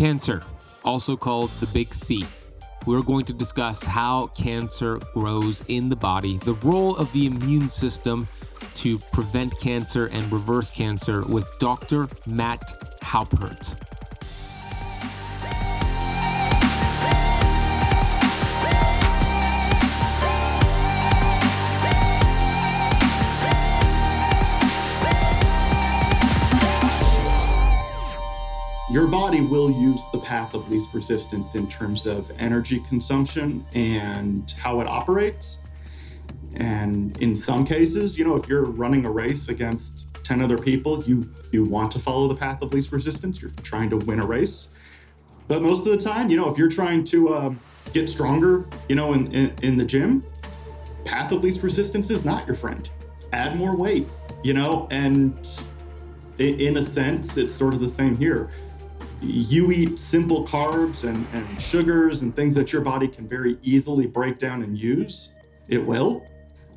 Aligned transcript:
Cancer, 0.00 0.42
also 0.82 1.14
called 1.14 1.50
the 1.60 1.66
Big 1.66 1.92
C. 1.92 2.24
We're 2.86 3.02
going 3.02 3.26
to 3.26 3.34
discuss 3.34 3.84
how 3.84 4.28
cancer 4.28 4.98
grows 5.12 5.62
in 5.68 5.90
the 5.90 5.94
body, 5.94 6.38
the 6.38 6.54
role 6.54 6.96
of 6.96 7.12
the 7.12 7.26
immune 7.26 7.68
system 7.68 8.26
to 8.76 8.98
prevent 9.12 9.52
cancer 9.60 10.06
and 10.06 10.32
reverse 10.32 10.70
cancer 10.70 11.20
with 11.26 11.46
Dr. 11.58 12.08
Matt 12.24 12.62
Halpert. 13.02 13.89
Your 28.90 29.06
body 29.06 29.40
will 29.40 29.70
use 29.70 30.00
the 30.10 30.18
path 30.18 30.52
of 30.52 30.68
least 30.68 30.92
resistance 30.92 31.54
in 31.54 31.68
terms 31.68 32.06
of 32.06 32.28
energy 32.40 32.80
consumption 32.88 33.64
and 33.72 34.50
how 34.58 34.80
it 34.80 34.88
operates. 34.88 35.62
And 36.54 37.16
in 37.18 37.36
some 37.36 37.64
cases, 37.64 38.18
you 38.18 38.24
know, 38.24 38.34
if 38.34 38.48
you're 38.48 38.64
running 38.64 39.04
a 39.04 39.10
race 39.10 39.48
against 39.48 40.06
10 40.24 40.42
other 40.42 40.58
people, 40.58 41.04
you 41.04 41.32
you 41.52 41.62
want 41.64 41.92
to 41.92 42.00
follow 42.00 42.26
the 42.26 42.34
path 42.34 42.62
of 42.62 42.72
least 42.72 42.90
resistance. 42.90 43.40
You're 43.40 43.52
trying 43.62 43.90
to 43.90 43.96
win 43.96 44.18
a 44.18 44.26
race. 44.26 44.70
But 45.46 45.62
most 45.62 45.86
of 45.86 45.92
the 45.92 45.98
time, 45.98 46.28
you 46.28 46.36
know, 46.36 46.50
if 46.50 46.58
you're 46.58 46.70
trying 46.70 47.04
to 47.04 47.34
uh, 47.34 47.54
get 47.92 48.08
stronger, 48.08 48.66
you 48.88 48.96
know, 48.96 49.12
in, 49.12 49.32
in, 49.32 49.54
in 49.62 49.76
the 49.76 49.84
gym, 49.84 50.24
path 51.04 51.30
of 51.30 51.42
least 51.44 51.62
resistance 51.62 52.10
is 52.10 52.24
not 52.24 52.46
your 52.46 52.56
friend. 52.56 52.90
Add 53.32 53.56
more 53.56 53.76
weight, 53.76 54.08
you 54.42 54.52
know, 54.52 54.88
and 54.90 55.48
in 56.38 56.76
a 56.76 56.84
sense, 56.84 57.36
it's 57.36 57.54
sort 57.54 57.74
of 57.74 57.80
the 57.80 57.88
same 57.88 58.16
here 58.16 58.50
you 59.20 59.70
eat 59.70 59.98
simple 59.98 60.46
carbs 60.46 61.04
and, 61.04 61.26
and 61.32 61.60
sugars 61.60 62.22
and 62.22 62.34
things 62.34 62.54
that 62.54 62.72
your 62.72 62.82
body 62.82 63.08
can 63.08 63.28
very 63.28 63.58
easily 63.62 64.06
break 64.06 64.38
down 64.38 64.62
and 64.62 64.78
use, 64.78 65.34
it 65.68 65.84
will. 65.84 66.24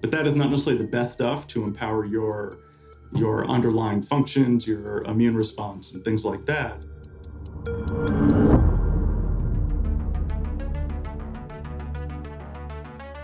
But 0.02 0.12
that 0.12 0.28
is 0.28 0.36
not 0.36 0.50
necessarily 0.52 0.82
the 0.82 0.90
best 0.90 1.14
stuff 1.14 1.48
to 1.48 1.64
empower 1.64 2.06
your 2.06 2.60
your 3.16 3.46
underlying 3.46 4.02
functions, 4.02 4.66
your 4.68 5.04
immune 5.04 5.36
response, 5.36 5.94
and 5.94 6.04
things 6.04 6.26
like 6.26 6.46
that. 6.48 6.84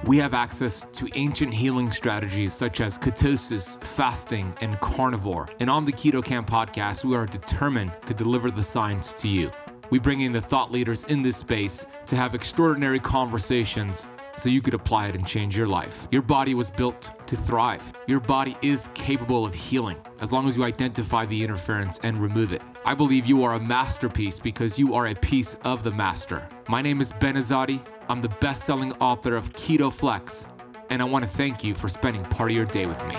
We 0.09 0.17
have 0.17 0.33
access 0.33 0.87
to 0.93 1.07
ancient 1.13 1.53
healing 1.53 1.91
strategies 1.91 2.51
such 2.51 2.81
as 2.81 2.97
ketosis, 2.97 3.79
fasting, 3.79 4.55
and 4.59 4.79
carnivore. 4.79 5.47
And 5.59 5.69
on 5.69 5.85
the 5.85 5.91
Keto 5.91 6.25
Kamp 6.25 6.49
podcast, 6.49 7.05
we 7.05 7.15
are 7.15 7.27
determined 7.27 7.91
to 8.07 8.15
deliver 8.15 8.49
the 8.49 8.63
science 8.63 9.13
to 9.13 9.27
you. 9.27 9.51
We 9.91 9.99
bring 9.99 10.21
in 10.21 10.31
the 10.31 10.41
thought 10.41 10.71
leaders 10.71 11.03
in 11.03 11.21
this 11.21 11.37
space 11.37 11.85
to 12.07 12.15
have 12.15 12.33
extraordinary 12.33 12.99
conversations 12.99 14.07
so 14.35 14.49
you 14.49 14.63
could 14.63 14.73
apply 14.73 15.09
it 15.09 15.15
and 15.15 15.27
change 15.27 15.55
your 15.55 15.67
life. 15.67 16.07
Your 16.09 16.23
body 16.23 16.55
was 16.55 16.71
built 16.71 17.11
to 17.27 17.35
thrive. 17.35 17.93
Your 18.07 18.19
body 18.19 18.57
is 18.63 18.89
capable 18.95 19.45
of 19.45 19.53
healing 19.53 19.97
as 20.21 20.31
long 20.31 20.47
as 20.47 20.57
you 20.57 20.63
identify 20.63 21.27
the 21.27 21.43
interference 21.43 21.99
and 22.01 22.17
remove 22.17 22.51
it. 22.51 22.63
I 22.85 22.95
believe 22.95 23.25
you 23.25 23.43
are 23.43 23.55
a 23.55 23.59
masterpiece 23.59 24.39
because 24.39 24.79
you 24.79 24.93
are 24.93 25.07
a 25.07 25.15
piece 25.15 25.55
of 25.63 25.83
the 25.83 25.91
master. 25.91 26.47
My 26.67 26.81
name 26.81 27.01
is 27.01 27.11
Ben 27.13 27.35
Azadi. 27.35 27.85
I'm 28.07 28.21
the 28.21 28.29
best 28.39 28.63
selling 28.63 28.93
author 28.93 29.35
of 29.35 29.49
Keto 29.53 29.91
Flex, 29.91 30.47
and 30.89 31.01
I 31.01 31.05
want 31.05 31.23
to 31.23 31.29
thank 31.29 31.63
you 31.63 31.75
for 31.75 31.89
spending 31.89 32.23
part 32.23 32.51
of 32.51 32.55
your 32.55 32.65
day 32.65 32.85
with 32.85 33.05
me. 33.05 33.15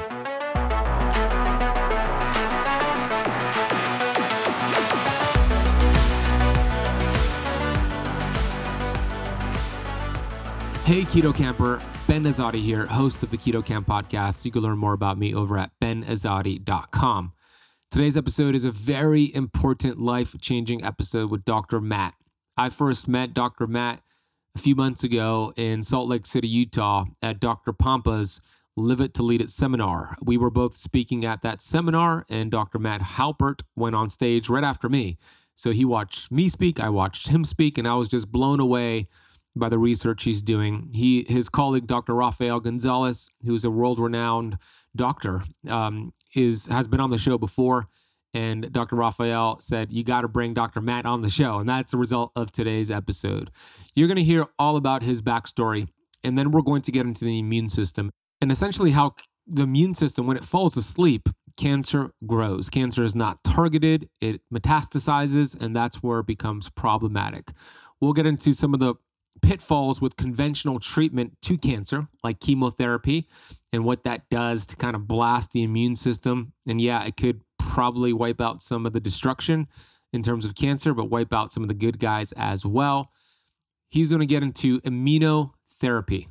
Hey, 10.84 11.02
Keto 11.02 11.33
Kamper. 11.33 11.80
Ben 12.08 12.24
Azadi 12.24 12.61
here, 12.61 12.86
host 12.86 13.22
of 13.22 13.30
the 13.30 13.36
Keto 13.36 13.64
Kamp 13.64 13.86
podcast. 13.86 14.45
You 14.45 14.51
can 14.51 14.63
learn 14.63 14.79
more 14.79 14.95
about 14.95 15.17
me 15.17 15.33
over 15.33 15.57
at 15.57 15.70
benazadi.com. 15.80 17.30
Today's 17.90 18.17
episode 18.17 18.55
is 18.55 18.64
a 18.64 18.70
very 18.70 19.34
important 19.34 20.01
life 20.01 20.36
changing 20.40 20.84
episode 20.84 21.28
with 21.28 21.45
Dr. 21.45 21.80
Matt. 21.80 22.14
I 22.56 22.70
first 22.70 23.08
met 23.08 23.34
Dr. 23.34 23.67
Matt 23.67 24.01
a 24.55 24.61
few 24.61 24.77
months 24.77 25.02
ago 25.02 25.52
in 25.56 25.83
Salt 25.83 26.08
Lake 26.08 26.24
City, 26.24 26.46
Utah, 26.46 27.06
at 27.20 27.40
Dr. 27.40 27.73
Pompa's 27.73 28.40
Live 28.77 29.01
It 29.01 29.12
to 29.14 29.24
Lead 29.24 29.40
It 29.40 29.51
seminar. 29.51 30.17
We 30.23 30.36
were 30.36 30.51
both 30.51 30.77
speaking 30.77 31.24
at 31.24 31.42
that 31.42 31.62
seminar, 31.62 32.27
and 32.28 32.48
Dr. 32.48 32.78
Matt 32.78 33.01
Halpert 33.01 33.62
went 33.74 33.96
on 33.96 34.08
stage 34.08 34.48
right 34.48 34.62
after 34.62 34.89
me. 34.89 35.18
So 35.57 35.72
he 35.72 35.84
watched 35.84 36.30
me 36.30 36.48
speak, 36.48 36.78
I 36.78 36.90
watched 36.90 37.27
him 37.27 37.45
speak, 37.45 37.77
and 37.77 37.89
I 37.89 37.96
was 37.96 38.07
just 38.07 38.30
blown 38.30 38.61
away 38.61 39.08
by 39.57 39.68
the 39.68 39.80
research 39.80 40.22
he's 40.22 40.42
doing. 40.42 40.90
He, 40.92 41.27
his 41.28 41.48
colleague, 41.48 41.89
Dr. 41.89 42.14
Rafael 42.14 42.61
Gonzalez, 42.61 43.30
who's 43.45 43.64
a 43.64 43.70
world-renowned 43.70 44.58
doctor, 44.96 45.42
um, 45.68 46.12
is 46.34 46.67
has 46.67 46.89
been 46.89 47.01
on 47.01 47.11
the 47.11 47.18
show 47.18 47.39
before 47.39 47.89
and 48.33 48.73
Dr. 48.73 48.96
Rafael 48.96 49.58
said, 49.58 49.92
You 49.92 50.05
got 50.05 50.20
to 50.20 50.28
bring 50.28 50.55
Dr. 50.55 50.80
Matt 50.80 51.05
on 51.05 51.23
the 51.23 51.28
show. 51.28 51.58
And 51.58 51.68
that's 51.68 51.90
the 51.90 51.98
result 51.98 52.33
of 52.36 52.52
today's 52.52 52.90
episode. 52.90 53.51
You're 53.95 54.08
going 54.08 54.17
to 54.17 54.24
hear 54.24 54.46
all 54.58 54.77
about 54.77 55.02
his 55.02 55.20
backstory, 55.20 55.89
and 56.23 56.39
then 56.39 56.52
we're 56.52 56.62
going 56.62 56.83
to 56.83 56.92
get 56.92 57.06
into 57.06 57.24
the 57.24 57.39
immune 57.39 57.68
system 57.68 58.11
and 58.40 58.52
essentially 58.52 58.92
how 58.92 59.14
the 59.46 59.62
immune 59.62 59.95
system, 59.95 60.27
when 60.27 60.36
it 60.36 60.45
falls 60.45 60.77
asleep, 60.77 61.28
cancer 61.57 62.12
grows. 62.27 62.70
Cancer 62.70 63.02
is 63.02 63.14
not 63.14 63.42
targeted, 63.42 64.08
it 64.20 64.40
metastasizes, 64.52 65.61
and 65.61 65.74
that's 65.74 65.96
where 65.96 66.20
it 66.20 66.27
becomes 66.27 66.70
problematic. 66.70 67.51
We'll 68.01 68.12
get 68.12 68.27
into 68.27 68.52
some 68.52 68.72
of 68.72 68.80
the 68.80 68.95
pitfalls 69.42 70.01
with 70.01 70.17
conventional 70.17 70.78
treatment 70.78 71.36
to 71.42 71.58
cancer, 71.58 72.08
like 72.22 72.40
chemotherapy, 72.40 73.28
and 73.73 73.85
what 73.85 74.05
that 74.05 74.29
does 74.31 74.67
to 74.67 74.77
kind 74.77 74.97
of 74.97 75.07
blast 75.07 75.53
the 75.53 75.63
immune 75.63 75.97
system. 75.97 76.53
And 76.67 76.81
yeah, 76.81 77.05
it 77.05 77.17
could 77.17 77.42
probably 77.58 78.13
wipe 78.13 78.41
out 78.41 78.63
some 78.63 78.86
of 78.86 78.92
the 78.92 79.01
destruction 79.01 79.69
in 80.13 80.23
terms 80.23 80.45
of 80.45 80.55
cancer, 80.55 80.92
but 80.92 81.11
wipe 81.11 81.33
out 81.33 81.53
some 81.53 81.63
of 81.63 81.69
the 81.69 81.75
good 81.75 81.98
guys 81.98 82.33
as 82.33 82.67
well. 82.67 83.13
He's 83.89 84.11
going 84.11 84.20
to 84.20 84.27
get 84.27 84.42
into 84.42 84.81
immunotherapy. 84.81 86.27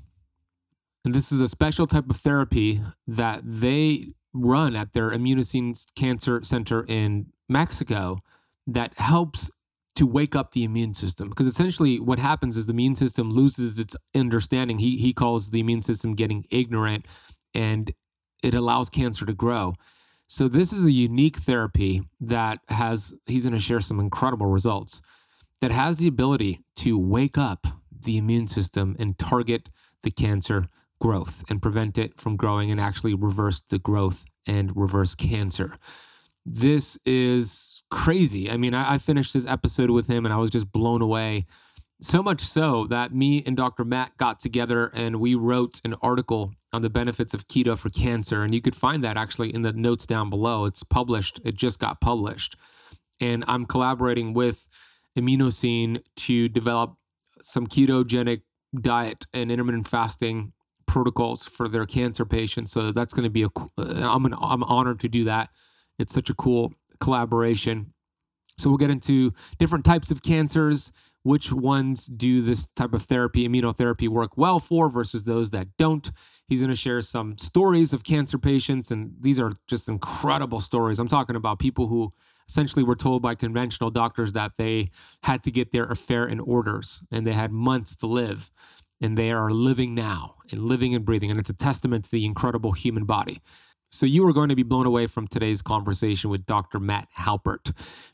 And 1.05 1.15
this 1.15 1.31
is 1.31 1.39
a 1.39 1.47
special 1.47 1.87
type 1.87 2.09
of 2.09 2.17
therapy 2.17 2.81
that 3.07 3.41
they 3.43 4.09
run 4.33 4.75
at 4.75 4.93
their 4.93 5.09
Immunocine 5.11 5.85
Cancer 5.95 6.43
Center 6.43 6.85
in 6.87 7.27
Mexico 7.47 8.19
that 8.67 8.93
helps 8.97 9.49
to 9.95 10.05
wake 10.05 10.35
up 10.35 10.51
the 10.51 10.63
immune 10.63 10.93
system. 10.93 11.29
Because 11.29 11.47
essentially, 11.47 11.99
what 11.99 12.19
happens 12.19 12.55
is 12.55 12.65
the 12.65 12.73
immune 12.73 12.95
system 12.95 13.31
loses 13.31 13.79
its 13.79 13.95
understanding. 14.13 14.79
He, 14.79 14.97
he 14.97 15.13
calls 15.13 15.49
the 15.49 15.59
immune 15.59 15.81
system 15.81 16.15
getting 16.15 16.45
ignorant 16.49 17.05
and 17.53 17.93
it 18.43 18.55
allows 18.55 18.89
cancer 18.89 19.25
to 19.25 19.33
grow. 19.33 19.75
So 20.27 20.47
this 20.47 20.71
is 20.71 20.85
a 20.85 20.91
unique 20.91 21.37
therapy 21.37 22.03
that 22.21 22.59
has 22.69 23.13
he's 23.25 23.43
going 23.43 23.53
to 23.53 23.59
share 23.59 23.81
some 23.81 23.99
incredible 23.99 24.45
results 24.45 25.01
that 25.61 25.71
has 25.71 25.97
the 25.97 26.07
ability 26.07 26.61
to 26.77 26.97
wake 26.97 27.37
up 27.37 27.67
the 27.91 28.17
immune 28.17 28.47
system 28.47 28.95
and 28.99 29.17
target 29.17 29.69
the 30.03 30.11
cancer 30.11 30.67
growth 31.01 31.43
and 31.49 31.61
prevent 31.61 31.97
it 31.97 32.19
from 32.19 32.35
growing 32.35 32.71
and 32.71 32.79
actually 32.79 33.13
reverse 33.13 33.61
the 33.69 33.79
growth 33.79 34.25
and 34.45 34.75
reverse 34.75 35.15
cancer. 35.15 35.77
This 36.45 36.97
is 37.05 37.83
crazy. 37.89 38.49
I 38.49 38.57
mean, 38.57 38.73
I, 38.73 38.93
I 38.93 38.97
finished 38.97 39.33
this 39.33 39.45
episode 39.45 39.89
with 39.89 40.07
him 40.07 40.25
and 40.25 40.33
I 40.33 40.37
was 40.37 40.51
just 40.51 40.71
blown 40.71 41.01
away. 41.01 41.45
So 42.01 42.23
much 42.23 42.41
so 42.41 42.87
that 42.87 43.13
me 43.13 43.43
and 43.45 43.57
Dr. 43.57 43.83
Matt 43.83 44.17
got 44.17 44.39
together 44.39 44.89
and 44.93 45.19
we 45.19 45.35
wrote 45.35 45.81
an 45.83 45.95
article 46.01 46.53
on 46.71 46.81
the 46.81 46.89
benefits 46.89 47.33
of 47.33 47.49
keto 47.49 47.77
for 47.77 47.89
cancer. 47.89 48.41
And 48.41 48.53
you 48.53 48.61
could 48.61 48.75
find 48.75 49.03
that 49.03 49.17
actually 49.17 49.53
in 49.53 49.63
the 49.63 49.73
notes 49.73 50.05
down 50.05 50.29
below. 50.29 50.63
It's 50.63 50.83
published, 50.83 51.41
it 51.43 51.55
just 51.55 51.77
got 51.77 51.99
published. 51.99 52.55
And 53.19 53.43
I'm 53.49 53.65
collaborating 53.65 54.33
with 54.33 54.69
Immunocine 55.17 56.01
to 56.15 56.47
develop 56.47 56.95
some 57.41 57.67
ketogenic 57.67 58.43
diet 58.79 59.25
and 59.33 59.51
intermittent 59.51 59.87
fasting 59.87 60.53
protocols 60.85 61.45
for 61.45 61.67
their 61.67 61.85
cancer 61.85 62.25
patients. 62.25 62.71
So 62.71 62.93
that's 62.93 63.13
going 63.13 63.25
to 63.25 63.29
be 63.29 63.43
a, 63.43 63.49
uh, 63.77 64.09
I'm, 64.09 64.25
an, 64.25 64.35
I'm 64.39 64.63
honored 64.63 65.01
to 65.01 65.09
do 65.09 65.25
that. 65.25 65.49
It's 65.97 66.13
such 66.13 66.29
a 66.29 66.33
cool 66.33 66.73
collaboration. 67.01 67.93
So 68.57 68.69
we'll 68.69 68.77
get 68.77 68.89
into 68.89 69.33
different 69.57 69.83
types 69.83 70.11
of 70.11 70.21
cancers 70.21 70.93
which 71.23 71.51
ones 71.51 72.05
do 72.05 72.41
this 72.41 72.67
type 72.75 72.93
of 72.93 73.03
therapy, 73.03 73.47
immunotherapy, 73.47 74.07
work 74.07 74.37
well 74.37 74.59
for 74.59 74.89
versus 74.89 75.25
those 75.25 75.49
that 75.51 75.67
don't. 75.77 76.11
He's 76.47 76.61
going 76.61 76.69
to 76.69 76.75
share 76.75 77.01
some 77.01 77.37
stories 77.37 77.93
of 77.93 78.03
cancer 78.03 78.37
patients, 78.37 78.89
and 78.89 79.13
these 79.19 79.39
are 79.39 79.53
just 79.67 79.87
incredible 79.87 80.61
stories. 80.61 80.97
I'm 80.97 81.07
talking 81.07 81.35
about 81.35 81.59
people 81.59 81.87
who 81.87 82.13
essentially 82.49 82.83
were 82.83 82.95
told 82.95 83.21
by 83.21 83.35
conventional 83.35 83.91
doctors 83.91 84.33
that 84.33 84.53
they 84.57 84.89
had 85.23 85.43
to 85.43 85.51
get 85.51 85.71
their 85.71 85.85
affair 85.85 86.27
in 86.27 86.39
orders 86.39 87.03
and 87.11 87.25
they 87.25 87.33
had 87.33 87.51
months 87.51 87.95
to 87.97 88.07
live. 88.07 88.49
And 89.01 89.17
they 89.17 89.31
are 89.31 89.51
living 89.51 89.93
now 89.93 90.35
and 90.51 90.63
living 90.63 90.93
and 90.93 91.05
breathing. 91.05 91.29
And 91.29 91.39
it's 91.39 91.49
a 91.49 91.55
testament 91.55 92.05
to 92.05 92.11
the 92.11 92.25
incredible 92.25 92.73
human 92.73 93.05
body. 93.05 93.39
So 93.91 94.05
you 94.05 94.27
are 94.27 94.33
going 94.33 94.49
to 94.49 94.55
be 94.55 94.63
blown 94.63 94.85
away 94.85 95.07
from 95.07 95.27
today's 95.27 95.61
conversation 95.61 96.29
with 96.29 96.45
Dr. 96.45 96.79
Matt 96.79 97.07
Halpert. 97.17 97.73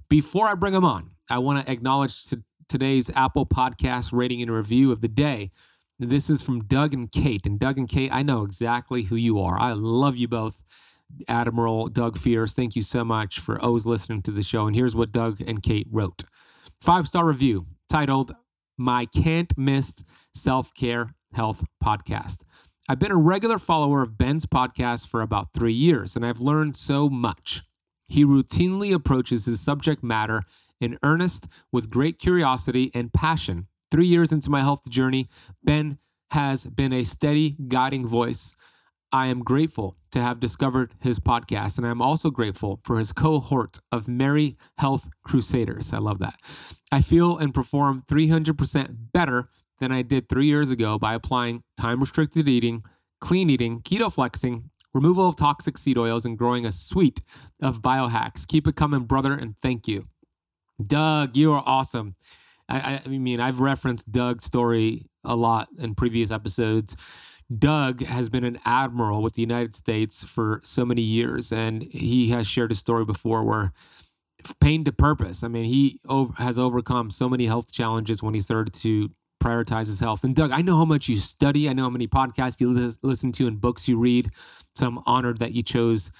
Before 0.09 0.47
I 0.47 0.53
bring 0.53 0.73
him 0.73 0.85
on, 0.85 1.11
I 1.29 1.39
want 1.39 1.65
to 1.65 1.71
acknowledge 1.71 2.23
today's 2.67 3.09
Apple 3.11 3.45
Podcast 3.45 4.11
rating 4.11 4.41
and 4.41 4.51
review 4.51 4.91
of 4.91 5.01
the 5.01 5.07
day. 5.07 5.51
This 5.99 6.29
is 6.29 6.41
from 6.41 6.63
Doug 6.63 6.93
and 6.93 7.11
Kate. 7.11 7.45
And 7.45 7.59
Doug 7.59 7.77
and 7.77 7.87
Kate, 7.87 8.11
I 8.11 8.23
know 8.23 8.43
exactly 8.43 9.03
who 9.03 9.15
you 9.15 9.39
are. 9.39 9.57
I 9.59 9.73
love 9.73 10.17
you 10.17 10.27
both. 10.27 10.63
Admiral 11.27 11.87
Doug 11.87 12.17
Fierce, 12.17 12.53
thank 12.53 12.75
you 12.75 12.81
so 12.81 13.05
much 13.05 13.39
for 13.39 13.61
always 13.61 13.85
listening 13.85 14.23
to 14.23 14.31
the 14.31 14.41
show. 14.41 14.65
And 14.65 14.75
here's 14.75 14.95
what 14.95 15.11
Doug 15.11 15.39
and 15.39 15.61
Kate 15.61 15.87
wrote 15.91 16.23
Five 16.81 17.07
star 17.07 17.25
review 17.25 17.67
titled 17.87 18.35
My 18.77 19.05
Can't 19.05 19.55
Miss 19.57 20.03
Self 20.33 20.73
Care 20.73 21.13
Health 21.33 21.63
Podcast. 21.83 22.39
I've 22.89 22.99
been 22.99 23.11
a 23.11 23.17
regular 23.17 23.59
follower 23.59 24.01
of 24.01 24.17
Ben's 24.17 24.45
podcast 24.45 25.07
for 25.07 25.21
about 25.21 25.53
three 25.53 25.73
years, 25.73 26.15
and 26.15 26.25
I've 26.25 26.39
learned 26.39 26.75
so 26.75 27.07
much. 27.07 27.63
He 28.07 28.25
routinely 28.25 28.93
approaches 28.93 29.45
his 29.45 29.59
subject 29.59 30.03
matter 30.03 30.43
in 30.79 30.97
earnest 31.03 31.47
with 31.71 31.89
great 31.89 32.19
curiosity 32.19 32.91
and 32.93 33.13
passion. 33.13 33.67
Three 33.91 34.07
years 34.07 34.31
into 34.31 34.49
my 34.49 34.61
health 34.61 34.89
journey, 34.89 35.29
Ben 35.63 35.99
has 36.31 36.65
been 36.65 36.91
a 36.91 37.03
steady 37.03 37.55
guiding 37.67 38.07
voice. 38.07 38.53
I 39.11 39.27
am 39.27 39.43
grateful 39.43 39.95
to 40.11 40.21
have 40.21 40.39
discovered 40.39 40.93
his 40.99 41.19
podcast, 41.19 41.77
and 41.77 41.87
I'm 41.87 42.01
also 42.01 42.29
grateful 42.29 42.81
for 42.83 42.97
his 42.97 43.13
cohort 43.13 43.79
of 43.91 44.07
Merry 44.07 44.57
Health 44.77 45.09
Crusaders. 45.23 45.93
I 45.93 45.99
love 45.99 46.19
that. 46.19 46.35
I 46.91 47.01
feel 47.01 47.37
and 47.37 47.53
perform 47.53 48.03
300% 48.09 49.11
better 49.13 49.49
than 49.79 49.91
I 49.91 50.01
did 50.01 50.27
three 50.27 50.47
years 50.47 50.71
ago 50.71 50.97
by 50.97 51.13
applying 51.13 51.63
time 51.77 51.99
restricted 51.99 52.47
eating, 52.47 52.83
clean 53.21 53.49
eating, 53.49 53.81
keto 53.81 54.11
flexing, 54.11 54.69
removal 54.93 55.27
of 55.27 55.35
toxic 55.35 55.77
seed 55.77 55.97
oils, 55.97 56.25
and 56.25 56.37
growing 56.37 56.65
a 56.65 56.71
suite 56.71 57.21
of 57.61 57.81
biohacks. 57.81 58.47
Keep 58.47 58.67
it 58.67 58.75
coming, 58.75 59.03
brother, 59.03 59.33
and 59.33 59.55
thank 59.61 59.87
you. 59.87 60.07
Doug, 60.83 61.37
you 61.37 61.53
are 61.53 61.63
awesome. 61.65 62.15
I, 62.67 63.01
I 63.05 63.07
mean, 63.07 63.39
I've 63.39 63.59
referenced 63.59 64.11
Doug's 64.11 64.45
story 64.45 65.05
a 65.23 65.35
lot 65.35 65.69
in 65.77 65.95
previous 65.95 66.31
episodes. 66.31 66.95
Doug 67.55 68.03
has 68.03 68.27
been 68.27 68.43
an 68.43 68.59
admiral 68.65 69.21
with 69.21 69.35
the 69.35 69.41
United 69.41 69.75
States 69.75 70.23
for 70.23 70.61
so 70.63 70.83
many 70.83 71.03
years, 71.03 71.51
and 71.51 71.83
he 71.83 72.29
has 72.29 72.47
shared 72.47 72.71
a 72.71 72.75
story 72.75 73.05
before 73.05 73.43
where 73.43 73.71
pain 74.59 74.83
to 74.83 74.91
purpose. 74.91 75.43
I 75.43 75.47
mean, 75.47 75.65
he 75.65 75.99
over, 76.07 76.33
has 76.41 76.57
overcome 76.57 77.11
so 77.11 77.29
many 77.29 77.45
health 77.45 77.71
challenges 77.71 78.23
when 78.23 78.33
he 78.33 78.41
started 78.41 78.73
to 78.75 79.11
prioritize 79.43 79.87
his 79.87 79.99
health. 79.99 80.23
And 80.23 80.35
Doug, 80.35 80.51
I 80.51 80.61
know 80.61 80.77
how 80.77 80.85
much 80.85 81.07
you 81.07 81.17
study. 81.17 81.69
I 81.69 81.73
know 81.73 81.83
how 81.83 81.89
many 81.89 82.07
podcasts 82.07 82.59
you 82.59 82.71
listen 83.03 83.31
to 83.33 83.47
and 83.47 83.61
books 83.61 83.87
you 83.87 83.97
read. 83.97 84.31
So 84.75 84.87
I'm 84.87 84.99
honored 85.05 85.37
that 85.37 85.53
you 85.53 85.61
chose 85.61 86.11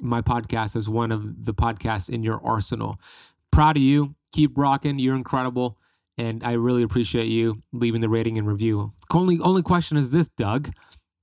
my 0.00 0.22
podcast 0.22 0.74
as 0.74 0.88
one 0.88 1.12
of 1.12 1.44
the 1.44 1.54
podcasts 1.54 2.08
in 2.08 2.24
your 2.24 2.44
arsenal. 2.44 2.98
Proud 3.54 3.76
of 3.76 3.84
you. 3.84 4.16
Keep 4.32 4.58
rocking. 4.58 4.98
You're 4.98 5.14
incredible. 5.14 5.78
And 6.18 6.42
I 6.42 6.54
really 6.54 6.82
appreciate 6.82 7.28
you 7.28 7.62
leaving 7.72 8.00
the 8.00 8.08
rating 8.08 8.36
and 8.36 8.48
review. 8.48 8.92
Only 9.12 9.38
only 9.38 9.62
question 9.62 9.96
is 9.96 10.10
this, 10.10 10.26
Doug. 10.26 10.72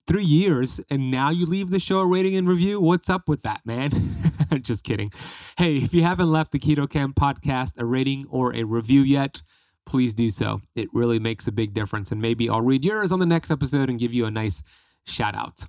Three 0.08 0.24
years 0.24 0.80
and 0.90 1.12
now 1.12 1.30
you 1.30 1.46
leave 1.46 1.72
the 1.72 1.80
show 1.80 2.00
a 2.00 2.08
rating 2.08 2.38
and 2.38 2.48
review? 2.48 2.80
What's 2.80 3.10
up 3.10 3.28
with 3.28 3.42
that, 3.42 3.66
man? 3.66 4.16
Just 4.62 4.86
kidding. 4.86 5.12
Hey, 5.58 5.76
if 5.76 5.94
you 5.94 6.04
haven't 6.04 6.32
left 6.32 6.54
the 6.54 6.60
Keto 6.60 6.90
Kamp 6.90 7.18
podcast 7.18 7.74
a 7.78 7.84
rating 7.84 8.26
or 8.30 8.56
a 8.56 8.64
review 8.64 9.02
yet, 9.02 9.42
please 9.86 10.14
do 10.14 10.30
so. 10.30 10.62
It 10.74 10.88
really 10.94 11.20
makes 11.20 11.50
a 11.50 11.52
big 11.52 11.74
difference. 11.74 12.14
And 12.14 12.22
maybe 12.22 12.48
I'll 12.48 12.62
read 12.62 12.86
yours 12.86 13.12
on 13.12 13.20
the 13.20 13.26
next 13.26 13.52
episode 13.52 13.90
and 13.90 14.00
give 14.00 14.14
you 14.14 14.26
a 14.26 14.32
nice 14.32 14.64
shout 15.06 15.36
out. 15.36 15.66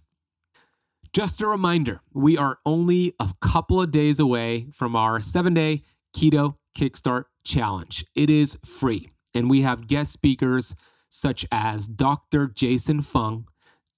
Just 1.12 1.42
a 1.42 1.46
reminder 1.48 2.02
we 2.14 2.38
are 2.38 2.60
only 2.64 3.14
a 3.18 3.32
couple 3.40 3.82
of 3.82 3.90
days 3.90 4.20
away 4.20 4.68
from 4.72 4.94
our 4.94 5.20
seven 5.20 5.54
day 5.54 5.82
keto 6.16 6.56
kickstart 6.76 7.24
challenge. 7.44 8.04
It 8.14 8.30
is 8.30 8.58
free, 8.64 9.10
and 9.34 9.50
we 9.50 9.62
have 9.62 9.86
guest 9.86 10.12
speakers 10.12 10.74
such 11.08 11.46
as 11.52 11.86
Dr. 11.86 12.48
Jason 12.48 13.02
Fung, 13.02 13.46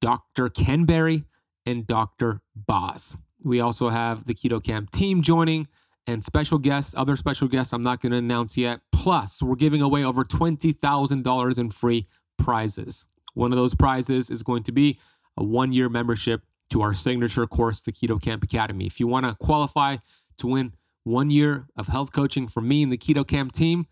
Dr. 0.01 0.49
Ken 0.49 0.85
Berry, 0.85 1.25
and 1.65 1.87
Dr. 1.87 2.41
Boz. 2.55 3.17
We 3.43 3.61
also 3.61 3.91
have 3.91 4.27
the 4.27 4.35
Keto 4.35 4.63
Kamp 4.63 4.91
team 4.91 5.23
joining 5.23 5.69
and 6.07 6.25
special 6.25 6.59
guests, 6.59 6.95
other 6.97 7.17
special 7.17 7.49
guests 7.49 7.73
I'm 7.73 7.83
not 7.83 8.01
going 8.01 8.13
to 8.13 8.19
announce 8.19 8.57
yet. 8.57 8.81
Plus, 8.93 9.43
we're 9.43 9.55
giving 9.55 9.83
away 9.83 10.05
over 10.05 10.25
$20,000 10.25 11.59
in 11.59 11.71
free 11.71 12.09
prizes. 12.39 13.07
One 13.35 13.53
of 13.53 13.57
those 13.57 13.75
prizes 13.75 14.31
is 14.31 14.43
going 14.43 14.63
to 14.65 14.73
be 14.73 14.99
a 15.37 15.45
one 15.45 15.73
year 15.73 15.89
membership 15.89 16.43
to 16.71 16.83
our 16.83 16.95
signature 16.95 17.47
course, 17.47 17.81
the 17.81 17.93
Keto 17.93 18.21
Kamp 18.21 18.43
Academy. 18.43 18.87
If 18.87 19.01
you 19.01 19.07
want 19.07 19.27
to 19.27 19.35
qualify 19.35 19.99
to 20.39 20.47
win 20.47 20.73
one 21.05 21.31
year 21.31 21.67
of 21.77 21.89
health 21.89 22.13
coaching 22.13 22.49
from 22.49 22.67
me 22.67 22.83
and 22.83 22.93
the 22.93 22.99
Keto 22.99 23.27
Kamp 23.27 23.53
team, 23.53 23.87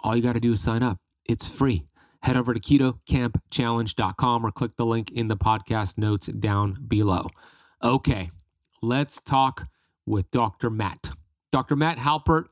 all 0.00 0.16
you 0.16 0.22
got 0.22 0.32
to 0.32 0.40
do 0.40 0.52
is 0.52 0.62
sign 0.62 0.82
up. 0.82 0.98
It's 1.24 1.46
free. 1.46 1.84
Head 2.22 2.36
over 2.36 2.52
to 2.52 2.60
ketokampchallenge.com 2.60 4.44
or 4.44 4.50
click 4.50 4.76
the 4.76 4.86
link 4.86 5.12
in 5.12 5.28
the 5.28 5.36
podcast 5.36 5.96
notes 5.98 6.26
down 6.26 6.74
below. 6.88 7.28
Okay, 7.82 8.30
let's 8.82 9.20
talk 9.20 9.64
with 10.06 10.30
Dr. 10.30 10.70
Matt. 10.70 11.10
Dr. 11.52 11.76
Matt 11.76 11.98
Halpert 11.98 12.46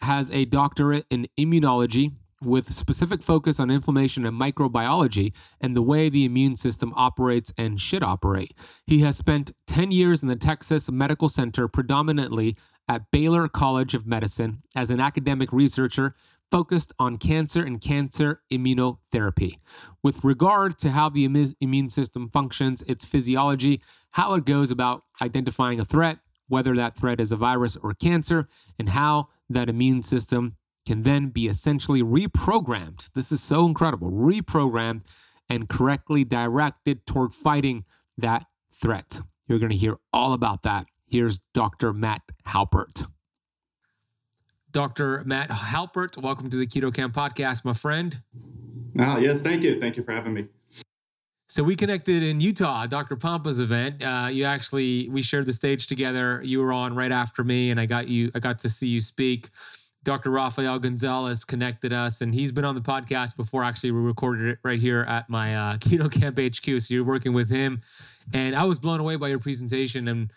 has 0.00 0.30
a 0.30 0.44
doctorate 0.44 1.06
in 1.10 1.26
immunology 1.38 2.12
with 2.42 2.72
specific 2.72 3.22
focus 3.22 3.58
on 3.58 3.70
inflammation 3.70 4.24
and 4.24 4.40
microbiology 4.40 5.32
and 5.60 5.74
the 5.74 5.82
way 5.82 6.08
the 6.08 6.24
immune 6.24 6.56
system 6.56 6.92
operates 6.94 7.52
and 7.58 7.80
should 7.80 8.02
operate. 8.02 8.54
He 8.86 9.00
has 9.00 9.16
spent 9.16 9.52
10 9.66 9.90
years 9.90 10.22
in 10.22 10.28
the 10.28 10.36
Texas 10.36 10.90
Medical 10.90 11.28
Center, 11.28 11.66
predominantly 11.66 12.56
at 12.88 13.10
Baylor 13.10 13.48
College 13.48 13.94
of 13.94 14.06
Medicine, 14.06 14.62
as 14.74 14.90
an 14.90 15.00
academic 15.00 15.52
researcher 15.52 16.14
focused 16.50 16.94
on 16.98 17.16
cancer 17.16 17.62
and 17.62 17.80
cancer 17.80 18.40
immunotherapy. 18.50 19.58
With 20.02 20.24
regard 20.24 20.78
to 20.78 20.90
how 20.92 21.10
the 21.10 21.24
immune 21.60 21.90
system 21.90 22.30
functions, 22.30 22.82
its 22.86 23.04
physiology, 23.04 23.82
how 24.12 24.32
it 24.34 24.46
goes 24.46 24.70
about 24.70 25.04
identifying 25.20 25.78
a 25.78 25.84
threat, 25.84 26.18
whether 26.48 26.74
that 26.74 26.96
threat 26.96 27.20
is 27.20 27.30
a 27.30 27.36
virus 27.36 27.76
or 27.76 27.92
cancer, 27.92 28.48
and 28.78 28.88
how 28.88 29.28
that 29.50 29.68
immune 29.68 30.02
system 30.02 30.56
can 30.86 31.02
then 31.02 31.28
be 31.28 31.46
essentially 31.46 32.02
reprogrammed. 32.02 33.10
This 33.12 33.30
is 33.30 33.42
so 33.42 33.66
incredible 33.66 34.10
reprogrammed 34.10 35.02
and 35.50 35.68
correctly 35.68 36.24
directed 36.24 37.06
toward 37.06 37.34
fighting 37.34 37.84
that 38.16 38.46
threat. 38.72 39.20
You're 39.46 39.58
going 39.58 39.72
to 39.72 39.76
hear 39.76 39.98
all 40.14 40.32
about 40.32 40.62
that. 40.62 40.86
Here's 41.10 41.38
Dr. 41.54 41.94
Matt 41.94 42.20
Halpert. 42.46 43.08
Dr. 44.70 45.22
Matt 45.24 45.48
Halpert, 45.48 46.18
welcome 46.18 46.50
to 46.50 46.56
the 46.58 46.66
Keto 46.66 46.92
Kamp 46.92 47.14
podcast, 47.14 47.64
my 47.64 47.72
friend. 47.72 48.20
Ah, 48.98 49.16
yes, 49.16 49.40
thank 49.40 49.62
you. 49.62 49.80
Thank 49.80 49.96
you 49.96 50.02
for 50.02 50.12
having 50.12 50.34
me. 50.34 50.48
So 51.48 51.64
we 51.64 51.76
connected 51.76 52.22
in 52.22 52.42
Utah, 52.42 52.86
Dr. 52.86 53.16
Pompa's 53.16 53.58
event. 53.58 54.04
Uh, 54.04 54.28
you 54.30 54.44
actually 54.44 55.08
we 55.08 55.22
shared 55.22 55.46
the 55.46 55.52
stage 55.54 55.86
together. 55.86 56.42
You 56.44 56.60
were 56.60 56.74
on 56.74 56.94
right 56.94 57.10
after 57.10 57.42
me, 57.42 57.70
and 57.70 57.80
I 57.80 57.86
got 57.86 58.08
you. 58.08 58.30
I 58.34 58.38
got 58.38 58.58
to 58.60 58.68
see 58.68 58.88
you 58.88 59.00
speak. 59.00 59.48
Dr. 60.04 60.30
Rafael 60.30 60.78
Gonzalez 60.78 61.44
connected 61.44 61.94
us, 61.94 62.20
and 62.20 62.34
he's 62.34 62.52
been 62.52 62.66
on 62.66 62.74
the 62.74 62.82
podcast 62.82 63.34
before. 63.34 63.64
Actually, 63.64 63.92
we 63.92 64.00
recorded 64.00 64.48
it 64.48 64.58
right 64.62 64.78
here 64.78 65.06
at 65.08 65.30
my 65.30 65.56
uh, 65.56 65.76
Keto 65.78 66.12
Kamp 66.12 66.38
HQ. 66.38 66.82
So 66.82 66.92
you're 66.92 67.02
working 67.02 67.32
with 67.32 67.48
him, 67.48 67.80
and 68.34 68.54
I 68.54 68.64
was 68.64 68.78
blown 68.78 69.00
away 69.00 69.16
by 69.16 69.28
your 69.28 69.38
presentation. 69.38 70.06
And 70.08 70.30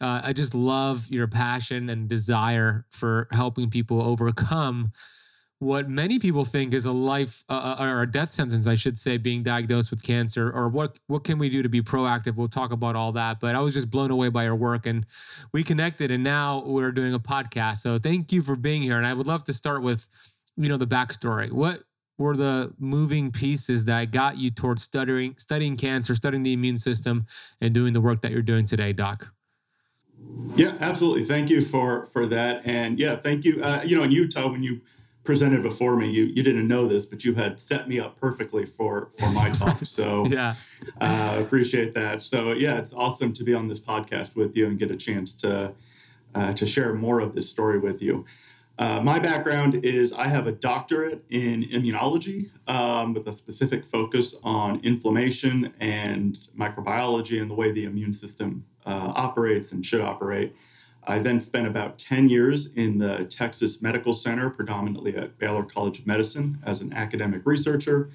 uh, 0.00 0.20
I 0.24 0.32
just 0.32 0.54
love 0.54 1.08
your 1.10 1.26
passion 1.26 1.90
and 1.90 2.08
desire 2.08 2.86
for 2.90 3.28
helping 3.32 3.70
people 3.70 4.02
overcome 4.02 4.92
what 5.60 5.88
many 5.88 6.20
people 6.20 6.44
think 6.44 6.72
is 6.72 6.86
a 6.86 6.92
life 6.92 7.42
uh, 7.48 7.76
uh, 7.80 7.84
or 7.84 8.02
a 8.02 8.10
death 8.10 8.30
sentence, 8.30 8.68
I 8.68 8.76
should 8.76 8.96
say, 8.96 9.16
being 9.16 9.42
diagnosed 9.42 9.90
with 9.90 10.02
cancer, 10.02 10.50
or 10.52 10.68
what 10.68 10.98
what 11.08 11.24
can 11.24 11.38
we 11.38 11.48
do 11.48 11.62
to 11.62 11.68
be 11.68 11.82
proactive? 11.82 12.36
We'll 12.36 12.48
talk 12.48 12.70
about 12.70 12.94
all 12.94 13.12
that. 13.12 13.40
But 13.40 13.56
I 13.56 13.60
was 13.60 13.74
just 13.74 13.90
blown 13.90 14.10
away 14.10 14.28
by 14.28 14.44
your 14.44 14.54
work, 14.54 14.86
and 14.86 15.04
we 15.52 15.64
connected, 15.64 16.10
and 16.10 16.22
now 16.22 16.62
we're 16.64 16.92
doing 16.92 17.14
a 17.14 17.18
podcast. 17.18 17.78
So 17.78 17.98
thank 17.98 18.32
you 18.32 18.42
for 18.42 18.54
being 18.54 18.82
here, 18.82 18.98
and 18.98 19.06
I 19.06 19.12
would 19.14 19.26
love 19.26 19.44
to 19.44 19.52
start 19.52 19.82
with, 19.82 20.06
you 20.56 20.68
know, 20.68 20.76
the 20.76 20.86
backstory. 20.86 21.50
What 21.50 21.82
were 22.18 22.36
the 22.36 22.72
moving 22.78 23.32
pieces 23.32 23.84
that 23.86 24.12
got 24.12 24.38
you 24.38 24.50
towards 24.52 24.82
studying 24.82 25.34
studying 25.38 25.76
cancer, 25.76 26.14
studying 26.14 26.44
the 26.44 26.52
immune 26.52 26.78
system, 26.78 27.26
and 27.60 27.74
doing 27.74 27.92
the 27.92 28.00
work 28.00 28.20
that 28.22 28.30
you're 28.30 28.42
doing 28.42 28.64
today, 28.64 28.92
Doc? 28.92 29.28
Yeah, 30.56 30.76
absolutely. 30.80 31.24
Thank 31.24 31.50
you 31.50 31.62
for 31.62 32.06
for 32.06 32.26
that, 32.26 32.62
and 32.64 32.98
yeah, 32.98 33.16
thank 33.16 33.44
you. 33.44 33.62
Uh, 33.62 33.82
you 33.84 33.96
know, 33.96 34.02
in 34.02 34.10
Utah, 34.10 34.50
when 34.50 34.62
you 34.62 34.80
presented 35.22 35.62
before 35.62 35.94
me, 35.94 36.10
you 36.10 36.24
you 36.24 36.42
didn't 36.42 36.66
know 36.66 36.88
this, 36.88 37.06
but 37.06 37.24
you 37.24 37.34
had 37.34 37.60
set 37.60 37.88
me 37.88 38.00
up 38.00 38.18
perfectly 38.18 38.66
for 38.66 39.10
for 39.18 39.30
my 39.30 39.50
talk. 39.50 39.78
So 39.84 40.26
yeah, 40.26 40.56
uh, 41.00 41.36
appreciate 41.40 41.94
that. 41.94 42.22
So 42.22 42.52
yeah, 42.52 42.78
it's 42.78 42.92
awesome 42.92 43.32
to 43.34 43.44
be 43.44 43.54
on 43.54 43.68
this 43.68 43.78
podcast 43.78 44.34
with 44.34 44.56
you 44.56 44.66
and 44.66 44.78
get 44.78 44.90
a 44.90 44.96
chance 44.96 45.36
to 45.38 45.72
uh, 46.34 46.54
to 46.54 46.66
share 46.66 46.94
more 46.94 47.20
of 47.20 47.34
this 47.34 47.48
story 47.48 47.78
with 47.78 48.02
you. 48.02 48.24
Uh, 48.78 49.00
my 49.00 49.18
background 49.18 49.84
is 49.84 50.12
I 50.12 50.28
have 50.28 50.46
a 50.46 50.52
doctorate 50.52 51.24
in 51.30 51.64
immunology 51.64 52.50
um, 52.68 53.12
with 53.12 53.26
a 53.26 53.34
specific 53.34 53.84
focus 53.84 54.36
on 54.44 54.80
inflammation 54.84 55.74
and 55.80 56.38
microbiology 56.56 57.40
and 57.42 57.50
the 57.50 57.54
way 57.54 57.72
the 57.72 57.84
immune 57.84 58.14
system 58.14 58.64
uh, 58.88 59.12
operates 59.14 59.72
and 59.72 59.84
should 59.84 60.00
operate. 60.00 60.56
I 61.06 61.18
then 61.18 61.42
spent 61.42 61.66
about 61.66 61.98
10 61.98 62.28
years 62.28 62.72
in 62.74 62.98
the 62.98 63.24
Texas 63.24 63.82
Medical 63.82 64.14
Center, 64.14 64.50
predominantly 64.50 65.16
at 65.16 65.38
Baylor 65.38 65.62
College 65.62 66.00
of 66.00 66.06
Medicine, 66.06 66.58
as 66.64 66.80
an 66.80 66.92
academic 66.92 67.42
researcher 67.44 68.10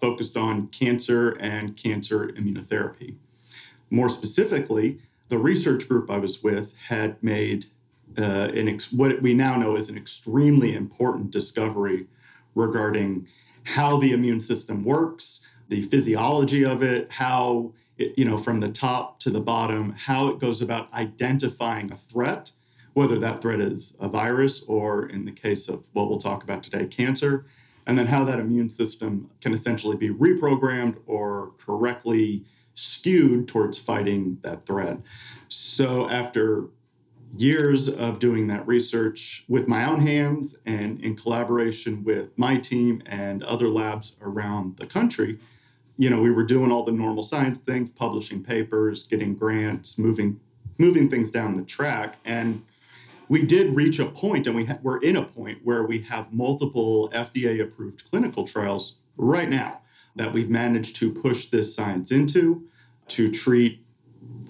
focused 0.00 0.36
on 0.36 0.68
cancer 0.68 1.30
and 1.40 1.76
cancer 1.76 2.28
immunotherapy. 2.28 3.16
More 3.90 4.08
specifically, 4.08 4.98
the 5.28 5.38
research 5.38 5.88
group 5.88 6.10
I 6.10 6.18
was 6.18 6.42
with 6.42 6.72
had 6.88 7.20
made 7.22 7.66
uh, 8.16 8.50
an 8.54 8.68
ex- 8.68 8.92
what 8.92 9.20
we 9.20 9.34
now 9.34 9.56
know 9.56 9.76
is 9.76 9.88
an 9.88 9.96
extremely 9.96 10.74
important 10.74 11.30
discovery 11.30 12.06
regarding 12.54 13.26
how 13.64 13.98
the 13.98 14.12
immune 14.12 14.40
system 14.40 14.84
works, 14.84 15.46
the 15.68 15.82
physiology 15.82 16.64
of 16.64 16.82
it, 16.82 17.10
how 17.10 17.72
you 17.98 18.24
know 18.24 18.38
from 18.38 18.60
the 18.60 18.68
top 18.68 19.20
to 19.20 19.30
the 19.30 19.40
bottom, 19.40 19.92
how 19.92 20.28
it 20.28 20.38
goes 20.38 20.62
about 20.62 20.92
identifying 20.92 21.92
a 21.92 21.96
threat, 21.96 22.50
whether 22.94 23.18
that 23.18 23.42
threat 23.42 23.60
is 23.60 23.94
a 24.00 24.08
virus 24.08 24.62
or 24.66 25.08
in 25.08 25.24
the 25.24 25.32
case 25.32 25.68
of 25.68 25.84
what 25.92 26.08
we'll 26.08 26.18
talk 26.18 26.42
about 26.42 26.62
today, 26.62 26.86
cancer, 26.86 27.46
and 27.86 27.98
then 27.98 28.06
how 28.06 28.24
that 28.24 28.38
immune 28.38 28.70
system 28.70 29.30
can 29.40 29.52
essentially 29.52 29.96
be 29.96 30.10
reprogrammed 30.10 30.96
or 31.06 31.52
correctly 31.58 32.44
skewed 32.74 33.48
towards 33.48 33.76
fighting 33.78 34.38
that 34.42 34.64
threat. 34.64 34.98
So 35.48 36.08
after 36.08 36.68
years 37.36 37.88
of 37.88 38.18
doing 38.18 38.46
that 38.46 38.66
research 38.66 39.44
with 39.48 39.68
my 39.68 39.88
own 39.88 40.00
hands 40.00 40.56
and 40.64 41.00
in 41.00 41.14
collaboration 41.14 42.04
with 42.04 42.36
my 42.38 42.56
team 42.56 43.02
and 43.06 43.42
other 43.42 43.68
labs 43.68 44.16
around 44.22 44.76
the 44.76 44.86
country 44.86 45.38
you 45.98 46.08
know 46.08 46.20
we 46.20 46.30
were 46.30 46.44
doing 46.44 46.72
all 46.72 46.84
the 46.84 46.92
normal 46.92 47.22
science 47.22 47.58
things 47.58 47.92
publishing 47.92 48.42
papers 48.42 49.06
getting 49.06 49.34
grants 49.34 49.98
moving 49.98 50.40
moving 50.78 51.10
things 51.10 51.30
down 51.30 51.56
the 51.56 51.62
track 51.64 52.16
and 52.24 52.62
we 53.28 53.44
did 53.44 53.76
reach 53.76 53.98
a 53.98 54.06
point 54.06 54.46
and 54.46 54.56
we 54.56 54.64
ha- 54.64 54.78
we're 54.82 55.00
in 55.00 55.16
a 55.16 55.24
point 55.24 55.58
where 55.62 55.84
we 55.84 56.00
have 56.00 56.32
multiple 56.32 57.10
fda 57.10 57.60
approved 57.60 58.08
clinical 58.10 58.46
trials 58.46 58.96
right 59.16 59.50
now 59.50 59.80
that 60.16 60.32
we've 60.32 60.50
managed 60.50 60.96
to 60.96 61.12
push 61.12 61.46
this 61.46 61.74
science 61.74 62.10
into 62.10 62.68
to 63.08 63.30
treat 63.30 63.84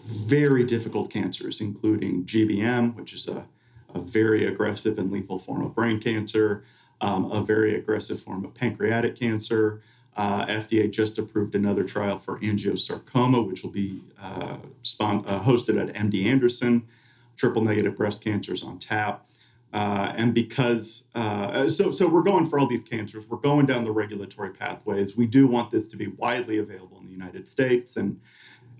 very 0.09 0.65
difficult 0.65 1.11
cancers, 1.11 1.61
including 1.61 2.25
GBM, 2.25 2.95
which 2.97 3.13
is 3.13 3.29
a, 3.29 3.47
a 3.95 4.01
very 4.01 4.47
aggressive 4.47 4.99
and 4.99 5.13
lethal 5.13 5.39
form 5.39 5.65
of 5.65 5.75
brain 5.75 6.01
cancer, 6.01 6.65
um, 7.01 7.31
a 7.31 7.43
very 7.43 7.77
aggressive 7.77 8.21
form 8.21 8.45
of 8.45 8.55
pancreatic 8.55 9.19
cancer. 9.19 9.83
Uh, 10.19 10.45
FDA 10.47 10.91
just 10.91 11.17
approved 11.17 11.55
another 11.55 11.85
trial 11.85 12.19
for 12.19 12.39
angiosarcoma, 12.41 13.47
which 13.47 13.63
will 13.63 13.71
be 13.71 14.03
uh, 14.21 14.59
spon- 14.83 15.25
uh, 15.27 15.41
hosted 15.43 15.81
at 15.81 15.95
MD 15.95 16.27
Anderson. 16.27 16.87
Triple 17.37 17.63
negative 17.63 17.97
breast 17.97 18.23
cancers 18.23 18.63
on 18.63 18.79
tap. 18.79 19.25
Uh, 19.73 20.13
and 20.17 20.35
because 20.35 21.05
uh, 21.15 21.69
so 21.69 21.91
so 21.91 22.07
we're 22.09 22.23
going 22.23 22.47
for 22.47 22.59
all 22.59 22.67
these 22.67 22.83
cancers 22.83 23.29
we're 23.29 23.37
going 23.37 23.67
down 23.67 23.85
the 23.85 23.93
regulatory 23.93 24.49
pathways 24.49 25.15
we 25.15 25.27
do 25.27 25.47
want 25.47 25.71
this 25.71 25.87
to 25.87 25.95
be 25.95 26.07
widely 26.07 26.57
available 26.57 26.99
in 26.99 27.05
the 27.05 27.13
united 27.13 27.51
states 27.51 27.99
and 27.99 28.19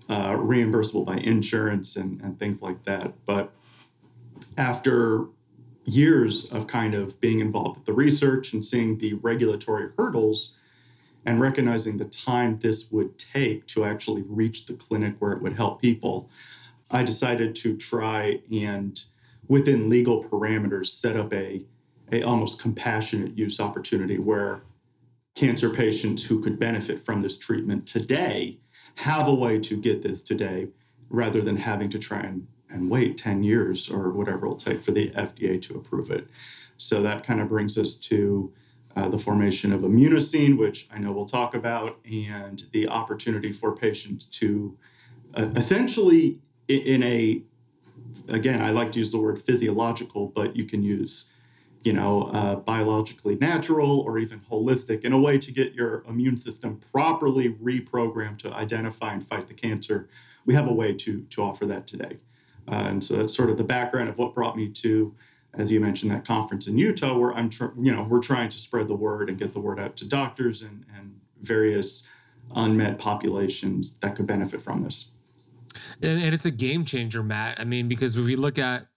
uh, 0.09 0.31
reimbursable 0.31 1.05
by 1.05 1.17
insurance 1.17 1.95
and, 1.95 2.19
and 2.21 2.39
things 2.39 2.61
like 2.61 2.83
that. 2.83 3.13
But 3.25 3.51
after 4.57 5.27
years 5.85 6.51
of 6.51 6.67
kind 6.67 6.93
of 6.93 7.19
being 7.21 7.39
involved 7.39 7.77
with 7.77 7.85
the 7.85 7.93
research 7.93 8.53
and 8.53 8.65
seeing 8.65 8.97
the 8.97 9.13
regulatory 9.15 9.91
hurdles 9.97 10.55
and 11.25 11.39
recognizing 11.39 11.97
the 11.97 12.05
time 12.05 12.59
this 12.59 12.91
would 12.91 13.17
take 13.17 13.67
to 13.67 13.85
actually 13.85 14.23
reach 14.27 14.65
the 14.65 14.73
clinic 14.73 15.15
where 15.19 15.33
it 15.33 15.41
would 15.41 15.53
help 15.53 15.81
people, 15.81 16.29
I 16.91 17.03
decided 17.03 17.55
to 17.57 17.77
try 17.77 18.41
and 18.51 18.99
within 19.47 19.89
legal 19.89 20.23
parameters 20.23 20.87
set 20.87 21.15
up 21.15 21.33
a, 21.33 21.65
a 22.11 22.23
almost 22.23 22.59
compassionate 22.59 23.37
use 23.37 23.59
opportunity 23.59 24.17
where 24.17 24.61
cancer 25.35 25.69
patients 25.69 26.23
who 26.23 26.41
could 26.41 26.59
benefit 26.59 27.03
from 27.03 27.21
this 27.21 27.37
treatment 27.37 27.85
today 27.85 28.57
have 28.95 29.27
a 29.27 29.33
way 29.33 29.59
to 29.59 29.77
get 29.77 30.01
this 30.01 30.21
today 30.21 30.67
rather 31.09 31.41
than 31.41 31.57
having 31.57 31.89
to 31.89 31.99
try 31.99 32.19
and, 32.19 32.47
and 32.69 32.89
wait 32.89 33.17
10 33.17 33.43
years 33.43 33.89
or 33.89 34.11
whatever 34.11 34.45
it'll 34.45 34.55
take 34.55 34.83
for 34.83 34.91
the 34.91 35.09
FDA 35.11 35.61
to 35.61 35.75
approve 35.75 36.11
it. 36.11 36.27
So 36.77 37.01
that 37.03 37.25
kind 37.25 37.41
of 37.41 37.49
brings 37.49 37.77
us 37.77 37.95
to 37.95 38.51
uh, 38.99 39.09
the 39.09 39.19
formation 39.19 39.71
of 39.71 39.81
Immunocine, 39.81 40.57
which 40.57 40.87
I 40.91 40.97
know 40.99 41.11
we'll 41.11 41.25
talk 41.25 41.55
about, 41.55 41.99
and 42.05 42.63
the 42.73 42.87
opportunity 42.89 43.51
for 43.51 43.75
patients 43.75 44.25
to 44.39 44.77
uh, 45.35 45.49
essentially, 45.55 46.39
in 46.67 47.03
a, 47.03 47.41
again, 48.27 48.61
I 48.61 48.71
like 48.71 48.91
to 48.93 48.99
use 48.99 49.11
the 49.11 49.19
word 49.19 49.41
physiological, 49.41 50.27
but 50.27 50.55
you 50.55 50.65
can 50.65 50.83
use 50.83 51.27
you 51.83 51.93
know, 51.93 52.23
uh, 52.33 52.55
biologically 52.55 53.35
natural 53.35 54.01
or 54.01 54.19
even 54.19 54.41
holistic 54.51 55.05
in 55.05 55.13
a 55.13 55.17
way 55.17 55.37
to 55.37 55.51
get 55.51 55.73
your 55.73 56.03
immune 56.09 56.37
system 56.37 56.77
properly 56.91 57.51
reprogrammed 57.53 58.37
to 58.39 58.51
identify 58.53 59.13
and 59.13 59.25
fight 59.25 59.47
the 59.47 59.53
cancer. 59.53 60.09
We 60.45 60.53
have 60.55 60.67
a 60.67 60.73
way 60.73 60.93
to 60.93 61.21
to 61.21 61.41
offer 61.41 61.65
that 61.67 61.87
today, 61.87 62.17
uh, 62.67 62.87
and 62.89 63.03
so 63.03 63.15
that's 63.15 63.33
sort 63.33 63.49
of 63.49 63.57
the 63.57 63.63
background 63.63 64.09
of 64.09 64.17
what 64.17 64.33
brought 64.33 64.57
me 64.57 64.67
to, 64.67 65.15
as 65.55 65.71
you 65.71 65.79
mentioned, 65.79 66.11
that 66.11 66.25
conference 66.25 66.67
in 66.67 66.77
Utah, 66.77 67.17
where 67.17 67.33
I'm, 67.33 67.49
tr- 67.49 67.73
you 67.79 67.91
know, 67.91 68.03
we're 68.03 68.21
trying 68.21 68.49
to 68.49 68.57
spread 68.57 68.87
the 68.87 68.95
word 68.95 69.29
and 69.29 69.37
get 69.37 69.53
the 69.53 69.59
word 69.59 69.79
out 69.79 69.97
to 69.97 70.05
doctors 70.05 70.61
and 70.61 70.85
and 70.95 71.19
various 71.41 72.07
unmet 72.55 72.99
populations 72.99 73.97
that 73.97 74.15
could 74.15 74.27
benefit 74.27 74.61
from 74.61 74.83
this. 74.83 75.11
And, 76.01 76.21
and 76.21 76.33
it's 76.33 76.45
a 76.45 76.51
game 76.51 76.83
changer, 76.83 77.23
Matt. 77.23 77.59
I 77.59 77.63
mean, 77.63 77.87
because 77.87 78.15
if 78.15 78.27
you 78.27 78.37
look 78.37 78.57
at 78.57 78.87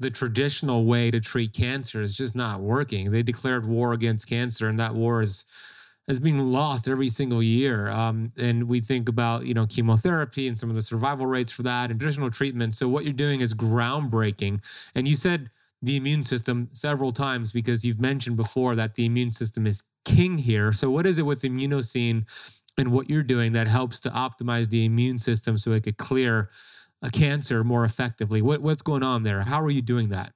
the 0.00 0.10
traditional 0.10 0.84
way 0.84 1.10
to 1.10 1.20
treat 1.20 1.52
cancer 1.52 2.02
is 2.02 2.16
just 2.16 2.34
not 2.34 2.60
working. 2.60 3.10
They 3.10 3.22
declared 3.22 3.66
war 3.66 3.92
against 3.92 4.28
cancer, 4.28 4.68
and 4.68 4.78
that 4.78 4.94
war 4.94 5.20
is 5.20 5.44
is 6.06 6.20
being 6.20 6.38
lost 6.52 6.86
every 6.86 7.08
single 7.08 7.42
year. 7.42 7.88
Um, 7.88 8.30
and 8.36 8.64
we 8.64 8.80
think 8.80 9.08
about 9.08 9.46
you 9.46 9.54
know 9.54 9.66
chemotherapy 9.66 10.48
and 10.48 10.58
some 10.58 10.68
of 10.68 10.76
the 10.76 10.82
survival 10.82 11.26
rates 11.26 11.52
for 11.52 11.62
that 11.62 11.90
and 11.90 11.98
traditional 11.98 12.30
treatment. 12.30 12.74
So 12.74 12.88
what 12.88 13.04
you're 13.04 13.12
doing 13.12 13.40
is 13.40 13.54
groundbreaking. 13.54 14.62
And 14.94 15.06
you 15.06 15.14
said 15.14 15.50
the 15.84 15.96
immune 15.96 16.22
system 16.22 16.68
several 16.72 17.12
times 17.12 17.52
because 17.52 17.84
you've 17.84 18.00
mentioned 18.00 18.36
before 18.36 18.74
that 18.76 18.94
the 18.94 19.04
immune 19.04 19.32
system 19.32 19.66
is 19.66 19.82
king 20.04 20.38
here. 20.38 20.72
So 20.72 20.90
what 20.90 21.06
is 21.06 21.18
it 21.18 21.26
with 21.26 21.42
immunocine 21.42 22.24
and 22.76 22.92
what 22.92 23.08
you're 23.08 23.22
doing 23.22 23.52
that 23.52 23.68
helps 23.68 24.00
to 24.00 24.10
optimize 24.10 24.68
the 24.68 24.84
immune 24.84 25.18
system 25.18 25.58
so 25.58 25.72
it 25.72 25.84
could 25.84 25.96
clear 25.96 26.50
a 27.02 27.10
cancer 27.10 27.64
more 27.64 27.84
effectively? 27.84 28.42
What, 28.42 28.62
what's 28.62 28.82
going 28.82 29.02
on 29.02 29.22
there? 29.22 29.42
How 29.42 29.60
are 29.60 29.70
you 29.70 29.82
doing 29.82 30.08
that? 30.10 30.32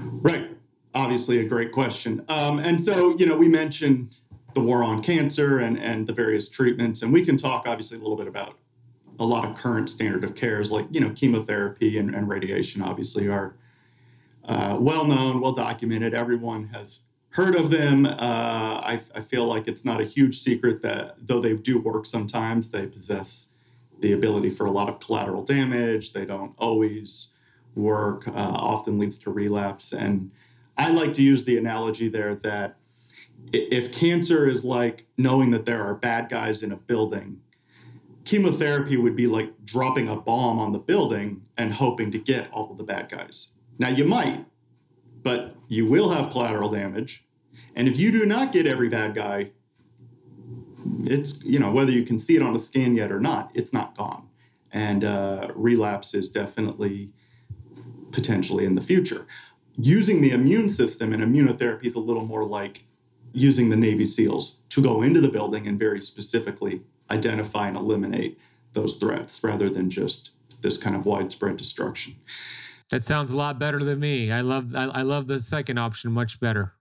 Right. 0.00 0.50
Obviously, 0.94 1.40
a 1.40 1.44
great 1.44 1.72
question. 1.72 2.24
Um, 2.28 2.58
and 2.58 2.82
so, 2.82 3.16
you 3.18 3.26
know, 3.26 3.36
we 3.36 3.48
mentioned 3.48 4.14
the 4.54 4.60
war 4.60 4.82
on 4.82 5.02
cancer 5.02 5.58
and, 5.58 5.78
and 5.78 6.06
the 6.06 6.12
various 6.12 6.48
treatments, 6.48 7.02
and 7.02 7.12
we 7.12 7.24
can 7.24 7.36
talk 7.36 7.66
obviously 7.66 7.98
a 7.98 8.00
little 8.00 8.16
bit 8.16 8.26
about 8.26 8.58
a 9.20 9.24
lot 9.24 9.44
of 9.44 9.56
current 9.56 9.90
standard 9.90 10.24
of 10.24 10.34
cares 10.34 10.70
like, 10.70 10.86
you 10.90 11.00
know, 11.00 11.10
chemotherapy 11.10 11.98
and, 11.98 12.14
and 12.14 12.28
radiation 12.28 12.80
obviously 12.82 13.28
are 13.28 13.56
uh, 14.48 14.76
well 14.80 15.04
known, 15.04 15.40
well 15.40 15.52
documented. 15.52 16.14
Everyone 16.14 16.68
has 16.68 17.00
heard 17.30 17.54
of 17.54 17.70
them. 17.70 18.06
Uh, 18.06 18.10
I, 18.18 19.00
I 19.14 19.20
feel 19.20 19.44
like 19.46 19.68
it's 19.68 19.84
not 19.84 20.00
a 20.00 20.04
huge 20.04 20.40
secret 20.40 20.82
that 20.82 21.16
though 21.20 21.40
they 21.40 21.52
do 21.52 21.78
work 21.78 22.06
sometimes, 22.06 22.70
they 22.70 22.86
possess 22.86 23.46
the 24.00 24.12
ability 24.12 24.50
for 24.50 24.64
a 24.64 24.70
lot 24.70 24.88
of 24.88 25.00
collateral 25.00 25.42
damage. 25.44 26.14
They 26.14 26.24
don't 26.24 26.54
always 26.58 27.28
work, 27.74 28.26
uh, 28.26 28.32
often 28.32 28.98
leads 28.98 29.18
to 29.18 29.30
relapse. 29.30 29.92
And 29.92 30.30
I 30.78 30.90
like 30.90 31.12
to 31.14 31.22
use 31.22 31.44
the 31.44 31.58
analogy 31.58 32.08
there 32.08 32.34
that 32.36 32.76
if 33.52 33.92
cancer 33.92 34.48
is 34.48 34.64
like 34.64 35.06
knowing 35.18 35.50
that 35.50 35.66
there 35.66 35.82
are 35.82 35.94
bad 35.94 36.30
guys 36.30 36.62
in 36.62 36.72
a 36.72 36.76
building, 36.76 37.40
chemotherapy 38.24 38.96
would 38.96 39.16
be 39.16 39.26
like 39.26 39.52
dropping 39.64 40.08
a 40.08 40.16
bomb 40.16 40.58
on 40.58 40.72
the 40.72 40.78
building 40.78 41.42
and 41.58 41.74
hoping 41.74 42.10
to 42.12 42.18
get 42.18 42.50
all 42.50 42.70
of 42.70 42.78
the 42.78 42.84
bad 42.84 43.08
guys. 43.10 43.48
Now, 43.78 43.88
you 43.88 44.04
might, 44.04 44.44
but 45.22 45.56
you 45.68 45.86
will 45.86 46.10
have 46.10 46.30
collateral 46.30 46.70
damage. 46.70 47.24
And 47.74 47.88
if 47.88 47.96
you 47.96 48.10
do 48.10 48.26
not 48.26 48.52
get 48.52 48.66
every 48.66 48.88
bad 48.88 49.14
guy, 49.14 49.52
it's 51.04 51.44
you 51.44 51.58
know 51.58 51.70
whether 51.70 51.92
you 51.92 52.04
can 52.04 52.18
see 52.18 52.36
it 52.36 52.42
on 52.42 52.54
a 52.54 52.58
scan 52.58 52.94
yet 52.96 53.12
or 53.12 53.20
not, 53.20 53.50
it's 53.54 53.72
not 53.72 53.96
gone, 53.96 54.28
and 54.72 55.04
uh, 55.04 55.48
relapse 55.54 56.14
is 56.14 56.30
definitely 56.30 57.10
potentially 58.12 58.64
in 58.64 58.74
the 58.74 58.80
future. 58.80 59.26
Using 59.76 60.20
the 60.20 60.30
immune 60.30 60.70
system 60.70 61.12
and 61.12 61.22
immunotherapy 61.22 61.86
is 61.86 61.94
a 61.94 62.00
little 62.00 62.24
more 62.24 62.44
like 62.44 62.84
using 63.32 63.68
the 63.68 63.76
Navy 63.76 64.06
SEALs 64.06 64.60
to 64.70 64.82
go 64.82 65.02
into 65.02 65.20
the 65.20 65.28
building 65.28 65.66
and 65.66 65.78
very 65.78 66.00
specifically 66.00 66.82
identify 67.10 67.68
and 67.68 67.76
eliminate 67.76 68.38
those 68.72 68.96
threats 68.96 69.42
rather 69.44 69.68
than 69.68 69.90
just 69.90 70.30
this 70.62 70.76
kind 70.76 70.96
of 70.96 71.06
widespread 71.06 71.56
destruction. 71.56 72.16
That 72.90 73.02
sounds 73.02 73.30
a 73.30 73.36
lot 73.36 73.58
better 73.58 73.78
than 73.78 74.00
me. 74.00 74.32
I 74.32 74.40
love 74.40 74.74
I, 74.74 74.84
I 74.84 75.02
love 75.02 75.26
the 75.26 75.38
second 75.40 75.78
option 75.78 76.10
much 76.10 76.40
better. 76.40 76.74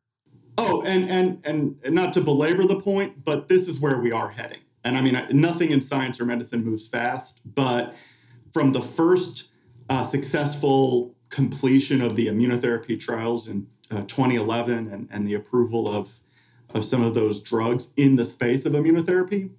Oh, 0.58 0.82
and 0.84 1.10
and 1.10 1.42
and 1.44 1.94
not 1.94 2.14
to 2.14 2.22
belabor 2.22 2.66
the 2.66 2.80
point, 2.80 3.24
but 3.24 3.48
this 3.48 3.68
is 3.68 3.80
where 3.80 4.00
we 4.00 4.12
are 4.12 4.30
heading. 4.30 4.60
And 4.84 4.98
I 4.98 5.02
mean, 5.02 5.22
nothing 5.32 5.72
in 5.72 5.82
science 5.82 6.20
or 6.20 6.26
medicine 6.26 6.64
moves 6.64 6.88
fast, 6.88 7.42
but 7.44 7.94
from 8.54 8.72
the 8.72 8.82
first 8.82 9.50
uh, 9.90 10.08
successful 10.08 11.14
completion 11.30 12.02
of 12.02 12.16
the 12.16 12.28
immunotherapy 12.28 12.98
trials 12.98 13.50
in 13.50 13.68
uh, 13.92 14.02
2011 14.02 14.88
and, 14.92 15.10
and 15.12 15.28
the 15.28 15.34
approval 15.34 15.94
of 15.94 16.20
of 16.74 16.86
some 16.86 17.04
of 17.04 17.14
those 17.14 17.42
drugs 17.42 17.94
in 17.98 18.16
the 18.16 18.26
space 18.26 18.66
of 18.66 18.74
immunotherapy, 18.74 19.50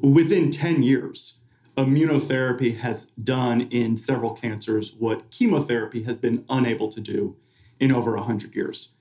within 0.00 0.50
10 0.50 0.82
years, 0.82 1.40
immunotherapy 1.76 2.78
has 2.78 3.06
done 3.22 3.62
in 3.70 3.96
several 3.96 4.32
cancers 4.32 4.94
what 4.94 5.30
chemotherapy 5.30 6.02
has 6.04 6.16
been 6.16 6.44
unable 6.48 6.90
to 6.90 7.00
do 7.00 7.36
in 7.78 7.92
over 7.92 8.14
100 8.14 8.54
years. 8.54 8.92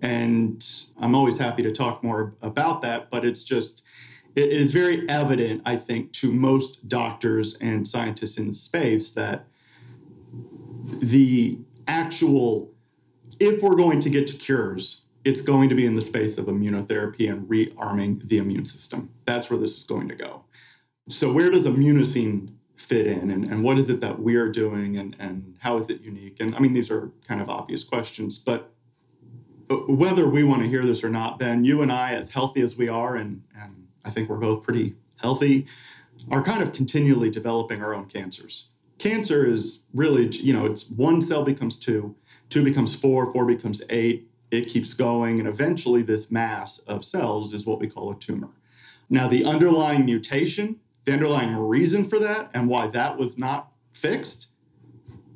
And 0.00 0.66
I'm 0.98 1.14
always 1.14 1.38
happy 1.38 1.62
to 1.62 1.72
talk 1.72 2.02
more 2.02 2.34
about 2.42 2.82
that, 2.82 3.10
but 3.10 3.24
it's 3.24 3.44
just, 3.44 3.82
it 4.34 4.48
is 4.48 4.72
very 4.72 5.08
evident, 5.08 5.62
I 5.64 5.76
think, 5.76 6.12
to 6.14 6.32
most 6.32 6.88
doctors 6.88 7.56
and 7.58 7.86
scientists 7.86 8.38
in 8.38 8.48
the 8.48 8.54
space 8.54 9.10
that 9.10 9.46
the 10.84 11.58
actual, 11.86 12.72
if 13.38 13.62
we're 13.62 13.76
going 13.76 14.00
to 14.00 14.10
get 14.10 14.26
to 14.28 14.36
cures, 14.36 15.02
it's 15.24 15.42
going 15.42 15.68
to 15.68 15.74
be 15.74 15.86
in 15.86 15.94
the 15.94 16.02
space 16.02 16.38
of 16.38 16.46
immunotherapy 16.46 17.30
and 17.30 17.48
rearming 17.48 18.26
the 18.28 18.38
immune 18.38 18.66
system. 18.66 19.10
That's 19.24 19.50
where 19.50 19.58
this 19.58 19.76
is 19.76 19.84
going 19.84 20.08
to 20.08 20.16
go. 20.16 20.44
So, 21.08 21.32
where 21.32 21.50
does 21.50 21.64
immunocine 21.64 22.54
fit 22.76 23.06
in, 23.06 23.30
and, 23.30 23.48
and 23.48 23.62
what 23.62 23.78
is 23.78 23.90
it 23.90 24.00
that 24.00 24.20
we 24.20 24.36
are 24.36 24.48
doing, 24.48 24.96
and, 24.96 25.16
and 25.18 25.56
how 25.60 25.78
is 25.78 25.90
it 25.90 26.00
unique? 26.00 26.38
And 26.40 26.54
I 26.54 26.58
mean, 26.58 26.72
these 26.72 26.90
are 26.90 27.10
kind 27.26 27.40
of 27.40 27.48
obvious 27.48 27.84
questions, 27.84 28.38
but 28.38 28.72
whether 29.88 30.28
we 30.28 30.44
want 30.44 30.62
to 30.62 30.68
hear 30.68 30.84
this 30.84 31.02
or 31.02 31.08
not, 31.08 31.38
Ben, 31.38 31.64
you 31.64 31.82
and 31.82 31.90
I, 31.90 32.14
as 32.14 32.30
healthy 32.30 32.60
as 32.60 32.76
we 32.76 32.88
are, 32.88 33.16
and, 33.16 33.42
and 33.58 33.86
I 34.04 34.10
think 34.10 34.28
we're 34.28 34.36
both 34.36 34.62
pretty 34.62 34.94
healthy, 35.16 35.66
are 36.30 36.42
kind 36.42 36.62
of 36.62 36.72
continually 36.72 37.30
developing 37.30 37.82
our 37.82 37.94
own 37.94 38.06
cancers. 38.06 38.70
Cancer 38.98 39.46
is 39.46 39.84
really, 39.94 40.28
you 40.28 40.52
know, 40.52 40.66
it's 40.66 40.88
one 40.90 41.22
cell 41.22 41.44
becomes 41.44 41.78
two, 41.78 42.14
two 42.50 42.62
becomes 42.62 42.94
four, 42.94 43.32
four 43.32 43.44
becomes 43.44 43.82
eight, 43.90 44.28
it 44.50 44.68
keeps 44.68 44.94
going, 44.94 45.38
and 45.40 45.48
eventually 45.48 46.02
this 46.02 46.30
mass 46.30 46.78
of 46.80 47.04
cells 47.04 47.54
is 47.54 47.66
what 47.66 47.80
we 47.80 47.88
call 47.88 48.10
a 48.12 48.16
tumor. 48.16 48.50
Now, 49.08 49.28
the 49.28 49.44
underlying 49.44 50.04
mutation, 50.04 50.80
the 51.04 51.12
underlying 51.12 51.56
reason 51.56 52.08
for 52.08 52.18
that, 52.18 52.50
and 52.54 52.68
why 52.68 52.86
that 52.88 53.18
was 53.18 53.36
not 53.38 53.72
fixed, 53.92 54.48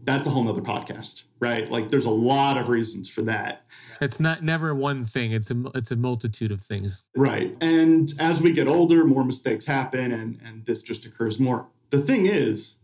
that's 0.04 0.26
a 0.26 0.30
whole 0.30 0.44
nother 0.44 0.62
podcast, 0.62 1.24
right? 1.40 1.70
Like, 1.70 1.90
there's 1.90 2.04
a 2.04 2.10
lot 2.10 2.56
of 2.56 2.68
reasons 2.68 3.08
for 3.08 3.22
that. 3.22 3.62
It's 4.00 4.20
not 4.20 4.42
never 4.42 4.74
one 4.74 5.04
thing. 5.04 5.32
It's 5.32 5.50
a 5.50 5.64
it's 5.74 5.90
a 5.90 5.96
multitude 5.96 6.52
of 6.52 6.60
things. 6.60 7.04
Right. 7.16 7.56
And 7.60 8.12
as 8.20 8.40
we 8.40 8.52
get 8.52 8.68
older, 8.68 9.04
more 9.04 9.24
mistakes 9.24 9.64
happen, 9.64 10.12
and 10.12 10.38
and 10.44 10.64
this 10.66 10.82
just 10.82 11.06
occurs 11.06 11.40
more. 11.40 11.66
The 11.90 12.00
thing 12.00 12.26
is, 12.26 12.74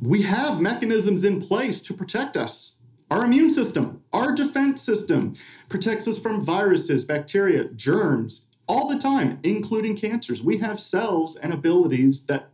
we 0.00 0.22
have 0.22 0.60
mechanisms 0.60 1.24
in 1.24 1.40
place 1.40 1.80
to 1.82 1.94
protect 1.94 2.36
us 2.36 2.78
our 3.12 3.26
immune 3.26 3.52
system, 3.52 4.02
our 4.14 4.34
defense 4.34 4.80
system 4.80 5.34
protects 5.68 6.08
us 6.08 6.18
from 6.18 6.40
viruses, 6.40 7.04
bacteria, 7.04 7.64
germs 7.64 8.46
all 8.72 8.88
the 8.88 8.98
time, 8.98 9.38
including 9.42 9.96
cancers. 9.96 10.42
We 10.42 10.58
have 10.58 10.80
cells 10.80 11.36
and 11.36 11.52
abilities 11.52 12.26
that 12.26 12.48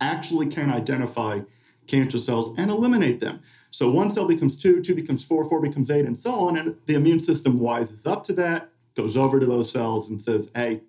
actually 0.00 0.46
can 0.46 0.70
identify 0.70 1.40
cancer 1.86 2.18
cells 2.18 2.54
and 2.58 2.70
eliminate 2.70 3.20
them. 3.20 3.42
So 3.70 3.90
one 3.90 4.10
cell 4.10 4.26
becomes 4.26 4.56
two, 4.56 4.82
two 4.82 4.94
becomes 4.94 5.24
four, 5.24 5.44
four 5.48 5.60
becomes 5.60 5.90
eight, 5.90 6.06
and 6.06 6.18
so 6.18 6.32
on. 6.32 6.56
And 6.56 6.76
the 6.86 6.94
immune 6.94 7.20
system 7.20 7.58
wises 7.58 8.06
up 8.06 8.24
to 8.24 8.32
that, 8.34 8.70
goes 8.94 9.16
over 9.16 9.40
to 9.40 9.46
those 9.46 9.70
cells 9.70 10.08
and 10.08 10.22
says, 10.22 10.48
hey, 10.54 10.80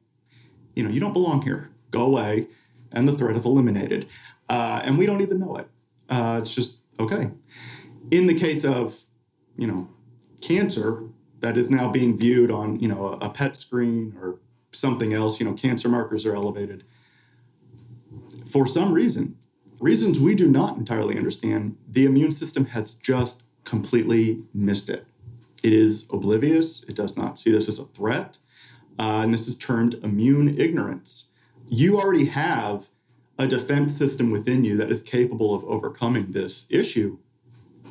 you 0.75 0.84
know, 0.84 0.89
you 0.89 1.00
don't 1.00 1.13
belong 1.13 1.42
here. 1.42 1.72
Go 1.92 2.01
away. 2.01 2.48
And 2.92 3.08
the 3.08 3.18
threat 3.18 3.36
is 3.36 3.46
eliminated. 3.46 4.08
Uh, 4.50 4.82
and 4.84 4.98
we 4.98 5.06
don't 5.06 5.22
even 5.22 5.39
know 5.39 5.56
it. 5.56 5.68
Uh, 6.10 6.39
it's 6.42 6.54
just 6.54 6.80
okay. 7.00 7.32
In 8.12 8.27
the 8.27 8.38
case 8.38 8.63
of 8.63 9.06
you 9.58 9.68
know, 9.68 9.89
cancer 10.42 11.04
that 11.39 11.58
is 11.58 11.70
now 11.70 11.89
being 11.89 12.18
viewed 12.18 12.51
on, 12.51 12.80
you 12.80 12.88
know, 12.88 13.18
a, 13.22 13.27
a 13.27 13.30
PET 13.30 13.56
screen 13.56 14.15
or 14.22 14.39
something 14.75 15.13
else, 15.13 15.39
you 15.39 15.46
know, 15.46 15.53
cancer 15.53 15.89
markers 15.89 16.25
are 16.25 16.36
elevated. 16.36 16.84
For 18.47 18.67
some 18.67 18.93
reason, 18.93 19.38
reasons 19.80 20.19
we 20.19 20.36
do 20.36 20.47
not 20.47 20.78
entirely 20.78 21.17
understand, 21.17 21.78
the 21.88 22.06
immune 22.06 22.32
system 22.32 22.67
has 22.67 22.91
just 22.91 23.43
completely 23.63 24.43
missed 24.54 24.89
it. 24.89 25.06
It 25.63 25.73
is 25.73 26.06
oblivious, 26.12 26.84
it 26.84 26.95
does 26.95 27.17
not 27.17 27.39
see 27.39 27.52
this 27.52 27.67
as 27.67 27.80
a 27.80 27.86
threat, 27.86 28.38
uh, 28.99 29.21
and 29.23 29.34
this 29.34 29.47
is 29.47 29.58
termed 29.58 29.95
immune 30.04 30.60
ignorance. 30.60 31.32
You 31.67 31.99
already 31.99 32.26
have 32.26 32.89
a 33.38 33.47
defense 33.47 33.97
system 33.97 34.32
within 34.32 34.63
you 34.63 34.78
that 34.78 34.91
is 34.91 35.02
capable 35.02 35.54
of 35.54 35.63
overcoming 35.65 36.32
this 36.32 36.65
issue, 36.69 37.17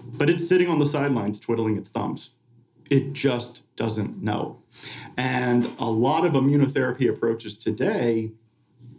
but 0.04 0.30
it's 0.30 0.48
sitting 0.48 0.68
on 0.68 0.78
the 0.78 0.86
sidelines 0.86 1.40
twiddling 1.40 1.76
its 1.76 1.90
thumbs. 1.90 2.30
It 2.90 3.12
just 3.12 3.62
doesn't 3.76 4.22
know. 4.22 4.62
And 5.16 5.74
a 5.78 5.90
lot 5.90 6.24
of 6.24 6.32
immunotherapy 6.32 7.08
approaches 7.08 7.58
today, 7.58 8.32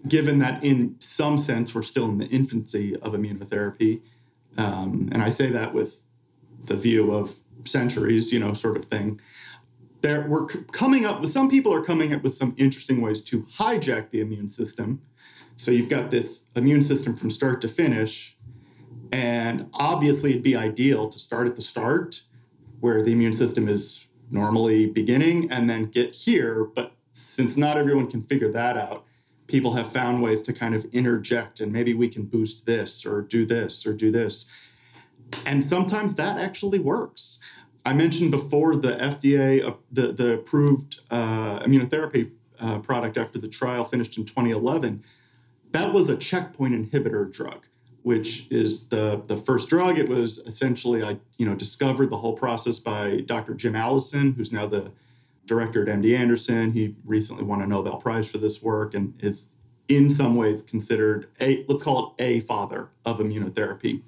given 0.07 0.39
that 0.39 0.63
in 0.63 0.95
some 0.99 1.37
sense 1.37 1.75
we're 1.75 1.83
still 1.83 2.05
in 2.05 2.17
the 2.17 2.27
infancy 2.27 2.95
of 2.97 3.13
immunotherapy, 3.13 4.01
um, 4.57 5.09
and 5.11 5.21
I 5.21 5.29
say 5.29 5.49
that 5.51 5.73
with 5.73 5.97
the 6.63 6.77
view 6.77 7.13
of 7.13 7.35
centuries, 7.65 8.31
you 8.31 8.39
know, 8.39 8.53
sort 8.53 8.77
of 8.77 8.85
thing. 8.85 9.19
There, 10.01 10.25
we're 10.27 10.47
coming 10.47 11.05
up 11.05 11.21
with 11.21 11.31
some 11.31 11.49
people 11.49 11.73
are 11.73 11.83
coming 11.83 12.13
up 12.13 12.23
with 12.23 12.35
some 12.35 12.55
interesting 12.57 13.01
ways 13.01 13.21
to 13.25 13.43
hijack 13.43 14.11
the 14.11 14.21
immune 14.21 14.49
system. 14.49 15.01
So 15.57 15.71
you've 15.71 15.89
got 15.89 16.11
this 16.11 16.45
immune 16.55 16.83
system 16.83 17.15
from 17.15 17.29
start 17.31 17.61
to 17.61 17.67
finish 17.67 18.35
and 19.11 19.69
obviously, 19.73 20.31
it'd 20.31 20.43
be 20.43 20.55
ideal 20.55 21.09
to 21.09 21.19
start 21.19 21.47
at 21.47 21.55
the 21.55 21.61
start 21.61 22.23
where 22.85 23.01
the 23.01 23.11
immune 23.11 23.33
system 23.33 23.67
is 23.67 24.05
normally 24.29 24.85
beginning 24.85 25.49
and 25.49 25.67
then 25.67 25.85
get 25.85 26.13
here. 26.13 26.65
But 26.75 26.91
since 27.13 27.57
not 27.57 27.79
everyone 27.79 28.05
can 28.05 28.21
figure 28.21 28.51
that 28.51 28.77
out, 28.77 29.05
people 29.47 29.73
have 29.73 29.91
found 29.91 30.21
ways 30.21 30.43
to 30.43 30.53
kind 30.53 30.75
of 30.75 30.85
interject 30.93 31.61
and 31.61 31.73
maybe 31.73 31.95
we 31.95 32.07
can 32.07 32.25
boost 32.25 32.67
this 32.67 33.03
or 33.03 33.23
do 33.23 33.43
this 33.43 33.87
or 33.87 33.93
do 33.93 34.11
this. 34.11 34.47
And 35.47 35.65
sometimes 35.65 36.13
that 36.13 36.37
actually 36.37 36.77
works. 36.77 37.39
I 37.87 37.93
mentioned 37.93 38.29
before 38.29 38.75
the 38.75 38.91
FDA, 38.97 39.67
uh, 39.67 39.73
the, 39.91 40.11
the 40.11 40.33
approved 40.33 40.99
uh, 41.09 41.61
immunotherapy 41.61 42.33
uh, 42.59 42.77
product 42.79 43.17
after 43.17 43.39
the 43.39 43.47
trial 43.47 43.83
finished 43.85 44.15
in 44.19 44.25
2011. 44.25 45.03
That 45.71 45.91
was 45.91 46.07
a 46.07 46.17
checkpoint 46.17 46.75
inhibitor 46.75 47.33
drug 47.33 47.65
which 48.05 48.45
is 48.51 48.87
the 48.89 49.19
the 49.25 49.35
first 49.35 49.67
drug. 49.67 49.97
It 49.97 50.07
was 50.07 50.37
essentially 50.45 51.01
I 51.01 51.17
you 51.39 51.45
know 51.47 51.55
discovered 51.55 52.11
the 52.11 52.17
whole 52.17 52.33
process 52.33 52.77
by 52.77 53.21
Dr. 53.25 53.55
Jim 53.55 53.75
Allison, 53.75 54.33
who's 54.33 54.51
now 54.51 54.67
the 54.67 54.91
director 55.47 55.81
at 55.81 55.87
MD 55.87 56.15
Anderson. 56.15 56.71
He 56.71 56.95
recently 57.03 57.43
won 57.43 57.63
a 57.63 57.67
Nobel 57.67 57.97
Prize 57.97 58.29
for 58.29 58.37
this 58.37 58.61
work 58.61 58.93
and 58.93 59.15
is 59.23 59.49
in 59.87 60.13
some 60.13 60.35
ways 60.35 60.61
considered 60.61 61.29
a 61.41 61.65
let's 61.67 61.81
call 61.81 62.13
it 62.19 62.23
a 62.23 62.39
father 62.41 62.89
of 63.05 63.17
immunotherapy. 63.17 64.03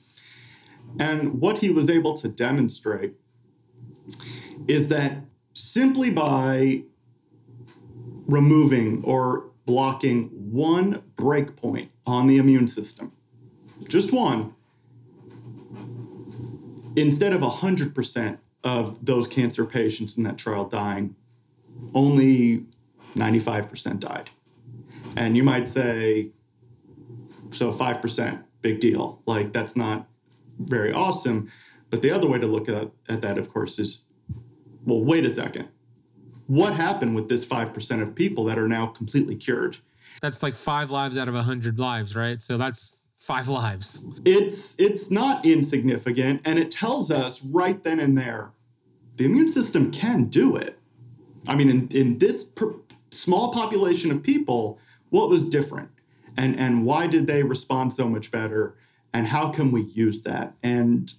And 1.00 1.42
what 1.42 1.58
he 1.58 1.72
was 1.72 1.90
able 1.90 2.16
to 2.20 2.28
demonstrate 2.28 3.16
is 4.68 4.90
that 4.90 5.24
simply 5.56 6.12
by 6.12 6.84
removing 8.28 9.04
or 9.04 9.50
blocking 9.66 10.26
one 10.52 11.02
breakpoint 11.16 11.90
on 12.06 12.28
the 12.28 12.38
immune 12.38 12.68
system 12.68 13.12
just 13.88 14.12
one, 14.12 14.54
instead 16.96 17.34
of 17.34 17.42
100% 17.42 18.38
of 18.64 19.06
those 19.06 19.28
cancer 19.28 19.66
patients 19.66 20.18
in 20.18 20.24
that 20.24 20.38
trial 20.38 20.66
dying, 20.66 21.16
only 21.94 22.66
95% 23.16 24.00
died. 24.00 24.30
And 25.16 25.38
you 25.38 25.44
might 25.44 25.70
say, 25.70 26.32
so 27.52 27.72
5%, 27.72 28.44
big 28.62 28.80
deal. 28.80 29.22
Like, 29.26 29.54
that's 29.54 29.76
not 29.76 30.08
very 30.60 30.92
awesome. 30.92 31.52
But 31.90 32.02
the 32.02 32.12
other 32.12 32.28
way 32.28 32.40
to 32.40 32.48
look 32.48 32.68
at, 32.68 32.92
at 33.08 33.22
that, 33.22 33.38
of 33.38 33.52
course, 33.52 33.80
is 33.80 34.04
well, 34.86 35.04
wait 35.04 35.26
a 35.26 35.34
second. 35.34 35.68
What 36.48 36.74
happened 36.74 37.14
with 37.14 37.28
this 37.28 37.46
5% 37.46 38.02
of 38.02 38.16
people 38.16 38.46
that 38.46 38.58
are 38.58 38.70
now 38.70 38.88
completely 38.88 39.36
cured? 39.36 39.78
That's 40.22 40.42
like 40.42 40.56
five 40.56 40.92
lives 40.92 41.18
out 41.18 41.28
of 41.28 41.36
100 41.36 41.78
lives, 41.78 42.16
right? 42.16 42.42
So 42.42 42.58
that's 42.58 42.97
five 43.28 43.50
lives. 43.50 44.02
It's 44.24 44.74
it's 44.80 45.12
not 45.12 45.46
insignificant, 45.46 46.42
and 46.46 46.58
it 46.58 46.72
tells 46.72 47.12
us 47.12 47.44
right 47.44 47.84
then 47.84 48.00
and 48.00 48.18
there, 48.18 48.52
the 49.18 49.26
immune 49.26 49.52
system 49.52 49.92
can 49.92 50.26
do 50.26 50.56
it. 50.56 50.80
I 51.46 51.56
mean, 51.56 51.70
in 51.70 51.88
in 51.90 52.20
this 52.20 52.46
per, 52.46 52.74
small 53.12 53.52
population 53.52 54.12
of 54.12 54.24
people, 54.24 54.80
what 55.10 55.30
was 55.30 55.50
different, 55.50 55.90
and 56.38 56.58
and 56.58 56.86
why 56.86 57.08
did 57.08 57.28
they 57.28 57.44
respond 57.44 57.94
so 57.94 58.08
much 58.08 58.32
better, 58.32 58.78
and 59.14 59.28
how 59.28 59.50
can 59.50 59.74
we 59.74 59.82
use 59.82 60.22
that? 60.22 60.54
And 60.64 61.14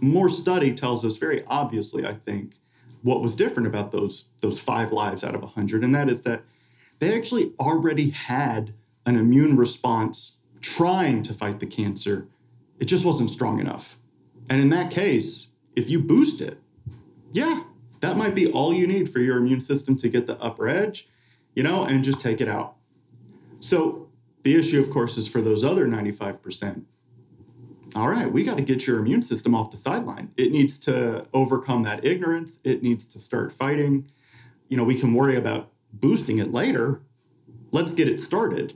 more 0.00 0.28
study 0.28 0.74
tells 0.74 1.02
us 1.02 1.16
very 1.16 1.44
obviously, 1.46 2.06
I 2.06 2.12
think, 2.12 2.56
what 3.02 3.22
was 3.22 3.34
different 3.34 3.68
about 3.68 3.90
those 3.90 4.26
those 4.42 4.60
five 4.60 4.92
lives 4.92 5.24
out 5.24 5.34
of 5.34 5.40
100 5.40 5.82
and 5.82 5.94
that 5.94 6.10
is 6.10 6.22
that 6.22 6.42
they 6.98 7.16
actually 7.16 7.52
already 7.58 8.10
had 8.10 8.74
an 9.06 9.16
immune 9.16 9.56
response 9.56 10.40
trying 10.64 11.22
to 11.22 11.34
fight 11.34 11.60
the 11.60 11.66
cancer 11.66 12.26
it 12.80 12.86
just 12.86 13.04
wasn't 13.04 13.28
strong 13.28 13.60
enough 13.60 13.98
and 14.48 14.62
in 14.62 14.70
that 14.70 14.90
case 14.90 15.48
if 15.76 15.90
you 15.90 15.98
boost 15.98 16.40
it 16.40 16.58
yeah 17.32 17.64
that 18.00 18.16
might 18.16 18.34
be 18.34 18.50
all 18.50 18.72
you 18.72 18.86
need 18.86 19.12
for 19.12 19.18
your 19.18 19.36
immune 19.36 19.60
system 19.60 19.94
to 19.94 20.08
get 20.08 20.26
the 20.26 20.40
upper 20.40 20.66
edge 20.66 21.06
you 21.54 21.62
know 21.62 21.84
and 21.84 22.02
just 22.02 22.22
take 22.22 22.40
it 22.40 22.48
out 22.48 22.76
so 23.60 24.08
the 24.42 24.54
issue 24.54 24.80
of 24.80 24.88
course 24.90 25.18
is 25.18 25.28
for 25.28 25.42
those 25.42 25.62
other 25.62 25.86
95% 25.86 26.84
all 27.96 28.08
right, 28.08 28.32
we 28.32 28.42
got 28.42 28.56
to 28.56 28.62
get 28.62 28.88
your 28.88 28.98
immune 28.98 29.22
system 29.22 29.54
off 29.54 29.70
the 29.70 29.76
sideline. 29.76 30.32
It 30.36 30.50
needs 30.50 30.78
to 30.80 31.26
overcome 31.32 31.84
that 31.84 32.04
ignorance. 32.04 32.58
It 32.64 32.82
needs 32.82 33.06
to 33.08 33.20
start 33.20 33.52
fighting. 33.52 34.08
You 34.68 34.76
know, 34.76 34.82
we 34.82 34.98
can 34.98 35.14
worry 35.14 35.36
about 35.36 35.70
boosting 35.92 36.38
it 36.38 36.52
later. 36.52 37.02
Let's 37.70 37.92
get 37.92 38.08
it 38.08 38.20
started. 38.20 38.74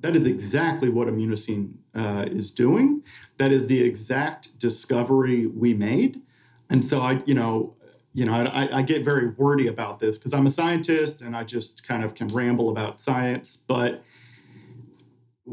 That 0.00 0.16
is 0.16 0.26
exactly 0.26 0.88
what 0.88 1.08
Immunocine 1.08 1.74
uh, 1.94 2.26
is 2.28 2.50
doing. 2.50 3.02
That 3.38 3.52
is 3.52 3.66
the 3.66 3.82
exact 3.82 4.58
discovery 4.58 5.46
we 5.46 5.74
made. 5.74 6.22
And 6.70 6.84
so 6.84 7.00
I, 7.00 7.22
you 7.26 7.34
know, 7.34 7.76
you 8.14 8.24
know, 8.24 8.32
I, 8.32 8.78
I 8.78 8.82
get 8.82 9.04
very 9.04 9.28
wordy 9.28 9.66
about 9.66 10.00
this 10.00 10.18
because 10.18 10.32
I'm 10.32 10.46
a 10.46 10.50
scientist 10.50 11.20
and 11.20 11.36
I 11.36 11.44
just 11.44 11.86
kind 11.86 12.02
of 12.02 12.14
can 12.14 12.28
ramble 12.28 12.70
about 12.70 13.00
science. 13.00 13.56
But 13.56 14.02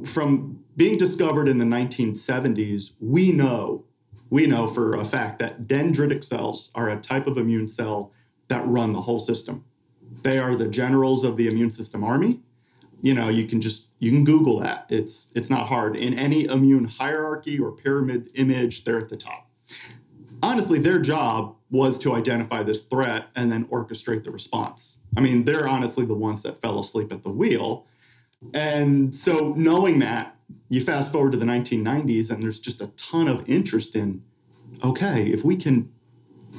from 0.05 0.63
being 0.75 0.97
discovered 0.97 1.47
in 1.47 1.57
the 1.57 1.65
1970s, 1.65 2.91
we 2.99 3.31
know 3.31 3.83
we 4.29 4.45
know 4.45 4.67
for 4.67 4.95
a 4.95 5.05
fact 5.05 5.39
that 5.39 5.67
dendritic 5.67 6.23
cells 6.23 6.71
are 6.75 6.89
a 6.89 6.97
type 6.97 7.27
of 7.27 7.37
immune 7.37 7.69
cell 7.69 8.11
that 8.49 8.67
run 8.67 8.93
the 8.93 9.01
whole 9.01 9.19
system. 9.19 9.63
They 10.23 10.37
are 10.37 10.55
the 10.55 10.67
generals 10.67 11.23
of 11.23 11.37
the 11.37 11.47
immune 11.47 11.71
system 11.71 12.03
army. 12.03 12.41
You 13.01 13.13
know, 13.13 13.29
you 13.29 13.45
can 13.45 13.61
just 13.61 13.91
you 13.99 14.11
can 14.11 14.23
Google 14.23 14.59
that. 14.59 14.85
It's 14.89 15.31
it's 15.35 15.49
not 15.49 15.67
hard. 15.67 15.95
In 15.95 16.17
any 16.17 16.45
immune 16.45 16.85
hierarchy 16.85 17.59
or 17.59 17.71
pyramid 17.71 18.31
image, 18.35 18.83
they're 18.83 18.99
at 18.99 19.09
the 19.09 19.17
top. 19.17 19.49
Honestly, 20.41 20.79
their 20.79 20.99
job 20.99 21.55
was 21.69 21.99
to 21.99 22.15
identify 22.15 22.63
this 22.63 22.83
threat 22.83 23.27
and 23.35 23.51
then 23.51 23.65
orchestrate 23.65 24.23
the 24.23 24.31
response. 24.31 24.99
I 25.15 25.21
mean, 25.21 25.45
they're 25.45 25.67
honestly 25.67 26.05
the 26.05 26.13
ones 26.13 26.43
that 26.43 26.61
fell 26.61 26.79
asleep 26.79 27.11
at 27.11 27.23
the 27.23 27.29
wheel 27.29 27.87
and 28.53 29.15
so, 29.15 29.53
knowing 29.57 29.99
that, 29.99 30.35
you 30.69 30.83
fast 30.83 31.11
forward 31.11 31.31
to 31.33 31.37
the 31.37 31.45
1990s, 31.45 32.29
and 32.29 32.41
there's 32.41 32.59
just 32.59 32.81
a 32.81 32.87
ton 32.97 33.27
of 33.27 33.47
interest 33.49 33.95
in 33.95 34.23
okay, 34.83 35.25
if 35.27 35.43
we 35.43 35.55
can 35.55 35.91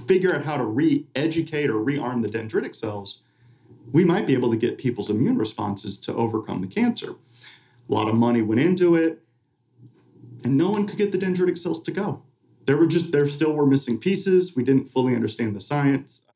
figure 0.07 0.35
out 0.35 0.45
how 0.45 0.57
to 0.57 0.65
re 0.65 1.07
educate 1.15 1.71
or 1.71 1.75
rearm 1.75 2.23
the 2.23 2.29
dendritic 2.29 2.75
cells, 2.75 3.23
we 3.93 4.05
might 4.05 4.27
be 4.27 4.35
able 4.35 4.51
to 4.51 4.57
get 4.57 4.79
people's 4.79 5.11
immune 5.11 5.39
responses 5.39 5.99
to 6.01 6.15
overcome 6.15 6.61
the 6.61 6.67
cancer. 6.67 7.13
A 7.89 7.93
lot 7.93 8.09
of 8.09 8.15
money 8.15 8.43
went 8.43 8.61
into 8.61 8.95
it, 8.95 9.23
and 10.45 10.57
no 10.57 10.71
one 10.71 10.87
could 10.87 10.99
get 10.99 11.13
the 11.13 11.19
dendritic 11.19 11.59
cells 11.59 11.83
to 11.85 11.91
go. 11.91 12.23
There 12.67 12.77
were 12.77 12.87
just, 12.87 13.13
there 13.13 13.27
still 13.27 13.53
were 13.53 13.67
missing 13.67 13.99
pieces. 13.99 14.55
We 14.55 14.63
didn't 14.63 14.91
fully 14.91 15.15
understand 15.15 15.57
the 15.57 15.61
science. 15.61 16.27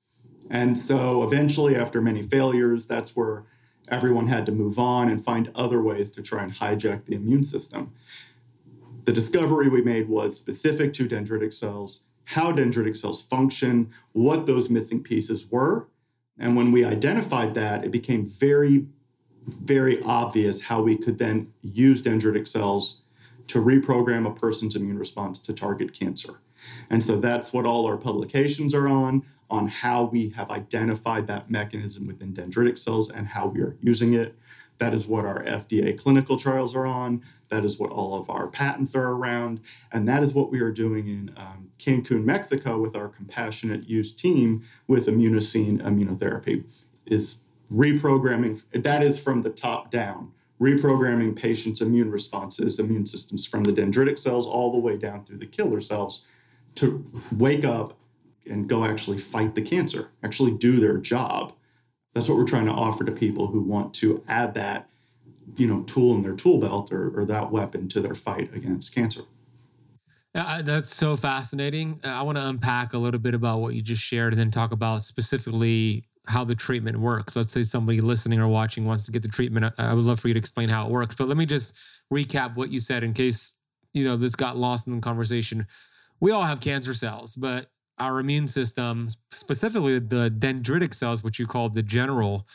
And 0.48 0.78
so 0.78 1.22
eventually, 1.22 1.76
after 1.76 2.00
many 2.00 2.22
failures, 2.22 2.86
that's 2.86 3.14
where 3.14 3.44
everyone 3.88 4.28
had 4.28 4.46
to 4.46 4.52
move 4.52 4.78
on 4.78 5.10
and 5.10 5.22
find 5.22 5.50
other 5.54 5.82
ways 5.82 6.10
to 6.12 6.22
try 6.22 6.42
and 6.42 6.54
hijack 6.54 7.04
the 7.04 7.14
immune 7.14 7.44
system. 7.44 7.92
The 9.04 9.12
discovery 9.12 9.68
we 9.68 9.82
made 9.82 10.08
was 10.08 10.38
specific 10.38 10.92
to 10.94 11.08
dendritic 11.08 11.52
cells, 11.52 12.04
how 12.24 12.52
dendritic 12.52 12.96
cells 12.96 13.20
function, 13.22 13.90
what 14.12 14.46
those 14.46 14.70
missing 14.70 15.02
pieces 15.02 15.50
were. 15.50 15.88
And 16.38 16.56
when 16.56 16.72
we 16.72 16.84
identified 16.84 17.54
that, 17.54 17.84
it 17.84 17.90
became 17.90 18.26
very, 18.26 18.86
very 19.46 20.02
obvious 20.02 20.62
how 20.62 20.82
we 20.82 20.96
could 20.96 21.18
then 21.18 21.52
use 21.62 22.02
dendritic 22.02 22.48
cells 22.48 23.02
to 23.48 23.62
reprogram 23.62 24.26
a 24.26 24.34
person's 24.34 24.76
immune 24.76 24.98
response 24.98 25.38
to 25.40 25.52
target 25.52 25.92
cancer. 25.92 26.40
And 26.90 27.04
so 27.04 27.16
that's 27.16 27.52
what 27.52 27.66
all 27.66 27.86
our 27.86 27.96
publications 27.96 28.74
are 28.74 28.88
on 28.88 29.24
on 29.50 29.68
how 29.68 30.04
we 30.04 30.30
have 30.30 30.50
identified 30.50 31.26
that 31.26 31.50
mechanism 31.50 32.06
within 32.06 32.32
dendritic 32.32 32.78
cells 32.78 33.10
and 33.10 33.26
how 33.26 33.46
we 33.46 33.60
are 33.60 33.76
using 33.82 34.14
it. 34.14 34.34
That 34.82 34.94
is 34.94 35.06
what 35.06 35.24
our 35.24 35.44
FDA 35.44 35.96
clinical 35.96 36.36
trials 36.36 36.74
are 36.74 36.86
on. 36.86 37.22
That 37.50 37.64
is 37.64 37.78
what 37.78 37.92
all 37.92 38.16
of 38.16 38.28
our 38.28 38.48
patents 38.48 38.96
are 38.96 39.10
around. 39.12 39.60
And 39.92 40.08
that 40.08 40.24
is 40.24 40.34
what 40.34 40.50
we 40.50 40.58
are 40.58 40.72
doing 40.72 41.06
in 41.06 41.32
um, 41.36 41.70
Cancun, 41.78 42.24
Mexico 42.24 42.80
with 42.80 42.96
our 42.96 43.06
compassionate 43.06 43.88
use 43.88 44.12
team 44.12 44.64
with 44.88 45.06
Immunocine 45.06 45.80
immunotherapy 45.80 46.64
is 47.06 47.42
reprogramming. 47.72 48.60
That 48.72 49.04
is 49.04 49.20
from 49.20 49.42
the 49.42 49.50
top 49.50 49.92
down, 49.92 50.32
reprogramming 50.60 51.36
patients' 51.36 51.80
immune 51.80 52.10
responses, 52.10 52.80
immune 52.80 53.06
systems 53.06 53.46
from 53.46 53.62
the 53.62 53.72
dendritic 53.72 54.18
cells 54.18 54.48
all 54.48 54.72
the 54.72 54.80
way 54.80 54.96
down 54.96 55.24
through 55.24 55.38
the 55.38 55.46
killer 55.46 55.80
cells 55.80 56.26
to 56.74 57.08
wake 57.30 57.64
up 57.64 57.96
and 58.50 58.68
go 58.68 58.84
actually 58.84 59.18
fight 59.18 59.54
the 59.54 59.62
cancer, 59.62 60.10
actually 60.24 60.50
do 60.50 60.80
their 60.80 60.96
job. 60.96 61.52
That's 62.14 62.28
what 62.28 62.36
we're 62.36 62.46
trying 62.46 62.66
to 62.66 62.72
offer 62.72 63.04
to 63.04 63.12
people 63.12 63.46
who 63.46 63.60
want 63.60 63.94
to 63.94 64.22
add 64.28 64.54
that, 64.54 64.88
you 65.56 65.66
know, 65.66 65.82
tool 65.82 66.14
in 66.14 66.22
their 66.22 66.34
tool 66.34 66.58
belt 66.58 66.92
or, 66.92 67.18
or 67.18 67.24
that 67.24 67.50
weapon 67.50 67.88
to 67.88 68.00
their 68.00 68.14
fight 68.14 68.54
against 68.54 68.94
cancer. 68.94 69.22
Yeah, 70.34 70.62
that's 70.62 70.94
so 70.94 71.14
fascinating. 71.16 72.00
Uh, 72.04 72.08
I 72.08 72.22
want 72.22 72.38
to 72.38 72.46
unpack 72.46 72.94
a 72.94 72.98
little 72.98 73.20
bit 73.20 73.34
about 73.34 73.60
what 73.60 73.74
you 73.74 73.82
just 73.82 74.02
shared 74.02 74.32
and 74.32 74.40
then 74.40 74.50
talk 74.50 74.72
about 74.72 75.02
specifically 75.02 76.04
how 76.26 76.44
the 76.44 76.54
treatment 76.54 76.98
works. 76.98 77.36
Let's 77.36 77.52
say 77.52 77.64
somebody 77.64 78.00
listening 78.00 78.40
or 78.40 78.48
watching 78.48 78.84
wants 78.86 79.04
to 79.06 79.12
get 79.12 79.22
the 79.22 79.28
treatment. 79.28 79.74
I 79.76 79.92
would 79.92 80.04
love 80.04 80.20
for 80.20 80.28
you 80.28 80.34
to 80.34 80.38
explain 80.38 80.68
how 80.68 80.86
it 80.86 80.90
works. 80.90 81.14
But 81.14 81.28
let 81.28 81.36
me 81.36 81.46
just 81.46 81.74
recap 82.12 82.54
what 82.56 82.70
you 82.70 82.78
said 82.78 83.02
in 83.02 83.12
case, 83.12 83.56
you 83.92 84.04
know, 84.04 84.16
this 84.16 84.34
got 84.34 84.56
lost 84.56 84.86
in 84.86 84.94
the 84.94 85.00
conversation. 85.00 85.66
We 86.20 86.30
all 86.30 86.42
have 86.42 86.60
cancer 86.60 86.94
cells, 86.94 87.34
but 87.34 87.66
our 88.02 88.18
immune 88.18 88.48
system, 88.48 89.08
specifically 89.30 89.98
the 90.00 90.34
dendritic 90.38 90.92
cells, 90.92 91.22
which 91.22 91.38
you 91.38 91.46
call 91.46 91.68
the 91.68 91.82
general, 91.82 92.46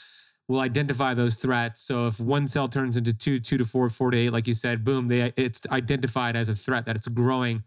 will 0.49 0.59
identify 0.59 1.13
those 1.13 1.35
threats. 1.35 1.81
So 1.81 2.07
if 2.07 2.19
one 2.19 2.47
cell 2.47 2.67
turns 2.67 2.97
into 2.97 3.13
two, 3.13 3.39
two 3.39 3.57
to 3.57 3.65
four, 3.65 3.89
four 3.89 4.11
to 4.11 4.17
eight, 4.17 4.31
like 4.31 4.47
you 4.47 4.53
said, 4.53 4.83
boom, 4.83 5.07
they 5.07 5.33
it's 5.37 5.61
identified 5.71 6.35
as 6.35 6.49
a 6.49 6.55
threat 6.55 6.85
that 6.85 6.95
it's 6.95 7.07
growing, 7.07 7.63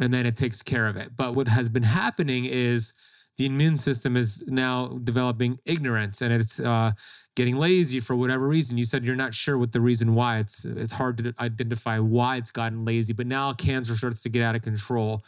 and 0.00 0.12
then 0.12 0.26
it 0.26 0.36
takes 0.36 0.62
care 0.62 0.86
of 0.86 0.96
it. 0.96 1.16
But 1.16 1.34
what 1.34 1.48
has 1.48 1.68
been 1.68 1.82
happening 1.82 2.44
is 2.44 2.94
the 3.36 3.46
immune 3.46 3.78
system 3.78 4.16
is 4.16 4.44
now 4.46 4.98
developing 5.02 5.58
ignorance 5.64 6.22
and 6.22 6.32
it's 6.32 6.60
uh, 6.60 6.92
getting 7.34 7.56
lazy 7.56 7.98
for 7.98 8.14
whatever 8.14 8.46
reason. 8.46 8.78
You 8.78 8.84
said 8.84 9.04
you're 9.04 9.16
not 9.16 9.34
sure 9.34 9.58
what 9.58 9.72
the 9.72 9.80
reason 9.80 10.14
why. 10.14 10.38
It's 10.38 10.64
it's 10.64 10.92
hard 10.92 11.18
to 11.18 11.34
identify 11.40 11.98
why 11.98 12.36
it's 12.36 12.52
gotten 12.52 12.84
lazy. 12.84 13.12
But 13.12 13.26
now 13.26 13.52
cancer 13.52 13.96
starts 13.96 14.22
to 14.22 14.28
get 14.28 14.42
out 14.42 14.54
of 14.54 14.62
control, 14.62 15.24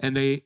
and 0.00 0.16
they 0.16 0.42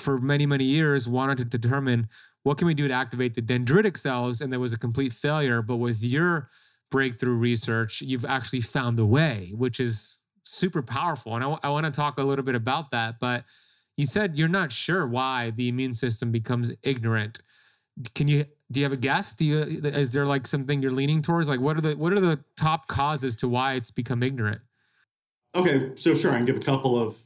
for 0.00 0.18
many, 0.18 0.46
many 0.46 0.64
years 0.64 1.08
wanted 1.08 1.38
to 1.38 1.44
determine 1.44 2.08
what 2.42 2.58
can 2.58 2.66
we 2.66 2.74
do 2.74 2.88
to 2.88 2.94
activate 2.94 3.34
the 3.34 3.42
dendritic 3.42 3.96
cells, 3.96 4.40
and 4.40 4.52
there 4.52 4.60
was 4.60 4.72
a 4.72 4.78
complete 4.78 5.12
failure. 5.12 5.62
But 5.62 5.76
with 5.76 6.02
your 6.02 6.50
breakthrough 6.90 7.36
research, 7.36 8.00
you've 8.00 8.24
actually 8.24 8.62
found 8.62 8.96
the 8.96 9.06
way, 9.06 9.52
which 9.56 9.78
is 9.78 10.18
super 10.44 10.82
powerful. 10.82 11.36
And 11.36 11.44
I, 11.62 11.68
want 11.68 11.86
to 11.86 11.92
talk 11.92 12.18
a 12.18 12.22
little 12.22 12.44
bit 12.44 12.54
about 12.54 12.90
that. 12.90 13.20
But 13.20 13.44
you 13.96 14.06
said 14.06 14.38
you're 14.38 14.48
not 14.48 14.72
sure 14.72 15.06
why 15.06 15.50
the 15.50 15.68
immune 15.68 15.94
system 15.94 16.32
becomes 16.32 16.72
ignorant. 16.82 17.40
Can 18.14 18.28
you 18.28 18.44
do 18.70 18.80
you 18.80 18.84
have 18.84 18.92
a 18.92 18.96
guess? 18.96 19.34
Do 19.34 19.44
you 19.44 19.58
is 19.58 20.12
there 20.12 20.26
like 20.26 20.46
something 20.46 20.80
you're 20.80 20.92
leaning 20.92 21.22
towards? 21.22 21.48
Like 21.48 21.60
what 21.60 21.76
are 21.76 21.80
the 21.80 21.96
what 21.96 22.12
are 22.12 22.20
the 22.20 22.42
top 22.56 22.86
causes 22.86 23.36
to 23.36 23.48
why 23.48 23.74
it's 23.74 23.90
become 23.90 24.22
ignorant? 24.22 24.60
Okay, 25.54 25.90
so 25.96 26.14
sure, 26.14 26.30
I 26.32 26.36
can 26.36 26.46
give 26.46 26.56
a 26.56 26.60
couple 26.60 26.98
of 26.98 27.16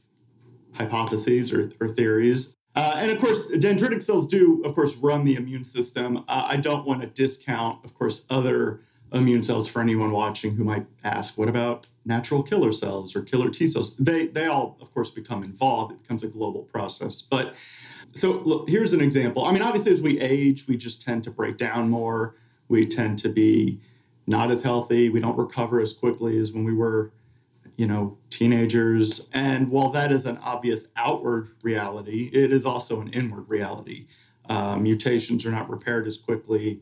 hypotheses 0.73 1.53
or, 1.53 1.71
or 1.79 1.89
theories. 1.89 2.54
Uh, 2.75 2.95
and 2.97 3.11
of 3.11 3.19
course, 3.19 3.47
dendritic 3.47 4.03
cells 4.03 4.27
do, 4.27 4.61
of 4.65 4.75
course, 4.75 4.95
run 4.97 5.23
the 5.23 5.35
immune 5.35 5.63
system. 5.63 6.17
Uh, 6.27 6.47
I 6.47 6.57
don't 6.57 6.85
want 6.85 7.01
to 7.01 7.07
discount, 7.07 7.83
of 7.85 7.93
course, 7.93 8.25
other 8.29 8.81
immune 9.13 9.43
cells 9.43 9.67
for 9.67 9.81
anyone 9.81 10.11
watching 10.11 10.55
who 10.55 10.63
might 10.63 10.85
ask, 11.03 11.37
what 11.37 11.47
about 11.47 11.87
natural 12.05 12.43
killer 12.43 12.71
cells 12.71 13.15
or 13.15 13.21
killer 13.21 13.49
T 13.49 13.65
cells? 13.65 13.95
They, 13.97 14.27
they 14.27 14.47
all, 14.47 14.77
of 14.81 14.93
course, 14.93 15.09
become 15.09 15.43
involved. 15.43 15.93
It 15.93 16.01
becomes 16.01 16.23
a 16.23 16.27
global 16.27 16.63
process. 16.63 17.21
But 17.21 17.53
so 18.15 18.31
look, 18.31 18.69
here's 18.69 18.93
an 18.93 19.01
example. 19.01 19.45
I 19.45 19.51
mean, 19.51 19.61
obviously, 19.61 19.93
as 19.93 20.01
we 20.01 20.19
age, 20.19 20.67
we 20.67 20.75
just 20.75 21.01
tend 21.01 21.23
to 21.25 21.31
break 21.31 21.57
down 21.57 21.89
more. 21.89 22.35
We 22.67 22.85
tend 22.85 23.19
to 23.19 23.29
be 23.29 23.79
not 24.27 24.51
as 24.51 24.63
healthy. 24.63 25.09
We 25.09 25.19
don't 25.19 25.37
recover 25.37 25.79
as 25.79 25.93
quickly 25.93 26.37
as 26.39 26.51
when 26.51 26.65
we 26.65 26.73
were 26.73 27.11
you 27.77 27.87
know, 27.87 28.17
teenagers. 28.29 29.29
And 29.33 29.69
while 29.69 29.89
that 29.91 30.11
is 30.11 30.25
an 30.25 30.37
obvious 30.37 30.87
outward 30.95 31.49
reality, 31.63 32.29
it 32.33 32.51
is 32.51 32.65
also 32.65 33.01
an 33.01 33.09
inward 33.09 33.49
reality. 33.49 34.07
Uh, 34.47 34.77
mutations 34.77 35.45
are 35.45 35.51
not 35.51 35.69
repaired 35.69 36.07
as 36.07 36.17
quickly. 36.17 36.81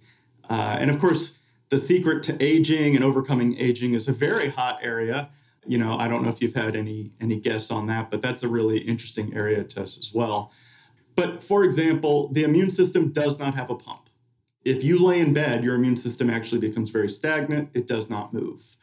Uh, 0.49 0.77
and 0.79 0.91
of 0.91 0.99
course, 0.99 1.37
the 1.69 1.79
secret 1.79 2.23
to 2.23 2.43
aging 2.43 2.95
and 2.95 3.03
overcoming 3.03 3.57
aging 3.57 3.93
is 3.93 4.07
a 4.07 4.13
very 4.13 4.49
hot 4.49 4.79
area. 4.81 5.29
You 5.65 5.77
know, 5.77 5.97
I 5.97 6.07
don't 6.07 6.23
know 6.23 6.29
if 6.29 6.41
you've 6.41 6.53
had 6.53 6.75
any 6.75 7.13
any 7.21 7.39
guests 7.39 7.71
on 7.71 7.87
that, 7.87 8.11
but 8.11 8.21
that's 8.21 8.43
a 8.43 8.49
really 8.49 8.79
interesting 8.79 9.33
area 9.33 9.63
to 9.63 9.83
us 9.83 9.97
as 9.97 10.13
well. 10.13 10.51
But 11.15 11.43
for 11.43 11.63
example, 11.63 12.27
the 12.33 12.43
immune 12.43 12.71
system 12.71 13.11
does 13.11 13.39
not 13.39 13.55
have 13.55 13.69
a 13.69 13.75
pump. 13.75 14.09
If 14.65 14.83
you 14.83 14.99
lay 14.99 15.19
in 15.19 15.33
bed, 15.33 15.63
your 15.63 15.75
immune 15.75 15.97
system 15.97 16.29
actually 16.29 16.59
becomes 16.59 16.89
very 16.89 17.09
stagnant, 17.09 17.69
it 17.73 17.87
does 17.87 18.09
not 18.09 18.33
move. 18.33 18.75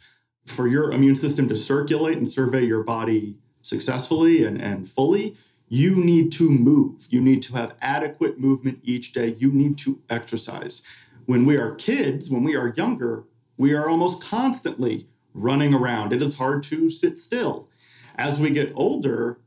For 0.51 0.67
your 0.67 0.93
immune 0.93 1.17
system 1.17 1.49
to 1.49 1.57
circulate 1.57 2.19
and 2.19 2.31
survey 2.31 2.65
your 2.65 2.83
body 2.83 3.37
successfully 3.63 4.45
and, 4.45 4.61
and 4.61 4.91
fully, 4.91 5.37
you 5.69 5.95
need 5.95 6.33
to 6.33 6.51
move. 6.51 7.07
You 7.11 7.21
need 7.21 7.43
to 7.45 7.55
have 7.55 7.75
adequate 7.81 8.39
movement 8.39 8.81
each 8.83 9.13
day. 9.13 9.37
You 9.39 9.53
need 9.53 9.79
to 9.79 10.01
exercise. 10.11 10.83
When 11.27 11.47
we 11.47 11.57
are 11.57 11.75
kids, 11.77 12.29
when 12.29 12.43
we 12.43 12.57
are 12.57 12.75
younger, 12.77 13.25
we 13.57 13.75
are 13.75 13.89
almost 13.89 14.23
constantly 14.23 15.07
running 15.33 15.73
around. 15.73 16.13
It 16.13 16.23
is 16.23 16.35
hard 16.35 16.63
to 16.65 16.91
sit 16.91 17.21
still. 17.21 17.69
As 18.17 18.39
we 18.39 18.51
get 18.51 18.73
older, 18.75 19.39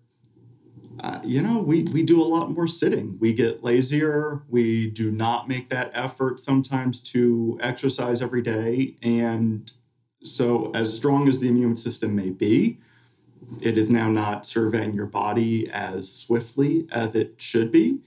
uh, 1.00 1.20
you 1.24 1.42
know, 1.42 1.58
we, 1.58 1.84
we 1.84 2.04
do 2.04 2.22
a 2.22 2.24
lot 2.24 2.52
more 2.52 2.68
sitting. 2.68 3.18
We 3.20 3.34
get 3.34 3.63
lazier. 3.63 4.44
We 4.48 4.89
do 4.92 5.12
not 5.12 5.50
make 5.50 5.70
that 5.70 5.92
effort 5.94 6.39
sometimes 6.39 7.02
to 7.12 7.58
exercise 7.62 8.22
every 8.22 8.42
day. 8.42 8.96
And 9.02 9.70
so, 10.24 10.72
as 10.74 10.96
strong 10.96 11.28
as 11.28 11.40
the 11.40 11.50
immune 11.50 11.78
system 11.78 12.16
may 12.16 12.30
be, 12.30 12.80
it 13.62 13.78
is 13.78 13.90
now 13.90 14.10
not 14.10 14.46
surveying 14.46 14.94
your 14.94 15.06
body 15.06 15.70
as 15.72 16.12
swiftly 16.12 16.88
as 16.92 17.14
it 17.14 17.36
should 17.38 17.72
be. 17.72 18.00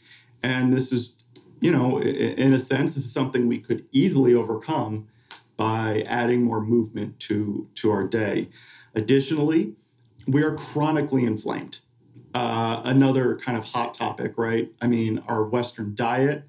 And 0.42 0.72
this 0.72 0.92
is, 0.92 1.16
you 1.60 1.70
know, 1.70 2.00
in 2.00 2.52
a 2.52 2.60
sense, 2.60 2.94
this 2.94 3.04
is 3.04 3.12
something 3.12 3.46
we 3.46 3.58
could 3.58 3.84
easily 3.92 4.34
overcome 4.34 5.08
by 5.56 6.02
adding 6.06 6.42
more 6.42 6.60
movement 6.60 7.18
to, 7.20 7.68
to 7.76 7.90
our 7.90 8.06
day. 8.06 8.48
Additionally, 8.94 9.74
we 10.26 10.42
are 10.42 10.54
chronically 10.56 11.24
inflamed. 11.24 11.78
Uh, 12.34 12.82
another 12.84 13.36
kind 13.36 13.56
of 13.56 13.64
hot 13.64 13.94
topic, 13.94 14.34
right? 14.36 14.70
I 14.82 14.86
mean, 14.86 15.22
our 15.26 15.44
Western 15.44 15.94
diet 15.94 16.44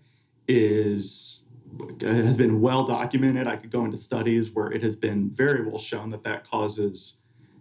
is 0.47 1.41
has 2.01 2.38
been 2.38 2.62
well 2.62 2.86
documented. 2.86 3.47
I 3.47 3.58
could 3.58 3.71
go 3.71 3.86
into 3.86 3.97
studies 3.97 4.51
where 4.51 4.71
it 4.71 4.84
has 4.84 4.95
been 4.95 5.30
very 5.30 5.65
well 5.65 5.80
shown 5.80 6.10
that 6.12 6.23
that 6.23 6.49
causes 6.49 7.17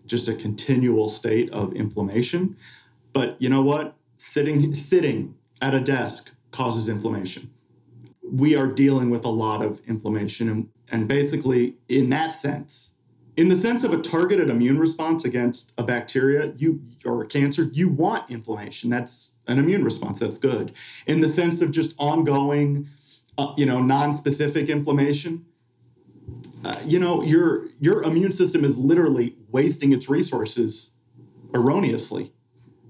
just 0.06 0.28
a 0.28 0.34
continual 0.34 1.08
state 1.08 1.50
of 1.50 1.74
inflammation. 1.74 2.56
But 3.12 3.40
you 3.40 3.48
know 3.48 3.62
what? 3.62 3.96
Sitting 4.18 4.74
sitting 4.74 5.34
at 5.60 5.74
a 5.74 5.80
desk 5.80 6.32
causes 6.50 6.88
inflammation. 6.88 7.50
We 8.22 8.56
are 8.56 8.66
dealing 8.66 9.10
with 9.10 9.24
a 9.24 9.30
lot 9.30 9.62
of 9.62 9.80
inflammation 9.86 10.48
and, 10.48 10.68
and 10.90 11.08
basically 11.08 11.76
in 11.88 12.08
that 12.10 12.40
sense, 12.40 12.94
in 13.36 13.48
the 13.48 13.56
sense 13.56 13.84
of 13.84 13.92
a 13.92 14.00
targeted 14.00 14.48
immune 14.48 14.78
response 14.78 15.24
against 15.24 15.72
a 15.76 15.82
bacteria, 15.82 16.54
you 16.56 16.80
or 17.04 17.22
a 17.22 17.26
cancer, 17.26 17.64
you 17.72 17.88
want 17.88 18.30
inflammation. 18.30 18.88
That's 18.90 19.32
an 19.46 19.58
immune 19.58 19.84
response. 19.84 20.20
That's 20.20 20.38
good. 20.38 20.72
In 21.06 21.20
the 21.20 21.28
sense 21.28 21.60
of 21.60 21.70
just 21.70 21.94
ongoing, 21.98 22.88
uh, 23.38 23.52
you 23.56 23.66
know, 23.66 23.80
non-specific 23.80 24.68
inflammation, 24.68 25.44
uh, 26.64 26.78
you 26.84 26.98
know, 26.98 27.22
your 27.22 27.68
your 27.80 28.02
immune 28.02 28.32
system 28.32 28.64
is 28.64 28.76
literally 28.76 29.36
wasting 29.50 29.92
its 29.92 30.08
resources 30.08 30.90
erroneously. 31.54 32.32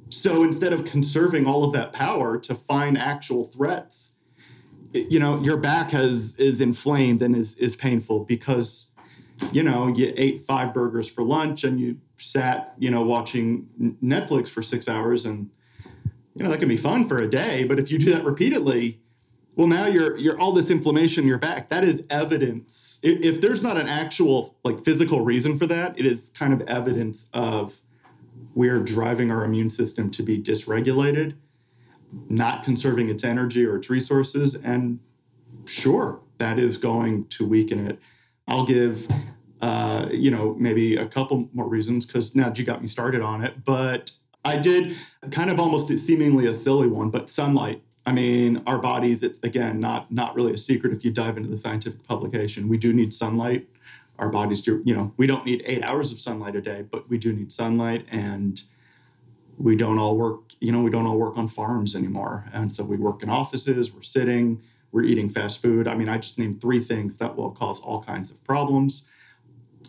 So 0.08 0.44
instead 0.44 0.72
of 0.72 0.84
conserving 0.84 1.46
all 1.46 1.64
of 1.64 1.72
that 1.72 1.92
power 1.92 2.38
to 2.38 2.54
find 2.54 2.96
actual 2.96 3.44
threats, 3.44 4.16
you 4.92 5.18
know, 5.18 5.42
your 5.42 5.56
back 5.56 5.90
has 5.90 6.34
is 6.36 6.60
inflamed 6.60 7.22
and 7.22 7.36
is 7.36 7.54
is 7.56 7.76
painful 7.76 8.20
because 8.20 8.92
you 9.52 9.62
know, 9.62 9.88
you 9.88 10.14
ate 10.16 10.46
five 10.46 10.72
burgers 10.72 11.08
for 11.08 11.22
lunch 11.22 11.62
and 11.62 11.78
you 11.78 11.98
sat, 12.18 12.72
you 12.78 12.90
know, 12.90 13.02
watching 13.02 13.68
Netflix 14.02 14.48
for 14.48 14.62
6 14.62 14.88
hours 14.88 15.26
and 15.26 15.50
you 16.34 16.42
know, 16.42 16.50
that 16.50 16.58
can 16.58 16.68
be 16.68 16.76
fun 16.76 17.08
for 17.08 17.18
a 17.18 17.28
day, 17.28 17.64
but 17.64 17.78
if 17.78 17.90
you 17.90 17.98
do 17.98 18.12
that 18.12 18.24
repeatedly, 18.24 19.00
well, 19.56 19.66
now 19.66 19.86
you're 19.86 20.16
you're 20.18 20.38
all 20.38 20.52
this 20.52 20.70
inflammation 20.70 21.24
in 21.24 21.28
your 21.28 21.38
back. 21.38 21.70
That 21.70 21.82
is 21.82 22.04
evidence. 22.10 23.00
If, 23.02 23.20
if 23.22 23.40
there's 23.40 23.62
not 23.62 23.78
an 23.78 23.88
actual 23.88 24.56
like 24.64 24.84
physical 24.84 25.22
reason 25.22 25.58
for 25.58 25.66
that, 25.66 25.98
it 25.98 26.04
is 26.04 26.28
kind 26.28 26.52
of 26.52 26.60
evidence 26.68 27.28
of 27.32 27.80
we're 28.54 28.80
driving 28.80 29.30
our 29.30 29.44
immune 29.44 29.70
system 29.70 30.10
to 30.10 30.22
be 30.22 30.40
dysregulated, 30.40 31.34
not 32.28 32.64
conserving 32.64 33.08
its 33.08 33.24
energy 33.24 33.64
or 33.64 33.76
its 33.76 33.88
resources, 33.88 34.54
and 34.54 35.00
sure, 35.64 36.20
that 36.36 36.58
is 36.58 36.76
going 36.76 37.26
to 37.28 37.46
weaken 37.46 37.86
it. 37.86 37.98
I'll 38.46 38.66
give 38.66 39.08
uh, 39.62 40.08
you 40.12 40.30
know, 40.30 40.54
maybe 40.58 40.96
a 40.96 41.06
couple 41.06 41.48
more 41.54 41.66
reasons 41.66 42.04
because 42.04 42.36
now 42.36 42.52
you 42.54 42.62
got 42.62 42.82
me 42.82 42.88
started 42.88 43.22
on 43.22 43.42
it. 43.42 43.64
But 43.64 44.10
I 44.44 44.56
did 44.56 44.96
kind 45.30 45.50
of 45.50 45.58
almost 45.58 45.88
seemingly 45.88 46.46
a 46.46 46.54
silly 46.54 46.86
one, 46.86 47.10
but 47.10 47.30
sunlight 47.30 47.82
I 48.06 48.12
mean, 48.12 48.62
our 48.66 48.78
bodies, 48.78 49.24
it's 49.24 49.40
again 49.42 49.80
not 49.80 50.10
not 50.12 50.34
really 50.36 50.54
a 50.54 50.58
secret 50.58 50.92
if 50.92 51.04
you 51.04 51.10
dive 51.10 51.36
into 51.36 51.50
the 51.50 51.58
scientific 51.58 52.04
publication. 52.04 52.68
We 52.68 52.78
do 52.78 52.92
need 52.92 53.12
sunlight. 53.12 53.68
Our 54.18 54.30
bodies 54.30 54.62
do, 54.62 54.80
you 54.86 54.94
know, 54.94 55.12
we 55.16 55.26
don't 55.26 55.44
need 55.44 55.62
eight 55.66 55.82
hours 55.84 56.12
of 56.12 56.20
sunlight 56.20 56.56
a 56.56 56.62
day, 56.62 56.82
but 56.90 57.08
we 57.10 57.18
do 57.18 57.32
need 57.32 57.52
sunlight 57.52 58.06
and 58.10 58.62
we 59.58 59.76
don't 59.76 59.98
all 59.98 60.16
work, 60.16 60.52
you 60.60 60.72
know, 60.72 60.80
we 60.82 60.90
don't 60.90 61.06
all 61.06 61.18
work 61.18 61.36
on 61.36 61.48
farms 61.48 61.94
anymore. 61.94 62.44
And 62.52 62.72
so 62.72 62.84
we 62.84 62.96
work 62.96 63.22
in 63.22 63.28
offices, 63.28 63.92
we're 63.92 64.02
sitting, 64.02 64.62
we're 64.92 65.04
eating 65.04 65.28
fast 65.28 65.60
food. 65.60 65.86
I 65.86 65.94
mean, 65.94 66.08
I 66.08 66.18
just 66.18 66.38
named 66.38 66.60
three 66.60 66.82
things 66.82 67.18
that 67.18 67.36
will 67.36 67.50
cause 67.50 67.80
all 67.80 68.02
kinds 68.02 68.30
of 68.30 68.42
problems. 68.44 69.06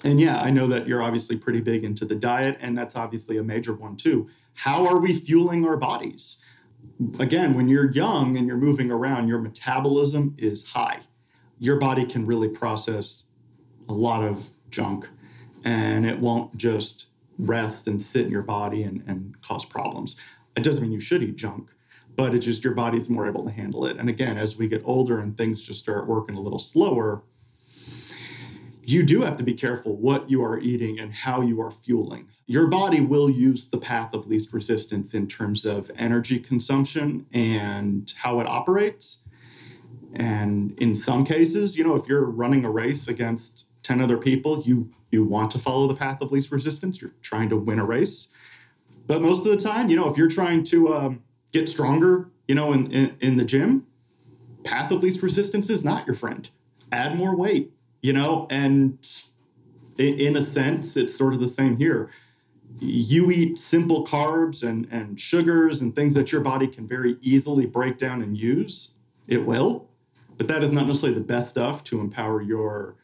And 0.03 0.19
yeah, 0.19 0.41
I 0.41 0.51
know 0.51 0.67
that 0.67 0.87
you're 0.87 1.01
obviously 1.01 1.37
pretty 1.37 1.61
big 1.61 1.83
into 1.83 2.05
the 2.05 2.15
diet, 2.15 2.57
and 2.61 2.77
that's 2.77 2.95
obviously 2.95 3.37
a 3.37 3.43
major 3.43 3.73
one 3.73 3.95
too. 3.95 4.29
How 4.53 4.85
are 4.87 4.99
we 4.99 5.17
fueling 5.17 5.65
our 5.65 5.77
bodies? 5.77 6.39
Again, 7.19 7.53
when 7.53 7.67
you're 7.67 7.91
young 7.91 8.37
and 8.37 8.47
you're 8.47 8.57
moving 8.57 8.91
around, 8.91 9.27
your 9.27 9.39
metabolism 9.39 10.35
is 10.37 10.65
high. 10.65 11.01
Your 11.59 11.79
body 11.79 12.05
can 12.05 12.25
really 12.25 12.49
process 12.49 13.25
a 13.89 13.93
lot 13.93 14.23
of 14.23 14.49
junk 14.69 15.07
and 15.63 16.05
it 16.05 16.19
won't 16.19 16.55
just 16.57 17.07
rest 17.37 17.87
and 17.87 18.01
sit 18.01 18.25
in 18.25 18.31
your 18.31 18.41
body 18.41 18.83
and, 18.83 19.03
and 19.07 19.39
cause 19.41 19.65
problems. 19.65 20.15
It 20.55 20.63
doesn't 20.63 20.81
mean 20.81 20.91
you 20.91 20.99
should 20.99 21.23
eat 21.23 21.35
junk, 21.35 21.71
but 22.15 22.33
it's 22.33 22.45
just 22.45 22.63
your 22.63 22.73
body's 22.73 23.09
more 23.09 23.27
able 23.27 23.45
to 23.45 23.51
handle 23.51 23.85
it. 23.85 23.97
And 23.97 24.09
again, 24.09 24.37
as 24.37 24.57
we 24.57 24.67
get 24.67 24.81
older 24.85 25.19
and 25.19 25.37
things 25.37 25.61
just 25.61 25.79
start 25.79 26.07
working 26.07 26.35
a 26.35 26.41
little 26.41 26.59
slower, 26.59 27.23
you 28.93 29.03
do 29.03 29.21
have 29.21 29.37
to 29.37 29.43
be 29.43 29.53
careful 29.53 29.95
what 29.95 30.29
you 30.29 30.43
are 30.43 30.59
eating 30.59 30.99
and 30.99 31.13
how 31.13 31.41
you 31.41 31.61
are 31.61 31.71
fueling 31.71 32.27
your 32.47 32.67
body 32.67 33.01
will 33.01 33.29
use 33.29 33.65
the 33.65 33.77
path 33.77 34.13
of 34.13 34.27
least 34.27 34.53
resistance 34.53 35.13
in 35.13 35.27
terms 35.27 35.65
of 35.65 35.91
energy 35.97 36.39
consumption 36.39 37.25
and 37.33 38.13
how 38.17 38.39
it 38.39 38.47
operates. 38.47 39.23
And 40.13 40.73
in 40.79 40.95
some 40.95 41.25
cases, 41.25 41.77
you 41.77 41.83
know, 41.83 41.95
if 41.95 42.07
you're 42.07 42.23
running 42.23 42.63
a 42.63 42.71
race 42.71 43.09
against 43.09 43.65
10 43.83 44.01
other 44.01 44.17
people, 44.17 44.63
you 44.63 44.89
you 45.11 45.23
want 45.23 45.51
to 45.51 45.59
follow 45.59 45.87
the 45.87 45.95
path 45.95 46.21
of 46.21 46.31
least 46.31 46.51
resistance. 46.51 47.01
You're 47.01 47.13
trying 47.21 47.49
to 47.49 47.57
win 47.57 47.79
a 47.79 47.85
race. 47.85 48.29
But 49.05 49.21
most 49.21 49.45
of 49.45 49.51
the 49.51 49.57
time, 49.57 49.89
you 49.89 49.95
know, 49.95 50.09
if 50.09 50.17
you're 50.17 50.27
trying 50.27 50.65
to 50.65 50.93
um, 50.93 51.23
get 51.53 51.69
stronger, 51.69 52.29
you 52.47 52.55
know, 52.55 52.73
in, 52.73 52.91
in, 52.91 53.17
in 53.21 53.37
the 53.37 53.45
gym, 53.45 53.87
path 54.65 54.91
of 54.91 55.01
least 55.01 55.21
resistance 55.21 55.69
is 55.69 55.81
not 55.81 56.05
your 56.05 56.15
friend. 56.15 56.49
Add 56.91 57.15
more 57.15 57.37
weight, 57.37 57.71
you 58.01 58.13
know, 58.13 58.47
and 58.49 58.97
in 59.97 60.35
a 60.35 60.45
sense, 60.45 60.95
it's 60.95 61.17
sort 61.17 61.33
of 61.33 61.39
the 61.39 61.49
same 61.49 61.77
here 61.77 62.11
you 62.79 63.31
eat 63.31 63.59
simple 63.59 64.05
carbs 64.05 64.63
and, 64.63 64.87
and 64.91 65.19
sugars 65.19 65.81
and 65.81 65.95
things 65.95 66.13
that 66.13 66.31
your 66.31 66.41
body 66.41 66.67
can 66.67 66.87
very 66.87 67.17
easily 67.21 67.65
break 67.65 67.97
down 67.97 68.21
and 68.21 68.37
use, 68.37 68.93
it 69.27 69.45
will. 69.45 69.89
But 70.37 70.47
that 70.49 70.63
is 70.63 70.71
not 70.71 70.85
necessarily 70.85 71.17
the 71.17 71.25
best 71.25 71.49
stuff 71.49 71.83
to 71.85 71.99
empower 71.99 72.41
your 72.41 72.95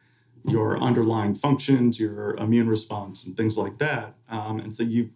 your 0.46 0.78
underlying 0.78 1.34
functions, 1.34 1.98
your 1.98 2.36
immune 2.36 2.68
response, 2.68 3.26
and 3.26 3.38
things 3.38 3.58
like 3.58 3.78
that. 3.78 4.14
Um, 4.28 4.60
and 4.60 4.76
so 4.76 4.84
you, 4.84 5.10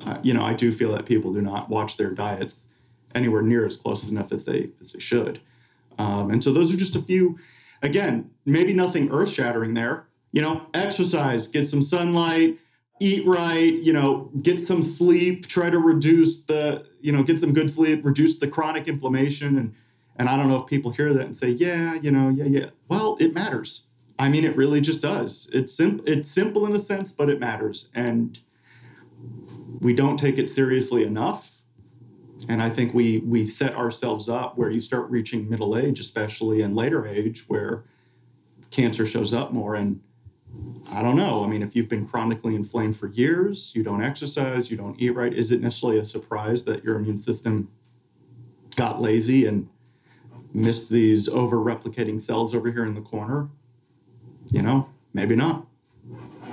uh, 0.00 0.18
you 0.24 0.34
know, 0.34 0.42
I 0.42 0.52
do 0.52 0.72
feel 0.72 0.90
that 0.96 1.06
people 1.06 1.32
do 1.32 1.40
not 1.40 1.70
watch 1.70 1.96
their 1.96 2.10
diets 2.10 2.66
anywhere 3.14 3.42
near 3.42 3.64
as 3.64 3.76
close 3.76 4.08
enough 4.08 4.32
as 4.32 4.44
they 4.44 4.70
as 4.80 4.92
they 4.92 4.98
should. 4.98 5.40
Um, 5.96 6.30
and 6.30 6.42
so 6.42 6.52
those 6.52 6.74
are 6.74 6.76
just 6.76 6.96
a 6.96 7.02
few. 7.02 7.38
Again, 7.82 8.30
maybe 8.46 8.72
nothing 8.72 9.10
earth 9.10 9.30
shattering 9.30 9.74
there. 9.74 10.06
You 10.32 10.40
know, 10.40 10.66
exercise, 10.72 11.46
get 11.46 11.68
some 11.68 11.82
sunlight, 11.82 12.58
eat 13.00 13.26
right, 13.26 13.74
you 13.74 13.92
know, 13.92 14.30
get 14.40 14.66
some 14.66 14.82
sleep, 14.82 15.46
try 15.46 15.68
to 15.68 15.78
reduce 15.78 16.44
the, 16.44 16.86
you 17.00 17.12
know, 17.12 17.22
get 17.22 17.40
some 17.40 17.52
good 17.52 17.70
sleep, 17.70 18.04
reduce 18.04 18.38
the 18.38 18.48
chronic 18.48 18.88
inflammation. 18.88 19.58
And 19.58 19.74
and 20.16 20.28
I 20.28 20.36
don't 20.36 20.48
know 20.48 20.56
if 20.56 20.66
people 20.66 20.92
hear 20.92 21.12
that 21.12 21.26
and 21.26 21.36
say, 21.36 21.48
yeah, 21.48 21.94
you 21.94 22.10
know, 22.10 22.28
yeah, 22.28 22.44
yeah. 22.44 22.66
Well, 22.88 23.16
it 23.18 23.34
matters. 23.34 23.86
I 24.18 24.28
mean, 24.28 24.44
it 24.44 24.56
really 24.56 24.80
just 24.80 25.02
does. 25.02 25.50
It's 25.52 25.74
simple. 25.74 26.04
It's 26.06 26.30
simple 26.30 26.66
in 26.66 26.76
a 26.76 26.80
sense, 26.80 27.12
but 27.12 27.28
it 27.28 27.40
matters, 27.40 27.88
and 27.94 28.38
we 29.80 29.94
don't 29.94 30.16
take 30.16 30.38
it 30.38 30.50
seriously 30.50 31.02
enough. 31.02 31.51
And 32.48 32.62
I 32.62 32.70
think 32.70 32.92
we 32.92 33.18
we 33.18 33.46
set 33.46 33.74
ourselves 33.74 34.28
up 34.28 34.58
where 34.58 34.70
you 34.70 34.80
start 34.80 35.10
reaching 35.10 35.48
middle 35.48 35.76
age, 35.76 36.00
especially 36.00 36.62
and 36.62 36.74
later 36.74 37.06
age, 37.06 37.44
where 37.48 37.84
cancer 38.70 39.06
shows 39.06 39.32
up 39.32 39.52
more. 39.52 39.74
And 39.74 40.00
I 40.90 41.02
don't 41.02 41.16
know. 41.16 41.44
I 41.44 41.46
mean, 41.46 41.62
if 41.62 41.76
you've 41.76 41.88
been 41.88 42.06
chronically 42.06 42.54
inflamed 42.54 42.96
for 42.96 43.08
years, 43.08 43.72
you 43.74 43.82
don't 43.82 44.02
exercise, 44.02 44.70
you 44.70 44.76
don't 44.76 45.00
eat 45.00 45.10
right, 45.10 45.32
is 45.32 45.52
it 45.52 45.60
necessarily 45.60 45.98
a 45.98 46.04
surprise 46.04 46.64
that 46.64 46.84
your 46.84 46.96
immune 46.96 47.18
system 47.18 47.70
got 48.76 49.00
lazy 49.00 49.46
and 49.46 49.68
missed 50.52 50.90
these 50.90 51.28
over 51.28 51.56
replicating 51.56 52.20
cells 52.20 52.54
over 52.54 52.70
here 52.70 52.84
in 52.84 52.94
the 52.94 53.00
corner, 53.00 53.48
you 54.50 54.60
know, 54.60 54.88
maybe 55.14 55.36
not. 55.36 55.66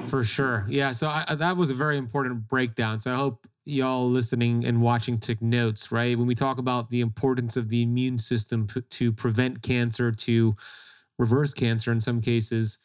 For 0.05 0.23
sure. 0.23 0.65
Yeah. 0.69 0.91
So 0.91 1.07
I, 1.07 1.35
that 1.35 1.57
was 1.57 1.69
a 1.69 1.73
very 1.73 1.97
important 1.97 2.47
breakdown. 2.47 2.99
So 2.99 3.11
I 3.11 3.15
hope 3.15 3.47
y'all 3.69 4.09
listening 4.09 4.65
and 4.65 4.81
watching 4.81 5.17
took 5.17 5.41
notes, 5.41 5.91
right? 5.91 6.17
When 6.17 6.27
we 6.27 6.35
talk 6.35 6.57
about 6.57 6.89
the 6.89 7.01
importance 7.01 7.57
of 7.57 7.69
the 7.69 7.83
immune 7.83 8.17
system 8.17 8.67
p- 8.67 8.81
to 8.81 9.11
prevent 9.11 9.61
cancer, 9.61 10.11
to 10.11 10.55
reverse 11.17 11.53
cancer 11.53 11.91
in 11.91 12.01
some 12.01 12.21
cases, 12.21 12.79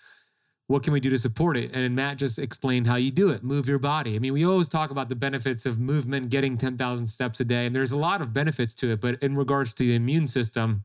what 0.66 0.82
can 0.82 0.92
we 0.92 1.00
do 1.00 1.10
to 1.10 1.18
support 1.18 1.56
it? 1.56 1.70
And 1.74 1.94
Matt 1.94 2.16
just 2.16 2.38
explained 2.38 2.86
how 2.86 2.96
you 2.96 3.10
do 3.10 3.28
it 3.30 3.42
move 3.42 3.68
your 3.68 3.78
body. 3.78 4.16
I 4.16 4.18
mean, 4.18 4.32
we 4.32 4.44
always 4.44 4.68
talk 4.68 4.90
about 4.90 5.08
the 5.08 5.14
benefits 5.14 5.66
of 5.66 5.78
movement, 5.78 6.30
getting 6.30 6.56
10,000 6.56 7.06
steps 7.06 7.40
a 7.40 7.44
day, 7.44 7.66
and 7.66 7.76
there's 7.76 7.92
a 7.92 7.98
lot 7.98 8.22
of 8.22 8.32
benefits 8.32 8.74
to 8.74 8.92
it. 8.92 9.00
But 9.00 9.22
in 9.22 9.36
regards 9.36 9.74
to 9.74 9.82
the 9.84 9.94
immune 9.94 10.26
system, 10.26 10.84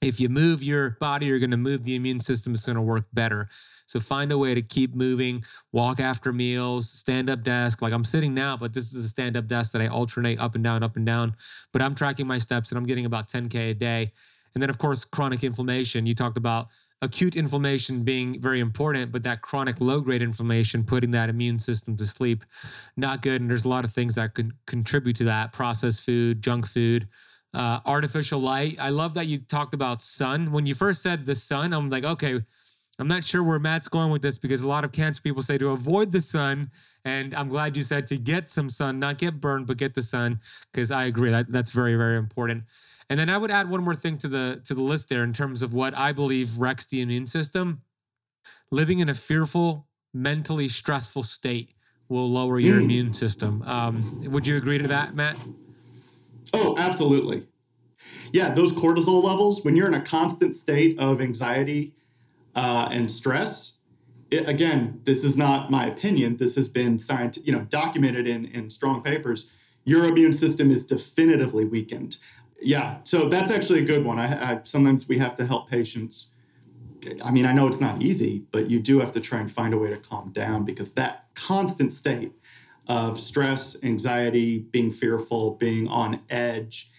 if 0.00 0.20
you 0.20 0.28
move 0.28 0.62
your 0.62 0.90
body, 1.00 1.26
you're 1.26 1.38
going 1.38 1.50
to 1.50 1.56
move 1.56 1.84
the 1.84 1.96
immune 1.96 2.20
system. 2.20 2.54
It's 2.54 2.66
going 2.66 2.76
to 2.76 2.82
work 2.82 3.06
better. 3.12 3.48
So 3.86 3.98
find 3.98 4.30
a 4.30 4.38
way 4.38 4.54
to 4.54 4.62
keep 4.62 4.94
moving, 4.94 5.42
walk 5.72 5.98
after 5.98 6.32
meals, 6.32 6.88
stand 6.88 7.30
up 7.30 7.42
desk. 7.42 7.82
Like 7.82 7.92
I'm 7.92 8.04
sitting 8.04 8.34
now, 8.34 8.56
but 8.56 8.72
this 8.72 8.92
is 8.92 9.04
a 9.04 9.08
stand 9.08 9.36
up 9.36 9.46
desk 9.46 9.72
that 9.72 9.82
I 9.82 9.88
alternate 9.88 10.38
up 10.38 10.54
and 10.54 10.62
down, 10.62 10.82
up 10.82 10.96
and 10.96 11.06
down. 11.06 11.34
But 11.72 11.82
I'm 11.82 11.94
tracking 11.94 12.26
my 12.26 12.38
steps 12.38 12.70
and 12.70 12.78
I'm 12.78 12.86
getting 12.86 13.06
about 13.06 13.28
10K 13.28 13.70
a 13.70 13.74
day. 13.74 14.12
And 14.54 14.62
then, 14.62 14.70
of 14.70 14.78
course, 14.78 15.04
chronic 15.04 15.42
inflammation. 15.42 16.06
You 16.06 16.14
talked 16.14 16.36
about 16.36 16.68
acute 17.00 17.36
inflammation 17.36 18.02
being 18.02 18.40
very 18.40 18.60
important, 18.60 19.10
but 19.10 19.22
that 19.22 19.40
chronic 19.40 19.80
low 19.80 20.00
grade 20.00 20.22
inflammation, 20.22 20.84
putting 20.84 21.12
that 21.12 21.28
immune 21.28 21.58
system 21.58 21.96
to 21.96 22.06
sleep, 22.06 22.44
not 22.96 23.22
good. 23.22 23.40
And 23.40 23.48
there's 23.48 23.64
a 23.64 23.68
lot 23.68 23.84
of 23.84 23.92
things 23.92 24.14
that 24.16 24.34
can 24.34 24.52
contribute 24.66 25.16
to 25.16 25.24
that 25.24 25.52
processed 25.52 26.02
food, 26.02 26.42
junk 26.42 26.66
food 26.66 27.08
uh, 27.54 27.80
artificial 27.86 28.40
light. 28.40 28.76
I 28.80 28.90
love 28.90 29.14
that 29.14 29.26
you 29.26 29.38
talked 29.38 29.74
about 29.74 30.02
sun. 30.02 30.52
When 30.52 30.66
you 30.66 30.74
first 30.74 31.02
said 31.02 31.26
the 31.26 31.34
sun, 31.34 31.72
I'm 31.72 31.88
like, 31.90 32.04
okay, 32.04 32.40
I'm 32.98 33.08
not 33.08 33.24
sure 33.24 33.42
where 33.42 33.58
Matt's 33.58 33.88
going 33.88 34.10
with 34.10 34.22
this 34.22 34.38
because 34.38 34.62
a 34.62 34.68
lot 34.68 34.84
of 34.84 34.92
cancer 34.92 35.22
people 35.22 35.42
say 35.42 35.56
to 35.58 35.70
avoid 35.70 36.10
the 36.10 36.20
sun. 36.20 36.70
And 37.04 37.34
I'm 37.34 37.48
glad 37.48 37.76
you 37.76 37.82
said 37.82 38.06
to 38.08 38.16
get 38.16 38.50
some 38.50 38.68
sun, 38.68 38.98
not 38.98 39.18
get 39.18 39.40
burned, 39.40 39.66
but 39.66 39.76
get 39.76 39.94
the 39.94 40.02
sun, 40.02 40.40
because 40.72 40.90
I 40.90 41.04
agree 41.04 41.30
that 41.30 41.50
that's 41.50 41.70
very, 41.70 41.94
very 41.94 42.18
important. 42.18 42.64
And 43.08 43.18
then 43.18 43.30
I 43.30 43.38
would 43.38 43.50
add 43.50 43.70
one 43.70 43.82
more 43.82 43.94
thing 43.94 44.18
to 44.18 44.28
the 44.28 44.60
to 44.64 44.74
the 44.74 44.82
list 44.82 45.08
there 45.08 45.24
in 45.24 45.32
terms 45.32 45.62
of 45.62 45.72
what 45.72 45.96
I 45.96 46.12
believe 46.12 46.58
wrecks 46.58 46.86
the 46.86 47.00
immune 47.00 47.26
system. 47.26 47.82
Living 48.70 48.98
in 48.98 49.08
a 49.08 49.14
fearful, 49.14 49.86
mentally 50.12 50.68
stressful 50.68 51.22
state 51.22 51.72
will 52.10 52.30
lower 52.30 52.58
your 52.58 52.76
mm. 52.76 52.84
immune 52.84 53.14
system. 53.14 53.62
Um, 53.62 54.22
would 54.30 54.46
you 54.46 54.56
agree 54.56 54.78
to 54.78 54.88
that, 54.88 55.14
Matt? 55.14 55.36
Oh, 56.52 56.76
absolutely. 56.78 57.46
Yeah, 58.32 58.52
those 58.54 58.72
cortisol 58.72 59.22
levels, 59.22 59.64
when 59.64 59.76
you're 59.76 59.88
in 59.88 59.94
a 59.94 60.02
constant 60.02 60.56
state 60.56 60.98
of 60.98 61.20
anxiety 61.20 61.94
uh, 62.54 62.88
and 62.90 63.10
stress, 63.10 63.78
it, 64.30 64.48
again, 64.48 65.00
this 65.04 65.24
is 65.24 65.36
not 65.36 65.70
my 65.70 65.86
opinion. 65.86 66.36
This 66.36 66.54
has 66.56 66.68
been 66.68 66.98
science, 66.98 67.38
you 67.42 67.52
know, 67.52 67.60
documented 67.60 68.26
in, 68.26 68.46
in 68.46 68.70
strong 68.70 69.02
papers. 69.02 69.50
Your 69.84 70.04
immune 70.04 70.34
system 70.34 70.70
is 70.70 70.84
definitively 70.84 71.64
weakened. 71.64 72.18
Yeah, 72.60 72.98
so 73.04 73.28
that's 73.28 73.50
actually 73.50 73.80
a 73.80 73.84
good 73.84 74.04
one. 74.04 74.18
I, 74.18 74.52
I 74.52 74.60
sometimes 74.64 75.08
we 75.08 75.18
have 75.18 75.36
to 75.36 75.46
help 75.46 75.70
patients. 75.70 76.32
I 77.24 77.30
mean, 77.30 77.46
I 77.46 77.52
know 77.52 77.68
it's 77.68 77.80
not 77.80 78.02
easy, 78.02 78.42
but 78.50 78.68
you 78.68 78.80
do 78.80 78.98
have 79.00 79.12
to 79.12 79.20
try 79.20 79.38
and 79.38 79.50
find 79.50 79.72
a 79.72 79.78
way 79.78 79.88
to 79.90 79.96
calm 79.96 80.32
down 80.32 80.64
because 80.64 80.92
that 80.92 81.26
constant 81.34 81.94
state 81.94 82.32
of 82.88 83.20
stress, 83.20 83.82
anxiety, 83.84 84.58
being 84.58 84.90
fearful, 84.90 85.52
being 85.52 85.86
on 85.88 86.20
edge, 86.30 86.90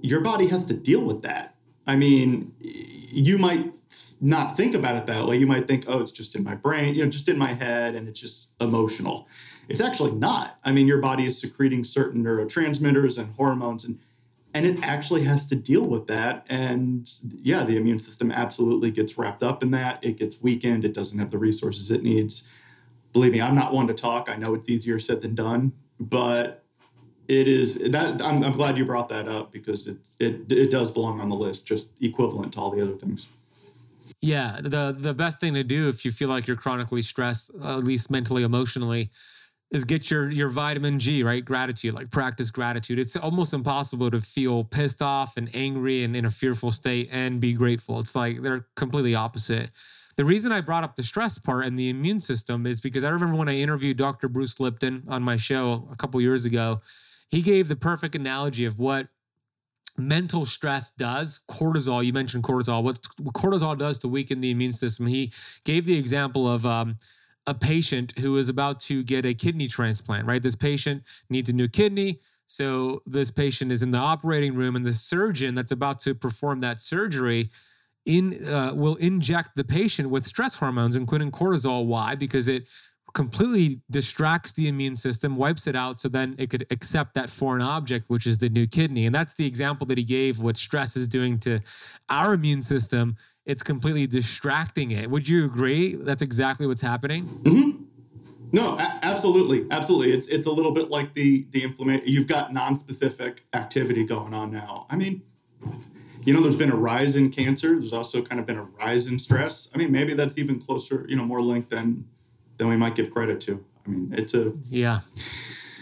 your 0.00 0.20
body 0.20 0.46
has 0.46 0.64
to 0.66 0.74
deal 0.74 1.00
with 1.00 1.22
that. 1.22 1.56
I 1.86 1.96
mean, 1.96 2.54
you 2.60 3.38
might 3.38 3.72
not 4.20 4.56
think 4.56 4.74
about 4.74 4.96
it 4.96 5.06
that 5.06 5.26
way. 5.26 5.36
You 5.36 5.46
might 5.46 5.66
think, 5.66 5.84
oh, 5.88 6.00
it's 6.00 6.12
just 6.12 6.36
in 6.36 6.44
my 6.44 6.54
brain, 6.54 6.94
you 6.94 7.04
know, 7.04 7.10
just 7.10 7.28
in 7.28 7.38
my 7.38 7.54
head, 7.54 7.94
and 7.94 8.08
it's 8.08 8.20
just 8.20 8.50
emotional. 8.60 9.26
It's 9.68 9.80
actually 9.80 10.12
not. 10.12 10.58
I 10.64 10.72
mean, 10.72 10.86
your 10.86 11.00
body 11.00 11.26
is 11.26 11.38
secreting 11.38 11.84
certain 11.84 12.22
neurotransmitters 12.22 13.18
and 13.18 13.34
hormones, 13.34 13.84
and 13.84 13.98
and 14.54 14.66
it 14.66 14.78
actually 14.82 15.24
has 15.24 15.44
to 15.46 15.54
deal 15.54 15.82
with 15.82 16.06
that. 16.06 16.46
And 16.48 17.08
yeah, 17.42 17.64
the 17.64 17.76
immune 17.76 17.98
system 17.98 18.32
absolutely 18.32 18.90
gets 18.90 19.18
wrapped 19.18 19.42
up 19.42 19.62
in 19.62 19.70
that. 19.72 19.98
It 20.02 20.16
gets 20.18 20.40
weakened. 20.40 20.84
It 20.84 20.94
doesn't 20.94 21.18
have 21.18 21.30
the 21.30 21.38
resources 21.38 21.90
it 21.90 22.02
needs 22.02 22.48
believe 23.12 23.32
me, 23.32 23.40
I'm 23.40 23.54
not 23.54 23.72
one 23.72 23.86
to 23.88 23.94
talk. 23.94 24.28
I 24.28 24.36
know 24.36 24.54
it's 24.54 24.68
easier 24.68 24.98
said 24.98 25.20
than 25.20 25.34
done, 25.34 25.72
but 26.00 26.64
it 27.28 27.46
is 27.46 27.76
that 27.90 28.22
I'm, 28.22 28.42
I'm 28.42 28.56
glad 28.56 28.78
you 28.78 28.84
brought 28.84 29.08
that 29.10 29.28
up 29.28 29.52
because 29.52 29.86
it, 29.86 29.98
it 30.18 30.50
it 30.50 30.70
does 30.70 30.90
belong 30.90 31.20
on 31.20 31.28
the 31.28 31.36
list, 31.36 31.66
just 31.66 31.88
equivalent 32.00 32.54
to 32.54 32.60
all 32.60 32.70
the 32.70 32.82
other 32.82 32.96
things. 32.96 33.28
Yeah, 34.20 34.60
the 34.62 34.96
the 34.98 35.14
best 35.14 35.38
thing 35.38 35.54
to 35.54 35.62
do 35.62 35.88
if 35.88 36.04
you 36.04 36.10
feel 36.10 36.28
like 36.28 36.46
you're 36.46 36.56
chronically 36.56 37.02
stressed, 37.02 37.50
at 37.62 37.84
least 37.84 38.10
mentally, 38.10 38.42
emotionally, 38.42 39.10
is 39.70 39.84
get 39.84 40.10
your 40.10 40.30
your 40.30 40.48
vitamin 40.48 40.98
G, 40.98 41.22
right? 41.22 41.44
Gratitude, 41.44 41.94
like 41.94 42.10
practice 42.10 42.50
gratitude. 42.50 42.98
It's 42.98 43.16
almost 43.16 43.52
impossible 43.52 44.10
to 44.10 44.20
feel 44.20 44.64
pissed 44.64 45.02
off 45.02 45.36
and 45.36 45.50
angry 45.54 46.04
and 46.04 46.16
in 46.16 46.24
a 46.24 46.30
fearful 46.30 46.70
state 46.70 47.08
and 47.12 47.40
be 47.40 47.52
grateful. 47.52 48.00
It's 48.00 48.16
like 48.16 48.42
they're 48.42 48.66
completely 48.74 49.14
opposite. 49.14 49.70
The 50.18 50.24
reason 50.24 50.50
I 50.50 50.60
brought 50.60 50.82
up 50.82 50.96
the 50.96 51.04
stress 51.04 51.38
part 51.38 51.64
and 51.64 51.78
the 51.78 51.90
immune 51.90 52.18
system 52.18 52.66
is 52.66 52.80
because 52.80 53.04
I 53.04 53.10
remember 53.10 53.36
when 53.36 53.48
I 53.48 53.56
interviewed 53.56 53.98
Dr. 53.98 54.28
Bruce 54.28 54.58
Lipton 54.58 55.04
on 55.06 55.22
my 55.22 55.36
show 55.36 55.88
a 55.92 55.96
couple 55.96 56.20
years 56.20 56.44
ago, 56.44 56.80
he 57.28 57.40
gave 57.40 57.68
the 57.68 57.76
perfect 57.76 58.16
analogy 58.16 58.64
of 58.64 58.80
what 58.80 59.06
mental 59.96 60.44
stress 60.44 60.90
does. 60.90 61.38
Cortisol, 61.48 62.04
you 62.04 62.12
mentioned 62.12 62.42
cortisol, 62.42 62.82
what, 62.82 63.00
cortisol 63.32 63.78
does 63.78 63.96
to 63.98 64.08
weaken 64.08 64.40
the 64.40 64.50
immune 64.50 64.72
system. 64.72 65.06
He 65.06 65.30
gave 65.62 65.86
the 65.86 65.96
example 65.96 66.52
of 66.52 66.66
um, 66.66 66.98
a 67.46 67.54
patient 67.54 68.18
who 68.18 68.38
is 68.38 68.48
about 68.48 68.80
to 68.80 69.04
get 69.04 69.24
a 69.24 69.34
kidney 69.34 69.68
transplant, 69.68 70.26
right? 70.26 70.42
This 70.42 70.56
patient 70.56 71.04
needs 71.30 71.48
a 71.48 71.52
new 71.52 71.68
kidney. 71.68 72.18
So 72.48 73.04
this 73.06 73.30
patient 73.30 73.70
is 73.70 73.84
in 73.84 73.92
the 73.92 73.98
operating 73.98 74.56
room, 74.56 74.74
and 74.74 74.84
the 74.84 74.94
surgeon 74.94 75.54
that's 75.54 75.70
about 75.70 76.00
to 76.00 76.14
perform 76.16 76.58
that 76.62 76.80
surgery 76.80 77.50
in 78.06 78.46
uh, 78.48 78.72
will 78.74 78.96
inject 78.96 79.56
the 79.56 79.64
patient 79.64 80.10
with 80.10 80.26
stress 80.26 80.54
hormones, 80.54 80.96
including 80.96 81.30
cortisol. 81.30 81.86
Why? 81.86 82.14
Because 82.14 82.48
it 82.48 82.68
completely 83.14 83.80
distracts 83.90 84.52
the 84.52 84.68
immune 84.68 84.96
system, 84.96 85.36
wipes 85.36 85.66
it 85.66 85.74
out, 85.74 86.00
so 86.00 86.08
then 86.08 86.34
it 86.38 86.50
could 86.50 86.66
accept 86.70 87.14
that 87.14 87.30
foreign 87.30 87.62
object, 87.62 88.04
which 88.08 88.26
is 88.26 88.38
the 88.38 88.48
new 88.48 88.66
kidney. 88.66 89.06
And 89.06 89.14
that's 89.14 89.34
the 89.34 89.46
example 89.46 89.86
that 89.86 89.98
he 89.98 90.04
gave. 90.04 90.40
What 90.40 90.56
stress 90.56 90.96
is 90.96 91.08
doing 91.08 91.38
to 91.40 91.60
our 92.08 92.34
immune 92.34 92.62
system, 92.62 93.16
it's 93.46 93.62
completely 93.62 94.06
distracting 94.06 94.90
it. 94.90 95.10
Would 95.10 95.26
you 95.26 95.46
agree? 95.46 95.94
That's 95.94 96.22
exactly 96.22 96.66
what's 96.66 96.82
happening. 96.82 97.24
Mm-hmm. 97.42 97.84
No, 98.52 98.78
a- 98.78 98.98
absolutely, 99.02 99.66
absolutely. 99.70 100.12
It's 100.12 100.26
it's 100.28 100.46
a 100.46 100.50
little 100.50 100.72
bit 100.72 100.90
like 100.90 101.14
the 101.14 101.46
the 101.50 101.62
inflammation. 101.62 102.06
You've 102.06 102.26
got 102.26 102.52
non-specific 102.52 103.46
activity 103.52 104.04
going 104.04 104.32
on 104.32 104.50
now. 104.50 104.86
I 104.90 104.96
mean, 104.96 105.22
you 106.24 106.32
know, 106.32 106.42
there's 106.42 106.56
been 106.56 106.72
a 106.72 106.76
rise 106.76 107.16
in 107.16 107.30
cancer. 107.30 107.78
There's 107.78 107.92
also 107.92 108.22
kind 108.22 108.40
of 108.40 108.46
been 108.46 108.58
a 108.58 108.64
rise 108.64 109.06
in 109.06 109.18
stress. 109.18 109.68
I 109.74 109.78
mean, 109.78 109.92
maybe 109.92 110.14
that's 110.14 110.38
even 110.38 110.60
closer, 110.60 111.04
you 111.08 111.16
know, 111.16 111.24
more 111.24 111.40
linked 111.40 111.70
than 111.70 112.04
than 112.56 112.68
we 112.68 112.76
might 112.76 112.94
give 112.94 113.10
credit 113.10 113.40
to. 113.42 113.64
I 113.86 113.90
mean, 113.90 114.14
it's 114.16 114.34
a 114.34 114.52
yeah, 114.64 115.00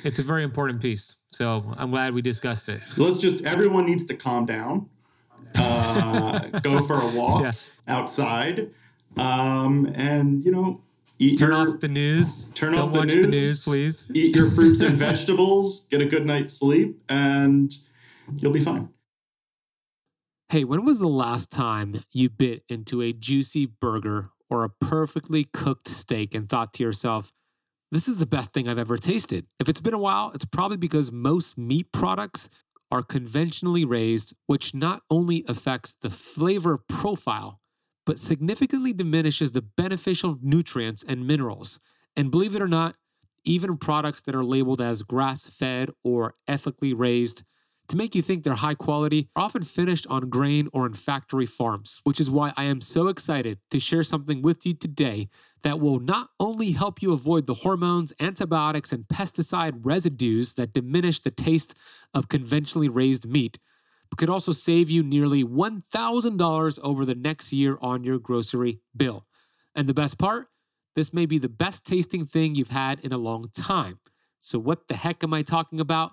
it's 0.05 0.19
a 0.19 0.23
very 0.23 0.45
important 0.45 0.81
piece. 0.81 1.17
So 1.33 1.75
I'm 1.77 1.91
glad 1.91 2.15
we 2.15 2.23
discussed 2.23 2.69
it. 2.69 2.81
Let's 2.97 3.19
just 3.19 3.45
everyone 3.45 3.87
needs 3.87 4.07
to 4.07 4.15
calm 4.15 4.47
down, 4.47 4.89
uh, 5.57 6.39
go 6.63 6.85
for 6.87 7.01
a 7.01 7.09
walk 7.09 7.43
yeah. 7.43 7.53
outside, 7.89 8.71
um, 9.17 9.93
and 9.95 10.45
you 10.45 10.53
know, 10.53 10.83
eat 11.19 11.39
turn 11.39 11.51
your, 11.51 11.75
off 11.75 11.81
the 11.81 11.89
news. 11.89 12.51
Turn 12.51 12.73
Don't 12.73 12.89
off 12.89 12.93
the 12.93 12.99
watch 13.01 13.09
news, 13.09 13.25
the 13.25 13.31
news, 13.31 13.65
please. 13.65 14.09
Eat 14.15 14.37
your 14.37 14.51
fruits 14.51 14.81
and 14.81 14.97
vegetables. 14.97 15.87
Get 15.91 16.01
a 16.01 16.07
good 16.07 16.27
night's 16.27 16.55
sleep, 16.55 17.01
and 17.09 17.75
you'll 18.37 18.53
be 18.53 18.65
fine. 18.65 18.89
Hey, 20.49 20.63
when 20.63 20.85
was 20.85 21.01
the 21.01 21.09
last 21.09 21.51
time 21.51 22.05
you 22.13 22.31
bit 22.31 22.63
into 22.69 23.03
a 23.03 23.13
juicy 23.13 23.67
burger 23.67 24.31
or 24.49 24.63
a 24.63 24.69
perfectly 24.71 25.43
cooked 25.43 25.89
steak 25.89 26.37
and 26.37 26.49
thought 26.49 26.73
to 26.75 26.85
yourself, 26.85 27.33
this 27.91 28.07
is 28.07 28.19
the 28.19 28.27
best 28.27 28.53
thing 28.53 28.69
I've 28.69 28.79
ever 28.79 28.97
tasted? 28.97 29.47
If 29.59 29.69
it's 29.69 29.81
been 29.81 29.93
a 29.93 29.99
while, 29.99 30.31
it's 30.35 30.45
probably 30.45 30.77
because 30.77 31.11
most 31.11 31.59
meat 31.59 31.91
products 31.91 32.49
are 32.93 33.03
conventionally 33.03 33.85
raised, 33.85 34.35
which 34.47 34.73
not 34.73 35.03
only 35.11 35.45
affects 35.49 35.95
the 36.01 36.11
flavor 36.11 36.79
profile, 36.79 37.61
but 38.05 38.21
significantly 38.21 38.93
diminishes 38.93 39.51
the 39.51 39.63
beneficial 39.63 40.39
nutrients 40.41 41.05
and 41.09 41.27
minerals. 41.27 41.81
And 42.17 42.31
believe 42.31 42.55
it 42.55 42.63
or 42.63 42.69
not, 42.69 42.95
even 43.45 43.79
products 43.79 44.23
that 44.23 44.35
are 44.37 44.45
labeled 44.45 44.81
as 44.81 45.03
grass 45.03 45.47
fed 45.49 45.91
or 46.05 46.35
ethically 46.47 46.95
raised 46.95 47.43
to 47.89 47.97
make 47.97 48.15
you 48.15 48.23
think 48.23 48.43
they're 48.43 48.55
high 48.55 48.75
quality 48.75 49.29
are 49.37 49.45
often 49.45 49.63
finished 49.63 50.07
on 50.09 50.29
grain 50.29 50.69
or 50.73 50.87
in 50.87 50.95
factory 50.95 51.47
farms, 51.47 52.01
which 52.05 52.21
is 52.21 52.31
why 52.31 52.53
I 52.57 52.65
am 52.65 52.81
so 52.81 53.09
excited 53.09 53.59
to 53.71 53.79
share 53.79 54.03
something 54.03 54.43
with 54.43 54.67
you 54.67 54.75
today 54.75 55.29
that 55.63 55.81
will 55.81 56.01
not 56.01 56.31
only 56.39 56.73
help 56.73 57.03
you 57.03 57.13
avoid 57.13 57.47
the 57.47 57.55
hormones, 57.55 58.13
antibiotics, 58.21 58.93
and 58.93 59.09
pesticide 59.09 59.81
residues 59.83 60.55
that 60.55 60.73
diminish 60.73 61.21
the 61.21 61.31
taste 61.31 61.75
of 62.15 62.29
conventionally 62.29 62.89
raised 62.89 63.29
meat, 63.29 63.59
but 64.11 64.19
could 64.19 64.31
also 64.31 64.53
save 64.53 64.89
you 64.89 65.03
nearly 65.03 65.43
$1,000 65.45 66.79
over 66.83 67.05
the 67.05 67.15
next 67.15 67.53
year 67.53 67.79
on 67.81 68.05
your 68.05 68.19
grocery 68.19 68.81
bill. 68.97 69.27
And 69.75 69.89
the 69.89 69.95
best 69.95 70.19
part? 70.19 70.49
This 70.95 71.13
may 71.13 71.27
be 71.27 71.39
the 71.39 71.49
best 71.49 71.85
tasting 71.85 72.25
thing 72.25 72.55
you've 72.55 72.71
had 72.71 73.01
in 73.01 73.13
a 73.13 73.19
long 73.19 73.51
time. 73.55 73.99
So, 74.41 74.59
what 74.59 74.89
the 74.89 74.97
heck 74.97 75.23
am 75.23 75.35
I 75.35 75.43
talking 75.43 75.81
about? 75.81 76.13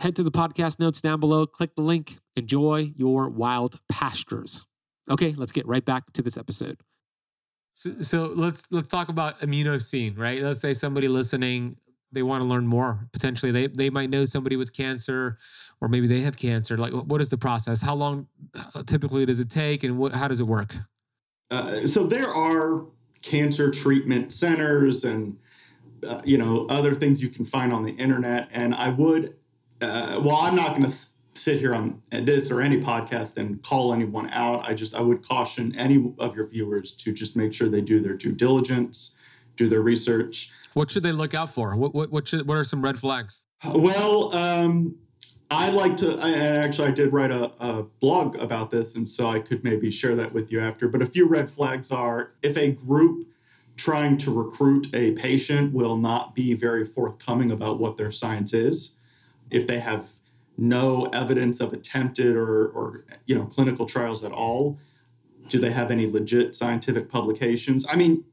Head 0.00 0.16
to 0.16 0.22
the 0.22 0.30
podcast 0.30 0.78
notes 0.78 1.00
down 1.00 1.20
below, 1.20 1.46
click 1.46 1.74
the 1.74 1.82
link, 1.82 2.18
enjoy 2.34 2.92
your 2.96 3.28
wild 3.28 3.78
pastures. 3.90 4.64
Okay, 5.10 5.34
let's 5.36 5.52
get 5.52 5.66
right 5.66 5.84
back 5.84 6.10
to 6.14 6.22
this 6.22 6.38
episode. 6.38 6.80
So, 7.74 8.00
so 8.00 8.32
let's 8.34 8.66
let's 8.72 8.88
talk 8.88 9.10
about 9.10 9.40
immunocine, 9.40 10.18
right? 10.18 10.40
Let's 10.40 10.60
say 10.60 10.72
somebody 10.72 11.06
listening 11.06 11.76
they 12.12 12.22
want 12.22 12.42
to 12.42 12.48
learn 12.48 12.66
more 12.66 13.06
potentially 13.12 13.52
they 13.52 13.66
they 13.68 13.90
might 13.90 14.10
know 14.10 14.24
somebody 14.24 14.56
with 14.56 14.72
cancer 14.72 15.38
or 15.80 15.88
maybe 15.88 16.06
they 16.06 16.20
have 16.20 16.36
cancer 16.36 16.76
like 16.76 16.92
what 16.92 17.20
is 17.20 17.28
the 17.28 17.38
process 17.38 17.80
how 17.80 17.94
long 17.94 18.26
uh, 18.74 18.82
typically 18.84 19.24
does 19.24 19.40
it 19.40 19.48
take 19.48 19.84
and 19.84 19.96
what 19.96 20.12
how 20.12 20.26
does 20.26 20.40
it 20.40 20.46
work 20.46 20.74
uh, 21.50 21.86
so 21.86 22.06
there 22.06 22.28
are 22.28 22.84
cancer 23.22 23.70
treatment 23.70 24.32
centers 24.32 25.04
and 25.04 25.36
uh, 26.06 26.20
you 26.24 26.38
know 26.38 26.66
other 26.68 26.94
things 26.94 27.22
you 27.22 27.28
can 27.28 27.44
find 27.44 27.72
on 27.72 27.84
the 27.84 27.92
internet 27.92 28.48
and 28.52 28.74
i 28.74 28.88
would 28.88 29.36
uh, 29.80 30.20
well 30.24 30.36
i'm 30.36 30.54
not 30.54 30.76
going 30.76 30.90
to 30.90 30.96
sit 31.34 31.58
here 31.58 31.74
on 31.74 32.02
this 32.10 32.50
or 32.50 32.60
any 32.60 32.80
podcast 32.80 33.36
and 33.36 33.62
call 33.62 33.94
anyone 33.94 34.28
out 34.30 34.68
i 34.68 34.74
just 34.74 34.94
i 34.94 35.00
would 35.00 35.26
caution 35.26 35.74
any 35.76 36.12
of 36.18 36.34
your 36.34 36.46
viewers 36.46 36.92
to 36.92 37.12
just 37.12 37.36
make 37.36 37.52
sure 37.52 37.68
they 37.68 37.80
do 37.80 38.00
their 38.00 38.14
due 38.14 38.32
diligence 38.32 39.14
do 39.56 39.68
their 39.68 39.82
research 39.82 40.52
what 40.74 40.90
should 40.90 41.02
they 41.02 41.12
look 41.12 41.34
out 41.34 41.50
for? 41.50 41.76
What 41.76 41.94
what 41.94 42.10
what 42.10 42.28
should 42.28 42.46
what 42.46 42.56
are 42.56 42.64
some 42.64 42.82
red 42.82 42.98
flags? 42.98 43.42
Well, 43.64 44.34
um, 44.34 44.96
I 45.50 45.70
like 45.70 45.96
to. 45.98 46.16
I, 46.18 46.32
actually, 46.32 46.88
I 46.88 46.92
did 46.92 47.12
write 47.12 47.30
a, 47.30 47.52
a 47.60 47.82
blog 48.00 48.36
about 48.36 48.70
this, 48.70 48.94
and 48.94 49.10
so 49.10 49.28
I 49.28 49.40
could 49.40 49.64
maybe 49.64 49.90
share 49.90 50.14
that 50.16 50.32
with 50.32 50.52
you 50.52 50.60
after. 50.60 50.88
But 50.88 51.02
a 51.02 51.06
few 51.06 51.26
red 51.26 51.50
flags 51.50 51.90
are 51.90 52.32
if 52.42 52.56
a 52.56 52.70
group 52.70 53.26
trying 53.76 54.18
to 54.18 54.30
recruit 54.30 54.88
a 54.94 55.12
patient 55.12 55.72
will 55.72 55.96
not 55.96 56.34
be 56.34 56.54
very 56.54 56.84
forthcoming 56.84 57.50
about 57.50 57.80
what 57.80 57.96
their 57.96 58.12
science 58.12 58.52
is, 58.52 58.96
if 59.50 59.66
they 59.66 59.78
have 59.78 60.10
no 60.56 61.04
evidence 61.06 61.60
of 61.60 61.72
attempted 61.72 62.36
or, 62.36 62.68
or 62.68 63.04
you 63.26 63.34
know 63.34 63.44
clinical 63.46 63.86
trials 63.86 64.24
at 64.24 64.32
all, 64.32 64.78
do 65.48 65.58
they 65.58 65.70
have 65.70 65.90
any 65.90 66.06
legit 66.06 66.54
scientific 66.54 67.08
publications? 67.10 67.86
I 67.88 67.96
mean, 67.96 68.24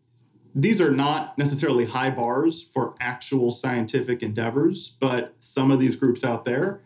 these 0.54 0.82
are 0.82 0.92
not 0.92 1.38
necessarily 1.38 1.86
high 1.86 2.10
bars 2.10 2.62
for 2.62 2.96
actual 3.00 3.52
scientific 3.52 4.24
endeavors, 4.24 4.98
but 5.00 5.36
some 5.40 5.72
of 5.72 5.80
these 5.80 5.96
groups 5.96 6.24
out 6.24 6.46
there, 6.46 6.82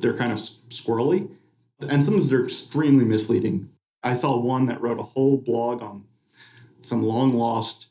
they're 0.00 0.16
kind 0.16 0.32
of 0.32 0.38
squirrely. 0.38 1.30
And 1.80 2.04
some 2.04 2.14
of 2.14 2.20
these 2.20 2.32
are 2.32 2.44
extremely 2.44 3.04
misleading. 3.04 3.70
I 4.02 4.14
saw 4.14 4.36
one 4.36 4.66
that 4.66 4.80
wrote 4.80 4.98
a 4.98 5.02
whole 5.02 5.38
blog 5.38 5.82
on 5.82 6.04
some 6.82 7.02
long 7.02 7.34
lost 7.34 7.88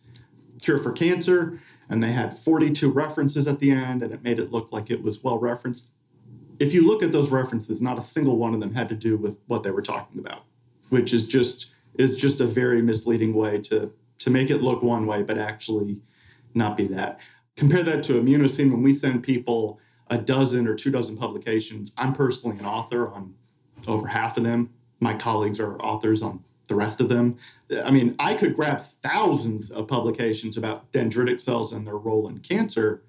cure 0.61 0.77
for 0.77 0.91
cancer, 0.91 1.59
and 1.91 2.01
they 2.01 2.13
had 2.13 2.35
42 2.35 2.89
references 2.89 3.47
at 3.47 3.59
the 3.59 3.69
end, 3.69 4.01
and 4.01 4.13
it 4.13 4.23
made 4.23 4.39
it 4.39 4.49
look 4.49 4.71
like 4.71 4.89
it 4.89 5.03
was 5.03 5.23
well 5.23 5.37
referenced. 5.37 5.89
If 6.57 6.73
you 6.73 6.87
look 6.87 7.03
at 7.03 7.11
those 7.11 7.31
references, 7.31 7.81
not 7.81 7.99
a 7.99 8.01
single 8.01 8.37
one 8.37 8.53
of 8.53 8.61
them 8.61 8.73
had 8.73 8.87
to 8.89 8.95
do 8.95 9.17
with 9.17 9.37
what 9.47 9.61
they 9.61 9.71
were 9.71 9.81
talking 9.81 10.19
about, 10.19 10.45
which 10.89 11.13
is 11.13 11.27
just 11.27 11.73
is 11.95 12.15
just 12.15 12.39
a 12.39 12.45
very 12.45 12.81
misleading 12.81 13.33
way 13.33 13.59
to 13.59 13.91
to 14.19 14.29
make 14.29 14.49
it 14.49 14.61
look 14.61 14.81
one 14.81 15.05
way, 15.05 15.21
but 15.21 15.37
actually 15.37 15.99
not 16.53 16.77
be 16.77 16.87
that. 16.87 17.19
Compare 17.57 17.83
that 17.83 18.05
to 18.05 18.13
Immunocine 18.13 18.71
when 18.71 18.83
we 18.83 18.93
send 18.93 19.21
people 19.21 19.77
a 20.07 20.17
dozen 20.17 20.67
or 20.67 20.75
two 20.75 20.91
dozen 20.91 21.17
publications. 21.17 21.91
I'm 21.97 22.13
personally 22.13 22.57
an 22.57 22.65
author 22.65 23.11
on 23.11 23.33
over 23.85 24.07
half 24.07 24.37
of 24.37 24.45
them. 24.45 24.69
My 25.01 25.15
colleagues 25.15 25.59
are 25.59 25.77
authors 25.81 26.21
on 26.21 26.43
the 26.71 26.77
rest 26.77 27.01
of 27.01 27.09
them. 27.09 27.37
I 27.83 27.91
mean, 27.91 28.15
I 28.17 28.33
could 28.33 28.55
grab 28.55 28.85
thousands 29.03 29.71
of 29.71 29.87
publications 29.89 30.55
about 30.55 30.91
dendritic 30.93 31.41
cells 31.41 31.73
and 31.73 31.85
their 31.85 31.97
role 31.97 32.29
in 32.29 32.39
cancer. 32.39 33.03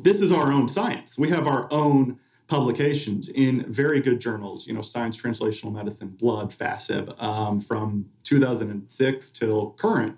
This 0.00 0.20
is 0.20 0.30
our 0.30 0.52
own 0.52 0.68
science. 0.68 1.18
We 1.18 1.28
have 1.30 1.48
our 1.48 1.66
own 1.72 2.20
publications 2.46 3.28
in 3.28 3.70
very 3.70 4.00
good 4.00 4.20
journals, 4.20 4.68
you 4.68 4.72
know, 4.72 4.80
Science 4.80 5.20
Translational 5.20 5.72
Medicine, 5.72 6.08
Blood, 6.08 6.50
FASEB, 6.50 7.20
um, 7.20 7.60
from 7.60 8.06
2006 8.22 9.30
till 9.30 9.70
current. 9.72 10.16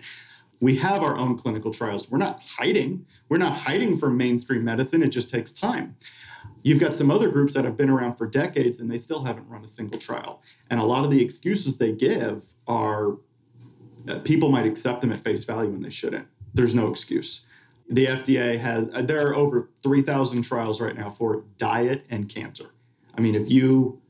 We 0.59 0.75
have 0.77 1.01
our 1.01 1.17
own 1.17 1.37
clinical 1.39 1.73
trials. 1.73 2.11
We're 2.11 2.19
not 2.19 2.43
hiding. 2.43 3.07
We're 3.27 3.39
not 3.39 3.57
hiding 3.57 3.97
from 3.97 4.17
mainstream 4.17 4.63
medicine. 4.63 5.01
It 5.01 5.09
just 5.09 5.31
takes 5.31 5.51
time. 5.51 5.95
You've 6.63 6.79
got 6.79 6.95
some 6.95 7.09
other 7.09 7.29
groups 7.29 7.53
that 7.55 7.65
have 7.65 7.75
been 7.75 7.89
around 7.89 8.15
for 8.15 8.27
decades 8.27 8.79
and 8.79 8.89
they 8.89 8.99
still 8.99 9.23
haven't 9.23 9.47
run 9.49 9.63
a 9.63 9.67
single 9.67 9.99
trial. 9.99 10.41
And 10.69 10.79
a 10.79 10.83
lot 10.83 11.03
of 11.03 11.11
the 11.11 11.21
excuses 11.21 11.77
they 11.77 11.91
give 11.91 12.43
are 12.67 13.17
uh, 14.07 14.19
people 14.23 14.49
might 14.49 14.65
accept 14.65 15.01
them 15.01 15.11
at 15.11 15.23
face 15.23 15.43
value 15.43 15.73
and 15.73 15.83
they 15.83 15.89
shouldn't. 15.89 16.27
There's 16.53 16.75
no 16.75 16.89
excuse 16.89 17.45
the 17.91 18.05
FDA 18.05 18.57
has, 18.57 18.89
uh, 18.93 19.01
there 19.01 19.27
are 19.27 19.35
over 19.35 19.69
3,000 19.83 20.43
trials 20.43 20.79
right 20.79 20.95
now 20.95 21.09
for 21.09 21.43
diet 21.57 22.05
and 22.09 22.29
cancer. 22.29 22.71
I 23.15 23.21
mean, 23.21 23.35
if 23.35 23.51
you 23.51 24.01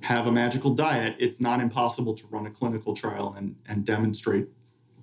have 0.00 0.26
a 0.26 0.32
magical 0.32 0.74
diet, 0.74 1.16
it's 1.18 1.38
not 1.38 1.60
impossible 1.60 2.14
to 2.14 2.26
run 2.28 2.46
a 2.46 2.50
clinical 2.50 2.94
trial 2.94 3.34
and, 3.36 3.54
and 3.68 3.84
demonstrate, 3.84 4.48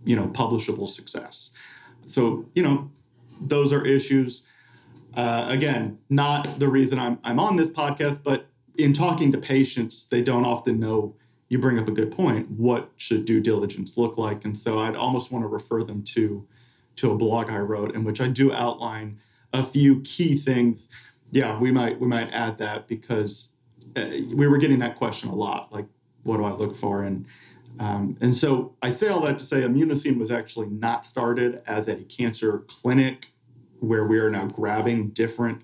you 0.03 0.15
know, 0.15 0.27
publishable 0.27 0.89
success. 0.89 1.51
So, 2.05 2.49
you 2.55 2.63
know, 2.63 2.89
those 3.39 3.71
are 3.71 3.85
issues. 3.85 4.47
Uh, 5.16 5.45
again, 5.49 5.99
not 6.09 6.43
the 6.59 6.68
reason 6.68 6.97
I'm, 6.99 7.20
I'm 7.24 7.39
on 7.39 7.55
this 7.55 7.70
podcast, 7.70 8.22
but 8.24 8.47
in 8.78 8.93
talking 8.93 9.32
to 9.32 9.38
patients, 9.38 10.05
they 10.05 10.22
don't 10.22 10.45
often 10.45 10.80
know 10.80 11.16
you 11.49 11.59
bring 11.59 11.78
up 11.78 11.88
a 11.88 11.91
good 11.91 12.11
point. 12.11 12.49
What 12.49 12.89
should 12.97 13.26
due 13.26 13.39
diligence 13.39 13.95
look 13.95 14.18
like? 14.18 14.43
And 14.43 14.57
so 14.57 14.80
I'd 14.80 14.95
almost 14.95 15.32
want 15.32 15.43
to 15.43 15.47
refer 15.47 15.84
them 15.84 16.03
to 16.03 16.47
to 16.95 17.11
a 17.11 17.16
blog 17.16 17.49
I 17.49 17.57
wrote 17.57 17.95
in 17.95 18.03
which 18.03 18.22
I 18.22 18.28
do 18.28 18.53
outline 18.53 19.20
a 19.51 19.64
few 19.64 20.01
key 20.01 20.38
things. 20.38 20.89
Yeah, 21.32 21.59
we 21.59 21.72
might 21.72 21.99
we 21.99 22.07
might 22.07 22.32
add 22.32 22.57
that 22.59 22.88
because 22.88 23.53
uh, 23.95 24.05
we 24.34 24.47
were 24.47 24.57
getting 24.57 24.80
that 24.80 24.95
question 24.95 25.30
a 25.30 25.36
lot. 25.36 25.72
Like, 25.72 25.86
what 26.24 26.38
do 26.38 26.43
I 26.43 26.53
look 26.53 26.76
for? 26.76 27.03
And 27.03 27.26
um, 27.80 28.18
and 28.22 28.36
so 28.36 28.76
I 28.82 28.91
say 28.91 29.09
all 29.09 29.22
that 29.22 29.39
to 29.39 29.45
say 29.45 29.61
Immunocine 29.61 30.18
was 30.18 30.32
actually 30.32 30.68
not 30.68 31.05
started 31.05 31.61
as 31.68 31.88
a 31.88 31.97
cancer 31.97 32.59
clinic 32.68 33.32
where 33.84 34.05
we 34.05 34.17
are 34.17 34.29
now 34.29 34.45
grabbing 34.45 35.09
different 35.09 35.61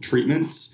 treatments. 0.00 0.72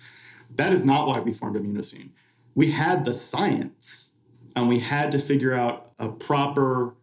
That 0.57 0.72
is 0.74 0.84
not 0.84 1.09
why 1.09 1.20
we 1.20 1.32
formed 1.32 1.57
Immunocine. 1.57 2.11
We 2.55 2.70
had 2.70 3.07
the 3.07 3.14
science 3.14 4.11
and 4.55 4.68
we 4.68 4.78
had 4.78 5.11
to 5.12 5.18
figure 5.18 5.55
out 5.55 5.93
a 5.99 6.09
proper 6.09 6.95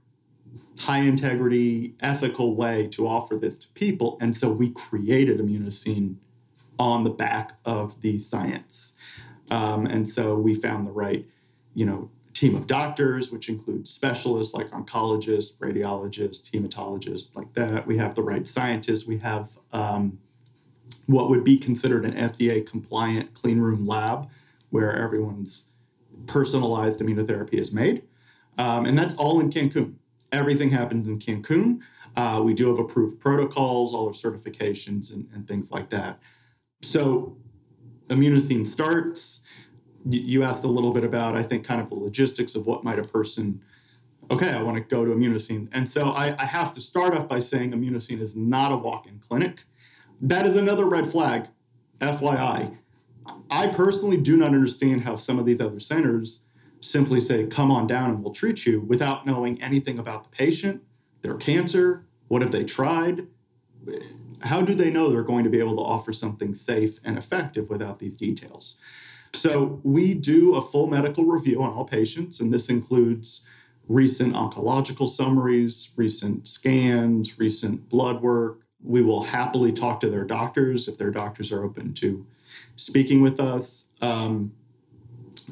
high 0.78 1.00
integrity 1.00 1.96
ethical 2.02 2.56
way 2.56 2.88
to 2.88 3.08
offer 3.08 3.36
this 3.36 3.58
to 3.58 3.68
people 3.70 4.18
and 4.22 4.38
so 4.38 4.50
we 4.50 4.70
created 4.70 5.40
immunocine 5.40 6.16
on 6.78 7.04
the 7.04 7.10
back 7.10 7.58
of 7.66 8.00
the 8.02 8.18
science 8.18 8.94
um, 9.52 9.86
and 9.86 10.10
so 10.10 10.36
we 10.36 10.56
found 10.56 10.88
the 10.88 10.92
right 10.92 11.28
you 11.74 11.86
know 11.86 12.10
team 12.40 12.56
of 12.56 12.68
doctors 12.68 13.32
which 13.32 13.50
includes 13.50 13.90
specialists 13.90 14.54
like 14.54 14.70
oncologists 14.72 15.56
radiologists 15.58 16.50
hematologists 16.52 17.36
like 17.36 17.52
that 17.54 17.86
we 17.86 17.98
have 17.98 18.16
the 18.16 18.22
right 18.22 18.48
scientists 18.48 19.06
we 19.06 19.18
have 19.18 19.50
um, 19.74 20.18
what 21.08 21.30
would 21.30 21.44
be 21.44 21.58
considered 21.58 22.06
an 22.06 22.14
fda 22.14 22.66
compliant 22.66 23.34
clean 23.34 23.60
room 23.60 23.86
lab 23.86 24.30
where 24.70 24.96
everyone's 24.96 25.66
personalized 26.28 27.00
immunotherapy 27.00 27.56
is 27.56 27.74
made. 27.74 28.04
Um, 28.58 28.86
and 28.86 28.98
that's 28.98 29.16
all 29.16 29.40
in 29.40 29.50
Cancun. 29.50 29.96
Everything 30.32 30.70
happens 30.70 31.08
in 31.08 31.20
Cancun. 31.20 31.80
Uh, 32.16 32.42
we 32.44 32.54
do 32.54 32.68
have 32.70 32.80
approved 32.80 33.20
protocols, 33.20 33.94
all 33.94 34.08
our 34.08 34.14
certifications, 34.14 35.14
and, 35.14 35.28
and 35.34 35.48
things 35.48 35.72
like 35.72 35.90
that. 35.90 36.20
So, 36.82 37.38
Immunocine 38.10 38.68
starts. 38.68 39.42
You 40.08 40.44
asked 40.44 40.64
a 40.64 40.68
little 40.68 40.92
bit 40.92 41.04
about, 41.04 41.36
I 41.36 41.44
think, 41.44 41.66
kind 41.66 41.82
of 41.82 41.90
the 41.90 41.96
logistics 41.96 42.56
of 42.56 42.66
what 42.66 42.84
might 42.84 43.00
a 43.00 43.04
person, 43.04 43.62
okay, 44.32 44.50
I 44.50 44.62
want 44.62 44.78
to 44.78 44.84
go 44.84 45.06
to 45.06 45.12
Immunocine. 45.12 45.68
And 45.72 45.90
so 45.90 46.10
I, 46.10 46.36
I 46.42 46.46
have 46.46 46.74
to 46.74 46.82
start 46.82 47.14
off 47.16 47.28
by 47.28 47.40
saying 47.40 47.72
Immunocine 47.72 48.22
is 48.22 48.36
not 48.36 48.72
a 48.72 48.78
walk 48.78 49.08
in 49.08 49.20
clinic. 49.20 49.64
That 50.22 50.46
is 50.46 50.56
another 50.56 50.86
red 50.86 51.12
flag, 51.12 51.48
FYI. 52.00 52.78
I 53.50 53.68
personally 53.68 54.18
do 54.18 54.38
not 54.38 54.48
understand 54.48 55.02
how 55.02 55.16
some 55.16 55.40
of 55.40 55.46
these 55.46 55.62
other 55.62 55.80
centers 55.80 56.42
simply 56.82 57.20
say, 57.20 57.46
come 57.46 57.72
on 57.72 57.88
down 57.88 58.10
and 58.10 58.24
we'll 58.24 58.34
treat 58.34 58.66
you 58.66 58.82
without 58.82 59.26
knowing 59.26 59.62
anything 59.62 60.00
about 60.00 60.24
the 60.24 60.30
patient, 60.30 60.82
their 61.22 61.36
cancer, 61.36 62.06
what 62.28 62.42
have 62.42 62.52
they 62.52 62.64
tried. 62.64 63.28
How 64.42 64.62
do 64.62 64.74
they 64.74 64.90
know 64.90 65.10
they're 65.10 65.24
going 65.24 65.44
to 65.44 65.50
be 65.50 65.60
able 65.60 65.76
to 65.76 65.82
offer 65.82 66.14
something 66.14 66.56
safe 66.56 67.00
and 67.04 67.18
effective 67.18 67.70
without 67.70 68.00
these 68.00 68.16
details? 68.16 68.78
So, 69.34 69.80
we 69.84 70.14
do 70.14 70.56
a 70.56 70.62
full 70.62 70.88
medical 70.88 71.26
review 71.26 71.62
on 71.62 71.72
all 71.72 71.86
patients, 71.86 72.40
and 72.40 72.54
this 72.54 72.70
includes 72.70 73.46
recent 73.90 74.36
oncological 74.36 75.10
summaries, 75.10 75.92
recent 75.96 76.48
scans, 76.48 77.40
recent 77.40 77.90
blood 77.90 78.22
work. 78.22 78.62
We 78.82 79.02
will 79.02 79.24
happily 79.24 79.74
talk 79.74 80.00
to 80.02 80.10
their 80.10 80.24
doctors 80.24 80.88
if 80.88 80.98
their 80.98 81.12
doctors 81.12 81.52
are 81.52 81.64
open 81.64 81.94
to 81.96 82.26
speaking 82.76 83.22
with 83.22 83.40
us. 83.40 83.86
Um, 84.02 84.54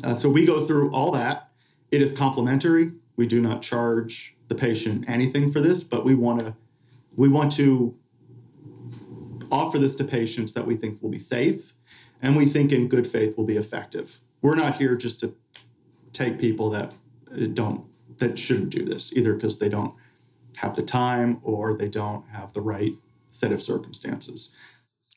uh, 0.03 0.15
so 0.15 0.29
we 0.29 0.45
go 0.45 0.65
through 0.65 0.91
all 0.91 1.11
that. 1.11 1.49
It 1.91 2.01
is 2.01 2.15
complimentary. 2.15 2.91
We 3.15 3.27
do 3.27 3.41
not 3.41 3.61
charge 3.61 4.35
the 4.47 4.55
patient 4.55 5.05
anything 5.09 5.51
for 5.51 5.59
this, 5.59 5.83
but 5.83 6.05
we 6.05 6.15
want 6.15 6.39
to 6.39 6.55
we 7.15 7.27
want 7.27 7.51
to 7.53 7.97
offer 9.51 9.79
this 9.79 9.95
to 9.95 10.03
patients 10.03 10.53
that 10.53 10.67
we 10.67 10.75
think 10.75 11.01
will 11.01 11.09
be 11.09 11.19
safe 11.19 11.73
and 12.21 12.35
we 12.35 12.45
think 12.45 12.71
in 12.71 12.87
good 12.87 13.07
faith 13.07 13.37
will 13.37 13.45
be 13.45 13.57
effective. 13.57 14.19
We're 14.41 14.55
not 14.55 14.77
here 14.77 14.95
just 14.95 15.19
to 15.21 15.33
take 16.13 16.39
people 16.39 16.69
that 16.71 16.93
uh, 17.31 17.47
don't 17.53 17.85
that 18.17 18.39
shouldn't 18.39 18.69
do 18.69 18.83
this 18.83 19.13
either 19.13 19.33
because 19.33 19.59
they 19.59 19.69
don't 19.69 19.93
have 20.57 20.75
the 20.75 20.81
time 20.81 21.39
or 21.43 21.75
they 21.75 21.87
don't 21.87 22.27
have 22.29 22.53
the 22.53 22.61
right 22.61 22.93
set 23.29 23.51
of 23.51 23.61
circumstances. 23.61 24.55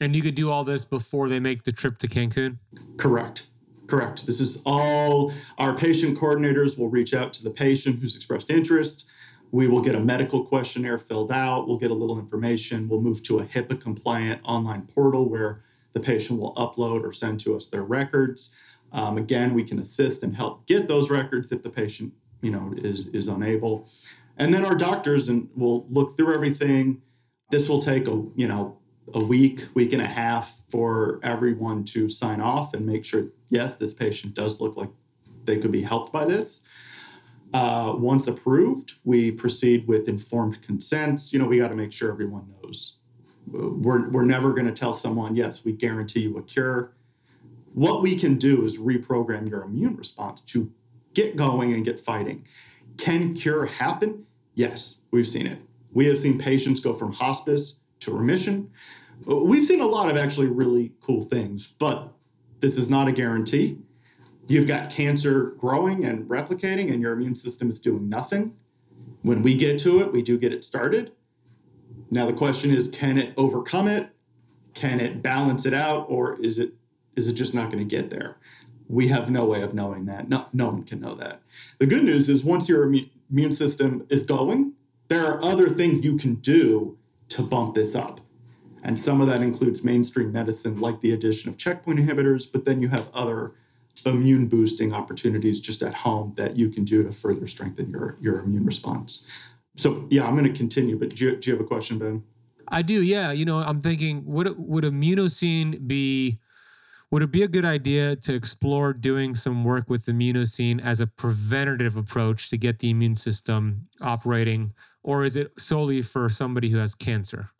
And 0.00 0.14
you 0.14 0.22
could 0.22 0.34
do 0.34 0.50
all 0.50 0.64
this 0.64 0.84
before 0.84 1.28
they 1.28 1.40
make 1.40 1.64
the 1.64 1.72
trip 1.72 1.98
to 1.98 2.08
Cancun? 2.08 2.58
Correct. 2.96 3.46
Correct. 3.86 4.26
This 4.26 4.40
is 4.40 4.62
all 4.64 5.32
our 5.58 5.74
patient 5.74 6.18
coordinators 6.18 6.78
will 6.78 6.88
reach 6.88 7.12
out 7.12 7.32
to 7.34 7.42
the 7.42 7.50
patient 7.50 7.98
who's 8.00 8.16
expressed 8.16 8.50
interest. 8.50 9.06
We 9.50 9.66
will 9.66 9.80
get 9.80 9.94
a 9.94 10.00
medical 10.00 10.44
questionnaire 10.44 10.98
filled 10.98 11.32
out. 11.32 11.66
We'll 11.66 11.78
get 11.78 11.90
a 11.90 11.94
little 11.94 12.18
information. 12.18 12.88
We'll 12.88 13.00
move 13.00 13.22
to 13.24 13.40
a 13.40 13.44
HIPAA 13.44 13.80
compliant 13.80 14.42
online 14.44 14.82
portal 14.82 15.28
where 15.28 15.64
the 15.92 16.00
patient 16.00 16.40
will 16.40 16.54
upload 16.54 17.02
or 17.04 17.12
send 17.12 17.40
to 17.40 17.56
us 17.56 17.66
their 17.66 17.82
records. 17.82 18.54
Um, 18.92 19.18
again, 19.18 19.54
we 19.54 19.64
can 19.64 19.78
assist 19.78 20.22
and 20.22 20.34
help 20.34 20.66
get 20.66 20.88
those 20.88 21.10
records 21.10 21.52
if 21.52 21.62
the 21.62 21.70
patient, 21.70 22.12
you 22.42 22.50
know, 22.50 22.74
is 22.76 23.08
is 23.08 23.28
unable. 23.28 23.88
And 24.36 24.52
then 24.54 24.64
our 24.64 24.74
doctors 24.74 25.28
and 25.28 25.48
will 25.56 25.86
look 25.90 26.16
through 26.16 26.34
everything. 26.34 27.02
This 27.50 27.68
will 27.68 27.82
take 27.82 28.06
a 28.06 28.22
you 28.34 28.48
know 28.48 28.78
a 29.14 29.22
week, 29.22 29.66
week 29.74 29.92
and 29.92 30.02
a 30.02 30.06
half 30.06 30.62
for 30.70 31.20
everyone 31.22 31.84
to 31.84 32.08
sign 32.08 32.40
off 32.40 32.74
and 32.74 32.86
make 32.86 33.04
sure, 33.04 33.26
yes, 33.48 33.76
this 33.76 33.92
patient 33.92 34.34
does 34.34 34.60
look 34.60 34.76
like 34.76 34.90
they 35.44 35.58
could 35.58 35.72
be 35.72 35.82
helped 35.82 36.12
by 36.12 36.24
this. 36.24 36.60
Uh, 37.52 37.94
once 37.96 38.28
approved, 38.28 38.94
we 39.04 39.30
proceed 39.32 39.86
with 39.88 40.08
informed 40.08 40.62
consents. 40.62 41.32
You 41.32 41.40
know, 41.40 41.46
we 41.46 41.58
got 41.58 41.68
to 41.68 41.76
make 41.76 41.92
sure 41.92 42.10
everyone 42.10 42.46
knows. 42.62 42.98
We're, 43.46 44.08
we're 44.10 44.24
never 44.24 44.52
going 44.52 44.66
to 44.66 44.72
tell 44.72 44.94
someone, 44.94 45.34
yes, 45.36 45.64
we 45.64 45.72
guarantee 45.72 46.20
you 46.20 46.38
a 46.38 46.42
cure. 46.42 46.92
What 47.74 48.02
we 48.02 48.16
can 48.16 48.36
do 48.36 48.64
is 48.64 48.78
reprogram 48.78 49.48
your 49.48 49.62
immune 49.62 49.96
response 49.96 50.40
to 50.42 50.72
get 51.14 51.36
going 51.36 51.72
and 51.72 51.84
get 51.84 51.98
fighting. 52.00 52.46
Can 52.96 53.34
cure 53.34 53.66
happen? 53.66 54.26
Yes, 54.54 54.98
we've 55.10 55.28
seen 55.28 55.46
it. 55.46 55.58
We 55.92 56.06
have 56.06 56.18
seen 56.18 56.38
patients 56.38 56.80
go 56.80 56.94
from 56.94 57.12
hospice 57.12 57.76
to 58.00 58.12
remission. 58.12 58.70
We've 59.24 59.66
seen 59.66 59.80
a 59.80 59.86
lot 59.86 60.10
of 60.10 60.16
actually 60.16 60.46
really 60.46 60.92
cool 61.00 61.22
things, 61.24 61.74
but 61.78 62.12
this 62.60 62.76
is 62.76 62.88
not 62.88 63.08
a 63.08 63.12
guarantee. 63.12 63.78
You've 64.48 64.66
got 64.66 64.90
cancer 64.90 65.54
growing 65.58 66.04
and 66.04 66.28
replicating, 66.28 66.92
and 66.92 67.00
your 67.00 67.12
immune 67.12 67.36
system 67.36 67.70
is 67.70 67.78
doing 67.78 68.08
nothing. 68.08 68.54
When 69.22 69.42
we 69.42 69.56
get 69.56 69.78
to 69.80 70.00
it, 70.00 70.12
we 70.12 70.22
do 70.22 70.38
get 70.38 70.52
it 70.52 70.64
started. 70.64 71.12
Now 72.10 72.26
the 72.26 72.32
question 72.32 72.74
is, 72.74 72.88
can 72.88 73.18
it 73.18 73.32
overcome 73.36 73.88
it? 73.88 74.10
Can 74.74 75.00
it 75.00 75.22
balance 75.22 75.66
it 75.66 75.74
out, 75.74 76.06
or 76.08 76.40
is 76.40 76.58
it 76.58 76.74
is 77.16 77.28
it 77.28 77.34
just 77.34 77.54
not 77.54 77.66
going 77.66 77.78
to 77.78 77.96
get 77.96 78.10
there? 78.10 78.36
We 78.88 79.08
have 79.08 79.30
no 79.30 79.44
way 79.44 79.62
of 79.62 79.74
knowing 79.74 80.06
that. 80.06 80.28
No, 80.28 80.46
no 80.52 80.66
one 80.66 80.84
can 80.84 81.00
know 81.00 81.14
that. 81.16 81.42
The 81.78 81.86
good 81.86 82.04
news 82.04 82.28
is 82.28 82.44
once 82.44 82.68
your 82.68 82.84
immune 82.84 83.52
system 83.52 84.06
is 84.08 84.22
going, 84.22 84.72
there 85.08 85.24
are 85.24 85.42
other 85.44 85.68
things 85.68 86.02
you 86.02 86.16
can 86.16 86.36
do 86.36 86.96
to 87.30 87.42
bump 87.42 87.74
this 87.74 87.94
up. 87.94 88.20
And 88.82 88.98
some 88.98 89.20
of 89.20 89.28
that 89.28 89.40
includes 89.40 89.84
mainstream 89.84 90.32
medicine, 90.32 90.80
like 90.80 91.00
the 91.00 91.12
addition 91.12 91.50
of 91.50 91.58
checkpoint 91.58 91.98
inhibitors, 91.98 92.50
but 92.50 92.64
then 92.64 92.80
you 92.80 92.88
have 92.88 93.08
other 93.12 93.54
immune 94.06 94.46
boosting 94.46 94.92
opportunities 94.92 95.60
just 95.60 95.82
at 95.82 95.94
home 95.94 96.32
that 96.36 96.56
you 96.56 96.70
can 96.70 96.84
do 96.84 97.02
to 97.02 97.12
further 97.12 97.46
strengthen 97.46 97.90
your, 97.90 98.16
your 98.20 98.40
immune 98.40 98.64
response. 98.64 99.26
So, 99.80 100.06
yeah, 100.10 100.26
I'm 100.26 100.36
going 100.36 100.50
to 100.50 100.56
continue, 100.56 100.98
but 100.98 101.10
do 101.10 101.24
you, 101.24 101.36
do 101.36 101.50
you 101.50 101.56
have 101.56 101.64
a 101.64 101.66
question, 101.66 101.98
Ben? 101.98 102.22
I 102.68 102.82
do, 102.82 103.02
yeah. 103.02 103.32
You 103.32 103.44
know, 103.44 103.58
I'm 103.58 103.80
thinking, 103.80 104.22
would 104.26 104.54
would 104.58 104.84
immunocine 104.84 105.86
be? 105.86 106.38
Would 107.10 107.22
it 107.22 107.32
be 107.32 107.42
a 107.42 107.48
good 107.48 107.64
idea 107.64 108.14
to 108.14 108.34
explore 108.34 108.92
doing 108.92 109.34
some 109.34 109.64
work 109.64 109.90
with 109.90 110.06
immunocine 110.06 110.80
as 110.80 111.00
a 111.00 111.08
preventative 111.08 111.96
approach 111.96 112.50
to 112.50 112.56
get 112.56 112.78
the 112.78 112.90
immune 112.90 113.16
system 113.16 113.88
operating 114.00 114.72
or 115.02 115.24
is 115.24 115.36
it 115.36 115.58
solely 115.58 116.02
for 116.02 116.28
somebody 116.28 116.68
who 116.68 116.78
has 116.78 116.94
cancer? 116.94 117.50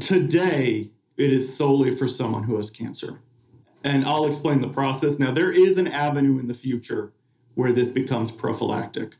Today, 0.00 0.90
it 1.16 1.32
is 1.32 1.54
solely 1.54 1.96
for 1.96 2.08
someone 2.08 2.44
who 2.44 2.56
has 2.56 2.70
cancer. 2.70 3.20
And 3.82 4.04
I'll 4.04 4.26
explain 4.26 4.60
the 4.60 4.68
process. 4.68 5.18
Now, 5.18 5.32
there 5.32 5.50
is 5.50 5.78
an 5.78 5.88
avenue 5.88 6.38
in 6.38 6.46
the 6.46 6.54
future 6.54 7.12
where 7.54 7.72
this 7.72 7.92
becomes 7.92 8.30
prophylactic, 8.30 9.16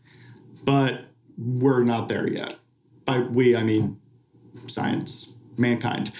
but 0.64 1.06
we're 1.36 1.82
not 1.82 2.08
there 2.08 2.28
yet. 2.28 2.56
By 3.04 3.20
we, 3.20 3.54
I 3.56 3.62
mean 3.62 4.00
science, 4.66 5.36
mankind. 5.56 6.12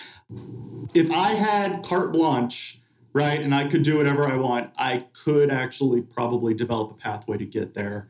If 0.93 1.11
I 1.11 1.31
had 1.33 1.83
carte 1.83 2.13
blanche, 2.13 2.81
right, 3.13 3.41
and 3.41 3.55
I 3.55 3.69
could 3.69 3.83
do 3.83 3.97
whatever 3.97 4.27
I 4.27 4.37
want, 4.37 4.71
I 4.77 5.07
could 5.13 5.51
actually 5.51 6.03
probably 6.03 6.55
develop 6.55 6.91
a 6.91 6.95
pathway 6.95 7.39
to 7.39 7.47
get 7.47 7.75
there 7.75 8.09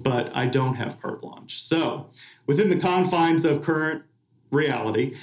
but 0.00 0.34
I 0.36 0.46
don't 0.46 0.74
have 0.74 1.00
carte 1.00 1.20
blanche. 1.20 1.62
So, 1.62 2.10
within 2.46 2.70
the 2.70 2.76
confines 2.76 3.44
of 3.44 3.62
current 3.62 4.02
reality, 4.50 5.16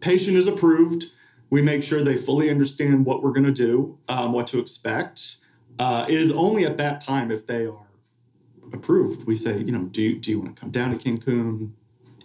patient 0.00 0.36
is 0.36 0.46
approved. 0.46 1.06
We 1.50 1.62
make 1.62 1.82
sure 1.82 2.04
they 2.04 2.16
fully 2.16 2.50
understand 2.50 3.06
what 3.06 3.22
we're 3.22 3.32
going 3.32 3.46
to 3.46 3.52
do, 3.52 3.98
um, 4.08 4.32
what 4.32 4.46
to 4.48 4.58
expect. 4.58 5.38
Uh, 5.78 6.04
it 6.08 6.20
is 6.20 6.32
only 6.32 6.66
at 6.66 6.76
that 6.76 7.00
time, 7.00 7.30
if 7.30 7.46
they 7.46 7.66
are 7.66 7.87
approved, 8.72 9.26
we 9.26 9.36
say, 9.36 9.58
you 9.58 9.72
know, 9.72 9.84
do 9.84 10.02
you, 10.02 10.18
do 10.18 10.30
you 10.30 10.40
want 10.40 10.54
to 10.54 10.60
come 10.60 10.70
down 10.70 10.90
to 10.90 10.96
Cancun? 10.96 11.72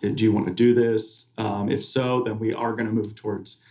Uh, 0.03 0.09
do 0.09 0.23
you 0.23 0.31
want 0.31 0.47
to 0.47 0.53
do 0.53 0.73
this? 0.73 1.29
Um, 1.37 1.69
if 1.69 1.83
so, 1.83 2.21
then 2.21 2.39
we 2.39 2.53
are 2.53 2.73
going 2.73 2.87
to 2.87 2.91
move 2.91 3.15
towards 3.15 3.61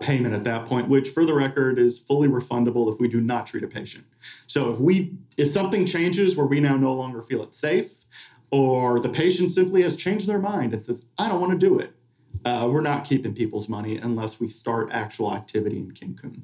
payment 0.00 0.34
at 0.34 0.44
that 0.44 0.66
point, 0.66 0.88
which 0.88 1.10
for 1.10 1.24
the 1.24 1.34
record 1.34 1.78
is 1.78 1.98
fully 1.98 2.28
refundable 2.28 2.92
if 2.92 2.98
we 2.98 3.08
do 3.08 3.20
not 3.20 3.46
treat 3.46 3.62
a 3.62 3.68
patient. 3.68 4.04
So 4.46 4.72
if 4.72 4.78
we 4.78 5.14
if 5.36 5.52
something 5.52 5.86
changes 5.86 6.36
where 6.36 6.46
we 6.46 6.60
now 6.60 6.76
no 6.76 6.92
longer 6.92 7.22
feel 7.22 7.42
it 7.42 7.54
safe, 7.54 7.92
or 8.50 9.00
the 9.00 9.08
patient 9.08 9.52
simply 9.52 9.82
has 9.82 9.96
changed 9.96 10.26
their 10.26 10.38
mind 10.38 10.74
and 10.74 10.82
says, 10.82 11.06
I 11.18 11.28
don't 11.28 11.40
want 11.40 11.52
to 11.52 11.58
do 11.58 11.78
it, 11.78 11.94
uh, 12.44 12.68
we're 12.70 12.82
not 12.82 13.04
keeping 13.04 13.34
people's 13.34 13.68
money 13.68 13.96
unless 13.96 14.40
we 14.40 14.48
start 14.48 14.90
actual 14.92 15.34
activity 15.34 15.78
in 15.78 15.92
Cancun. 15.92 16.42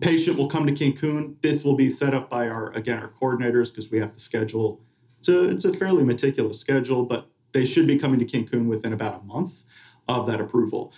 Patient 0.00 0.38
will 0.38 0.48
come 0.48 0.66
to 0.66 0.72
Cancun. 0.72 1.34
This 1.42 1.64
will 1.64 1.76
be 1.76 1.90
set 1.90 2.14
up 2.14 2.30
by 2.30 2.48
our 2.48 2.72
again 2.72 2.98
our 2.98 3.08
coordinators 3.08 3.70
because 3.70 3.90
we 3.90 3.98
have 3.98 4.14
to 4.14 4.20
schedule. 4.20 4.80
It's 5.20 5.28
a, 5.28 5.48
it's 5.48 5.64
a 5.64 5.72
fairly 5.72 6.02
meticulous 6.02 6.58
schedule, 6.58 7.04
but 7.04 7.28
they 7.52 7.64
should 7.64 7.86
be 7.86 7.98
coming 7.98 8.18
to 8.20 8.26
Cancun 8.26 8.66
within 8.66 8.92
about 8.92 9.22
a 9.22 9.24
month 9.24 9.62
of 10.08 10.26
that 10.26 10.40
approval. 10.40 10.92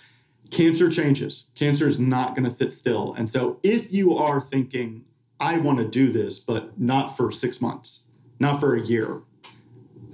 Cancer 0.49 0.89
changes. 0.89 1.49
Cancer 1.55 1.87
is 1.87 1.99
not 1.99 2.35
going 2.35 2.45
to 2.45 2.55
sit 2.55 2.73
still. 2.73 3.13
And 3.17 3.31
so 3.31 3.59
if 3.63 3.91
you 3.91 4.15
are 4.15 4.39
thinking, 4.39 5.05
I 5.39 5.57
want 5.57 5.79
to 5.79 5.87
do 5.87 6.11
this, 6.11 6.39
but 6.39 6.79
not 6.79 7.17
for 7.17 7.31
six 7.31 7.59
months, 7.59 8.07
not 8.39 8.59
for 8.59 8.75
a 8.75 8.81
year, 8.81 9.23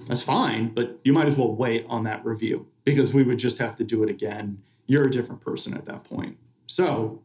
that's 0.07 0.23
fine, 0.23 0.73
but 0.73 0.99
you 1.03 1.13
might 1.13 1.27
as 1.27 1.35
well 1.35 1.53
wait 1.53 1.85
on 1.87 2.03
that 2.05 2.25
review 2.25 2.67
because 2.83 3.13
we 3.13 3.21
would 3.21 3.37
just 3.37 3.59
have 3.59 3.75
to 3.75 3.83
do 3.83 4.01
it 4.01 4.09
again. 4.09 4.63
You're 4.87 5.05
a 5.05 5.11
different 5.11 5.41
person 5.41 5.75
at 5.75 5.85
that 5.85 6.03
point. 6.03 6.37
So 6.65 7.21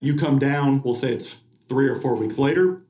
you 0.00 0.16
come 0.16 0.38
down, 0.38 0.82
we'll 0.82 0.94
say 0.94 1.12
it's 1.12 1.42
three 1.68 1.88
or 1.88 2.00
four 2.00 2.14
weeks 2.14 2.38
later. 2.38 2.82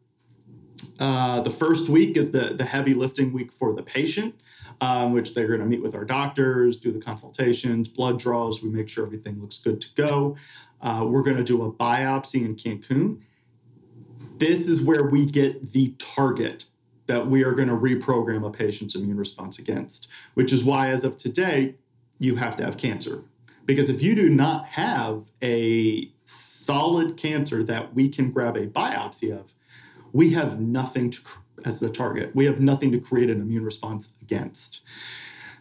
Uh, 0.98 1.40
the 1.40 1.50
first 1.50 1.88
week 1.88 2.16
is 2.16 2.30
the, 2.30 2.54
the 2.54 2.64
heavy 2.64 2.94
lifting 2.94 3.32
week 3.32 3.52
for 3.52 3.72
the 3.72 3.82
patient 3.82 4.34
um, 4.80 5.12
which 5.12 5.34
they're 5.34 5.46
going 5.46 5.60
to 5.60 5.66
meet 5.66 5.82
with 5.82 5.94
our 5.94 6.04
doctors, 6.04 6.78
do 6.78 6.92
the 6.92 7.00
consultations, 7.00 7.88
blood 7.88 8.18
draws. 8.18 8.62
We 8.62 8.70
make 8.70 8.88
sure 8.88 9.04
everything 9.04 9.40
looks 9.40 9.58
good 9.58 9.80
to 9.80 9.88
go. 9.94 10.36
Uh, 10.80 11.06
we're 11.08 11.22
going 11.22 11.36
to 11.36 11.44
do 11.44 11.64
a 11.64 11.72
biopsy 11.72 12.44
in 12.44 12.56
Cancun. 12.56 13.20
This 14.38 14.66
is 14.66 14.82
where 14.82 15.04
we 15.04 15.26
get 15.26 15.72
the 15.72 15.94
target 15.98 16.64
that 17.06 17.26
we 17.26 17.44
are 17.44 17.52
going 17.52 17.68
to 17.68 17.76
reprogram 17.76 18.46
a 18.46 18.50
patient's 18.50 18.94
immune 18.94 19.16
response 19.16 19.58
against, 19.58 20.08
which 20.34 20.52
is 20.52 20.64
why, 20.64 20.88
as 20.88 21.04
of 21.04 21.16
today, 21.16 21.76
you 22.18 22.36
have 22.36 22.56
to 22.56 22.64
have 22.64 22.76
cancer. 22.76 23.24
Because 23.66 23.88
if 23.88 24.02
you 24.02 24.14
do 24.14 24.28
not 24.28 24.66
have 24.66 25.24
a 25.42 26.10
solid 26.24 27.16
cancer 27.16 27.62
that 27.62 27.94
we 27.94 28.08
can 28.08 28.30
grab 28.30 28.56
a 28.56 28.66
biopsy 28.66 29.30
of, 29.30 29.54
we 30.14 30.30
have 30.30 30.60
nothing 30.60 31.10
to 31.10 31.20
as 31.66 31.80
the 31.80 31.90
target. 31.90 32.34
We 32.34 32.46
have 32.46 32.60
nothing 32.60 32.92
to 32.92 32.98
create 32.98 33.28
an 33.28 33.40
immune 33.40 33.64
response 33.64 34.14
against. 34.22 34.80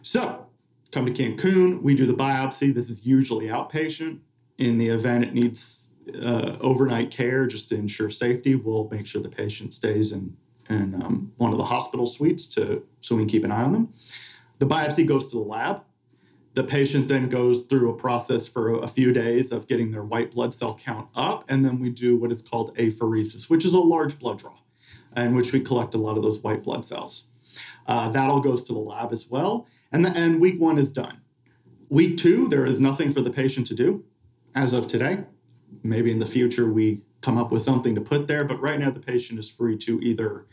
So, 0.02 0.46
come 0.92 1.06
to 1.06 1.12
Cancun, 1.12 1.82
we 1.82 1.94
do 1.94 2.06
the 2.06 2.14
biopsy. 2.14 2.72
This 2.72 2.88
is 2.88 3.04
usually 3.04 3.46
outpatient. 3.48 4.20
In 4.58 4.78
the 4.78 4.88
event 4.88 5.24
it 5.24 5.34
needs 5.34 5.88
uh, 6.22 6.56
overnight 6.60 7.10
care 7.10 7.46
just 7.46 7.68
to 7.70 7.74
ensure 7.74 8.10
safety, 8.10 8.54
we'll 8.54 8.88
make 8.90 9.06
sure 9.06 9.20
the 9.20 9.28
patient 9.28 9.74
stays 9.74 10.12
in, 10.12 10.36
in 10.70 10.94
um, 11.02 11.32
one 11.36 11.50
of 11.50 11.58
the 11.58 11.64
hospital 11.64 12.06
suites 12.06 12.46
to, 12.54 12.84
so 13.00 13.16
we 13.16 13.22
can 13.22 13.28
keep 13.28 13.44
an 13.44 13.50
eye 13.50 13.62
on 13.62 13.72
them. 13.72 13.94
The 14.58 14.66
biopsy 14.66 15.06
goes 15.06 15.26
to 15.28 15.36
the 15.36 15.42
lab. 15.42 15.82
The 16.54 16.64
patient 16.64 17.08
then 17.08 17.28
goes 17.28 17.64
through 17.64 17.90
a 17.90 17.96
process 17.96 18.46
for 18.46 18.78
a 18.78 18.86
few 18.86 19.12
days 19.12 19.50
of 19.50 19.66
getting 19.66 19.90
their 19.90 20.04
white 20.04 20.30
blood 20.32 20.54
cell 20.54 20.78
count 20.80 21.08
up, 21.14 21.44
and 21.48 21.64
then 21.64 21.80
we 21.80 21.90
do 21.90 22.16
what 22.16 22.30
is 22.30 22.42
called 22.42 22.76
apheresis, 22.76 23.50
which 23.50 23.64
is 23.64 23.74
a 23.74 23.80
large 23.80 24.18
blood 24.18 24.38
draw 24.38 24.54
in 25.16 25.34
which 25.34 25.52
we 25.52 25.60
collect 25.60 25.94
a 25.94 25.98
lot 25.98 26.16
of 26.16 26.22
those 26.22 26.40
white 26.40 26.62
blood 26.62 26.86
cells. 26.86 27.24
Uh, 27.86 28.08
that 28.10 28.28
all 28.28 28.40
goes 28.40 28.62
to 28.64 28.72
the 28.72 28.78
lab 28.78 29.12
as 29.12 29.28
well. 29.28 29.66
And, 29.92 30.04
the, 30.04 30.10
and 30.10 30.40
week 30.40 30.60
one 30.60 30.78
is 30.78 30.90
done. 30.90 31.20
Week 31.88 32.16
two, 32.16 32.48
there 32.48 32.66
is 32.66 32.80
nothing 32.80 33.12
for 33.12 33.20
the 33.20 33.30
patient 33.30 33.66
to 33.68 33.74
do 33.74 34.04
as 34.54 34.72
of 34.72 34.86
today. 34.86 35.24
Maybe 35.82 36.10
in 36.10 36.18
the 36.18 36.26
future 36.26 36.70
we 36.70 37.02
come 37.20 37.38
up 37.38 37.52
with 37.52 37.62
something 37.62 37.94
to 37.94 38.00
put 38.00 38.26
there, 38.26 38.44
but 38.44 38.60
right 38.60 38.78
now 38.78 38.90
the 38.90 39.00
patient 39.00 39.38
is 39.38 39.48
free 39.48 39.76
to 39.78 40.00
either, 40.00 40.46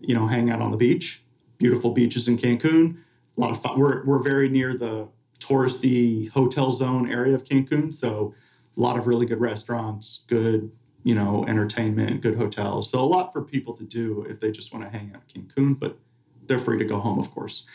you 0.00 0.14
know, 0.14 0.26
hang 0.26 0.50
out 0.50 0.60
on 0.60 0.70
the 0.70 0.76
beach, 0.76 1.22
beautiful 1.58 1.92
beaches 1.92 2.28
in 2.28 2.36
Cancun. 2.36 2.96
A 3.36 3.40
lot 3.40 3.50
of 3.50 3.62
fun. 3.62 3.78
We're, 3.78 4.04
we're 4.04 4.22
very 4.22 4.48
near 4.48 4.74
the 4.74 5.08
touristy 5.40 6.30
hotel 6.30 6.70
zone 6.70 7.10
area 7.10 7.34
of 7.34 7.44
Cancun, 7.44 7.94
so 7.94 8.34
a 8.76 8.80
lot 8.80 8.98
of 8.98 9.06
really 9.06 9.26
good 9.26 9.40
restaurants, 9.40 10.24
good 10.28 10.70
you 11.02 11.14
know, 11.14 11.44
entertainment, 11.48 12.20
good 12.20 12.36
hotels. 12.36 12.90
So 12.90 13.00
a 13.00 13.02
lot 13.02 13.32
for 13.32 13.42
people 13.42 13.74
to 13.74 13.84
do 13.84 14.26
if 14.28 14.40
they 14.40 14.50
just 14.50 14.72
want 14.72 14.84
to 14.84 14.90
hang 14.90 15.12
out 15.14 15.22
in 15.34 15.42
Cancun, 15.44 15.78
but 15.78 15.98
they're 16.46 16.58
free 16.58 16.78
to 16.78 16.84
go 16.84 16.98
home, 16.98 17.18
of 17.18 17.30
course. 17.30 17.66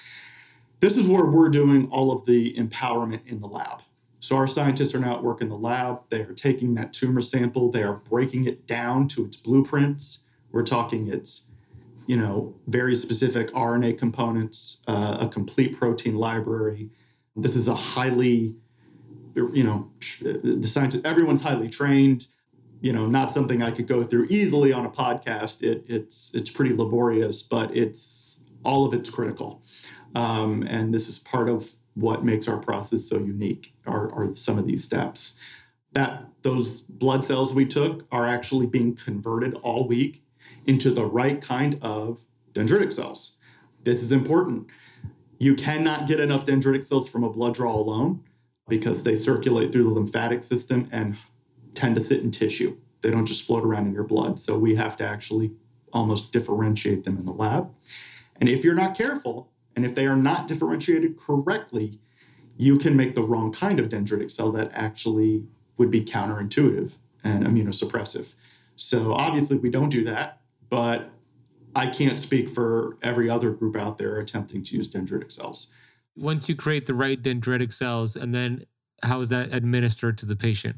This 0.79 0.97
is 0.97 1.07
where 1.07 1.25
we're 1.25 1.49
doing 1.49 1.87
all 1.89 2.11
of 2.11 2.25
the 2.25 2.53
empowerment 2.55 3.21
in 3.25 3.39
the 3.39 3.47
lab. 3.47 3.81
So 4.19 4.35
our 4.35 4.47
scientists 4.47 4.93
are 4.93 4.99
now 4.99 5.15
at 5.15 5.23
work 5.23 5.41
in 5.41 5.49
the 5.49 5.57
lab. 5.57 6.01
They 6.09 6.21
are 6.21 6.33
taking 6.33 6.75
that 6.75 6.93
tumor 6.93 7.21
sample, 7.21 7.71
they 7.71 7.83
are 7.83 7.93
breaking 7.93 8.45
it 8.45 8.67
down 8.67 9.07
to 9.09 9.25
its 9.25 9.37
blueprints. 9.37 10.23
We're 10.51 10.63
talking 10.63 11.09
its, 11.09 11.47
you 12.07 12.17
know, 12.17 12.55
very 12.67 12.95
specific 12.95 13.51
RNA 13.53 13.97
components, 13.97 14.79
uh, 14.87 15.17
a 15.21 15.27
complete 15.27 15.77
protein 15.77 16.15
library. 16.15 16.89
This 17.35 17.55
is 17.55 17.67
a 17.67 17.75
highly, 17.75 18.55
you 19.35 19.63
know, 19.63 19.91
the 20.21 20.67
scientists, 20.67 21.03
everyone's 21.03 21.41
highly 21.41 21.69
trained 21.69 22.27
you 22.81 22.93
know 22.93 23.07
not 23.07 23.33
something 23.33 23.63
I 23.63 23.71
could 23.71 23.87
go 23.87 24.03
through 24.03 24.27
easily 24.29 24.71
on 24.71 24.85
a 24.85 24.89
podcast. 24.89 25.63
It, 25.63 25.85
it's 25.87 26.35
it's 26.35 26.51
pretty 26.51 26.75
laborious, 26.75 27.41
but 27.41 27.75
it's 27.75 28.39
all 28.63 28.85
of 28.85 28.93
it's 28.93 29.09
critical, 29.09 29.63
um, 30.13 30.63
and 30.63 30.93
this 30.93 31.09
is 31.09 31.17
part 31.17 31.49
of 31.49 31.73
what 31.95 32.23
makes 32.23 32.47
our 32.47 32.57
process 32.57 33.07
so 33.07 33.17
unique. 33.17 33.73
Are, 33.87 34.11
are 34.11 34.35
some 34.35 34.59
of 34.59 34.67
these 34.67 34.83
steps 34.83 35.33
that 35.93 36.25
those 36.43 36.81
blood 36.81 37.25
cells 37.25 37.53
we 37.55 37.65
took 37.65 38.05
are 38.11 38.27
actually 38.27 38.67
being 38.67 38.95
converted 38.95 39.55
all 39.63 39.87
week 39.87 40.23
into 40.67 40.91
the 40.91 41.05
right 41.05 41.41
kind 41.41 41.79
of 41.81 42.23
dendritic 42.53 42.93
cells. 42.93 43.37
This 43.83 44.03
is 44.03 44.11
important. 44.11 44.67
You 45.37 45.55
cannot 45.55 46.07
get 46.07 46.19
enough 46.19 46.45
dendritic 46.45 46.85
cells 46.85 47.09
from 47.09 47.23
a 47.23 47.29
blood 47.29 47.55
draw 47.55 47.75
alone 47.75 48.23
because 48.67 49.03
they 49.03 49.15
circulate 49.15 49.71
through 49.71 49.83
the 49.83 49.89
lymphatic 49.89 50.43
system 50.43 50.89
and 50.91 51.17
tend 51.73 51.95
to 51.95 52.03
sit 52.03 52.21
in 52.21 52.31
tissue. 52.31 52.77
They 53.01 53.11
don't 53.11 53.25
just 53.25 53.43
float 53.43 53.63
around 53.63 53.87
in 53.87 53.93
your 53.93 54.03
blood. 54.03 54.39
So 54.39 54.57
we 54.57 54.75
have 54.75 54.97
to 54.97 55.03
actually 55.03 55.51
almost 55.93 56.31
differentiate 56.31 57.03
them 57.03 57.17
in 57.17 57.25
the 57.25 57.31
lab. 57.31 57.69
And 58.37 58.49
if 58.49 58.63
you're 58.63 58.75
not 58.75 58.97
careful, 58.97 59.51
and 59.75 59.85
if 59.85 59.93
they 59.95 60.05
are 60.05 60.15
not 60.15 60.47
differentiated 60.47 61.17
correctly, 61.17 61.99
you 62.57 62.77
can 62.77 62.95
make 62.95 63.15
the 63.15 63.23
wrong 63.23 63.51
kind 63.51 63.79
of 63.79 63.89
dendritic 63.89 64.31
cell 64.31 64.51
that 64.53 64.71
actually 64.73 65.45
would 65.77 65.91
be 65.91 66.03
counterintuitive 66.03 66.93
and 67.23 67.45
immunosuppressive. 67.45 68.33
So 68.77 69.13
obviously, 69.13 69.57
we 69.57 69.69
don't 69.69 69.89
do 69.89 70.03
that, 70.05 70.41
but 70.69 71.09
I 71.75 71.87
can't 71.87 72.19
speak 72.19 72.49
for 72.49 72.97
every 73.03 73.29
other 73.29 73.51
group 73.51 73.75
out 73.75 73.97
there 73.97 74.17
attempting 74.17 74.63
to 74.63 74.77
use 74.77 74.89
dendritic 74.89 75.31
cells. 75.31 75.71
Once 76.15 76.47
you 76.47 76.55
create 76.55 76.85
the 76.85 76.93
right 76.93 77.21
dendritic 77.21 77.73
cells, 77.73 78.15
and 78.15 78.33
then 78.33 78.65
how 79.03 79.19
is 79.19 79.27
that 79.27 79.53
administered 79.53 80.17
to 80.19 80.25
the 80.25 80.35
patient? 80.35 80.77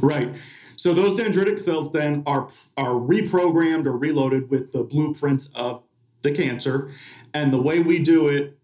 Right. 0.00 0.34
So 0.76 0.94
those 0.94 1.18
dendritic 1.18 1.60
cells 1.60 1.92
then 1.92 2.22
are 2.26 2.48
are 2.76 2.94
reprogrammed 2.94 3.86
or 3.86 3.92
reloaded 3.92 4.50
with 4.50 4.72
the 4.72 4.82
blueprints 4.82 5.50
of 5.54 5.82
the 6.22 6.32
cancer, 6.32 6.90
and 7.34 7.52
the 7.52 7.60
way 7.60 7.80
we 7.80 7.98
do 7.98 8.28
it, 8.28 8.58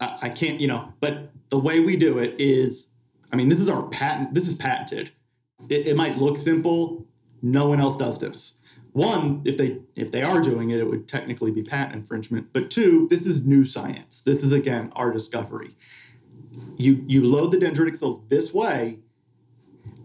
I, 0.00 0.18
I 0.22 0.28
can't, 0.28 0.60
you 0.60 0.66
know, 0.66 0.92
but 1.00 1.30
the 1.48 1.58
way 1.58 1.80
we 1.80 1.96
do 1.96 2.18
it 2.18 2.34
is, 2.38 2.88
I 3.32 3.36
mean, 3.36 3.48
this 3.48 3.60
is 3.60 3.68
our 3.68 3.84
patent. 3.84 4.34
This 4.34 4.46
is 4.46 4.56
patented. 4.56 5.10
It, 5.68 5.86
it 5.86 5.96
might 5.96 6.18
look 6.18 6.36
simple. 6.36 7.06
No 7.40 7.68
one 7.68 7.80
else 7.80 7.96
does 7.96 8.18
this. 8.18 8.54
One, 8.94 9.42
if 9.44 9.58
they 9.58 9.80
if 9.96 10.12
they 10.12 10.22
are 10.22 10.40
doing 10.40 10.70
it, 10.70 10.78
it 10.78 10.88
would 10.88 11.08
technically 11.08 11.50
be 11.50 11.64
patent 11.64 11.96
infringement. 11.96 12.52
But 12.52 12.70
two, 12.70 13.08
this 13.10 13.26
is 13.26 13.44
new 13.44 13.64
science. 13.64 14.20
This 14.20 14.44
is 14.44 14.52
again 14.52 14.92
our 14.94 15.10
discovery. 15.10 15.76
You 16.76 17.04
you 17.08 17.26
load 17.26 17.50
the 17.50 17.56
dendritic 17.58 17.96
cells 17.98 18.20
this 18.28 18.54
way 18.54 19.00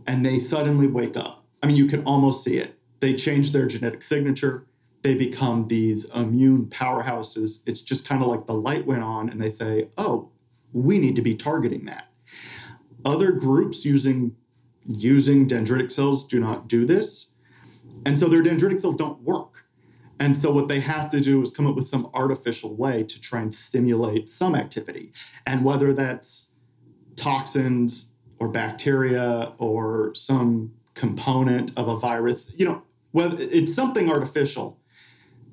and 0.07 0.25
they 0.25 0.39
suddenly 0.39 0.87
wake 0.87 1.15
up. 1.15 1.45
I 1.61 1.67
mean, 1.67 1.75
you 1.75 1.85
can 1.85 2.03
almost 2.03 2.43
see 2.43 2.57
it. 2.57 2.79
They 2.99 3.13
change 3.13 3.51
their 3.51 3.67
genetic 3.67 4.01
signature. 4.01 4.65
They 5.03 5.13
become 5.13 5.67
these 5.67 6.05
immune 6.05 6.65
powerhouses. 6.65 7.61
It's 7.67 7.83
just 7.83 8.07
kind 8.07 8.23
of 8.23 8.27
like 8.27 8.47
the 8.47 8.55
light 8.55 8.87
went 8.87 9.03
on 9.03 9.29
and 9.29 9.39
they 9.39 9.51
say, 9.51 9.89
oh, 9.99 10.31
we 10.73 10.97
need 10.97 11.15
to 11.15 11.21
be 11.21 11.35
targeting 11.35 11.85
that. 11.85 12.07
Other 13.05 13.33
groups 13.33 13.85
using 13.85 14.35
using 14.83 15.47
dendritic 15.47 15.91
cells 15.91 16.25
do 16.25 16.39
not 16.39 16.67
do 16.67 16.87
this. 16.87 17.27
And 18.05 18.17
so 18.17 18.27
their 18.27 18.41
dendritic 18.41 18.79
cells 18.79 18.95
don't 18.95 19.21
work. 19.21 19.65
And 20.19 20.37
so 20.37 20.51
what 20.51 20.67
they 20.67 20.81
have 20.81 21.09
to 21.11 21.21
do 21.21 21.41
is 21.41 21.51
come 21.51 21.65
up 21.65 21.75
with 21.75 21.87
some 21.87 22.09
artificial 22.13 22.75
way 22.75 23.03
to 23.03 23.21
try 23.21 23.41
and 23.41 23.55
stimulate 23.55 24.29
some 24.29 24.53
activity. 24.53 25.13
And 25.45 25.63
whether 25.63 25.93
that's 25.93 26.47
toxins, 27.15 28.09
or 28.39 28.47
bacteria 28.47 29.53
or 29.57 30.13
some 30.15 30.73
component 30.93 31.77
of 31.77 31.87
a 31.87 31.97
virus, 31.97 32.51
you 32.57 32.65
know, 32.65 32.81
whether 33.11 33.37
it's 33.39 33.73
something 33.73 34.09
artificial 34.09 34.79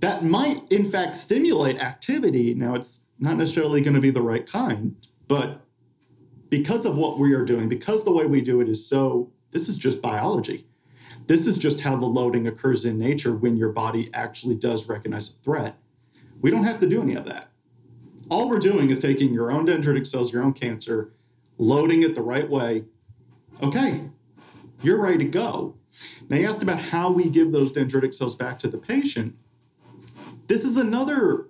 that 0.00 0.24
might, 0.24 0.62
in 0.70 0.90
fact, 0.90 1.16
stimulate 1.16 1.82
activity. 1.82 2.54
Now, 2.54 2.74
it's 2.74 3.00
not 3.18 3.36
necessarily 3.36 3.80
going 3.80 3.94
to 3.94 4.00
be 4.00 4.10
the 4.10 4.22
right 4.22 4.46
kind, 4.46 4.94
but 5.26 5.62
because 6.48 6.84
of 6.84 6.96
what 6.96 7.18
we 7.18 7.32
are 7.32 7.44
doing, 7.44 7.68
because 7.68 8.04
the 8.04 8.12
way 8.12 8.26
we 8.26 8.40
do 8.40 8.60
it 8.60 8.68
is 8.68 8.86
so, 8.86 9.32
this 9.50 9.68
is 9.68 9.78
just 9.78 10.02
biology. 10.02 10.65
This 11.26 11.46
is 11.46 11.58
just 11.58 11.80
how 11.80 11.96
the 11.96 12.06
loading 12.06 12.46
occurs 12.46 12.84
in 12.84 12.98
nature 12.98 13.34
when 13.34 13.56
your 13.56 13.70
body 13.70 14.10
actually 14.14 14.54
does 14.54 14.88
recognize 14.88 15.28
a 15.28 15.32
threat. 15.42 15.76
We 16.40 16.50
don't 16.50 16.64
have 16.64 16.80
to 16.80 16.88
do 16.88 17.02
any 17.02 17.14
of 17.14 17.24
that. 17.26 17.48
All 18.28 18.48
we're 18.48 18.58
doing 18.58 18.90
is 18.90 19.00
taking 19.00 19.32
your 19.32 19.50
own 19.50 19.66
dendritic 19.66 20.06
cells, 20.06 20.32
your 20.32 20.42
own 20.42 20.52
cancer, 20.52 21.12
loading 21.58 22.02
it 22.02 22.14
the 22.14 22.22
right 22.22 22.48
way. 22.48 22.84
Okay, 23.62 24.10
you're 24.82 25.00
ready 25.00 25.18
to 25.18 25.24
go. 25.24 25.76
Now, 26.28 26.36
you 26.36 26.48
asked 26.48 26.62
about 26.62 26.78
how 26.78 27.10
we 27.10 27.28
give 27.28 27.52
those 27.52 27.72
dendritic 27.72 28.14
cells 28.14 28.34
back 28.34 28.58
to 28.60 28.68
the 28.68 28.78
patient. 28.78 29.36
This 30.46 30.64
is 30.64 30.76
another 30.76 31.48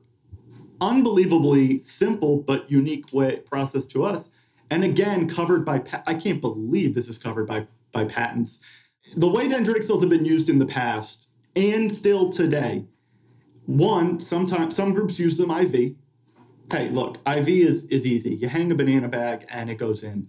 unbelievably 0.80 1.82
simple 1.82 2.38
but 2.38 2.70
unique 2.70 3.12
way 3.12 3.38
process 3.38 3.86
to 3.86 4.04
us 4.04 4.30
and 4.70 4.84
again 4.84 5.28
covered 5.28 5.64
by 5.64 5.82
i 6.06 6.12
can't 6.12 6.40
believe 6.40 6.94
this 6.94 7.08
is 7.08 7.16
covered 7.16 7.46
by 7.46 7.66
by 7.92 8.04
patents 8.04 8.60
the 9.14 9.28
way 9.28 9.48
dendritic 9.48 9.84
cells 9.84 10.00
have 10.00 10.10
been 10.10 10.24
used 10.24 10.48
in 10.48 10.58
the 10.58 10.66
past 10.66 11.26
and 11.54 11.92
still 11.92 12.30
today 12.30 12.84
one 13.66 14.20
sometimes 14.20 14.76
some 14.76 14.92
groups 14.92 15.18
use 15.18 15.36
them 15.36 15.50
iv 15.50 15.94
hey 16.70 16.88
look 16.90 17.18
iv 17.26 17.48
is 17.48 17.84
is 17.86 18.06
easy. 18.06 18.34
You 18.34 18.48
hang 18.48 18.70
a 18.72 18.74
banana 18.74 19.08
bag 19.08 19.46
and 19.52 19.70
it 19.70 19.76
goes 19.76 20.02
in. 20.02 20.28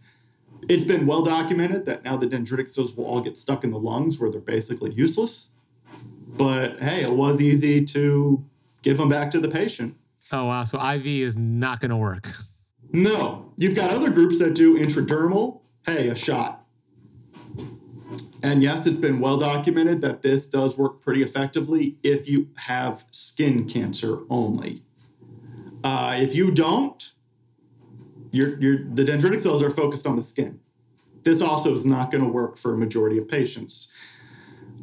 It's 0.67 0.85
been 0.85 1.05
well 1.05 1.23
documented 1.23 1.85
that 1.85 2.03
now 2.03 2.17
the 2.17 2.27
dendritic 2.27 2.69
cells 2.69 2.95
will 2.95 3.05
all 3.05 3.21
get 3.21 3.37
stuck 3.37 3.63
in 3.63 3.71
the 3.71 3.79
lungs 3.79 4.19
where 4.19 4.31
they're 4.31 4.41
basically 4.41 4.93
useless. 4.93 5.49
But 6.27 6.79
hey 6.79 7.03
it 7.03 7.11
was 7.11 7.41
easy 7.41 7.85
to 7.85 8.43
give 8.81 8.97
them 8.97 9.09
back 9.09 9.31
to 9.31 9.39
the 9.39 9.49
patient. 9.49 9.95
Oh 10.31 10.45
wow. 10.45 10.63
So 10.63 10.79
iv 10.79 11.05
is 11.05 11.37
not 11.37 11.79
going 11.79 11.91
to 11.91 11.97
work. 11.97 12.27
No, 12.91 13.51
you've 13.57 13.75
got 13.75 13.91
other 13.91 14.09
groups 14.09 14.39
that 14.39 14.53
do 14.53 14.77
intradermal. 14.77 15.61
Hey, 15.85 16.07
a 16.07 16.15
shot. 16.15 16.56
And 18.43 18.61
yes, 18.61 18.85
it's 18.85 18.97
been 18.99 19.19
well 19.19 19.37
documented 19.37 20.01
that 20.01 20.21
this 20.21 20.45
does 20.45 20.77
work 20.77 21.01
pretty 21.01 21.23
effectively 21.23 21.97
if 22.03 22.29
you 22.29 22.49
have 22.57 23.05
skin 23.11 23.67
cancer 23.67 24.19
only. 24.29 24.83
Uh, 25.83 26.17
if 26.19 26.35
you 26.35 26.51
don't, 26.51 27.13
your, 28.31 28.59
your, 28.59 28.77
the 28.93 29.03
dendritic 29.03 29.41
cells 29.41 29.61
are 29.61 29.71
focused 29.71 30.05
on 30.05 30.15
the 30.15 30.23
skin. 30.23 30.59
This 31.23 31.41
also 31.41 31.73
is 31.73 31.85
not 31.85 32.11
going 32.11 32.23
to 32.23 32.29
work 32.29 32.57
for 32.57 32.73
a 32.73 32.77
majority 32.77 33.17
of 33.17 33.27
patients. 33.27 33.91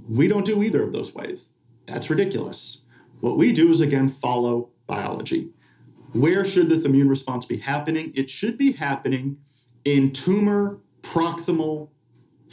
We 0.08 0.28
don't 0.28 0.44
do 0.44 0.62
either 0.62 0.82
of 0.82 0.92
those 0.92 1.14
ways. 1.14 1.50
That's 1.86 2.10
ridiculous. 2.10 2.82
What 3.20 3.36
we 3.36 3.52
do 3.52 3.70
is, 3.70 3.80
again, 3.80 4.08
follow 4.08 4.70
biology. 4.86 5.50
Where 6.12 6.44
should 6.44 6.68
this 6.68 6.84
immune 6.84 7.08
response 7.08 7.44
be 7.44 7.58
happening? 7.58 8.12
It 8.14 8.30
should 8.30 8.58
be 8.58 8.72
happening 8.72 9.38
in 9.84 10.12
tumor 10.12 10.80
proximal 11.02 11.90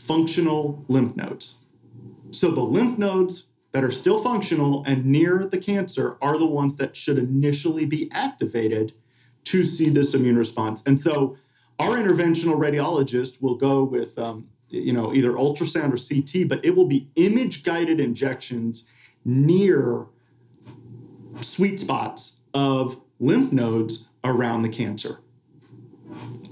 functional 0.06 0.84
lymph 0.88 1.16
nodes. 1.16 1.60
So 2.32 2.52
the 2.52 2.62
lymph 2.62 2.98
nodes 2.98 3.46
that 3.72 3.84
are 3.84 3.92
still 3.92 4.22
functional 4.22 4.84
and 4.86 5.06
near 5.06 5.46
the 5.46 5.58
cancer 5.58 6.18
are 6.22 6.38
the 6.38 6.46
ones 6.46 6.78
that 6.78 6.96
should 6.96 7.18
initially 7.18 7.86
be 7.86 8.10
activated 8.12 8.94
to 9.46 9.64
see 9.64 9.90
this 9.90 10.14
immune 10.14 10.38
response. 10.38 10.84
And 10.86 11.02
so 11.02 11.38
our 11.80 11.98
interventional 11.98 12.58
radiologist 12.58 13.42
will 13.42 13.56
go 13.56 13.84
with 13.84 14.18
um, 14.18 14.50
you 14.70 14.94
know 14.94 15.14
either 15.14 15.34
ultrasound 15.34 15.94
or 15.94 15.98
CT, 15.98 16.48
but 16.48 16.64
it 16.64 16.76
will 16.76 16.86
be 16.86 17.10
image 17.16 17.64
guided 17.64 18.00
injections 18.00 18.86
near 19.26 20.06
sweet 21.42 21.80
spots 21.80 22.42
of 22.54 23.00
lymph 23.20 23.52
nodes 23.52 24.08
around 24.24 24.62
the 24.62 24.70
cancer. 24.70 25.20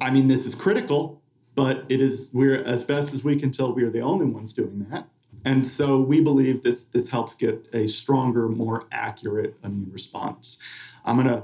I 0.02 0.12
mean, 0.12 0.28
this 0.28 0.46
is 0.46 0.56
critical, 0.56 1.19
but 1.60 1.84
it 1.90 2.00
is 2.00 2.30
we're 2.32 2.64
as 2.64 2.86
best 2.86 3.14
as 3.14 3.22
we 3.22 3.36
can 3.36 3.52
tell, 3.52 3.74
we 3.74 3.84
are 3.84 3.90
the 3.90 4.00
only 4.00 4.26
ones 4.26 4.54
doing 4.54 4.88
that. 4.90 5.10
And 5.44 5.68
so 5.68 6.00
we 6.00 6.22
believe 6.22 6.64
this 6.64 6.86
this 6.86 7.10
helps 7.10 7.36
get 7.36 7.68
a 7.74 7.86
stronger, 7.86 8.48
more 8.48 8.86
accurate 8.94 9.56
immune 9.62 9.92
response. 9.92 10.58
I'm 11.04 11.18
going 11.18 11.28
to 11.28 11.44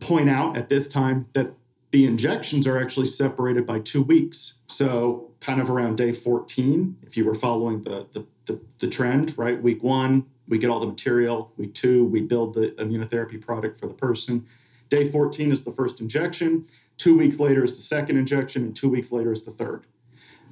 point 0.00 0.28
out 0.28 0.56
at 0.56 0.68
this 0.68 0.88
time 0.88 1.28
that 1.34 1.52
the 1.92 2.04
injections 2.04 2.66
are 2.66 2.82
actually 2.82 3.06
separated 3.06 3.64
by 3.64 3.78
two 3.78 4.02
weeks. 4.02 4.58
So 4.66 5.30
kind 5.38 5.60
of 5.60 5.70
around 5.70 5.98
day 5.98 6.10
14, 6.10 6.96
if 7.02 7.16
you 7.16 7.24
were 7.24 7.36
following 7.36 7.84
the 7.84 8.08
the, 8.14 8.26
the, 8.46 8.60
the 8.80 8.88
trend, 8.88 9.38
right? 9.38 9.62
Week 9.62 9.84
one, 9.84 10.26
we 10.48 10.58
get 10.58 10.68
all 10.68 10.80
the 10.80 10.88
material. 10.88 11.52
Week 11.56 11.74
two, 11.74 12.06
we 12.06 12.22
build 12.22 12.54
the 12.54 12.72
immunotherapy 12.72 13.40
product 13.40 13.78
for 13.78 13.86
the 13.86 13.94
person. 13.94 14.48
Day 14.88 15.08
14 15.08 15.52
is 15.52 15.62
the 15.62 15.70
first 15.70 16.00
injection. 16.00 16.66
Two 16.98 17.16
weeks 17.16 17.40
later 17.40 17.64
is 17.64 17.76
the 17.76 17.82
second 17.82 18.18
injection, 18.18 18.62
and 18.64 18.76
two 18.76 18.90
weeks 18.90 19.10
later 19.10 19.32
is 19.32 19.42
the 19.44 19.50
third. 19.50 19.86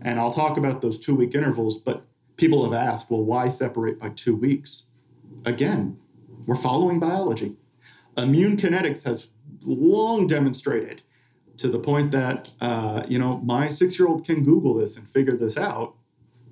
And 0.01 0.19
I'll 0.19 0.33
talk 0.33 0.57
about 0.57 0.81
those 0.81 0.99
two 0.99 1.15
week 1.15 1.35
intervals, 1.35 1.79
but 1.79 2.07
people 2.37 2.65
have 2.65 2.73
asked, 2.73 3.11
well, 3.11 3.23
why 3.23 3.51
separate 3.51 4.01
by 4.01 4.11
two 4.11 4.35
weeks? 4.35 4.87
Again, 5.45 5.99
we're 6.47 6.55
following 6.55 6.99
biology. 6.99 7.57
Immune 8.17 8.57
kinetics 8.57 9.03
has 9.03 9.29
long 9.61 10.27
demonstrated 10.27 11.03
to 11.59 11.69
the 11.69 11.79
point 11.79 12.13
that, 12.13 12.51
uh, 12.61 13.03
you 13.09 13.19
know, 13.19 13.39
my 13.39 13.69
six 13.69 13.99
year 13.99 14.09
old 14.09 14.25
can 14.25 14.43
Google 14.43 14.75
this 14.75 14.97
and 14.97 15.09
figure 15.09 15.37
this 15.37 15.59
out 15.59 15.97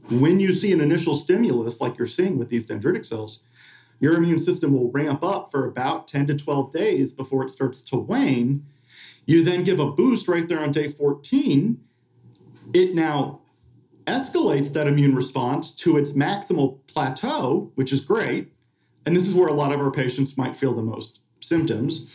when 0.09 0.39
you 0.41 0.53
see 0.53 0.73
an 0.73 0.81
initial 0.81 1.15
stimulus, 1.15 1.81
like 1.81 1.99
you're 1.99 2.07
seeing 2.07 2.39
with 2.39 2.49
these 2.49 2.67
dendritic 2.67 3.07
cells, 3.07 3.41
your 4.01 4.15
immune 4.15 4.41
system 4.41 4.73
will 4.73 4.91
ramp 4.91 5.23
up 5.23 5.51
for 5.51 5.67
about 5.67 6.09
10 6.09 6.27
to 6.27 6.35
12 6.35 6.73
days 6.73 7.13
before 7.13 7.45
it 7.45 7.51
starts 7.51 7.81
to 7.83 7.97
wane. 7.97 8.67
You 9.27 9.45
then 9.45 9.65
give 9.65 9.81
a 9.81 9.91
boost 9.91 10.29
right 10.29 10.49
there 10.49 10.61
on 10.61 10.73
day 10.73 10.89
14. 10.89 11.81
It 12.73 12.95
now 12.95 13.41
escalates 14.07 14.73
that 14.73 14.87
immune 14.87 15.15
response 15.15 15.75
to 15.77 15.97
its 15.97 16.13
maximal 16.13 16.81
plateau, 16.87 17.73
which 17.75 17.93
is 17.93 18.05
great. 18.05 18.53
And 19.07 19.17
this 19.17 19.27
is 19.27 19.35
where 19.35 19.49
a 19.49 19.55
lot 19.55 19.73
of 19.73 19.81
our 19.81 19.91
patients 19.91 20.37
might 20.37 20.57
feel 20.57 20.75
the 20.75 20.83
most 20.83 21.21
symptoms. 21.41 22.11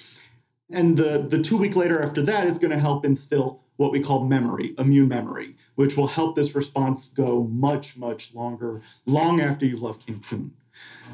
And 0.72 0.97
the, 0.97 1.26
the 1.28 1.41
two 1.41 1.57
week 1.57 1.76
later 1.76 2.01
after 2.01 2.22
that 2.24 2.47
is 2.47 2.57
going 2.57 2.72
to 2.72 2.80
help 2.80 3.05
instill 3.05 3.64
what 3.78 3.91
we 3.91 3.99
call 4.01 4.26
memory, 4.26 4.76
immune 4.78 5.07
memory, 5.07 5.55
which 5.76 5.95
will 5.95 6.07
help 6.07 6.36
this 6.36 6.53
response 6.53 7.07
go 7.07 7.43
much, 7.45 7.97
much 7.97 8.36
longer, 8.36 8.82
long 9.05 9.39
after 9.39 9.66
you've 9.66 9.82
left 9.82 10.05
Cancun. 10.05 10.51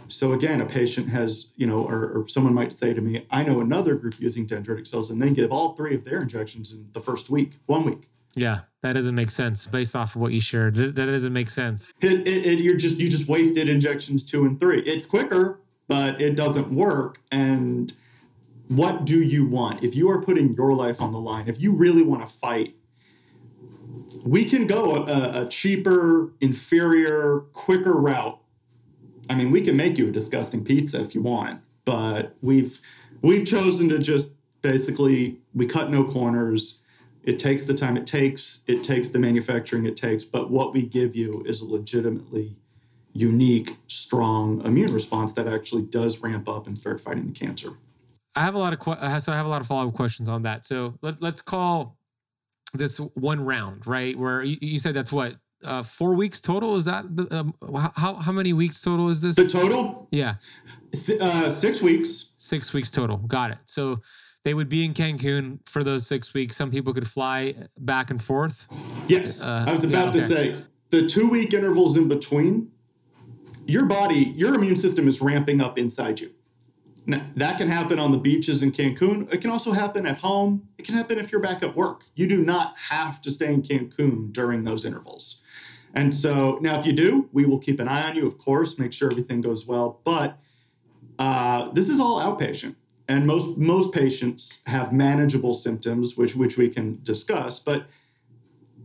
So 0.08 0.34
again, 0.34 0.62
a 0.62 0.66
patient 0.66 1.10
has, 1.10 1.50
you 1.56 1.68
know, 1.68 1.84
or, 1.84 2.20
or, 2.20 2.28
someone 2.28 2.54
might 2.54 2.76
say 2.76 2.94
to 2.94 3.02
me, 3.02 3.26
I 3.32 3.44
know 3.44 3.62
another 3.62 3.96
group 3.96 4.20
using 4.20 4.48
dendritic 4.48 4.86
cells, 4.88 5.10
and 5.10 5.22
they 5.22 5.32
give 5.32 5.52
all 5.52 5.74
three 5.76 5.96
of 5.96 6.06
their 6.06 6.22
injections 6.22 6.72
in 6.72 6.88
the 6.94 7.02
first 7.02 7.30
week, 7.30 7.60
one 7.66 7.84
week. 7.84 8.10
Yeah, 8.36 8.62
that 8.82 8.94
doesn't 8.94 9.16
make 9.16 9.30
sense 9.30 9.66
based 9.66 9.96
off 9.96 10.16
of 10.16 10.22
what 10.22 10.32
you 10.34 10.42
shared. 10.42 10.76
That, 10.76 10.96
doesn't 10.96 11.34
make 11.34 11.50
sense. 11.50 11.94
It, 12.02 12.28
it, 12.28 12.46
it, 12.46 12.60
you're 12.60 12.76
just 12.76 13.00
you 13.00 13.10
just 13.10 13.30
wasted 13.30 13.70
injections 13.70 14.26
two 14.26 14.46
and 14.46 14.60
three. 14.60 14.82
It's 14.82 15.06
quicker, 15.06 15.62
but 15.88 16.22
it 16.22 16.36
doesn't 16.36 16.70
work. 16.70 17.22
And 17.32 17.94
what 18.68 19.06
do 19.06 19.22
you 19.22 19.48
want? 19.48 19.84
If 19.84 19.96
you 19.96 20.10
are 20.10 20.22
putting 20.22 20.54
your 20.54 20.74
life 20.74 21.02
on 21.02 21.14
the 21.14 21.20
line, 21.20 21.48
if 21.48 21.62
you 21.62 21.72
really 21.72 22.02
want 22.02 22.28
to 22.28 22.34
fight, 22.34 22.76
we 24.24 24.44
can 24.46 24.68
go 24.68 25.06
a, 25.06 25.44
a 25.44 25.48
cheaper, 25.48 26.34
inferior, 26.42 27.42
quicker 27.54 27.94
route. 27.94 28.40
I 29.30 29.36
mean, 29.36 29.52
we 29.52 29.62
can 29.62 29.76
make 29.76 29.98
you 29.98 30.10
a 30.10 30.12
disgusting 30.12 30.64
pizza 30.64 31.02
if 31.02 31.16
you 31.16 31.22
want, 31.22 31.62
but 31.84 32.36
we've 32.42 32.80
we've 33.22 33.46
chosen 33.46 33.90
to 33.90 34.00
just 34.00 34.32
basically 34.62 35.40
we 35.54 35.66
cut 35.66 35.90
no 35.90 36.04
corners. 36.04 36.80
It 37.24 37.40
takes 37.40 37.66
the 37.66 37.74
time 37.74 37.98
it 37.98 38.06
takes, 38.06 38.62
it 38.68 38.84
takes 38.84 39.10
the 39.10 39.18
manufacturing 39.18 39.86
it 39.88 39.98
takes, 39.98 40.24
but 40.24 40.52
what 40.52 40.74
we 40.74 40.84
give 40.84 41.16
you 41.16 41.44
is 41.48 41.60
a 41.60 41.66
legitimately 41.66 42.56
unique, 43.14 43.78
strong 43.88 44.64
immune 44.64 44.94
response 44.94 45.34
that 45.34 45.48
actually 45.48 45.84
does 45.84 46.20
ramp 46.20 46.48
up 46.48 46.68
and 46.68 46.78
start 46.78 47.02
fighting 47.02 47.26
the 47.26 47.32
cancer. 47.32 47.72
I 48.36 48.42
have 48.42 48.54
a 48.54 48.60
lot 48.60 48.74
of 48.74 48.80
que- 48.80 48.94
uh, 48.94 49.20
so 49.20 49.32
I 49.32 49.38
have 49.38 49.46
a 49.46 49.50
lot 49.50 49.62
of 49.62 49.68
follow 49.68 49.88
up 49.88 49.94
questions 49.94 50.30
on 50.30 50.44
that. 50.44 50.66
So 50.66 51.00
let, 51.02 51.22
let's 51.22 51.42
call 51.42 51.98
this 52.74 52.98
one 52.98 53.44
round, 53.44 53.88
right? 53.88 54.16
Where 54.18 54.44
you, 54.44 54.58
you 54.62 54.78
said 54.78 54.94
that's 54.94 55.12
what 55.12 55.38
uh, 55.64 55.84
four 55.84 56.16
weeks 56.16 56.42
total. 56.42 56.76
Is 56.76 56.86
that 56.86 57.16
the, 57.16 57.28
um, 57.36 57.54
how 57.96 58.16
how 58.16 58.32
many 58.32 58.54
weeks 58.54 58.82
total 58.82 59.10
is 59.10 59.22
this? 59.22 59.36
The 59.36 59.48
total? 59.48 60.08
Yeah, 60.12 60.36
uh, 61.20 61.50
six 61.52 61.82
weeks. 61.82 62.34
Six 62.38 62.74
weeks 62.74 62.90
total. 62.90 63.18
Got 63.18 63.52
it. 63.52 63.58
So 63.66 64.02
they 64.44 64.54
would 64.54 64.70
be 64.70 64.86
in 64.86 64.94
Cancun 64.94 65.60
for 65.66 65.84
those 65.84 66.06
six 66.06 66.34
weeks. 66.34 66.56
Some 66.56 66.72
people 66.72 66.94
could 66.94 67.08
fly 67.08 67.56
back 67.78 68.12
and 68.12 68.22
forth. 68.22 68.68
Yes, 69.08 69.42
uh, 69.42 69.66
I 69.68 69.72
was 69.72 69.84
about 69.84 70.16
yeah, 70.16 70.22
okay. 70.24 70.52
to 70.52 70.56
say 70.56 70.66
the 70.90 71.08
two 71.08 71.30
week 71.30 71.54
intervals 71.54 71.98
in 71.98 72.08
between. 72.08 72.72
Your 73.68 73.88
body, 73.88 74.32
your 74.36 74.54
immune 74.54 74.78
system 74.78 75.08
is 75.08 75.22
ramping 75.22 75.60
up 75.60 75.80
inside 75.80 76.20
you. 76.20 76.30
Now, 77.08 77.26
that 77.36 77.58
can 77.58 77.68
happen 77.68 78.00
on 78.00 78.12
the 78.12 78.18
beaches 78.18 78.64
in 78.64 78.72
Cancun. 78.72 79.32
It 79.34 79.42
can 79.42 79.52
also 79.52 79.72
happen 79.72 80.06
at 80.06 80.18
home. 80.18 80.68
It 80.78 80.86
can 80.86 80.96
happen 80.96 81.20
if 81.20 81.32
you're 81.32 81.42
back 81.42 81.62
at 81.62 81.76
work. 81.76 82.04
You 82.16 82.28
do 82.28 82.44
not 82.44 82.76
have 82.78 83.22
to 83.22 83.32
stay 83.32 83.54
in 83.54 83.62
Cancun 83.62 84.34
during 84.34 84.64
those 84.64 84.86
intervals. 84.86 85.42
And 85.96 86.14
so 86.14 86.60
now, 86.62 86.80
if 86.80 86.86
you 86.86 86.94
do, 86.94 87.30
we 87.32 87.46
will 87.46 87.60
keep 87.60 87.80
an 87.80 87.88
eye 87.88 88.04
on 88.10 88.16
you, 88.16 88.28
of 88.28 88.38
course, 88.38 88.78
make 88.78 88.94
sure 88.94 89.10
everything 89.10 89.42
goes 89.42 89.66
well. 89.66 90.02
But 90.04 90.38
Uh, 91.18 91.72
this 91.72 91.88
is 91.88 91.98
all 91.98 92.20
outpatient, 92.20 92.76
and 93.08 93.26
most 93.26 93.58
most 93.58 93.94
patients 93.94 94.62
have 94.66 94.92
manageable 94.92 95.54
symptoms, 95.54 96.18
which 96.18 96.36
which 96.36 96.58
we 96.58 96.68
can 96.70 97.00
discuss. 97.04 97.58
But 97.58 97.88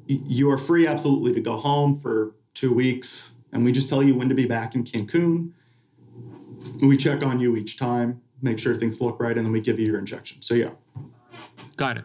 you 0.07 0.49
are 0.49 0.59
free 0.59 0.87
absolutely 0.87 1.33
to 1.35 1.41
go 1.41 1.57
home 1.57 1.99
for 1.99 2.37
two 2.55 2.73
weeks, 2.73 3.35
and 3.53 3.65
we 3.65 3.73
just 3.73 3.89
tell 3.89 4.03
you 4.03 4.15
when 4.15 4.29
to 4.29 4.35
be 4.37 4.47
back 4.47 4.77
in 4.77 4.85
Cancun. 4.85 5.53
We 6.81 6.97
check 6.97 7.25
on 7.25 7.41
you 7.41 7.57
each 7.57 7.79
time, 7.79 8.21
make 8.41 8.59
sure 8.61 8.79
things 8.79 9.01
look 9.01 9.19
right, 9.19 9.37
and 9.37 9.45
then 9.45 9.53
we 9.53 9.61
give 9.61 9.81
you 9.81 9.87
your 9.87 9.99
injection. 9.99 10.43
So 10.43 10.55
yeah. 10.55 10.75
Got 11.77 11.97
it. 11.99 12.05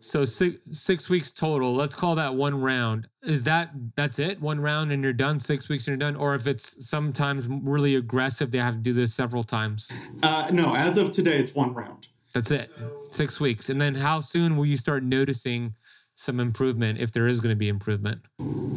So 0.00 0.24
six 0.24 0.56
six 0.72 1.10
weeks 1.10 1.30
total. 1.30 1.74
Let's 1.74 1.94
call 1.94 2.14
that 2.14 2.34
one 2.34 2.60
round. 2.60 3.06
Is 3.22 3.42
that 3.44 3.70
that's 3.96 4.18
it? 4.18 4.40
One 4.40 4.58
round 4.58 4.92
and 4.92 5.02
you're 5.02 5.12
done. 5.12 5.38
Six 5.38 5.68
weeks 5.68 5.86
and 5.86 6.00
you're 6.00 6.10
done. 6.10 6.18
Or 6.18 6.34
if 6.34 6.46
it's 6.46 6.88
sometimes 6.88 7.48
really 7.48 7.96
aggressive, 7.96 8.50
they 8.50 8.58
have 8.58 8.74
to 8.74 8.80
do 8.80 8.94
this 8.94 9.14
several 9.14 9.44
times. 9.44 9.92
Uh, 10.22 10.50
no, 10.52 10.74
as 10.74 10.96
of 10.96 11.12
today, 11.12 11.38
it's 11.38 11.54
one 11.54 11.74
round. 11.74 12.08
That's 12.32 12.50
it. 12.50 12.70
Six 13.10 13.40
weeks. 13.40 13.68
And 13.68 13.80
then 13.80 13.94
how 13.94 14.20
soon 14.20 14.56
will 14.56 14.66
you 14.66 14.76
start 14.76 15.02
noticing 15.02 15.74
some 16.14 16.40
improvement 16.40 16.98
if 16.98 17.12
there 17.12 17.26
is 17.26 17.40
going 17.40 17.52
to 17.52 17.58
be 17.58 17.68
improvement? 17.68 18.20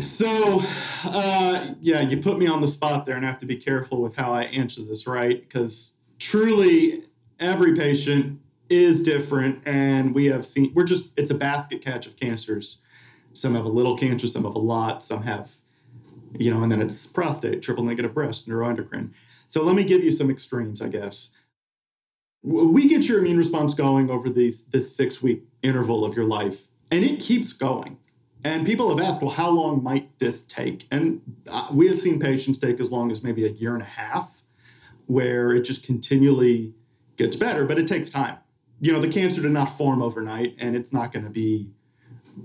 So, 0.01 0.61
uh, 1.03 1.74
yeah, 1.80 2.01
you 2.01 2.17
put 2.17 2.38
me 2.38 2.47
on 2.47 2.61
the 2.61 2.67
spot 2.67 3.05
there, 3.05 3.15
and 3.15 3.26
I 3.26 3.30
have 3.30 3.39
to 3.39 3.45
be 3.45 3.57
careful 3.57 4.01
with 4.01 4.15
how 4.15 4.34
I 4.34 4.43
answer 4.43 4.82
this, 4.84 5.05
right? 5.07 5.39
Because 5.41 5.91
truly, 6.19 7.03
every 7.39 7.76
patient 7.76 8.39
is 8.74 9.03
different 9.03 9.61
and 9.65 10.13
we 10.13 10.26
have 10.26 10.45
seen 10.45 10.71
we're 10.74 10.84
just 10.84 11.11
it's 11.17 11.32
a 11.32 11.36
basket 11.36 11.82
catch 11.82 12.05
of 12.07 12.15
cancers. 12.15 12.80
Some 13.34 13.55
have 13.55 13.65
a 13.65 13.69
little 13.69 13.97
cancer 13.97 14.28
some 14.28 14.43
have 14.43 14.55
a 14.55 14.59
lot 14.59 15.03
some 15.03 15.24
have 15.24 15.51
you 16.38 16.51
know 16.53 16.63
and 16.63 16.71
then 16.71 16.82
it's 16.82 17.05
prostate 17.05 17.61
triple 17.61 17.84
negative 17.84 18.13
breast 18.13 18.47
neuroendocrine. 18.47 19.11
So 19.47 19.63
let 19.63 19.76
me 19.76 19.84
give 19.84 20.03
you 20.03 20.11
some 20.11 20.30
extremes 20.30 20.82
i 20.82 20.88
guess. 20.88 21.30
We 22.41 22.89
get 22.89 23.03
your 23.03 23.19
immune 23.19 23.38
response 23.38 23.74
going 23.74 24.09
over 24.09 24.30
these 24.30 24.65
this 24.65 24.95
six 24.95 25.21
week 25.21 25.43
interval 25.61 26.03
of 26.03 26.15
your 26.15 26.26
life 26.26 26.67
and 26.91 27.03
it 27.03 27.19
keeps 27.19 27.53
going. 27.53 27.97
And 28.45 28.65
people 28.65 28.89
have 28.89 28.99
asked 28.99 29.21
well 29.21 29.32
how 29.32 29.49
long 29.49 29.82
might 29.82 30.19
this 30.19 30.41
take? 30.43 30.86
And 30.91 31.21
uh, 31.47 31.67
we 31.71 31.88
have 31.88 31.99
seen 31.99 32.19
patients 32.19 32.57
take 32.57 32.80
as 32.82 32.91
long 32.91 33.11
as 33.11 33.24
maybe 33.24 33.45
a 33.45 33.49
year 33.49 33.74
and 33.74 33.82
a 33.82 33.86
half 33.86 34.43
where 35.07 35.53
it 35.53 35.61
just 35.61 35.86
continually 35.86 36.74
gets 37.15 37.36
better 37.36 37.65
but 37.65 37.78
it 37.78 37.88
takes 37.88 38.09
time 38.09 38.38
you 38.84 38.91
know, 38.91 38.99
the 38.99 39.07
cancer 39.07 39.41
did 39.41 39.51
not 39.51 39.77
form 39.77 40.01
overnight 40.01 40.55
and 40.59 40.75
it's 40.75 40.91
not 40.91 41.13
going 41.13 41.23
to 41.23 41.31
be 41.31 41.69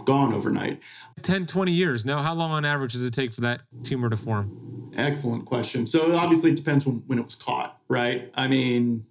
gone 0.05 0.33
overnight. 0.33 0.79
10, 1.23 1.47
20 1.47 1.73
years. 1.73 2.05
Now, 2.05 2.23
how 2.23 2.33
long 2.33 2.53
on 2.53 2.65
average 2.65 2.93
does 2.93 3.03
it 3.03 3.13
take 3.13 3.33
for 3.33 3.41
that 3.41 3.63
tumor 3.83 4.09
to 4.09 4.17
form? 4.17 4.93
Excellent 4.97 5.47
question. 5.47 5.85
So 5.85 6.15
obviously 6.15 6.53
it 6.53 6.57
depends 6.57 6.87
when, 6.87 7.03
when 7.09 7.19
it 7.19 7.25
was 7.25 7.35
caught, 7.35 7.81
right? 7.89 8.31
I 8.35 8.47
mean, 8.47 9.05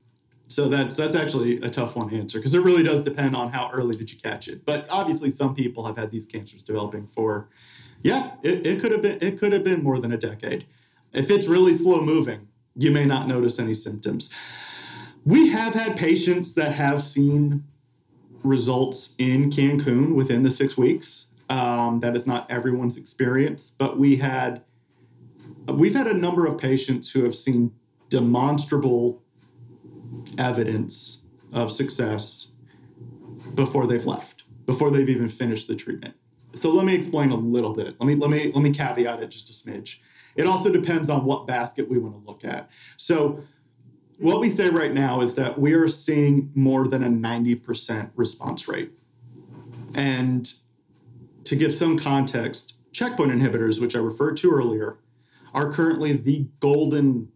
so 0.47 0.69
that's 0.69 0.95
that's 0.95 1.15
actually 1.15 1.57
a 1.57 1.69
tough 1.69 1.97
one 1.97 2.07
to 2.09 2.17
answer 2.17 2.39
because 2.39 2.53
it 2.53 2.61
really 2.61 2.81
does 2.81 3.03
depend 3.03 3.35
on 3.35 3.51
how 3.51 3.69
early 3.73 3.97
did 3.97 4.09
you 4.09 4.17
catch 4.17 4.47
it. 4.47 4.65
But 4.65 4.87
obviously 4.89 5.29
some 5.29 5.53
people 5.53 5.85
have 5.85 5.97
had 5.97 6.09
these 6.09 6.25
cancers 6.25 6.63
developing 6.63 7.07
for 7.07 7.49
yeah, 8.03 8.35
it, 8.41 8.65
it 8.65 8.79
could 8.79 8.93
have 8.93 9.01
been 9.01 9.17
it 9.19 9.37
could 9.37 9.51
have 9.51 9.65
been 9.65 9.83
more 9.83 9.99
than 9.99 10.13
a 10.13 10.17
decade. 10.17 10.65
If 11.11 11.29
it's 11.29 11.47
really 11.47 11.75
slow 11.77 11.99
moving, 11.99 12.47
you 12.77 12.91
may 12.91 13.05
not 13.05 13.27
notice 13.27 13.59
any 13.59 13.73
symptoms 13.73 14.31
we 15.27 15.49
have 15.49 15.73
had 15.73 15.97
patients 15.97 16.53
that 16.53 16.71
have 16.71 17.03
seen 17.03 17.65
results 18.43 19.13
in 19.19 19.51
Cancun 19.51 20.15
within 20.15 20.43
the 20.43 20.51
six 20.51 20.77
weeks. 20.77 21.25
Um, 21.49 21.99
that 21.99 22.15
is 22.15 22.25
not 22.25 22.49
everyone's 22.49 22.95
experience, 22.95 23.75
but 23.77 23.99
we 23.99 24.15
had 24.15 24.61
we've 25.67 25.95
had 25.95 26.07
a 26.07 26.13
number 26.13 26.45
of 26.45 26.57
patients 26.57 27.11
who 27.11 27.25
have 27.25 27.35
seen 27.35 27.73
demonstrable 28.07 29.21
evidence 30.37 31.23
of 31.51 31.73
success 31.73 32.53
before 33.53 33.85
they've 33.85 34.05
left, 34.05 34.43
before 34.65 34.91
they've 34.91 35.09
even 35.09 35.27
finished 35.27 35.67
the 35.67 35.75
treatment. 35.75 36.15
So 36.55 36.69
let 36.69 36.85
me 36.85 36.95
explain 36.95 37.31
a 37.31 37.35
little 37.35 37.73
bit. 37.73 37.97
Let 37.99 38.07
me 38.07 38.15
let 38.15 38.29
me 38.29 38.49
let 38.53 38.61
me 38.61 38.71
caveat 38.71 39.21
it 39.21 39.27
just 39.27 39.49
a 39.49 39.53
smidge. 39.53 39.97
It 40.37 40.47
also 40.47 40.71
depends 40.71 41.09
on 41.09 41.25
what 41.25 41.47
basket 41.47 41.89
we 41.89 41.97
want 41.97 42.13
to 42.13 42.25
look 42.25 42.45
at. 42.45 42.69
So 42.95 43.43
what 44.17 44.39
we 44.39 44.49
say 44.49 44.69
right 44.69 44.93
now 44.93 45.21
is 45.21 45.35
that 45.35 45.59
we 45.59 45.73
are 45.73 45.87
seeing 45.87 46.51
more 46.55 46.87
than 46.87 47.03
a 47.03 47.09
90% 47.09 48.11
response 48.15 48.67
rate. 48.67 48.91
And 49.93 50.51
to 51.43 51.55
give 51.55 51.75
some 51.75 51.97
context, 51.97 52.75
checkpoint 52.91 53.31
inhibitors, 53.31 53.79
which 53.79 53.95
I 53.95 53.99
referred 53.99 54.37
to 54.37 54.51
earlier, 54.51 54.97
are 55.53 55.71
currently 55.71 56.13
the 56.13 56.47
golden 56.59 57.29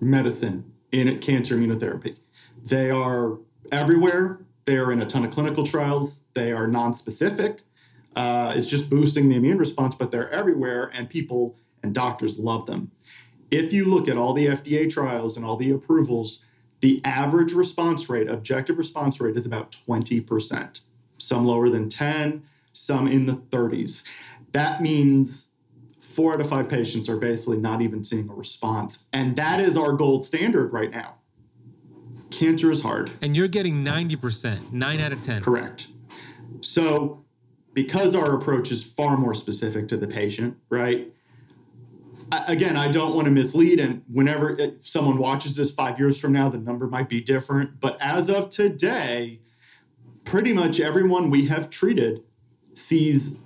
medicine 0.00 0.72
in 0.92 1.18
cancer 1.18 1.56
immunotherapy. 1.56 2.16
They 2.64 2.90
are 2.90 3.38
everywhere. 3.70 4.40
They 4.64 4.76
are 4.76 4.90
in 4.90 5.00
a 5.00 5.06
ton 5.06 5.24
of 5.24 5.30
clinical 5.30 5.64
trials. 5.64 6.22
They 6.34 6.52
are 6.52 6.66
non-specific. 6.66 7.62
Uh, 8.16 8.54
it's 8.56 8.66
just 8.66 8.88
boosting 8.88 9.28
the 9.28 9.36
immune 9.36 9.58
response, 9.58 9.94
but 9.94 10.10
they're 10.10 10.30
everywhere, 10.30 10.90
and 10.94 11.08
people 11.08 11.58
and 11.82 11.94
doctors 11.94 12.38
love 12.38 12.64
them 12.66 12.90
if 13.50 13.72
you 13.72 13.84
look 13.84 14.08
at 14.08 14.16
all 14.16 14.32
the 14.32 14.46
FDA 14.46 14.90
trials 14.90 15.36
and 15.36 15.44
all 15.44 15.56
the 15.56 15.70
approvals, 15.70 16.44
the 16.80 17.00
average 17.04 17.52
response 17.52 18.08
rate, 18.08 18.28
objective 18.28 18.78
response 18.78 19.20
rate, 19.20 19.36
is 19.36 19.46
about 19.46 19.76
20%. 19.86 20.80
Some 21.18 21.46
lower 21.46 21.68
than 21.70 21.88
10, 21.88 22.42
some 22.72 23.08
in 23.08 23.26
the 23.26 23.34
30s. 23.34 24.02
That 24.52 24.82
means 24.82 25.48
four 26.00 26.34
out 26.34 26.40
of 26.40 26.48
five 26.48 26.68
patients 26.68 27.08
are 27.08 27.16
basically 27.16 27.58
not 27.58 27.82
even 27.82 28.04
seeing 28.04 28.28
a 28.28 28.34
response. 28.34 29.04
And 29.12 29.36
that 29.36 29.60
is 29.60 29.76
our 29.76 29.92
gold 29.92 30.26
standard 30.26 30.72
right 30.72 30.90
now. 30.90 31.16
Cancer 32.30 32.70
is 32.70 32.82
hard. 32.82 33.12
And 33.22 33.36
you're 33.36 33.48
getting 33.48 33.84
90%, 33.84 34.72
nine 34.72 35.00
out 35.00 35.12
of 35.12 35.22
10. 35.22 35.42
Correct. 35.42 35.88
So, 36.60 37.24
because 37.72 38.14
our 38.14 38.34
approach 38.38 38.72
is 38.72 38.82
far 38.82 39.16
more 39.16 39.34
specific 39.34 39.88
to 39.88 39.96
the 39.96 40.06
patient, 40.06 40.56
right? 40.70 41.12
Again, 42.32 42.76
I 42.76 42.90
don't 42.90 43.14
want 43.14 43.26
to 43.26 43.30
mislead. 43.30 43.80
And 43.80 44.02
whenever 44.12 44.60
eh, 44.60 44.70
someone 44.82 45.18
watches 45.18 45.56
this 45.56 45.70
five 45.70 45.98
years 45.98 46.18
from 46.18 46.32
now, 46.32 46.48
the 46.48 46.58
number 46.58 46.86
might 46.86 47.08
be 47.08 47.20
different. 47.20 47.80
But 47.80 47.96
as 48.00 48.28
of 48.30 48.50
today, 48.50 49.40
pretty 50.24 50.52
much 50.52 50.80
everyone 50.80 51.30
we 51.30 51.46
have 51.46 51.70
treated 51.70 52.22
sees 52.74 53.36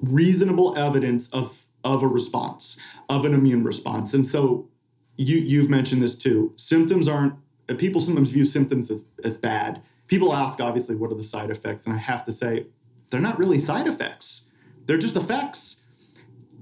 reasonable 0.00 0.76
evidence 0.76 1.28
of, 1.28 1.66
of 1.84 2.02
a 2.02 2.08
response, 2.08 2.78
of 3.08 3.24
an 3.24 3.34
immune 3.34 3.64
response. 3.64 4.14
And 4.14 4.26
so 4.26 4.68
you, 5.16 5.36
you've 5.36 5.70
mentioned 5.70 6.02
this 6.02 6.18
too. 6.18 6.52
Symptoms 6.56 7.08
aren't, 7.08 7.34
people 7.78 8.00
sometimes 8.00 8.30
view 8.30 8.44
symptoms 8.44 8.90
as, 8.90 9.02
as 9.24 9.36
bad. 9.36 9.82
People 10.06 10.32
ask, 10.32 10.60
obviously, 10.60 10.94
what 10.94 11.10
are 11.10 11.16
the 11.16 11.24
side 11.24 11.50
effects? 11.50 11.84
And 11.84 11.94
I 11.94 11.98
have 11.98 12.24
to 12.26 12.32
say, 12.32 12.66
they're 13.10 13.20
not 13.20 13.38
really 13.38 13.60
side 13.60 13.86
effects, 13.86 14.50
they're 14.86 14.98
just 14.98 15.16
effects. 15.16 15.84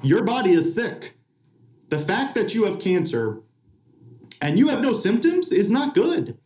Your 0.03 0.23
body 0.23 0.53
is 0.53 0.75
sick 0.75 1.14
the 1.89 1.99
fact 1.99 2.35
that 2.35 2.55
you 2.55 2.65
have 2.65 2.81
cancer 2.81 3.41
and 4.41 4.59
you 4.59 4.69
have 4.69 4.81
no 4.81 4.93
symptoms 4.93 5.53
is 5.53 5.71
not 5.71 5.95
good. 5.95 6.39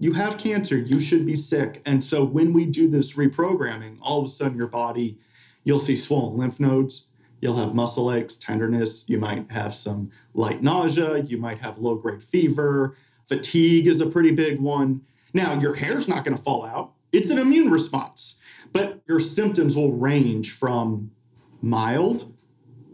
You 0.00 0.12
have 0.14 0.38
cancer, 0.38 0.76
you 0.76 1.00
should 1.00 1.24
be 1.24 1.36
sick. 1.36 1.80
And 1.86 2.02
so 2.02 2.24
when 2.24 2.52
we 2.52 2.66
do 2.66 2.88
this 2.88 3.14
reprogramming, 3.14 3.98
all 4.00 4.18
of 4.18 4.24
a 4.24 4.28
sudden 4.28 4.58
your 4.58 4.66
body, 4.66 5.18
you'll 5.62 5.78
see 5.78 5.96
swollen 5.96 6.36
lymph 6.36 6.58
nodes, 6.58 7.08
you'll 7.40 7.56
have 7.56 7.74
muscle 7.74 8.12
aches, 8.12 8.36
tenderness, 8.36 9.08
you 9.08 9.18
might 9.18 9.50
have 9.50 9.74
some 9.74 10.10
light 10.34 10.62
nausea, 10.62 11.18
you 11.18 11.38
might 11.38 11.58
have 11.58 11.78
low 11.78 11.94
grade 11.94 12.24
fever, 12.24 12.96
fatigue 13.26 13.86
is 13.86 14.00
a 14.00 14.06
pretty 14.06 14.30
big 14.30 14.60
one. 14.60 15.02
Now, 15.32 15.58
your 15.58 15.74
hair's 15.74 16.08
not 16.08 16.24
going 16.24 16.36
to 16.36 16.42
fall 16.42 16.64
out, 16.64 16.92
it's 17.12 17.30
an 17.30 17.38
immune 17.38 17.70
response, 17.70 18.40
but 18.72 19.00
your 19.06 19.20
symptoms 19.20 19.76
will 19.76 19.92
range 19.92 20.52
from 20.52 21.10
mild 21.62 22.33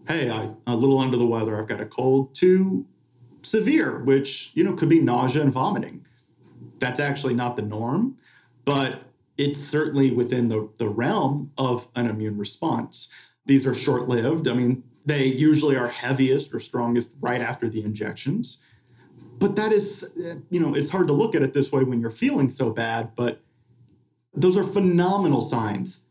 hey, 0.08 0.30
I 0.30 0.50
a 0.66 0.76
little 0.76 0.98
under 0.98 1.16
the 1.16 1.26
weather, 1.26 1.58
I've 1.58 1.68
got 1.68 1.80
a 1.80 1.86
cold, 1.86 2.34
to 2.36 2.86
severe, 3.42 4.02
which 4.04 4.52
you 4.54 4.64
know 4.64 4.74
could 4.74 4.88
be 4.88 5.00
nausea 5.00 5.42
and 5.42 5.52
vomiting. 5.52 6.06
That's 6.78 7.00
actually 7.00 7.34
not 7.34 7.56
the 7.56 7.62
norm, 7.62 8.16
but 8.64 9.02
it's 9.36 9.60
certainly 9.60 10.10
within 10.10 10.48
the, 10.48 10.68
the 10.76 10.88
realm 10.88 11.52
of 11.56 11.88
an 11.94 12.06
immune 12.06 12.36
response. 12.36 13.12
These 13.46 13.66
are 13.66 13.74
short 13.74 14.08
lived. 14.08 14.46
I 14.46 14.52
mean, 14.52 14.82
they 15.06 15.24
usually 15.24 15.76
are 15.76 15.88
heaviest 15.88 16.52
or 16.54 16.60
strongest 16.60 17.10
right 17.20 17.40
after 17.40 17.68
the 17.68 17.82
injections. 17.82 18.62
But 19.38 19.56
that 19.56 19.72
is, 19.72 20.12
you 20.50 20.60
know, 20.60 20.74
it's 20.74 20.90
hard 20.90 21.06
to 21.06 21.14
look 21.14 21.34
at 21.34 21.40
it 21.40 21.54
this 21.54 21.72
way 21.72 21.82
when 21.84 22.00
you're 22.00 22.10
feeling 22.10 22.50
so 22.50 22.68
bad, 22.70 23.16
but 23.16 23.40
those 24.34 24.56
are 24.56 24.64
phenomenal 24.64 25.40
signs. 25.40 26.04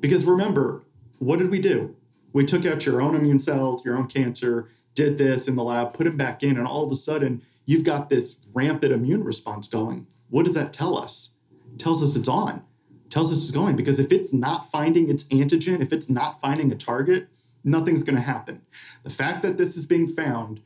Because 0.00 0.24
remember, 0.24 0.84
what 1.18 1.40
did 1.40 1.50
we 1.50 1.60
do? 1.60 1.96
We 2.32 2.44
took 2.44 2.66
out 2.66 2.86
your 2.86 3.00
own 3.00 3.14
immune 3.14 3.40
cells, 3.40 3.84
your 3.84 3.96
own 3.96 4.06
cancer, 4.06 4.68
did 4.94 5.18
this 5.18 5.48
in 5.48 5.56
the 5.56 5.62
lab, 5.62 5.94
put 5.94 6.04
them 6.04 6.16
back 6.16 6.42
in, 6.42 6.56
and 6.56 6.66
all 6.66 6.84
of 6.84 6.90
a 6.90 6.96
sudden 6.96 7.42
you've 7.66 7.84
got 7.84 8.10
this 8.10 8.38
rampant 8.52 8.92
immune 8.92 9.24
response 9.24 9.68
going. 9.68 10.06
What 10.30 10.44
does 10.44 10.54
that 10.54 10.72
tell 10.72 10.98
us? 10.98 11.34
It 11.72 11.78
tells 11.78 12.02
us 12.02 12.16
it's 12.16 12.28
on. 12.28 12.64
It 13.06 13.10
tells 13.10 13.32
us 13.32 13.42
it's 13.42 13.50
going 13.50 13.76
because 13.76 13.98
if 13.98 14.12
it's 14.12 14.32
not 14.32 14.70
finding 14.70 15.08
its 15.10 15.24
antigen, 15.24 15.80
if 15.80 15.92
it's 15.92 16.10
not 16.10 16.40
finding 16.40 16.72
a 16.72 16.74
target, 16.74 17.28
nothing's 17.64 18.02
going 18.02 18.16
to 18.16 18.22
happen. 18.22 18.62
The 19.04 19.10
fact 19.10 19.42
that 19.42 19.56
this 19.56 19.76
is 19.76 19.86
being 19.86 20.08
found 20.08 20.60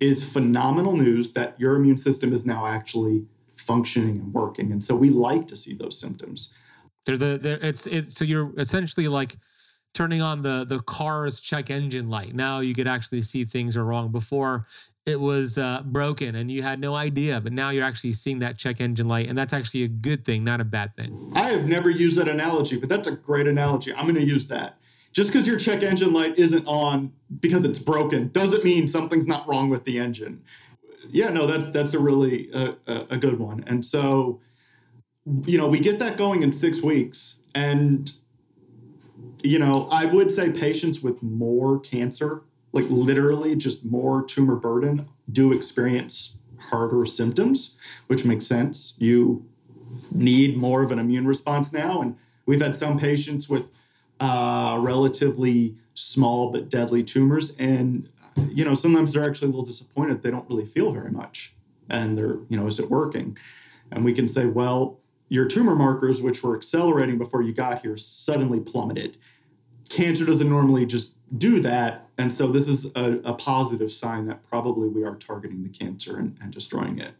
is 0.00 0.24
phenomenal 0.24 0.96
news 0.96 1.32
that 1.32 1.58
your 1.58 1.76
immune 1.76 1.98
system 1.98 2.32
is 2.32 2.44
now 2.44 2.66
actually 2.66 3.26
functioning 3.56 4.18
and 4.18 4.34
working. 4.34 4.72
And 4.72 4.84
so 4.84 4.94
we 4.94 5.10
like 5.10 5.48
to 5.48 5.56
see 5.56 5.74
those 5.74 5.98
symptoms. 5.98 6.52
They're 7.04 7.16
the 7.16 7.38
they're, 7.40 7.58
it's 7.58 7.86
it's 7.86 8.14
so 8.14 8.24
you're 8.24 8.52
essentially 8.58 9.08
like 9.08 9.36
turning 9.96 10.20
on 10.20 10.42
the 10.42 10.66
the 10.68 10.80
car's 10.80 11.40
check 11.40 11.70
engine 11.70 12.10
light. 12.10 12.34
Now 12.34 12.60
you 12.60 12.74
could 12.74 12.86
actually 12.86 13.22
see 13.22 13.44
things 13.44 13.76
are 13.76 13.84
wrong. 13.84 14.12
Before 14.12 14.66
it 15.06 15.18
was 15.18 15.56
uh, 15.56 15.82
broken 15.86 16.34
and 16.34 16.50
you 16.50 16.62
had 16.62 16.80
no 16.80 16.94
idea, 16.94 17.40
but 17.40 17.52
now 17.52 17.70
you're 17.70 17.84
actually 17.84 18.12
seeing 18.12 18.40
that 18.40 18.58
check 18.58 18.80
engine 18.80 19.08
light, 19.08 19.28
and 19.28 19.38
that's 19.38 19.52
actually 19.52 19.84
a 19.84 19.88
good 19.88 20.24
thing, 20.24 20.44
not 20.44 20.60
a 20.60 20.64
bad 20.64 20.94
thing. 20.96 21.32
I 21.34 21.50
have 21.50 21.66
never 21.66 21.88
used 21.88 22.18
that 22.18 22.28
analogy, 22.28 22.76
but 22.76 22.88
that's 22.88 23.08
a 23.08 23.12
great 23.12 23.46
analogy. 23.46 23.94
I'm 23.94 24.04
going 24.04 24.16
to 24.16 24.24
use 24.24 24.48
that. 24.48 24.78
Just 25.12 25.32
because 25.32 25.46
your 25.46 25.58
check 25.58 25.82
engine 25.82 26.12
light 26.12 26.38
isn't 26.38 26.66
on 26.66 27.12
because 27.40 27.64
it's 27.64 27.78
broken 27.78 28.28
doesn't 28.28 28.64
mean 28.64 28.86
something's 28.86 29.26
not 29.26 29.48
wrong 29.48 29.70
with 29.70 29.84
the 29.84 29.98
engine. 29.98 30.42
Yeah, 31.08 31.30
no, 31.30 31.46
that's 31.46 31.70
that's 31.70 31.94
a 31.94 31.98
really 31.98 32.52
uh, 32.52 32.74
a 32.86 33.16
good 33.16 33.38
one. 33.38 33.64
And 33.66 33.82
so, 33.82 34.40
you 35.44 35.56
know, 35.56 35.68
we 35.68 35.80
get 35.80 35.98
that 36.00 36.18
going 36.18 36.42
in 36.42 36.52
six 36.52 36.82
weeks, 36.82 37.36
and 37.54 38.12
you 39.42 39.58
know, 39.58 39.88
I 39.90 40.06
would 40.06 40.32
say 40.32 40.50
patients 40.50 41.02
with 41.02 41.22
more 41.22 41.78
cancer 41.80 42.42
like 42.76 42.84
literally 42.90 43.56
just 43.56 43.86
more 43.86 44.22
tumor 44.22 44.54
burden 44.54 45.08
do 45.32 45.50
experience 45.50 46.36
harder 46.70 47.06
symptoms, 47.06 47.78
which 48.06 48.26
makes 48.26 48.46
sense. 48.46 48.94
You 48.98 49.46
need 50.10 50.58
more 50.58 50.82
of 50.82 50.92
an 50.92 50.98
immune 50.98 51.26
response 51.26 51.72
now. 51.72 52.02
And 52.02 52.16
we've 52.44 52.60
had 52.60 52.76
some 52.76 52.98
patients 52.98 53.48
with 53.48 53.70
uh, 54.20 54.76
relatively 54.78 55.76
small 55.94 56.50
but 56.50 56.68
deadly 56.68 57.02
tumors. 57.02 57.56
And, 57.56 58.10
you 58.50 58.64
know, 58.64 58.74
sometimes 58.74 59.14
they're 59.14 59.26
actually 59.26 59.48
a 59.48 59.50
little 59.52 59.64
disappointed. 59.64 60.22
They 60.22 60.30
don't 60.30 60.48
really 60.50 60.66
feel 60.66 60.92
very 60.92 61.10
much. 61.10 61.54
And 61.88 62.18
they're, 62.18 62.36
you 62.50 62.58
know, 62.58 62.66
is 62.66 62.78
it 62.78 62.90
working? 62.90 63.38
And 63.90 64.04
we 64.04 64.12
can 64.12 64.28
say, 64.28 64.44
well, 64.44 65.00
your 65.28 65.46
tumor 65.46 65.74
markers, 65.74 66.22
which 66.22 66.42
were 66.42 66.56
accelerating 66.56 67.18
before 67.18 67.42
you 67.42 67.52
got 67.52 67.82
here, 67.82 67.96
suddenly 67.96 68.60
plummeted. 68.60 69.16
Cancer 69.88 70.24
doesn't 70.24 70.48
normally 70.48 70.86
just 70.86 71.12
do 71.38 71.60
that. 71.60 72.08
And 72.18 72.32
so 72.32 72.48
this 72.48 72.68
is 72.68 72.86
a, 72.94 73.20
a, 73.24 73.34
positive 73.34 73.90
sign 73.92 74.26
that 74.26 74.48
probably 74.48 74.88
we 74.88 75.04
are 75.04 75.16
targeting 75.16 75.62
the 75.62 75.68
cancer 75.68 76.16
and, 76.18 76.36
and 76.40 76.52
destroying 76.52 76.98
it. 76.98 77.12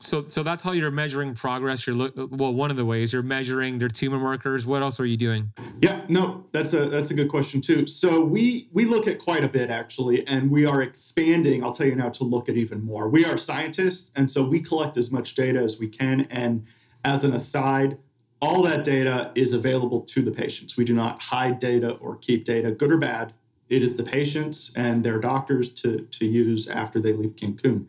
So, 0.00 0.26
so 0.26 0.42
that's 0.42 0.62
how 0.62 0.72
you're 0.72 0.90
measuring 0.90 1.34
progress. 1.34 1.86
You're 1.86 1.96
look 1.96 2.14
well. 2.16 2.54
One 2.54 2.70
of 2.70 2.76
the 2.76 2.84
ways 2.84 3.12
you're 3.12 3.22
measuring 3.22 3.78
their 3.78 3.88
tumor 3.88 4.18
markers. 4.18 4.64
What 4.64 4.82
else 4.82 5.00
are 5.00 5.04
you 5.04 5.16
doing? 5.16 5.52
Yeah, 5.82 6.02
no, 6.08 6.46
that's 6.52 6.72
a 6.72 6.88
that's 6.88 7.10
a 7.10 7.14
good 7.14 7.28
question 7.28 7.60
too. 7.60 7.86
So 7.86 8.20
we 8.20 8.68
we 8.72 8.84
look 8.84 9.08
at 9.08 9.18
quite 9.18 9.44
a 9.44 9.48
bit 9.48 9.68
actually, 9.68 10.26
and 10.28 10.50
we 10.50 10.64
are 10.64 10.80
expanding. 10.80 11.64
I'll 11.64 11.74
tell 11.74 11.88
you 11.88 11.96
now 11.96 12.08
to 12.10 12.24
look 12.24 12.48
at 12.48 12.56
even 12.56 12.84
more. 12.84 13.08
We 13.08 13.24
are 13.24 13.36
scientists, 13.36 14.12
and 14.14 14.30
so 14.30 14.44
we 14.44 14.60
collect 14.60 14.96
as 14.96 15.10
much 15.10 15.34
data 15.34 15.60
as 15.60 15.80
we 15.80 15.88
can. 15.88 16.22
And 16.30 16.66
as 17.04 17.24
an 17.24 17.32
aside, 17.32 17.98
all 18.40 18.62
that 18.62 18.84
data 18.84 19.32
is 19.34 19.52
available 19.52 20.00
to 20.00 20.22
the 20.22 20.30
patients. 20.30 20.76
We 20.76 20.84
do 20.84 20.94
not 20.94 21.22
hide 21.22 21.58
data 21.58 21.92
or 21.92 22.16
keep 22.16 22.44
data, 22.44 22.70
good 22.70 22.90
or 22.90 22.96
bad. 22.96 23.32
It 23.68 23.82
is 23.82 23.96
the 23.96 24.02
patients 24.02 24.72
and 24.76 25.04
their 25.04 25.18
doctors 25.18 25.72
to, 25.74 26.00
to 26.10 26.26
use 26.26 26.68
after 26.68 27.00
they 27.00 27.12
leave 27.12 27.36
Cancun. 27.36 27.86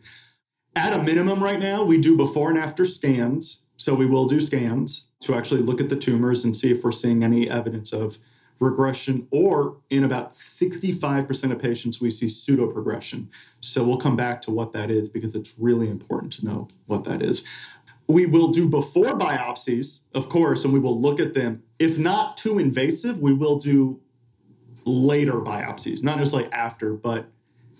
At 0.76 0.92
a 0.92 1.02
minimum, 1.02 1.42
right 1.42 1.58
now, 1.58 1.84
we 1.84 1.98
do 1.98 2.16
before 2.16 2.50
and 2.50 2.58
after 2.58 2.84
scans. 2.84 3.62
So 3.76 3.94
we 3.94 4.06
will 4.06 4.26
do 4.26 4.40
scans 4.40 5.08
to 5.20 5.34
actually 5.34 5.62
look 5.62 5.80
at 5.80 5.88
the 5.88 5.96
tumors 5.96 6.44
and 6.44 6.54
see 6.54 6.70
if 6.70 6.84
we're 6.84 6.92
seeing 6.92 7.24
any 7.24 7.50
evidence 7.50 7.92
of 7.92 8.18
regression, 8.62 9.26
or 9.30 9.78
in 9.90 10.04
about 10.04 10.34
65% 10.34 11.52
of 11.52 11.58
patients, 11.58 12.00
we 12.00 12.10
see 12.10 12.26
pseudoprogression. 12.26 13.26
So 13.60 13.82
we'll 13.82 13.98
come 13.98 14.16
back 14.16 14.40
to 14.42 14.50
what 14.50 14.72
that 14.72 14.90
is 14.90 15.08
because 15.08 15.34
it's 15.34 15.54
really 15.58 15.88
important 15.88 16.32
to 16.34 16.44
know 16.44 16.68
what 16.86 17.04
that 17.04 17.22
is. 17.22 17.42
We 18.12 18.26
will 18.26 18.48
do 18.48 18.68
before 18.68 19.18
biopsies, 19.18 20.00
of 20.14 20.28
course, 20.28 20.64
and 20.64 20.72
we 20.72 20.80
will 20.80 21.00
look 21.00 21.18
at 21.18 21.32
them. 21.32 21.62
If 21.78 21.96
not 21.96 22.36
too 22.36 22.58
invasive, 22.58 23.18
we 23.18 23.32
will 23.32 23.58
do 23.58 24.00
later 24.84 25.34
biopsies, 25.34 26.02
not 26.02 26.18
necessarily 26.18 26.52
after, 26.52 26.92
but 26.92 27.26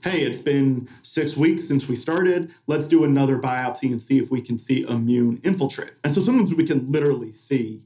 hey, 0.02 0.22
it's 0.22 0.40
been 0.40 0.88
six 1.02 1.36
weeks 1.36 1.68
since 1.68 1.86
we 1.86 1.96
started. 1.96 2.50
Let's 2.66 2.88
do 2.88 3.04
another 3.04 3.38
biopsy 3.38 3.92
and 3.92 4.02
see 4.02 4.18
if 4.18 4.30
we 4.30 4.40
can 4.40 4.58
see 4.58 4.82
immune 4.82 5.40
infiltrate. 5.44 5.92
And 6.02 6.14
so 6.14 6.22
sometimes 6.22 6.54
we 6.54 6.64
can 6.64 6.90
literally 6.90 7.32
see, 7.32 7.82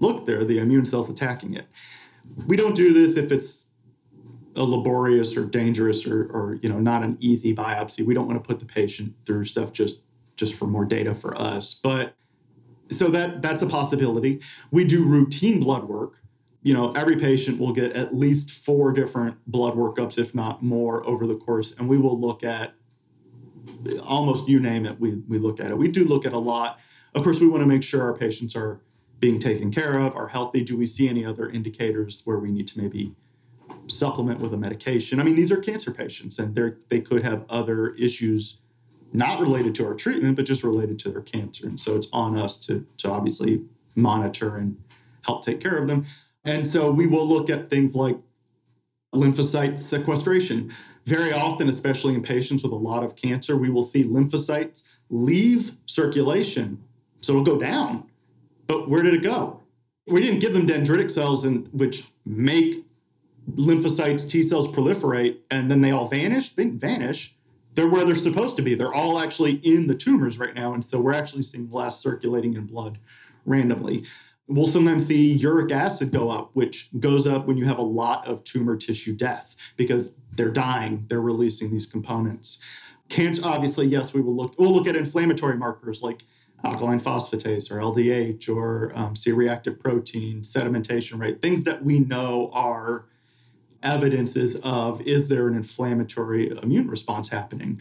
look, 0.00 0.26
there, 0.26 0.44
the 0.44 0.58
immune 0.58 0.84
cells 0.84 1.08
attacking 1.08 1.54
it. 1.54 1.66
We 2.46 2.56
don't 2.56 2.74
do 2.74 2.92
this 2.92 3.16
if 3.16 3.30
it's 3.30 3.68
a 4.56 4.64
laborious 4.64 5.36
or 5.36 5.44
dangerous 5.44 6.06
or, 6.06 6.24
or 6.24 6.58
you 6.60 6.68
know 6.68 6.78
not 6.78 7.02
an 7.02 7.16
easy 7.20 7.54
biopsy. 7.54 8.04
We 8.04 8.14
don't 8.14 8.26
want 8.26 8.42
to 8.42 8.46
put 8.46 8.60
the 8.60 8.66
patient 8.66 9.14
through 9.24 9.44
stuff 9.44 9.72
just 9.72 10.00
just 10.42 10.58
for 10.58 10.66
more 10.66 10.84
data 10.84 11.14
for 11.14 11.40
us. 11.40 11.72
But 11.72 12.16
so 12.90 13.08
that 13.08 13.42
that's 13.42 13.62
a 13.62 13.66
possibility. 13.66 14.40
We 14.72 14.82
do 14.82 15.04
routine 15.04 15.60
blood 15.60 15.84
work. 15.84 16.14
You 16.64 16.74
know, 16.74 16.92
every 16.92 17.16
patient 17.16 17.60
will 17.60 17.72
get 17.72 17.92
at 17.92 18.12
least 18.14 18.50
four 18.50 18.92
different 18.92 19.36
blood 19.46 19.74
workups, 19.74 20.18
if 20.18 20.34
not 20.34 20.60
more, 20.62 21.06
over 21.06 21.28
the 21.28 21.36
course, 21.36 21.74
and 21.78 21.88
we 21.88 21.96
will 21.96 22.20
look 22.20 22.42
at 22.42 22.74
almost 24.02 24.48
you 24.48 24.58
name 24.58 24.84
it. 24.84 24.98
We 24.98 25.22
we 25.28 25.38
look 25.38 25.60
at 25.60 25.70
it. 25.70 25.78
We 25.78 25.88
do 25.88 26.04
look 26.04 26.26
at 26.26 26.32
a 26.32 26.38
lot. 26.38 26.80
Of 27.14 27.22
course, 27.22 27.38
we 27.38 27.46
want 27.46 27.62
to 27.62 27.68
make 27.68 27.84
sure 27.84 28.02
our 28.02 28.14
patients 28.14 28.56
are 28.56 28.80
being 29.20 29.38
taken 29.38 29.70
care 29.70 30.00
of, 30.00 30.16
are 30.16 30.28
healthy. 30.28 30.64
Do 30.64 30.76
we 30.76 30.86
see 30.86 31.08
any 31.08 31.24
other 31.24 31.48
indicators 31.48 32.22
where 32.24 32.38
we 32.38 32.50
need 32.50 32.66
to 32.68 32.80
maybe 32.80 33.14
supplement 33.86 34.40
with 34.40 34.52
a 34.52 34.56
medication? 34.56 35.20
I 35.20 35.22
mean, 35.22 35.36
these 35.36 35.52
are 35.52 35.58
cancer 35.58 35.92
patients, 35.92 36.40
and 36.40 36.56
they 36.56 36.72
they 36.88 37.00
could 37.00 37.22
have 37.22 37.44
other 37.48 37.94
issues 37.94 38.61
not 39.12 39.40
related 39.40 39.74
to 39.76 39.86
our 39.86 39.94
treatment, 39.94 40.36
but 40.36 40.44
just 40.44 40.64
related 40.64 40.98
to 41.00 41.10
their 41.10 41.22
cancer. 41.22 41.66
And 41.66 41.78
so 41.78 41.96
it's 41.96 42.08
on 42.12 42.36
us 42.36 42.58
to, 42.66 42.86
to 42.98 43.10
obviously 43.10 43.62
monitor 43.94 44.56
and 44.56 44.76
help 45.22 45.44
take 45.44 45.60
care 45.60 45.76
of 45.76 45.86
them. 45.86 46.06
And 46.44 46.66
so 46.68 46.90
we 46.90 47.06
will 47.06 47.26
look 47.26 47.50
at 47.50 47.70
things 47.70 47.94
like 47.94 48.16
lymphocyte 49.14 49.80
sequestration. 49.80 50.72
Very 51.04 51.32
often, 51.32 51.68
especially 51.68 52.14
in 52.14 52.22
patients 52.22 52.62
with 52.62 52.72
a 52.72 52.76
lot 52.76 53.02
of 53.02 53.16
cancer, 53.16 53.56
we 53.56 53.70
will 53.70 53.84
see 53.84 54.04
lymphocytes 54.04 54.88
leave 55.10 55.76
circulation. 55.86 56.82
So 57.20 57.32
it'll 57.32 57.44
go 57.44 57.58
down. 57.58 58.08
But 58.66 58.88
where 58.88 59.02
did 59.02 59.14
it 59.14 59.22
go? 59.22 59.60
We 60.06 60.20
didn't 60.20 60.40
give 60.40 60.52
them 60.52 60.66
dendritic 60.66 61.10
cells, 61.10 61.44
in, 61.44 61.68
which 61.72 62.06
make 62.24 62.84
lymphocytes, 63.54 64.28
T 64.28 64.42
cells 64.42 64.68
proliferate, 64.68 65.38
and 65.50 65.70
then 65.70 65.80
they 65.80 65.90
all 65.90 66.08
vanish. 66.08 66.54
They 66.54 66.64
didn't 66.64 66.80
vanish 66.80 67.36
they're 67.74 67.88
where 67.88 68.04
they're 68.04 68.14
supposed 68.14 68.56
to 68.56 68.62
be. 68.62 68.74
They're 68.74 68.94
all 68.94 69.18
actually 69.18 69.54
in 69.64 69.86
the 69.86 69.94
tumors 69.94 70.38
right 70.38 70.54
now. 70.54 70.74
And 70.74 70.84
so 70.84 71.00
we're 71.00 71.14
actually 71.14 71.42
seeing 71.42 71.70
less 71.70 72.00
circulating 72.00 72.54
in 72.54 72.66
blood 72.66 72.98
randomly. 73.44 74.04
We'll 74.46 74.66
sometimes 74.66 75.06
see 75.06 75.32
uric 75.32 75.72
acid 75.72 76.12
go 76.12 76.28
up, 76.28 76.50
which 76.52 76.90
goes 76.98 77.26
up 77.26 77.46
when 77.46 77.56
you 77.56 77.64
have 77.64 77.78
a 77.78 77.82
lot 77.82 78.26
of 78.26 78.44
tumor 78.44 78.76
tissue 78.76 79.14
death 79.14 79.56
because 79.76 80.16
they're 80.36 80.50
dying, 80.50 81.06
they're 81.08 81.20
releasing 81.20 81.70
these 81.70 81.86
components. 81.86 82.58
Cancer, 83.08 83.42
obviously, 83.44 83.86
yes, 83.86 84.12
we 84.12 84.20
will 84.20 84.34
look. 84.34 84.58
We'll 84.58 84.72
look 84.72 84.86
at 84.86 84.96
inflammatory 84.96 85.56
markers 85.56 86.02
like 86.02 86.24
alkaline 86.64 87.00
phosphatase 87.00 87.70
or 87.70 87.76
LDH 87.76 88.48
or 88.48 88.92
um, 88.94 89.16
C-reactive 89.16 89.80
protein, 89.80 90.42
sedimentation 90.42 91.18
rate, 91.18 91.42
things 91.42 91.64
that 91.64 91.84
we 91.84 92.00
know 92.00 92.50
are 92.52 93.06
evidences 93.82 94.56
of 94.62 95.00
is 95.02 95.28
there 95.28 95.48
an 95.48 95.54
inflammatory 95.54 96.50
immune 96.62 96.88
response 96.88 97.28
happening? 97.28 97.80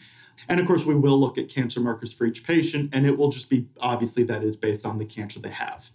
And 0.49 0.59
of 0.59 0.67
course, 0.67 0.85
we 0.85 0.95
will 0.95 1.19
look 1.19 1.37
at 1.37 1.49
cancer 1.49 1.79
markers 1.79 2.11
for 2.13 2.25
each 2.25 2.43
patient, 2.45 2.89
and 2.93 3.05
it 3.05 3.17
will 3.17 3.29
just 3.29 3.49
be 3.49 3.67
obviously 3.79 4.23
that 4.23 4.43
is 4.43 4.55
based 4.55 4.85
on 4.85 4.97
the 4.97 5.05
cancer 5.05 5.39
they 5.39 5.49
have. 5.49 5.91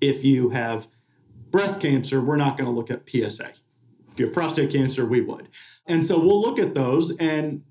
If 0.00 0.24
you 0.24 0.50
have 0.50 0.88
breast 1.50 1.80
cancer, 1.80 2.20
we're 2.20 2.36
not 2.36 2.56
going 2.56 2.66
to 2.66 2.74
look 2.74 2.90
at 2.90 3.08
PSA. 3.08 3.52
If 4.12 4.18
you 4.18 4.26
have 4.26 4.34
prostate 4.34 4.70
cancer, 4.70 5.04
we 5.04 5.20
would. 5.20 5.48
And 5.86 6.06
so 6.06 6.18
we'll 6.18 6.40
look 6.40 6.58
at 6.58 6.74
those, 6.74 7.16
and 7.16 7.62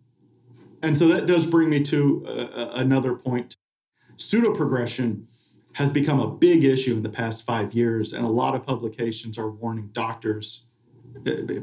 and 0.82 0.98
so 0.98 1.08
that 1.08 1.26
does 1.26 1.46
bring 1.46 1.70
me 1.70 1.84
to 1.84 2.26
uh, 2.26 2.72
another 2.74 3.16
point. 3.16 3.58
Pseudoprogression 4.18 5.26
has 5.74 5.92
become 5.92 6.20
a 6.20 6.30
big 6.30 6.64
issue 6.64 6.94
in 6.94 7.04
the 7.04 7.10
past 7.10 7.44
five 7.44 7.74
years, 7.74 8.14
and 8.14 8.26
a 8.26 8.30
lot 8.30 8.56
of 8.56 8.66
publications 8.66 9.38
are 9.38 9.50
warning 9.50 9.90
doctors 9.92 10.68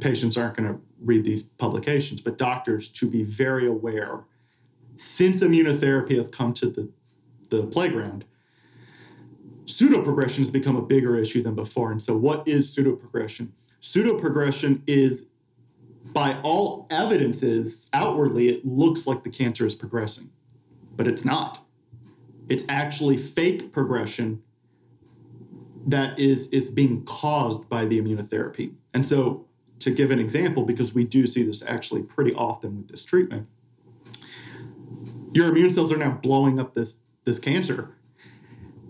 patients 0.00 0.36
aren't 0.36 0.56
going 0.56 0.68
to 0.68 0.80
read 1.00 1.24
these 1.24 1.42
publications, 1.42 2.20
but 2.20 2.38
doctors 2.38 2.90
to 2.92 3.08
be 3.08 3.22
very 3.22 3.66
aware 3.66 4.24
since 4.96 5.40
immunotherapy 5.40 6.16
has 6.16 6.28
come 6.28 6.52
to 6.54 6.70
the, 6.70 6.88
the 7.50 7.66
playground, 7.66 8.24
pseudoprogression 9.66 10.38
has 10.38 10.50
become 10.50 10.76
a 10.76 10.82
bigger 10.82 11.18
issue 11.18 11.42
than 11.42 11.54
before. 11.54 11.92
And 11.92 12.02
so, 12.02 12.16
what 12.16 12.46
is 12.46 12.74
pseudoprogression? 12.74 13.50
Pseudoprogression 13.82 14.82
is, 14.86 15.26
by 16.04 16.38
all 16.42 16.86
evidences, 16.90 17.88
outwardly, 17.92 18.48
it 18.48 18.66
looks 18.66 19.06
like 19.06 19.22
the 19.22 19.30
cancer 19.30 19.66
is 19.66 19.74
progressing, 19.74 20.30
but 20.94 21.06
it's 21.06 21.24
not. 21.24 21.64
It's 22.48 22.64
actually 22.68 23.16
fake 23.16 23.72
progression 23.72 24.42
that 25.86 26.18
is, 26.18 26.48
is 26.50 26.70
being 26.70 27.04
caused 27.04 27.68
by 27.68 27.84
the 27.84 28.00
immunotherapy. 28.00 28.74
And 28.96 29.06
so, 29.06 29.44
to 29.80 29.90
give 29.90 30.10
an 30.10 30.18
example, 30.18 30.64
because 30.64 30.94
we 30.94 31.04
do 31.04 31.26
see 31.26 31.42
this 31.42 31.62
actually 31.66 32.00
pretty 32.00 32.32
often 32.32 32.78
with 32.78 32.88
this 32.88 33.04
treatment, 33.04 33.46
your 35.34 35.50
immune 35.50 35.70
cells 35.70 35.92
are 35.92 35.98
now 35.98 36.12
blowing 36.12 36.58
up 36.58 36.74
this 36.74 37.00
this 37.24 37.38
cancer. 37.38 37.94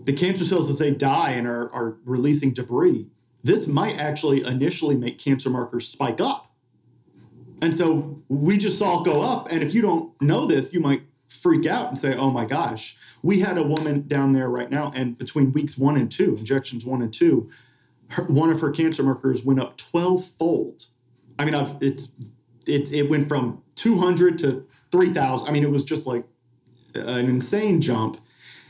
The 0.05 0.13
cancer 0.13 0.45
cells, 0.45 0.69
as 0.69 0.79
they 0.79 0.91
die 0.91 1.31
and 1.31 1.45
are, 1.45 1.69
are 1.73 1.97
releasing 2.05 2.53
debris, 2.53 3.07
this 3.43 3.67
might 3.67 3.99
actually 3.99 4.45
initially 4.45 4.95
make 4.95 5.19
cancer 5.19 5.49
markers 5.49 5.89
spike 5.89 6.21
up. 6.21 6.53
And 7.61 7.75
so 7.77 8.23
we 8.29 8.57
just 8.57 8.79
saw 8.79 9.01
it 9.01 9.05
go 9.05 9.19
up. 9.19 9.51
And 9.51 9.61
if 9.61 9.73
you 9.73 9.81
don't 9.81 10.13
know 10.21 10.45
this, 10.45 10.71
you 10.71 10.79
might 10.79 11.01
freak 11.27 11.65
out 11.65 11.89
and 11.89 11.99
say, 11.99 12.15
oh 12.15 12.31
my 12.31 12.45
gosh. 12.45 12.95
We 13.23 13.41
had 13.41 13.57
a 13.57 13.63
woman 13.63 14.07
down 14.07 14.31
there 14.31 14.47
right 14.47 14.71
now, 14.71 14.93
and 14.95 15.17
between 15.17 15.51
weeks 15.51 15.77
one 15.77 15.97
and 15.97 16.09
two, 16.09 16.37
injections 16.37 16.85
one 16.85 17.01
and 17.01 17.13
two, 17.13 17.49
her, 18.09 18.23
one 18.23 18.49
of 18.49 18.61
her 18.61 18.71
cancer 18.71 19.03
markers 19.03 19.43
went 19.43 19.59
up 19.59 19.77
12 19.77 20.25
fold. 20.25 20.85
I 21.39 21.45
mean, 21.45 21.55
I've, 21.55 21.75
it's, 21.81 22.09
it, 22.65 22.91
it 22.91 23.09
went 23.09 23.27
from 23.27 23.61
200 23.75 24.39
to 24.39 24.65
3,000. 24.91 25.47
I 25.47 25.51
mean, 25.51 25.63
it 25.63 25.71
was 25.71 25.83
just 25.83 26.05
like 26.05 26.25
an 26.95 27.29
insane 27.29 27.81
jump, 27.81 28.19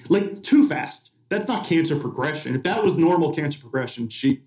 like 0.10 0.42
too 0.44 0.68
fast. 0.68 1.12
That's 1.30 1.48
not 1.48 1.66
cancer 1.66 1.98
progression. 1.98 2.56
If 2.56 2.64
that 2.64 2.84
was 2.84 2.98
normal 2.98 3.34
cancer 3.34 3.60
progression, 3.60 4.10
she 4.10 4.42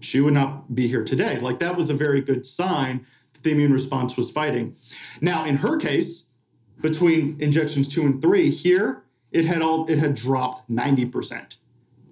she 0.00 0.20
would 0.20 0.34
not 0.34 0.74
be 0.74 0.86
here 0.86 1.04
today. 1.04 1.38
Like 1.40 1.58
that 1.58 1.76
was 1.76 1.90
a 1.90 1.94
very 1.94 2.20
good 2.20 2.46
sign 2.46 3.04
that 3.32 3.42
the 3.42 3.50
immune 3.50 3.72
response 3.72 4.16
was 4.16 4.30
fighting. 4.30 4.76
Now, 5.20 5.44
in 5.44 5.56
her 5.56 5.76
case, 5.76 6.26
between 6.80 7.36
injections 7.40 7.88
two 7.88 8.02
and 8.02 8.22
three, 8.22 8.50
here 8.50 9.02
it 9.32 9.44
had 9.44 9.60
all 9.60 9.86
it 9.90 9.98
had 9.98 10.14
dropped 10.14 10.70
90%. 10.70 11.56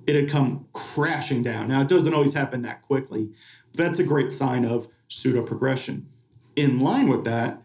It 0.06 0.14
had 0.14 0.30
come 0.30 0.66
crashing 0.72 1.42
down. 1.42 1.68
Now 1.68 1.80
it 1.82 1.88
doesn't 1.88 2.14
always 2.14 2.34
happen 2.34 2.62
that 2.62 2.82
quickly. 2.82 3.30
that's 3.74 3.98
a 3.98 4.04
great 4.04 4.32
sign 4.32 4.64
of 4.64 4.88
pseudo 5.08 5.42
progression. 5.42 6.08
In 6.54 6.80
line 6.80 7.08
with 7.08 7.24
that, 7.24 7.62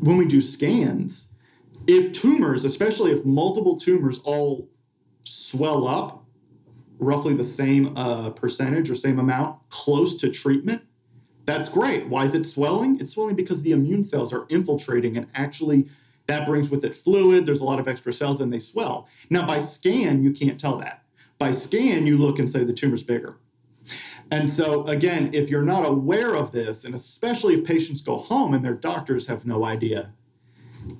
when 0.00 0.16
we 0.16 0.24
do 0.24 0.40
scans, 0.40 1.30
if 1.86 2.12
tumors, 2.12 2.64
especially 2.64 3.10
if 3.10 3.24
multiple 3.24 3.76
tumors 3.76 4.20
all 4.20 4.68
swell 5.24 5.88
up 5.88 6.24
roughly 6.98 7.34
the 7.34 7.44
same 7.44 7.96
uh, 7.96 8.30
percentage 8.30 8.90
or 8.90 8.94
same 8.94 9.18
amount 9.18 9.58
close 9.70 10.20
to 10.20 10.30
treatment, 10.30 10.82
that's 11.44 11.68
great. 11.68 12.06
Why 12.06 12.26
is 12.26 12.34
it 12.34 12.46
swelling? 12.46 13.00
It's 13.00 13.14
swelling 13.14 13.34
because 13.34 13.62
the 13.62 13.72
immune 13.72 14.04
cells 14.04 14.32
are 14.32 14.46
infiltrating 14.48 15.16
and 15.16 15.26
actually 15.34 15.88
that 16.26 16.46
brings 16.46 16.70
with 16.70 16.84
it 16.84 16.94
fluid. 16.94 17.46
There's 17.46 17.60
a 17.60 17.64
lot 17.64 17.80
of 17.80 17.88
extra 17.88 18.12
cells 18.12 18.40
and 18.40 18.52
they 18.52 18.60
swell. 18.60 19.08
Now, 19.28 19.46
by 19.46 19.62
scan, 19.62 20.22
you 20.22 20.32
can't 20.32 20.58
tell 20.58 20.78
that. 20.78 21.01
By 21.42 21.52
scan, 21.52 22.06
you 22.06 22.18
look 22.18 22.38
and 22.38 22.48
say 22.48 22.62
the 22.62 22.72
tumor's 22.72 23.02
bigger. 23.02 23.40
And 24.30 24.48
so, 24.48 24.86
again, 24.86 25.30
if 25.32 25.50
you're 25.50 25.60
not 25.60 25.84
aware 25.84 26.36
of 26.36 26.52
this, 26.52 26.84
and 26.84 26.94
especially 26.94 27.54
if 27.54 27.64
patients 27.64 28.00
go 28.00 28.18
home 28.18 28.54
and 28.54 28.64
their 28.64 28.76
doctors 28.76 29.26
have 29.26 29.44
no 29.44 29.64
idea, 29.64 30.12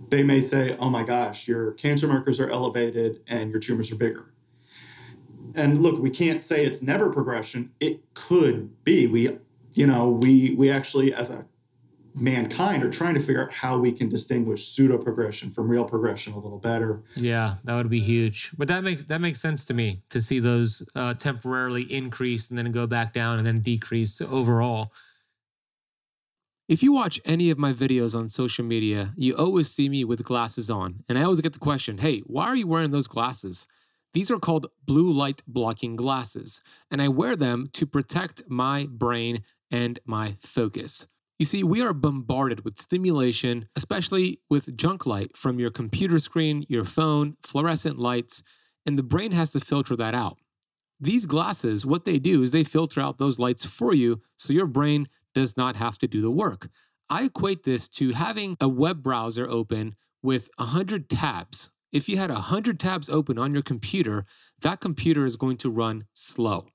they 0.08 0.24
may 0.24 0.42
say, 0.42 0.76
oh 0.80 0.90
my 0.90 1.04
gosh, 1.04 1.46
your 1.46 1.74
cancer 1.74 2.08
markers 2.08 2.40
are 2.40 2.50
elevated 2.50 3.20
and 3.28 3.52
your 3.52 3.60
tumors 3.60 3.92
are 3.92 3.94
bigger. 3.94 4.34
And 5.54 5.80
look, 5.80 6.02
we 6.02 6.10
can't 6.10 6.44
say 6.44 6.66
it's 6.66 6.82
never 6.82 7.12
progression. 7.12 7.70
It 7.78 8.02
could 8.14 8.82
be. 8.82 9.06
We, 9.06 9.38
you 9.74 9.86
know, 9.86 10.08
we 10.08 10.56
we 10.56 10.72
actually 10.72 11.14
as 11.14 11.30
a 11.30 11.46
mankind 12.14 12.82
are 12.82 12.90
trying 12.90 13.14
to 13.14 13.20
figure 13.20 13.42
out 13.42 13.52
how 13.52 13.78
we 13.78 13.92
can 13.92 14.08
distinguish 14.08 14.68
pseudo 14.68 14.98
progression 14.98 15.50
from 15.50 15.68
real 15.68 15.84
progression 15.84 16.32
a 16.32 16.38
little 16.38 16.58
better. 16.58 17.02
Yeah, 17.14 17.56
that 17.64 17.74
would 17.74 17.88
be 17.88 18.00
huge. 18.00 18.50
But 18.56 18.68
that 18.68 18.84
makes 18.84 19.04
that 19.04 19.20
makes 19.20 19.40
sense 19.40 19.64
to 19.66 19.74
me 19.74 20.02
to 20.10 20.20
see 20.20 20.38
those 20.38 20.86
uh, 20.94 21.14
temporarily 21.14 21.82
increase 21.82 22.50
and 22.50 22.58
then 22.58 22.70
go 22.72 22.86
back 22.86 23.12
down 23.12 23.38
and 23.38 23.46
then 23.46 23.60
decrease 23.60 24.20
overall. 24.20 24.92
If 26.68 26.82
you 26.82 26.92
watch 26.92 27.20
any 27.24 27.50
of 27.50 27.58
my 27.58 27.72
videos 27.72 28.16
on 28.16 28.28
social 28.28 28.64
media, 28.64 29.12
you 29.16 29.36
always 29.36 29.70
see 29.70 29.88
me 29.88 30.04
with 30.04 30.24
glasses 30.24 30.70
on, 30.70 31.04
and 31.08 31.18
I 31.18 31.22
always 31.22 31.40
get 31.40 31.52
the 31.52 31.58
question, 31.58 31.98
"Hey, 31.98 32.20
why 32.20 32.46
are 32.46 32.56
you 32.56 32.66
wearing 32.66 32.90
those 32.90 33.08
glasses?" 33.08 33.66
These 34.14 34.30
are 34.30 34.38
called 34.38 34.66
blue 34.84 35.10
light 35.10 35.42
blocking 35.46 35.96
glasses, 35.96 36.60
and 36.90 37.00
I 37.00 37.08
wear 37.08 37.34
them 37.34 37.68
to 37.72 37.86
protect 37.86 38.42
my 38.48 38.86
brain 38.90 39.42
and 39.70 39.98
my 40.04 40.36
focus. 40.40 41.08
You 41.42 41.46
see, 41.46 41.64
we 41.64 41.82
are 41.82 41.92
bombarded 41.92 42.64
with 42.64 42.78
stimulation, 42.78 43.66
especially 43.74 44.38
with 44.48 44.76
junk 44.76 45.06
light 45.06 45.36
from 45.36 45.58
your 45.58 45.72
computer 45.72 46.20
screen, 46.20 46.64
your 46.68 46.84
phone, 46.84 47.36
fluorescent 47.42 47.98
lights, 47.98 48.44
and 48.86 48.96
the 48.96 49.02
brain 49.02 49.32
has 49.32 49.50
to 49.50 49.58
filter 49.58 49.96
that 49.96 50.14
out. 50.14 50.38
These 51.00 51.26
glasses, 51.26 51.84
what 51.84 52.04
they 52.04 52.20
do 52.20 52.44
is 52.44 52.52
they 52.52 52.62
filter 52.62 53.00
out 53.00 53.18
those 53.18 53.40
lights 53.40 53.66
for 53.66 53.92
you 53.92 54.22
so 54.36 54.52
your 54.52 54.68
brain 54.68 55.08
does 55.34 55.56
not 55.56 55.74
have 55.74 55.98
to 55.98 56.06
do 56.06 56.20
the 56.20 56.30
work. 56.30 56.68
I 57.10 57.24
equate 57.24 57.64
this 57.64 57.88
to 57.88 58.12
having 58.12 58.56
a 58.60 58.68
web 58.68 59.02
browser 59.02 59.48
open 59.50 59.96
with 60.22 60.48
100 60.58 61.10
tabs. 61.10 61.72
If 61.90 62.08
you 62.08 62.18
had 62.18 62.30
100 62.30 62.78
tabs 62.78 63.08
open 63.08 63.36
on 63.36 63.52
your 63.52 63.64
computer, 63.64 64.26
that 64.60 64.80
computer 64.80 65.24
is 65.24 65.34
going 65.34 65.56
to 65.56 65.70
run 65.70 66.04
slow. 66.14 66.68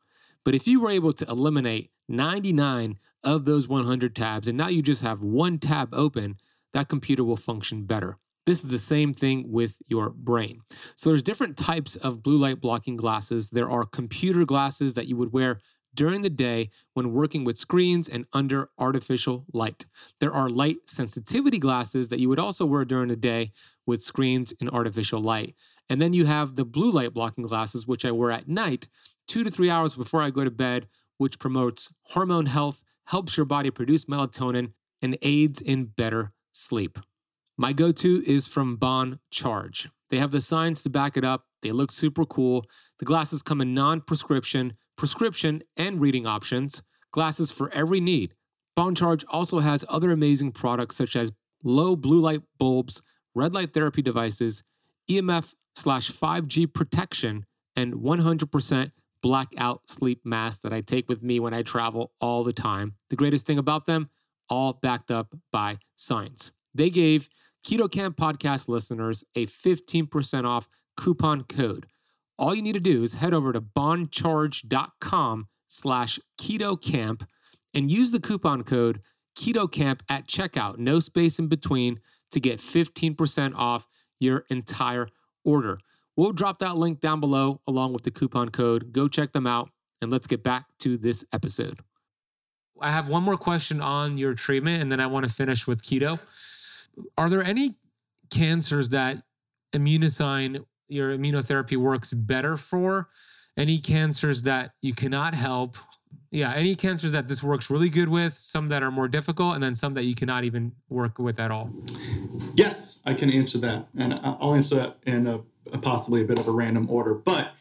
But 0.43 0.55
if 0.55 0.67
you 0.67 0.81
were 0.81 0.91
able 0.91 1.13
to 1.13 1.25
eliminate 1.29 1.91
99 2.07 2.97
of 3.23 3.45
those 3.45 3.67
100 3.67 4.15
tabs, 4.15 4.47
and 4.47 4.57
now 4.57 4.67
you 4.67 4.81
just 4.81 5.01
have 5.01 5.21
one 5.21 5.57
tab 5.59 5.89
open, 5.93 6.37
that 6.73 6.89
computer 6.89 7.23
will 7.23 7.37
function 7.37 7.85
better. 7.85 8.17
This 8.45 8.63
is 8.63 8.69
the 8.69 8.79
same 8.79 9.13
thing 9.13 9.51
with 9.51 9.77
your 9.87 10.09
brain. 10.09 10.61
So 10.95 11.09
there's 11.09 11.23
different 11.23 11.57
types 11.57 11.97
of 11.97 12.23
blue 12.23 12.37
light 12.37 12.61
blocking 12.61 12.95
glasses. 12.95 13.49
There 13.49 13.69
are 13.69 13.83
computer 13.83 14.45
glasses 14.45 14.93
that 14.93 15.07
you 15.07 15.17
would 15.17 15.33
wear 15.33 15.59
during 15.93 16.21
the 16.21 16.29
day 16.29 16.69
when 16.93 17.11
working 17.11 17.43
with 17.43 17.57
screens 17.57 18.07
and 18.07 18.25
under 18.31 18.69
artificial 18.77 19.45
light. 19.51 19.85
There 20.21 20.33
are 20.33 20.49
light 20.49 20.77
sensitivity 20.85 21.59
glasses 21.59 22.07
that 22.07 22.19
you 22.19 22.29
would 22.29 22.39
also 22.39 22.65
wear 22.65 22.85
during 22.85 23.09
the 23.09 23.17
day 23.17 23.51
with 23.85 24.01
screens 24.01 24.53
and 24.61 24.69
artificial 24.69 25.19
light. 25.19 25.55
And 25.89 26.01
then 26.01 26.13
you 26.13 26.25
have 26.25 26.55
the 26.55 26.65
blue 26.65 26.91
light 26.91 27.13
blocking 27.13 27.45
glasses, 27.45 27.87
which 27.87 28.05
I 28.05 28.11
wear 28.11 28.31
at 28.31 28.47
night, 28.47 28.87
two 29.27 29.43
to 29.43 29.51
three 29.51 29.69
hours 29.69 29.95
before 29.95 30.21
I 30.21 30.29
go 30.29 30.43
to 30.43 30.51
bed, 30.51 30.87
which 31.17 31.39
promotes 31.39 31.93
hormone 32.03 32.47
health 32.47 32.83
helps 33.05 33.37
your 33.37 33.45
body 33.45 33.71
produce 33.71 34.05
melatonin, 34.05 34.71
and 35.01 35.17
aids 35.21 35.61
in 35.61 35.85
better 35.85 36.31
sleep. 36.53 36.99
My 37.57 37.73
go 37.73 37.91
to 37.91 38.23
is 38.25 38.47
from 38.47 38.75
Bon 38.75 39.19
Charge. 39.31 39.89
They 40.09 40.17
have 40.17 40.31
the 40.31 40.41
science 40.41 40.81
to 40.83 40.89
back 40.89 41.17
it 41.17 41.23
up. 41.23 41.45
They 41.61 41.71
look 41.71 41.91
super 41.91 42.25
cool. 42.25 42.65
The 42.99 43.05
glasses 43.05 43.41
come 43.41 43.61
in 43.61 43.73
non 43.73 44.01
prescription, 44.01 44.73
prescription, 44.95 45.63
and 45.75 45.99
reading 45.99 46.25
options. 46.25 46.81
Glasses 47.11 47.51
for 47.51 47.73
every 47.73 47.99
need. 47.99 48.33
Bon 48.75 48.93
Charge 48.93 49.25
also 49.29 49.59
has 49.59 49.83
other 49.89 50.11
amazing 50.11 50.51
products 50.51 50.95
such 50.95 51.15
as 51.15 51.31
low 51.63 51.95
blue 51.95 52.19
light 52.19 52.41
bulbs, 52.59 53.01
red 53.33 53.53
light 53.53 53.73
therapy 53.73 54.01
devices, 54.01 54.63
EMF 55.09 55.53
slash 55.75 56.11
5G 56.11 56.71
protection, 56.71 57.45
and 57.75 57.95
100% 57.95 58.91
blackout 59.21 59.81
sleep 59.89 60.21
mask 60.25 60.61
that 60.61 60.73
I 60.73 60.81
take 60.81 61.09
with 61.09 61.23
me 61.23 61.39
when 61.39 61.53
I 61.53 61.61
travel 61.61 62.11
all 62.21 62.43
the 62.43 62.53
time. 62.53 62.93
The 63.09 63.15
greatest 63.15 63.45
thing 63.45 63.57
about 63.57 63.85
them, 63.85 64.09
all 64.49 64.73
backed 64.73 65.11
up 65.11 65.35
by 65.51 65.79
science. 65.95 66.51
They 66.73 66.89
gave 66.89 67.29
Keto 67.65 67.91
Kamp 67.91 68.17
podcast 68.17 68.67
listeners 68.67 69.23
a 69.35 69.45
15% 69.45 70.47
off 70.47 70.69
coupon 70.95 71.43
code. 71.43 71.87
All 72.39 72.53
you 72.53 72.61
need 72.61 72.73
to 72.73 72.79
do 72.79 73.03
is 73.03 73.15
head 73.15 73.33
over 73.33 73.51
to 73.51 73.61
boncharge.com 73.61 75.47
slash 75.67 76.19
keto 76.39 76.81
kamp 76.81 77.27
and 77.73 77.91
use 77.91 78.11
the 78.11 78.19
coupon 78.19 78.63
code 78.63 79.01
keto 79.37 79.71
kamp 79.71 80.03
at 80.09 80.27
checkout, 80.27 80.77
no 80.77 80.99
space 80.99 81.39
in 81.39 81.47
between, 81.47 81.99
to 82.31 82.39
get 82.39 82.59
15% 82.59 83.55
off 83.55 83.87
your 84.19 84.45
entire 84.49 85.07
order. 85.45 85.79
We'll 86.17 86.33
drop 86.33 86.59
that 86.59 86.75
link 86.75 86.99
down 86.99 87.19
below 87.19 87.61
along 87.67 87.93
with 87.93 88.03
the 88.03 88.11
coupon 88.11 88.49
code. 88.49 88.91
Go 88.91 89.07
check 89.07 89.31
them 89.31 89.47
out 89.47 89.69
and 90.01 90.11
let's 90.11 90.27
get 90.27 90.43
back 90.43 90.65
to 90.79 90.97
this 90.97 91.23
episode. 91.31 91.79
I 92.81 92.91
have 92.91 93.07
one 93.07 93.23
more 93.23 93.37
question 93.37 93.81
on 93.81 94.17
your 94.17 94.33
treatment 94.33 94.81
and 94.81 94.91
then 94.91 94.99
I 94.99 95.05
want 95.05 95.27
to 95.27 95.33
finish 95.33 95.67
with 95.67 95.83
keto. 95.83 96.19
Are 97.17 97.29
there 97.29 97.43
any 97.43 97.75
cancers 98.29 98.89
that 98.89 99.23
Immunocine, 99.73 100.65
your 100.87 101.15
immunotherapy 101.15 101.77
works 101.77 102.13
better 102.13 102.57
for? 102.57 103.09
Any 103.55 103.77
cancers 103.77 104.43
that 104.43 104.71
you 104.81 104.93
cannot 104.93 105.33
help? 105.33 105.77
Yeah, 106.31 106.53
any 106.53 106.75
cancers 106.75 107.11
that 107.11 107.27
this 107.27 107.41
works 107.41 107.69
really 107.69 107.89
good 107.89 108.09
with, 108.09 108.33
some 108.33 108.67
that 108.69 108.83
are 108.83 108.91
more 108.91 109.07
difficult, 109.07 109.55
and 109.55 109.63
then 109.63 109.75
some 109.75 109.93
that 109.95 110.03
you 110.03 110.15
cannot 110.15 110.45
even 110.45 110.73
work 110.89 111.19
with 111.19 111.39
at 111.39 111.51
all? 111.51 111.71
Yes, 112.55 113.01
I 113.05 113.13
can 113.13 113.31
answer 113.31 113.57
that. 113.59 113.87
And 113.97 114.13
I'll 114.13 114.53
answer 114.53 114.75
that 114.75 114.97
in 115.05 115.27
a 115.27 115.41
possibly 115.81 116.21
a 116.21 116.25
bit 116.25 116.39
of 116.39 116.47
a 116.47 116.51
random 116.51 116.89
order. 116.89 117.13
But 117.13 117.51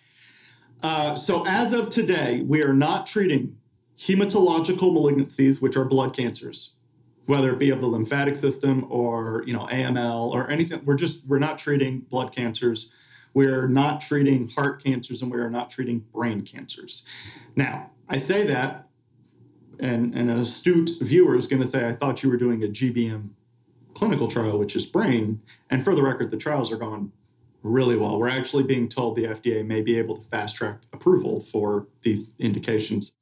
uh, 0.82 1.14
so 1.16 1.46
as 1.46 1.72
of 1.72 1.88
today, 1.88 2.42
we 2.42 2.62
are 2.62 2.74
not 2.74 3.06
treating 3.06 3.56
hematological 3.98 4.92
malignancies, 4.92 5.60
which 5.60 5.76
are 5.76 5.84
blood 5.84 6.14
cancers, 6.14 6.74
whether 7.26 7.52
it 7.52 7.58
be 7.58 7.70
of 7.70 7.80
the 7.80 7.86
lymphatic 7.86 8.36
system 8.36 8.86
or 8.90 9.42
you 9.46 9.52
know 9.52 9.66
AML 9.66 10.32
or 10.32 10.48
anything. 10.50 10.82
We're 10.84 10.96
just 10.96 11.26
we're 11.26 11.38
not 11.38 11.58
treating 11.58 12.00
blood 12.00 12.34
cancers. 12.34 12.92
We're 13.34 13.68
not 13.68 14.00
treating 14.00 14.48
heart 14.48 14.82
cancers, 14.82 15.20
and 15.20 15.30
we 15.30 15.38
are 15.38 15.50
not 15.50 15.70
treating 15.70 16.00
brain 16.14 16.40
cancers. 16.40 17.04
Now, 17.54 17.90
I 18.08 18.18
say 18.18 18.46
that, 18.46 18.88
and, 19.78 20.14
and 20.14 20.30
an 20.30 20.38
astute 20.38 20.90
viewer 21.02 21.36
is 21.36 21.46
going 21.46 21.60
to 21.60 21.68
say, 21.68 21.86
"I 21.86 21.92
thought 21.92 22.22
you 22.22 22.30
were 22.30 22.38
doing 22.38 22.62
a 22.64 22.68
GBM 22.68 23.30
clinical 23.96 24.28
trial, 24.28 24.58
which 24.58 24.76
is 24.76 24.84
brain. 24.86 25.40
And 25.70 25.82
for 25.82 25.94
the 25.94 26.02
record, 26.02 26.30
the 26.30 26.36
trials 26.36 26.70
are 26.70 26.76
going 26.76 27.12
really 27.62 27.96
well. 27.96 28.18
We're 28.18 28.28
actually 28.28 28.64
being 28.64 28.88
told 28.88 29.16
the 29.16 29.24
FDA 29.24 29.66
may 29.66 29.82
be 29.82 29.98
able 29.98 30.16
to 30.16 30.22
fast 30.28 30.56
track 30.56 30.80
approval 30.92 31.40
for 31.40 31.88
these 32.02 32.32
indications. 32.38 33.14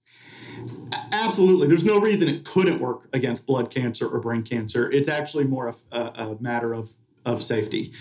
Absolutely. 1.12 1.66
There's 1.66 1.84
no 1.84 1.98
reason 1.98 2.28
it 2.28 2.44
couldn't 2.44 2.80
work 2.80 3.08
against 3.12 3.46
blood 3.46 3.70
cancer 3.70 4.08
or 4.08 4.20
brain 4.20 4.42
cancer. 4.42 4.90
It's 4.90 5.08
actually 5.08 5.44
more 5.44 5.68
a, 5.68 5.96
a, 5.96 6.00
a 6.00 6.36
matter 6.40 6.72
of, 6.72 6.92
of 7.24 7.42
safety. 7.42 7.92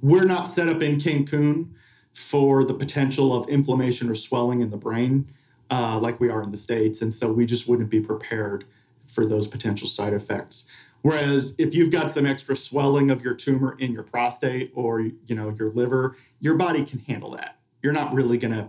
We're 0.00 0.24
not 0.24 0.52
set 0.52 0.68
up 0.68 0.82
in 0.82 0.98
Cancun 0.98 1.70
for 2.12 2.64
the 2.64 2.74
potential 2.74 3.34
of 3.34 3.48
inflammation 3.48 4.10
or 4.10 4.14
swelling 4.14 4.60
in 4.60 4.70
the 4.70 4.76
brain 4.76 5.32
uh, 5.70 5.98
like 5.98 6.20
we 6.20 6.28
are 6.28 6.42
in 6.42 6.52
the 6.52 6.58
States. 6.58 7.00
And 7.00 7.14
so 7.14 7.32
we 7.32 7.46
just 7.46 7.68
wouldn't 7.68 7.88
be 7.88 8.00
prepared 8.00 8.64
for 9.06 9.26
those 9.26 9.48
potential 9.48 9.88
side 9.88 10.12
effects. 10.12 10.68
Whereas 11.02 11.56
if 11.58 11.74
you've 11.74 11.90
got 11.90 12.14
some 12.14 12.26
extra 12.26 12.56
swelling 12.56 13.10
of 13.10 13.22
your 13.22 13.34
tumor 13.34 13.76
in 13.78 13.92
your 13.92 14.04
prostate 14.04 14.72
or 14.74 15.00
you 15.00 15.34
know 15.34 15.54
your 15.58 15.72
liver, 15.72 16.16
your 16.40 16.54
body 16.54 16.84
can 16.84 17.00
handle 17.00 17.32
that. 17.32 17.58
You're 17.82 17.92
not 17.92 18.14
really 18.14 18.38
going 18.38 18.54
to 18.54 18.68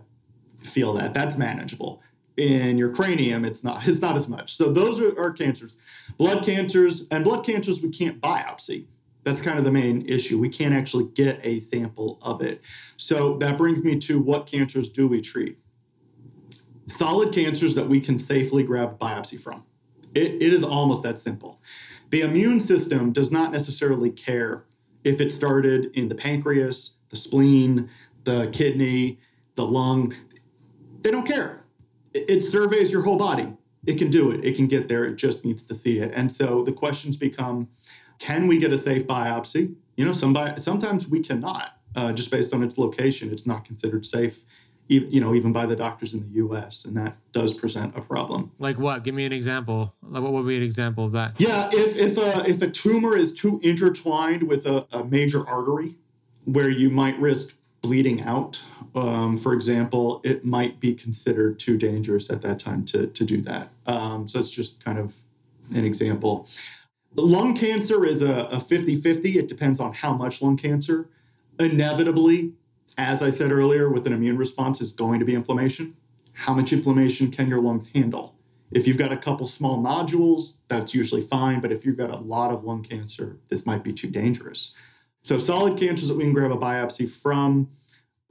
feel 0.67 0.93
that. 0.93 1.13
That's 1.13 1.37
manageable. 1.37 2.01
In 2.35 2.79
your 2.79 2.89
cranium, 2.89 3.45
it's 3.45 3.63
not 3.63 3.87
it's 3.87 4.01
not 4.01 4.15
as 4.15 4.27
much. 4.27 4.57
So 4.57 4.71
those 4.71 4.99
are, 4.99 5.31
cancers. 5.31 5.75
Blood 6.17 6.43
cancers 6.43 7.07
and 7.11 7.23
blood 7.23 7.45
cancers 7.45 7.81
we 7.81 7.89
can't 7.89 8.19
biopsy. 8.19 8.87
That's 9.23 9.41
kind 9.41 9.57
of 9.57 9.63
the 9.63 9.71
main 9.71 10.05
issue. 10.07 10.39
We 10.39 10.49
can't 10.49 10.73
actually 10.73 11.05
get 11.05 11.39
a 11.43 11.59
sample 11.59 12.17
of 12.21 12.41
it. 12.41 12.61
So 12.97 13.37
that 13.37 13.57
brings 13.57 13.83
me 13.83 13.99
to 13.99 14.19
what 14.19 14.47
cancers 14.47 14.89
do 14.89 15.07
we 15.07 15.21
treat? 15.21 15.59
Solid 16.89 17.33
cancers 17.33 17.75
that 17.75 17.87
we 17.87 18.01
can 18.01 18.19
safely 18.19 18.63
grab 18.63 18.99
biopsy 18.99 19.39
from. 19.39 19.63
It, 20.13 20.41
it 20.41 20.53
is 20.53 20.63
almost 20.63 21.03
that 21.03 21.21
simple. 21.21 21.61
The 22.13 22.21
immune 22.21 22.59
system 22.59 23.11
does 23.11 23.31
not 23.31 23.51
necessarily 23.51 24.11
care 24.11 24.65
if 25.03 25.19
it 25.19 25.33
started 25.33 25.89
in 25.95 26.09
the 26.09 26.13
pancreas, 26.13 26.97
the 27.09 27.17
spleen, 27.17 27.89
the 28.23 28.51
kidney, 28.53 29.19
the 29.55 29.65
lung. 29.65 30.13
They 31.01 31.09
don't 31.09 31.25
care. 31.25 31.65
It, 32.13 32.29
it 32.29 32.45
surveys 32.45 32.91
your 32.91 33.01
whole 33.01 33.17
body. 33.17 33.51
It 33.87 33.97
can 33.97 34.11
do 34.11 34.29
it. 34.29 34.45
It 34.45 34.55
can 34.55 34.67
get 34.67 34.89
there. 34.89 35.05
It 35.05 35.15
just 35.15 35.43
needs 35.43 35.65
to 35.65 35.73
see 35.73 35.97
it. 35.97 36.11
And 36.13 36.31
so 36.31 36.63
the 36.63 36.71
questions 36.71 37.17
become 37.17 37.69
can 38.19 38.45
we 38.45 38.59
get 38.59 38.71
a 38.71 38.79
safe 38.79 39.07
biopsy? 39.07 39.73
You 39.97 40.05
know, 40.05 40.13
sometimes 40.13 41.07
we 41.07 41.19
cannot, 41.19 41.79
uh, 41.95 42.13
just 42.13 42.29
based 42.29 42.53
on 42.53 42.61
its 42.61 42.77
location. 42.77 43.31
It's 43.31 43.47
not 43.47 43.65
considered 43.65 44.05
safe 44.05 44.45
you 44.99 45.21
know, 45.21 45.33
even 45.35 45.51
by 45.51 45.65
the 45.65 45.75
doctors 45.75 46.13
in 46.13 46.21
the 46.21 46.35
U.S., 46.35 46.85
and 46.85 46.95
that 46.97 47.15
does 47.31 47.53
present 47.53 47.95
a 47.97 48.01
problem. 48.01 48.51
Like 48.59 48.77
what? 48.77 49.03
Give 49.03 49.15
me 49.15 49.25
an 49.25 49.33
example. 49.33 49.93
Like 50.01 50.23
what 50.23 50.33
would 50.33 50.47
be 50.47 50.57
an 50.57 50.63
example 50.63 51.05
of 51.05 51.11
that? 51.13 51.33
Yeah, 51.39 51.69
if 51.71 51.97
if 51.97 52.17
a 52.17 52.49
if 52.49 52.61
a 52.61 52.69
tumor 52.69 53.17
is 53.17 53.33
too 53.33 53.59
intertwined 53.63 54.43
with 54.43 54.65
a, 54.65 54.85
a 54.91 55.03
major 55.03 55.47
artery, 55.47 55.95
where 56.45 56.69
you 56.69 56.89
might 56.89 57.17
risk 57.19 57.55
bleeding 57.81 58.21
out, 58.21 58.59
um, 58.95 59.37
for 59.37 59.53
example, 59.53 60.21
it 60.23 60.45
might 60.45 60.79
be 60.79 60.93
considered 60.93 61.59
too 61.59 61.77
dangerous 61.77 62.29
at 62.29 62.41
that 62.41 62.59
time 62.59 62.85
to 62.85 63.07
to 63.07 63.25
do 63.25 63.41
that. 63.41 63.69
Um, 63.85 64.27
so 64.27 64.39
it's 64.39 64.51
just 64.51 64.83
kind 64.83 64.97
of 64.97 65.15
an 65.73 65.85
example. 65.85 66.47
Lung 67.15 67.55
cancer 67.55 68.05
is 68.05 68.23
a, 68.23 68.45
a 68.51 68.57
50-50. 68.57 69.35
It 69.35 69.47
depends 69.47 69.79
on 69.79 69.93
how 69.93 70.13
much 70.13 70.41
lung 70.41 70.57
cancer. 70.57 71.09
Inevitably, 71.59 72.53
as 72.97 73.21
I 73.21 73.31
said 73.31 73.51
earlier, 73.51 73.89
with 73.89 74.05
an 74.07 74.13
immune 74.13 74.37
response 74.37 74.81
is 74.81 74.91
going 74.91 75.19
to 75.19 75.25
be 75.25 75.33
inflammation. 75.33 75.95
How 76.33 76.53
much 76.53 76.73
inflammation 76.73 77.31
can 77.31 77.47
your 77.47 77.61
lungs 77.61 77.89
handle? 77.89 78.35
If 78.71 78.87
you've 78.87 78.97
got 78.97 79.11
a 79.11 79.17
couple 79.17 79.45
small 79.45 79.81
nodules, 79.81 80.59
that's 80.67 80.93
usually 80.95 81.21
fine. 81.21 81.61
But 81.61 81.71
if 81.71 81.85
you've 81.85 81.97
got 81.97 82.09
a 82.09 82.17
lot 82.17 82.51
of 82.51 82.63
lung 82.63 82.83
cancer, 82.83 83.37
this 83.49 83.65
might 83.65 83.83
be 83.83 83.93
too 83.93 84.09
dangerous. 84.09 84.75
So, 85.21 85.37
solid 85.37 85.79
cancers 85.79 86.07
that 86.07 86.17
we 86.17 86.23
can 86.23 86.33
grab 86.33 86.51
a 86.51 86.57
biopsy 86.57 87.09
from, 87.09 87.69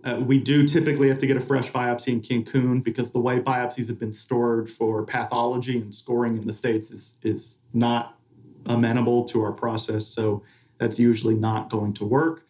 uh, 0.04 0.20
we 0.24 0.38
do 0.38 0.66
typically 0.66 1.08
have 1.08 1.18
to 1.18 1.26
get 1.26 1.36
a 1.36 1.40
fresh 1.40 1.70
biopsy 1.70 2.08
in 2.08 2.20
Cancun 2.20 2.82
because 2.82 3.12
the 3.12 3.20
way 3.20 3.38
biopsies 3.40 3.86
have 3.88 3.98
been 3.98 4.14
stored 4.14 4.68
for 4.68 5.04
pathology 5.04 5.78
and 5.78 5.94
scoring 5.94 6.36
in 6.36 6.46
the 6.46 6.52
States 6.52 6.90
is, 6.90 7.14
is 7.22 7.58
not 7.72 8.18
amenable 8.66 9.24
to 9.26 9.42
our 9.42 9.52
process. 9.52 10.06
So, 10.06 10.42
that's 10.78 10.98
usually 10.98 11.36
not 11.36 11.70
going 11.70 11.92
to 11.94 12.04
work 12.04 12.46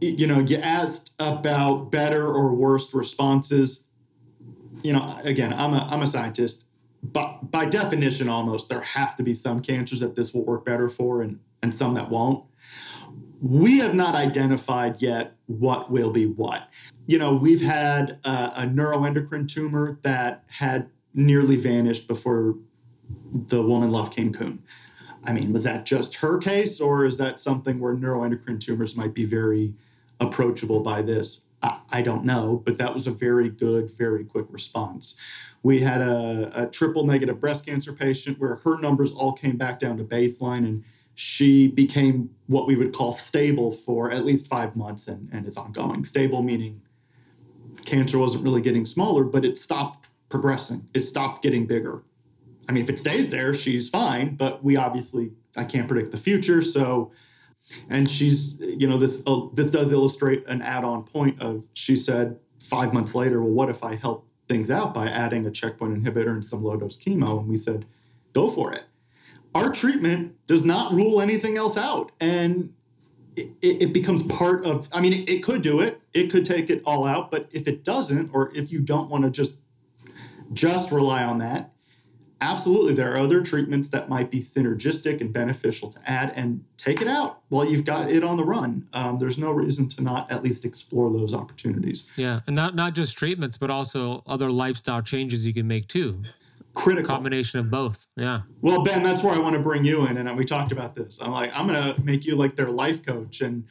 you 0.00 0.26
know, 0.26 0.40
you 0.40 0.56
asked 0.56 1.10
about 1.18 1.90
better 1.90 2.26
or 2.26 2.54
worse 2.54 2.92
responses. 2.94 3.88
You 4.82 4.92
know, 4.92 5.18
again, 5.24 5.52
I'm 5.52 5.72
a 5.72 5.86
I'm 5.90 6.02
a 6.02 6.06
scientist, 6.06 6.64
but 7.02 7.50
by 7.50 7.64
definition, 7.66 8.28
almost 8.28 8.68
there 8.68 8.80
have 8.80 9.16
to 9.16 9.22
be 9.22 9.34
some 9.34 9.60
cancers 9.60 10.00
that 10.00 10.14
this 10.14 10.34
will 10.34 10.44
work 10.44 10.64
better 10.64 10.88
for, 10.88 11.22
and 11.22 11.40
and 11.62 11.74
some 11.74 11.94
that 11.94 12.10
won't. 12.10 12.44
We 13.40 13.78
have 13.78 13.94
not 13.94 14.14
identified 14.14 15.00
yet 15.00 15.34
what 15.46 15.90
will 15.90 16.10
be 16.10 16.26
what. 16.26 16.68
You 17.06 17.18
know, 17.18 17.34
we've 17.34 17.60
had 17.60 18.18
a, 18.24 18.52
a 18.56 18.62
neuroendocrine 18.66 19.48
tumor 19.48 19.98
that 20.02 20.44
had 20.48 20.88
nearly 21.14 21.56
vanished 21.56 22.08
before 22.08 22.56
the 23.48 23.62
woman 23.62 23.90
left 23.92 24.16
Cancun. 24.16 24.60
I 25.26 25.32
mean, 25.32 25.52
was 25.52 25.64
that 25.64 25.84
just 25.84 26.14
her 26.16 26.38
case, 26.38 26.80
or 26.80 27.04
is 27.04 27.16
that 27.18 27.40
something 27.40 27.80
where 27.80 27.94
neuroendocrine 27.94 28.60
tumors 28.60 28.96
might 28.96 29.14
be 29.14 29.24
very 29.24 29.74
approachable 30.20 30.80
by 30.80 31.02
this? 31.02 31.46
I, 31.62 31.78
I 31.90 32.02
don't 32.02 32.24
know, 32.24 32.62
but 32.64 32.78
that 32.78 32.94
was 32.94 33.06
a 33.06 33.10
very 33.10 33.48
good, 33.48 33.90
very 33.90 34.24
quick 34.24 34.46
response. 34.50 35.16
We 35.62 35.80
had 35.80 36.00
a, 36.00 36.52
a 36.54 36.66
triple 36.66 37.04
negative 37.04 37.40
breast 37.40 37.66
cancer 37.66 37.92
patient 37.92 38.38
where 38.38 38.56
her 38.56 38.78
numbers 38.78 39.12
all 39.12 39.32
came 39.32 39.56
back 39.56 39.80
down 39.80 39.96
to 39.98 40.04
baseline 40.04 40.64
and 40.64 40.84
she 41.16 41.68
became 41.68 42.30
what 42.46 42.66
we 42.66 42.76
would 42.76 42.92
call 42.92 43.16
stable 43.16 43.72
for 43.72 44.10
at 44.10 44.24
least 44.24 44.46
five 44.46 44.76
months 44.76 45.08
and, 45.08 45.28
and 45.32 45.46
is 45.46 45.56
ongoing. 45.56 46.04
Stable 46.04 46.42
meaning 46.42 46.82
cancer 47.84 48.18
wasn't 48.18 48.44
really 48.44 48.60
getting 48.60 48.84
smaller, 48.86 49.24
but 49.24 49.44
it 49.44 49.58
stopped 49.58 50.08
progressing, 50.28 50.86
it 50.94 51.02
stopped 51.02 51.42
getting 51.42 51.66
bigger. 51.66 52.02
I 52.68 52.72
mean, 52.72 52.82
if 52.82 52.90
it 52.90 52.98
stays 52.98 53.30
there, 53.30 53.54
she's 53.54 53.88
fine, 53.88 54.34
but 54.34 54.64
we 54.64 54.76
obviously, 54.76 55.32
I 55.56 55.64
can't 55.64 55.88
predict 55.88 56.10
the 56.10 56.18
future. 56.18 56.62
So, 56.62 57.12
and 57.88 58.08
she's, 58.08 58.58
you 58.60 58.86
know, 58.86 58.98
this, 58.98 59.22
uh, 59.26 59.46
this 59.54 59.70
does 59.70 59.92
illustrate 59.92 60.44
an 60.46 60.62
add 60.62 60.84
on 60.84 61.04
point 61.04 61.40
of, 61.40 61.66
she 61.74 61.96
said 61.96 62.38
five 62.60 62.92
months 62.92 63.14
later, 63.14 63.40
well, 63.40 63.52
what 63.52 63.68
if 63.70 63.84
I 63.84 63.94
help 63.94 64.26
things 64.48 64.70
out 64.70 64.94
by 64.94 65.08
adding 65.08 65.46
a 65.46 65.50
checkpoint 65.50 66.02
inhibitor 66.02 66.30
and 66.30 66.44
some 66.44 66.62
low 66.62 66.76
dose 66.76 66.96
chemo? 66.96 67.40
And 67.40 67.48
we 67.48 67.56
said, 67.56 67.86
go 68.32 68.50
for 68.50 68.72
it. 68.72 68.84
Our 69.54 69.72
treatment 69.72 70.34
does 70.46 70.64
not 70.64 70.92
rule 70.92 71.20
anything 71.20 71.56
else 71.56 71.76
out. 71.76 72.12
And 72.20 72.72
it, 73.36 73.50
it, 73.62 73.92
becomes 73.92 74.22
part 74.22 74.64
of 74.64 74.88
i 74.92 75.00
mean 75.00 75.12
it, 75.12 75.28
it, 75.28 75.42
could 75.42 75.60
do 75.60 75.80
it 75.80 76.00
it 76.14 76.30
could 76.30 76.46
take 76.46 76.70
it 76.70 76.82
all 76.86 77.06
out 77.06 77.30
but 77.30 77.46
if 77.52 77.68
it 77.68 77.84
doesn't 77.84 78.30
or 78.32 78.50
if 78.56 78.72
you 78.72 78.80
don't 78.80 79.10
want 79.10 79.24
to 79.24 79.30
just 79.30 79.58
just 80.54 80.90
rely 80.90 81.22
on 81.22 81.38
that 81.38 81.72
absolutely 82.40 82.94
there 82.94 83.12
are 83.12 83.18
other 83.18 83.42
treatments 83.42 83.88
that 83.90 84.08
might 84.08 84.30
be 84.30 84.40
synergistic 84.40 85.20
and 85.20 85.32
beneficial 85.32 85.90
to 85.90 85.98
add 86.06 86.32
and 86.36 86.62
take 86.76 87.00
it 87.00 87.08
out 87.08 87.40
while 87.48 87.64
you've 87.64 87.84
got 87.84 88.10
it 88.10 88.22
on 88.22 88.36
the 88.36 88.44
run. 88.44 88.86
Um, 88.92 89.18
there's 89.18 89.38
no 89.38 89.50
reason 89.50 89.88
to 89.90 90.02
not 90.02 90.30
at 90.30 90.42
least 90.42 90.64
explore 90.64 91.10
those 91.10 91.32
opportunities. 91.32 92.10
Yeah 92.16 92.40
and 92.46 92.54
not 92.54 92.74
not 92.74 92.94
just 92.94 93.16
treatments 93.16 93.56
but 93.56 93.70
also 93.70 94.22
other 94.26 94.50
lifestyle 94.50 95.02
changes 95.02 95.46
you 95.46 95.54
can 95.54 95.66
make 95.66 95.88
too. 95.88 96.22
Critical. 96.74 97.14
Combination 97.14 97.58
of 97.58 97.70
both 97.70 98.06
yeah. 98.16 98.42
Well 98.60 98.84
ben 98.84 99.02
that's 99.02 99.22
where 99.22 99.34
i 99.34 99.38
want 99.38 99.54
to 99.54 99.62
bring 99.62 99.84
you 99.84 100.06
in 100.06 100.18
and 100.18 100.36
we 100.36 100.44
talked 100.44 100.72
about 100.72 100.94
this. 100.94 101.18
I'm 101.22 101.30
like 101.30 101.50
i'm 101.54 101.66
going 101.66 101.82
to 101.82 102.00
make 102.02 102.26
you 102.26 102.36
like 102.36 102.56
their 102.56 102.70
life 102.70 103.04
coach 103.04 103.40
and 103.40 103.64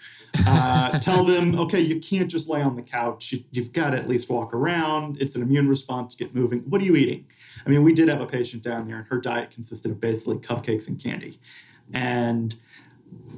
uh, 0.48 0.98
tell 1.00 1.24
them 1.24 1.60
okay 1.60 1.80
you 1.80 2.00
can't 2.00 2.30
just 2.30 2.50
lay 2.50 2.64
on 2.64 2.76
the 2.76 2.82
couch. 2.82 3.32
You, 3.32 3.44
you've 3.52 3.74
got 3.74 3.92
to 3.92 3.98
at 3.98 4.08
least 4.08 4.28
walk 4.28 4.56
around. 4.56 5.22
It's 5.22 5.36
an 5.36 5.44
immune 5.44 5.70
response. 5.70 6.16
Get 6.16 6.34
moving. 6.34 6.62
What 6.62 6.82
are 6.82 6.86
you 6.86 6.96
eating 6.96 7.28
I 7.66 7.70
mean, 7.70 7.84
we 7.84 7.94
did 7.94 8.10
have 8.10 8.22
a 8.22 8.26
patient 8.26 8.64
down 8.64 8.88
there, 8.88 8.98
and 8.98 9.08
her 9.08 9.20
diet 9.20 9.52
consisted 9.52 9.92
of 9.92 10.00
basically 10.00 10.38
cupcakes 10.38 10.88
and 10.88 11.02
candy. 11.02 11.40
And 11.94 12.56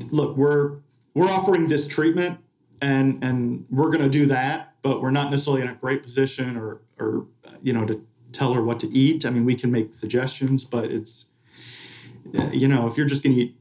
look, 0.10 0.38
we're 0.38 0.77
we're 1.14 1.30
offering 1.30 1.68
this 1.68 1.88
treatment, 1.88 2.39
and 2.81 3.23
and 3.23 3.65
we're 3.69 3.89
going 3.89 4.03
to 4.03 4.10
do 4.10 4.26
that, 4.27 4.73
but 4.81 5.02
we're 5.02 5.11
not 5.11 5.31
necessarily 5.31 5.61
in 5.61 5.69
a 5.69 5.76
great 5.76 6.03
position, 6.03 6.57
or 6.57 6.81
or 6.99 7.26
you 7.61 7.73
know, 7.73 7.85
to 7.85 8.02
tell 8.31 8.53
her 8.53 8.64
what 8.64 8.80
to 8.81 8.88
eat. 8.89 9.26
I 9.26 9.30
mean, 9.30 9.45
we 9.45 9.56
can 9.56 9.72
make 9.72 9.94
suggestions, 9.94 10.64
but 10.64 10.85
it's 10.85 11.30
you 12.52 12.68
know, 12.68 12.88
if 12.88 12.98
you're 12.98 13.07
just 13.07 13.23
going 13.23 13.35
to 13.35 13.41
eat 13.41 13.57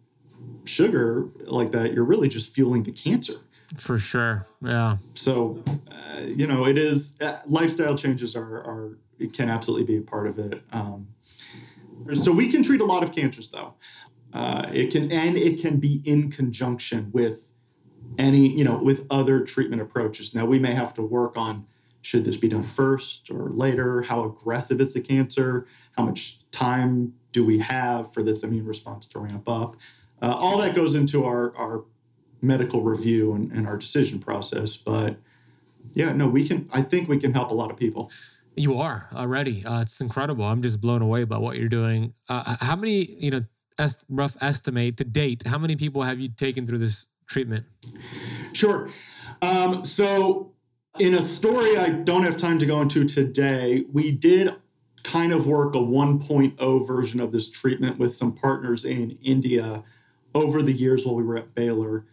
sugar 0.65 1.29
like 1.45 1.73
that, 1.73 1.93
you're 1.93 2.05
really 2.05 2.29
just 2.29 2.53
fueling 2.53 2.83
the 2.83 2.93
cancer. 2.93 3.35
For 3.79 3.99
sure, 3.99 4.47
yeah. 4.63 4.99
So, 5.15 5.63
uh, 5.91 6.21
you 6.21 6.47
know, 6.47 6.67
it 6.67 6.79
is 6.79 7.15
uh, 7.21 7.41
lifestyle 7.47 7.97
changes 7.97 8.37
are 8.37 8.59
are 8.59 8.99
it 9.19 9.33
can 9.33 9.49
absolutely 9.49 9.87
be 9.87 9.99
a 9.99 10.03
part 10.03 10.27
of 10.27 10.39
it. 10.39 10.63
Um, 10.73 11.09
so 12.15 12.33
we 12.33 12.51
can 12.51 12.63
treat 12.63 12.81
a 12.81 12.85
lot 12.85 13.03
of 13.03 13.13
cancers 13.13 13.51
though. 13.51 13.75
Uh, 14.33 14.71
it 14.73 14.91
can 14.91 15.11
and 15.11 15.37
it 15.37 15.61
can 15.61 15.79
be 15.79 16.03
in 16.05 16.31
conjunction 16.31 17.11
with 17.13 17.51
any 18.19 18.49
you 18.49 18.65
know 18.65 18.77
with 18.77 19.07
other 19.11 19.41
treatment 19.41 19.83
approaches. 19.83 20.35
Now 20.35 20.45
we 20.47 20.59
may 20.59 20.75
have 20.75 20.95
to 20.95 21.03
work 21.03 21.37
on 21.37 21.67
should 22.07 22.25
this 22.25 22.37
be 22.37 22.49
done 22.49 22.63
first 22.63 23.31
or 23.31 23.51
later? 23.51 24.01
How 24.03 24.23
aggressive 24.23 24.81
is 24.81 24.95
the 24.95 25.01
cancer? 25.01 25.67
How 25.97 26.05
much 26.05 26.39
time 26.53 27.15
do 27.33 27.45
we 27.45 27.59
have 27.59 28.15
for 28.15 28.23
this 28.23 28.45
immune 28.45 28.65
response 28.65 29.09
to 29.09 29.19
ramp 29.19 29.49
up? 29.49 29.75
Uh, 30.23 30.33
all 30.33 30.57
that 30.59 30.77
goes 30.77 30.95
into 30.95 31.25
our, 31.25 31.53
our 31.57 31.85
medical 32.43 32.83
review 32.83 33.33
and, 33.33 33.51
and 33.51 33.67
our 33.67 33.77
decision 33.77 34.21
process. 34.21 34.77
But 34.77 35.17
yeah, 35.95 36.13
no, 36.13 36.29
we 36.29 36.47
can, 36.47 36.71
I 36.73 36.83
think 36.83 37.09
we 37.09 37.19
can 37.19 37.33
help 37.33 37.51
a 37.51 37.55
lot 37.55 37.73
of 37.73 37.77
people. 37.77 38.13
You 38.57 38.79
are 38.81 39.09
already. 39.15 39.65
Uh, 39.65 39.83
it's 39.83 40.01
incredible. 40.01 40.45
I'm 40.45 40.63
just 40.63 40.81
blown 40.81 41.03
away 41.03 41.25
by 41.25 41.37
what 41.37 41.57
you're 41.57 41.69
doing. 41.69 42.15
Uh, 42.29 42.57
how 42.61 42.75
many, 42.75 43.05
you 43.05 43.31
know, 43.31 43.43
est- 43.79 44.05
rough 44.09 44.37
estimate 44.41 44.97
to 44.97 45.05
date, 45.05 45.43
how 45.47 45.59
many 45.59 45.77
people 45.77 46.03
have 46.03 46.19
you 46.19 46.29
taken 46.29 46.67
through 46.67 46.79
this 46.79 47.07
treatment? 47.27 47.67
Sure. 48.55 48.89
Um, 49.43 49.85
so, 49.85 50.53
in 50.99 51.15
a 51.15 51.23
story 51.23 51.77
I 51.77 51.91
don't 51.91 52.23
have 52.23 52.39
time 52.39 52.59
to 52.59 52.67
go 52.67 52.81
into 52.81 53.05
today, 53.05 53.85
we 53.93 54.11
did 54.11 54.55
kind 55.03 55.33
of 55.33 55.47
work 55.47 55.75
a 55.75 55.79
1.0 55.79 56.87
version 56.87 57.21
of 57.21 57.33
this 57.33 57.51
treatment 57.51 57.99
with 57.99 58.15
some 58.15 58.33
partners 58.33 58.85
in 58.85 59.19
India 59.23 59.85
over 60.35 60.63
the 60.63 60.73
years 60.73 61.05
while 61.05 61.15
we 61.15 61.23
were 61.23 61.37
at 61.37 61.55
Baylor. 61.55 62.07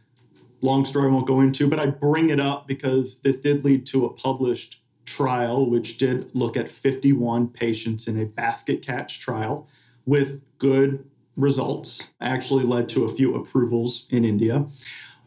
Long 0.61 0.85
story 0.85 1.07
I 1.07 1.11
won't 1.11 1.27
go 1.27 1.41
into, 1.41 1.67
but 1.67 1.79
I 1.79 1.87
bring 1.87 2.29
it 2.29 2.39
up 2.39 2.67
because 2.67 3.19
this 3.21 3.39
did 3.39 3.65
lead 3.65 3.85
to 3.87 4.05
a 4.05 4.13
published 4.13 4.82
trial, 5.05 5.69
which 5.69 5.97
did 5.97 6.29
look 6.33 6.55
at 6.55 6.69
51 6.69 7.49
patients 7.49 8.07
in 8.07 8.19
a 8.19 8.25
basket 8.25 8.81
catch 8.81 9.19
trial 9.19 9.67
with 10.05 10.41
good 10.57 11.05
results, 11.35 12.01
actually 12.21 12.63
led 12.63 12.89
to 12.89 13.05
a 13.05 13.09
few 13.09 13.35
approvals 13.35 14.07
in 14.09 14.23
India. 14.23 14.65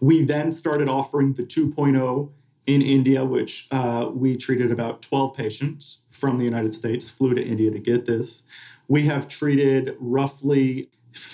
We 0.00 0.24
then 0.24 0.52
started 0.52 0.88
offering 0.88 1.34
the 1.34 1.42
2.0 1.42 2.30
in 2.66 2.82
India, 2.82 3.24
which 3.24 3.68
uh, 3.70 4.10
we 4.12 4.36
treated 4.36 4.70
about 4.70 5.02
12 5.02 5.34
patients 5.34 6.02
from 6.10 6.38
the 6.38 6.44
United 6.44 6.74
States, 6.74 7.08
flew 7.08 7.34
to 7.34 7.44
India 7.44 7.70
to 7.70 7.78
get 7.78 8.06
this. 8.06 8.42
We 8.88 9.02
have 9.02 9.28
treated 9.28 9.96
roughly 9.98 10.90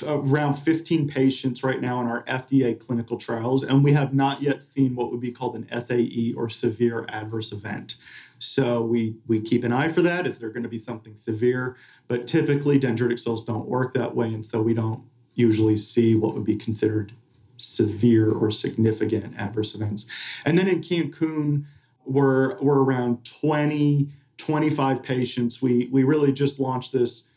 around 0.07 0.55
15 0.55 1.09
patients 1.09 1.65
right 1.65 1.81
now 1.81 2.01
in 2.01 2.07
our 2.07 2.25
FDA 2.25 2.79
clinical 2.79 3.19
trials, 3.19 3.63
and 3.63 3.83
we 3.83 3.93
have 3.93 4.15
not 4.15 4.43
yet 4.43 4.63
seen 4.65 4.95
what 4.95 5.11
would 5.11 5.21
be 5.21 5.33
called 5.33 5.57
an 5.57 5.69
SAE 5.69 6.35
or 6.37 6.49
severe 6.49 7.05
adverse 7.09 7.53
event. 7.53 7.97
So 8.43 8.83
we 8.83 9.15
we 9.29 9.41
keep 9.41 9.63
an 9.63 9.73
eye 9.73 9.89
for 9.89 10.03
that. 10.03 10.27
Is 10.27 10.41
there 10.41 10.51
going 10.51 10.65
to 10.65 10.69
be 10.69 10.81
something 10.81 11.17
severe? 11.17 11.77
But 12.09 12.27
typically, 12.27 12.79
dendritic 12.79 13.21
cells 13.21 13.45
don't 13.45 13.69
work 13.69 13.95
that 13.95 14.17
way, 14.17 14.35
and 14.35 14.45
so 14.45 14.61
we 14.61 14.75
don't 14.75 15.05
usually 15.35 15.77
see 15.77 16.17
what 16.17 16.35
would 16.35 16.45
be 16.45 16.57
considered 16.57 17.13
severe 17.57 18.33
or 18.33 18.51
significant 18.51 19.37
adverse 19.39 19.77
events. 19.77 20.07
And 20.45 20.59
then 20.59 20.67
in 20.67 20.81
Cancun, 20.81 21.67
we're 22.05 22.61
we're 22.61 22.83
around 22.83 23.25
20, 23.25 24.09
25 24.39 25.03
patients. 25.05 25.63
We 25.63 25.89
we 25.93 26.03
really 26.03 26.33
just 26.33 26.59
launched 26.59 26.93
this 26.93 27.29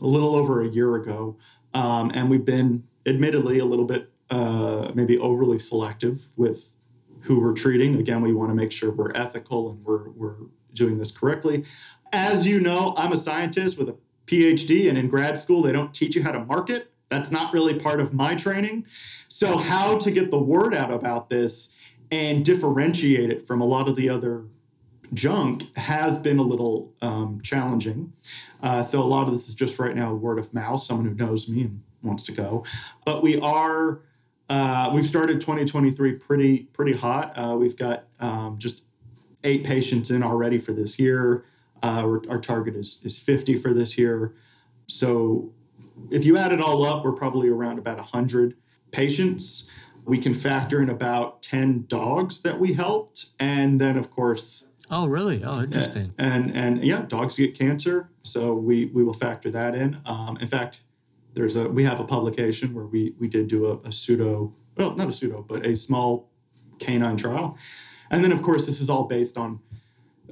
a 0.00 0.06
little 0.06 0.34
over 0.34 0.62
a 0.62 0.68
year 0.68 0.96
ago. 0.96 1.36
Um, 1.74 2.10
and 2.14 2.30
we've 2.30 2.46
been 2.46 2.84
admittedly 3.04 3.58
a 3.58 3.66
little 3.66 3.84
bit 3.84 4.10
uh, 4.30 4.90
maybe 4.94 5.18
overly 5.18 5.58
selective 5.58 6.28
with 6.36 6.64
who 7.26 7.40
we're 7.40 7.54
treating. 7.54 7.96
Again, 7.96 8.22
we 8.22 8.32
want 8.32 8.50
to 8.50 8.54
make 8.54 8.72
sure 8.72 8.90
we're 8.90 9.12
ethical 9.14 9.70
and 9.70 9.84
we're, 9.84 10.10
we're 10.10 10.36
doing 10.74 10.98
this 10.98 11.10
correctly. 11.10 11.64
As 12.12 12.46
you 12.46 12.60
know, 12.60 12.94
I'm 12.96 13.12
a 13.12 13.16
scientist 13.16 13.76
with 13.76 13.88
a 13.88 13.96
PhD, 14.26 14.88
and 14.88 14.96
in 14.96 15.08
grad 15.08 15.40
school, 15.40 15.62
they 15.62 15.72
don't 15.72 15.94
teach 15.94 16.16
you 16.16 16.22
how 16.22 16.32
to 16.32 16.44
market. 16.44 16.92
That's 17.08 17.30
not 17.30 17.52
really 17.52 17.78
part 17.78 18.00
of 18.00 18.12
my 18.12 18.34
training. 18.34 18.86
So, 19.28 19.56
how 19.56 19.98
to 19.98 20.10
get 20.10 20.30
the 20.30 20.38
word 20.38 20.74
out 20.74 20.92
about 20.92 21.30
this 21.30 21.68
and 22.10 22.44
differentiate 22.44 23.30
it 23.30 23.46
from 23.46 23.60
a 23.60 23.64
lot 23.64 23.88
of 23.88 23.96
the 23.96 24.08
other 24.08 24.44
junk 25.14 25.76
has 25.76 26.18
been 26.18 26.38
a 26.38 26.42
little 26.42 26.92
um, 27.00 27.40
challenging. 27.42 28.12
Uh, 28.62 28.82
so 28.84 29.00
a 29.00 29.04
lot 29.04 29.26
of 29.26 29.32
this 29.32 29.48
is 29.48 29.54
just 29.54 29.78
right 29.78 29.94
now 29.94 30.14
word 30.14 30.38
of 30.38 30.52
mouth, 30.52 30.82
someone 30.82 31.06
who 31.06 31.14
knows 31.14 31.48
me 31.48 31.62
and 31.62 31.82
wants 32.02 32.22
to 32.24 32.32
go. 32.32 32.64
But 33.04 33.22
we 33.22 33.38
are, 33.40 34.00
uh, 34.48 34.90
we've 34.94 35.06
started 35.06 35.40
2023 35.40 36.12
pretty 36.12 36.58
pretty 36.72 36.92
hot. 36.92 37.32
Uh, 37.36 37.56
we've 37.56 37.76
got 37.76 38.04
um, 38.20 38.56
just 38.58 38.82
eight 39.44 39.64
patients 39.64 40.10
in 40.10 40.22
already 40.22 40.58
for 40.58 40.72
this 40.72 40.98
year. 40.98 41.44
Uh, 41.82 42.18
our 42.28 42.40
target 42.40 42.74
is 42.76 43.02
is 43.04 43.18
50 43.18 43.56
for 43.56 43.72
this 43.72 43.98
year. 43.98 44.34
So 44.86 45.52
if 46.10 46.24
you 46.24 46.36
add 46.36 46.52
it 46.52 46.60
all 46.60 46.84
up, 46.84 47.04
we're 47.04 47.12
probably 47.12 47.48
around 47.48 47.78
about 47.78 47.96
100 47.96 48.54
patients. 48.92 49.68
We 50.04 50.18
can 50.18 50.34
factor 50.34 50.80
in 50.80 50.88
about 50.88 51.42
10 51.42 51.86
dogs 51.88 52.42
that 52.42 52.60
we 52.60 52.74
helped. 52.74 53.30
And 53.40 53.80
then, 53.80 53.96
of 53.96 54.10
course, 54.10 54.64
Oh, 54.88 55.08
really? 55.08 55.42
Oh, 55.42 55.62
interesting. 55.62 56.14
And 56.16 56.50
and, 56.50 56.78
and 56.78 56.84
yeah, 56.84 57.04
dogs 57.08 57.34
get 57.36 57.58
cancer, 57.58 58.08
so 58.22 58.54
we 58.54 58.84
we 58.86 59.02
will 59.02 59.14
factor 59.14 59.50
that 59.50 59.74
in. 59.74 59.98
Um, 60.06 60.36
in 60.40 60.46
fact, 60.46 60.78
there's 61.36 61.54
a 61.54 61.68
we 61.68 61.84
have 61.84 62.00
a 62.00 62.04
publication 62.04 62.74
where 62.74 62.86
we 62.86 63.14
we 63.20 63.28
did 63.28 63.46
do 63.46 63.66
a, 63.66 63.88
a 63.88 63.92
pseudo 63.92 64.52
well 64.76 64.96
not 64.96 65.08
a 65.08 65.12
pseudo 65.12 65.44
but 65.46 65.64
a 65.64 65.76
small 65.76 66.30
canine 66.78 67.16
trial, 67.16 67.56
and 68.10 68.24
then 68.24 68.32
of 68.32 68.42
course 68.42 68.66
this 68.66 68.80
is 68.80 68.90
all 68.90 69.04
based 69.04 69.36
on 69.36 69.60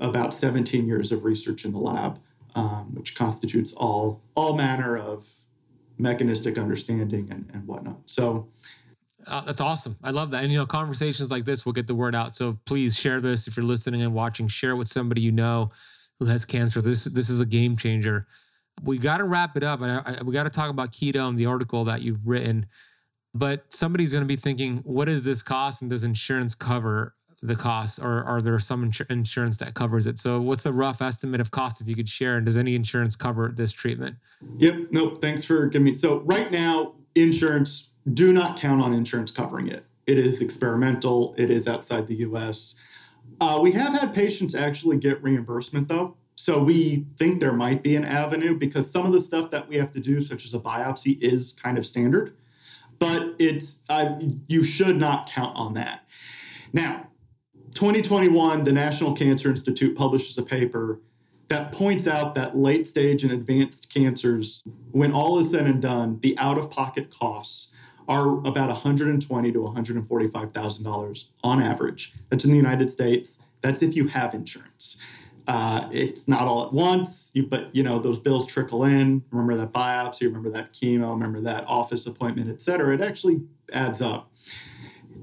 about 0.01 0.35
17 0.35 0.89
years 0.89 1.13
of 1.13 1.25
research 1.25 1.65
in 1.65 1.71
the 1.71 1.79
lab, 1.79 2.19
um, 2.57 2.95
which 2.95 3.15
constitutes 3.15 3.73
all 3.75 4.23
all 4.35 4.57
manner 4.57 4.97
of 4.97 5.27
mechanistic 5.99 6.59
understanding 6.59 7.29
and, 7.31 7.49
and 7.53 7.67
whatnot. 7.69 8.01
So 8.07 8.49
uh, 9.27 9.43
that's 9.43 9.61
awesome. 9.61 9.97
I 10.03 10.11
love 10.11 10.31
that. 10.33 10.43
And 10.43 10.53
you 10.53 10.59
know, 10.59 10.67
conversations 10.67 11.31
like 11.31 11.45
this 11.45 11.65
will 11.65 11.73
get 11.73 11.87
the 11.87 11.95
word 11.95 12.15
out. 12.15 12.37
So 12.37 12.59
please 12.65 12.99
share 12.99 13.21
this 13.21 13.47
if 13.47 13.57
you're 13.57 13.65
listening 13.65 14.03
and 14.03 14.13
watching. 14.13 14.49
Share 14.49 14.73
it 14.73 14.77
with 14.77 14.89
somebody 14.89 15.21
you 15.21 15.33
know 15.33 15.71
who 16.19 16.27
has 16.27 16.45
cancer. 16.45 16.81
This 16.83 17.05
this 17.05 17.31
is 17.31 17.41
a 17.41 17.47
game 17.47 17.77
changer. 17.77 18.27
We 18.83 18.99
got 18.99 19.19
to 19.19 19.25
wrap 19.25 19.57
it 19.57 19.63
up, 19.63 19.81
and 19.81 19.93
I, 19.93 20.03
I, 20.05 20.23
we 20.23 20.33
got 20.33 20.45
to 20.45 20.51
talk 20.51 20.71
about 20.71 20.93
keto 20.93 21.29
and 21.29 21.39
the 21.39 21.47
article 21.47 21.85
that 21.85 22.03
you've 22.03 22.27
written. 22.27 22.67
But 23.35 23.73
somebody's 23.73 24.13
going 24.13 24.25
to 24.25 24.29
be 24.29 24.37
thinking, 24.37 24.79
what 24.85 25.07
does 25.07 25.25
this 25.25 25.43
cost, 25.43 25.83
and 25.83 25.91
does 25.91 26.05
insurance 26.05 26.55
cover 26.55 27.15
the 27.43 27.57
cost, 27.57 27.99
or 27.99 28.25
are 28.25 28.41
there 28.41 28.59
some 28.59 28.91
insur- 28.91 29.11
insurance 29.11 29.57
that 29.59 29.75
covers 29.75 30.07
it? 30.07 30.19
So, 30.19 30.41
what's 30.41 30.63
the 30.63 30.73
rough 30.73 31.03
estimate 31.03 31.41
of 31.41 31.51
cost 31.51 31.81
if 31.81 31.89
you 31.89 31.95
could 31.95 32.09
share? 32.09 32.37
And 32.37 32.47
does 32.47 32.57
any 32.57 32.75
insurance 32.75 33.17
cover 33.17 33.53
this 33.55 33.73
treatment? 33.73 34.17
Yep. 34.59 34.89
Nope. 34.91 35.21
Thanks 35.21 35.45
for 35.45 35.67
giving 35.67 35.85
me. 35.85 35.95
So 35.95 36.21
right 36.21 36.51
now, 36.51 36.95
insurance 37.15 37.91
do 38.13 38.33
not 38.33 38.59
count 38.59 38.83
on 38.83 38.93
insurance 38.93 39.31
covering 39.31 39.69
it. 39.69 39.85
It 40.07 40.19
is 40.19 40.43
experimental, 40.43 41.35
it 41.39 41.51
is 41.51 41.67
outside 41.67 42.07
the 42.07 42.17
US. 42.17 42.75
Uh, 43.41 43.59
we 43.63 43.73
have 43.73 43.95
had 43.95 44.15
patients 44.15 44.55
actually 44.55 44.99
get 44.99 45.23
reimbursement 45.23 45.89
though. 45.89 46.17
So 46.37 46.63
we 46.63 47.07
think 47.19 47.41
there 47.41 47.53
might 47.53 47.83
be 47.83 47.97
an 47.97 48.05
avenue 48.05 48.57
because 48.57 48.91
some 48.91 49.07
of 49.07 49.13
the 49.13 49.21
stuff 49.21 49.51
that 49.51 49.69
we 49.69 49.77
have 49.77 49.93
to 49.93 50.01
do, 50.01 50.21
such 50.21 50.45
as 50.45 50.55
a 50.55 50.59
biopsy, 50.59 51.21
is 51.21 51.53
kind 51.53 51.79
of 51.79 51.87
standard. 51.87 52.37
But 52.99 53.35
it's 53.39 53.81
you 54.49 54.63
should 54.63 54.97
not 54.97 55.29
count 55.29 55.57
on 55.57 55.75
that. 55.75 56.07
Now, 56.73 57.09
2021, 57.75 58.65
the 58.65 58.73
National 58.73 59.15
Cancer 59.15 59.51
Institute 59.51 59.97
publishes 59.97 60.39
a 60.39 60.43
paper 60.43 61.01
that 61.49 61.73
points 61.73 62.07
out 62.07 62.35
that 62.35 62.57
late 62.57 62.89
stage 62.89 63.23
and 63.23 63.33
advanced 63.33 63.93
cancers, 63.93 64.63
when 64.93 65.13
all 65.13 65.39
is 65.39 65.51
said 65.51 65.67
and 65.67 65.83
done, 65.83 66.19
the 66.21 66.37
out 66.39 66.57
of 66.57 66.71
pocket 66.71 67.11
costs 67.11 67.73
are 68.09 68.39
about 68.47 68.69
120 68.69 69.53
to 69.53 69.61
145 69.61 70.53
thousand 70.53 70.85
dollars 70.85 71.31
on 71.43 71.63
average. 71.63 72.15
That's 72.29 72.45
in 72.45 72.51
the 72.51 72.57
United 72.57 72.93
States. 72.93 73.39
That's 73.61 73.83
if 73.83 73.97
you 73.97 74.09
have 74.09 74.35
insurance. 74.35 75.01
Uh, 75.47 75.89
it's 75.93 76.27
not 76.27 76.43
all 76.43 76.67
at 76.67 76.73
once, 76.73 77.31
you, 77.35 77.43
but 77.47 77.75
you 77.77 77.83
know 77.83 77.99
those 77.99 78.19
bills 78.19 78.47
trickle 78.47 78.85
in. 78.85 79.23
Remember 79.31 79.55
that 79.57 79.73
biopsy, 79.73 80.23
remember 80.23 80.51
that 80.51 80.73
chemo, 80.73 81.11
remember 81.11 81.41
that 81.43 81.65
office 81.67 82.07
appointment, 82.07 82.49
et 82.49 82.63
cetera. 82.63 82.95
It 82.95 83.03
actually 83.03 83.43
adds 83.73 84.01
up. 84.01 84.31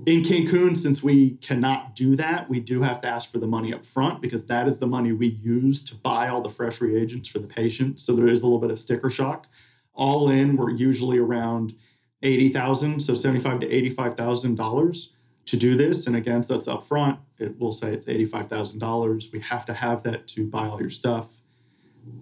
In 0.06 0.24
Cancun, 0.24 0.78
since 0.78 1.04
we 1.04 1.38
cannot 1.38 1.96
do 1.96 2.16
that, 2.16 2.50
we 2.50 2.60
do 2.60 2.82
have 2.82 3.02
to 3.02 3.08
ask 3.08 3.32
for 3.32 3.40
the 3.40 3.48
money 3.48 3.74
up 3.74 3.86
front 3.86 4.22
because 4.22 4.46
that 4.46 4.68
is 4.68 4.80
the 4.80 4.88
money 4.88 5.12
we 5.12 5.28
use 5.28 5.84
to 5.86 5.96
buy 5.96 6.28
all 6.28 6.42
the 6.42 6.50
fresh 6.50 6.82
reagents 6.82 7.28
for 7.28 7.40
the 7.40 7.48
patient. 7.48 8.00
So 8.00 8.16
there 8.16 8.28
is 8.28 8.42
a 8.42 8.46
little 8.46 8.60
bit 8.60 8.72
of 8.72 8.80
sticker 8.80 9.10
shock. 9.10 9.48
All 9.94 10.30
in, 10.30 10.56
we're 10.56 10.72
usually 10.72 11.18
around 11.18 11.76
eighty 12.22 12.50
thousand, 12.50 13.02
so 13.02 13.16
seventy-five 13.16 13.60
to 13.62 13.72
eighty-five 13.72 14.16
thousand 14.16 14.56
dollars 14.56 15.16
to 15.52 15.58
do 15.58 15.76
this. 15.76 16.08
And 16.08 16.16
again, 16.16 16.44
so 16.44 16.56
that's 16.56 16.68
upfront. 16.68 17.18
It 17.38 17.60
will 17.60 17.74
say 17.74 17.94
it's 17.94 18.08
eighty-five 18.08 18.48
thousand 18.50 18.80
dollars. 18.80 19.30
We 19.34 19.42
have 19.42 19.66
to 19.66 19.74
have 19.74 20.04
that 20.04 20.26
to 20.30 20.48
buy 20.48 20.66
all 20.68 20.80
your 20.80 20.90
stuff. 20.90 21.28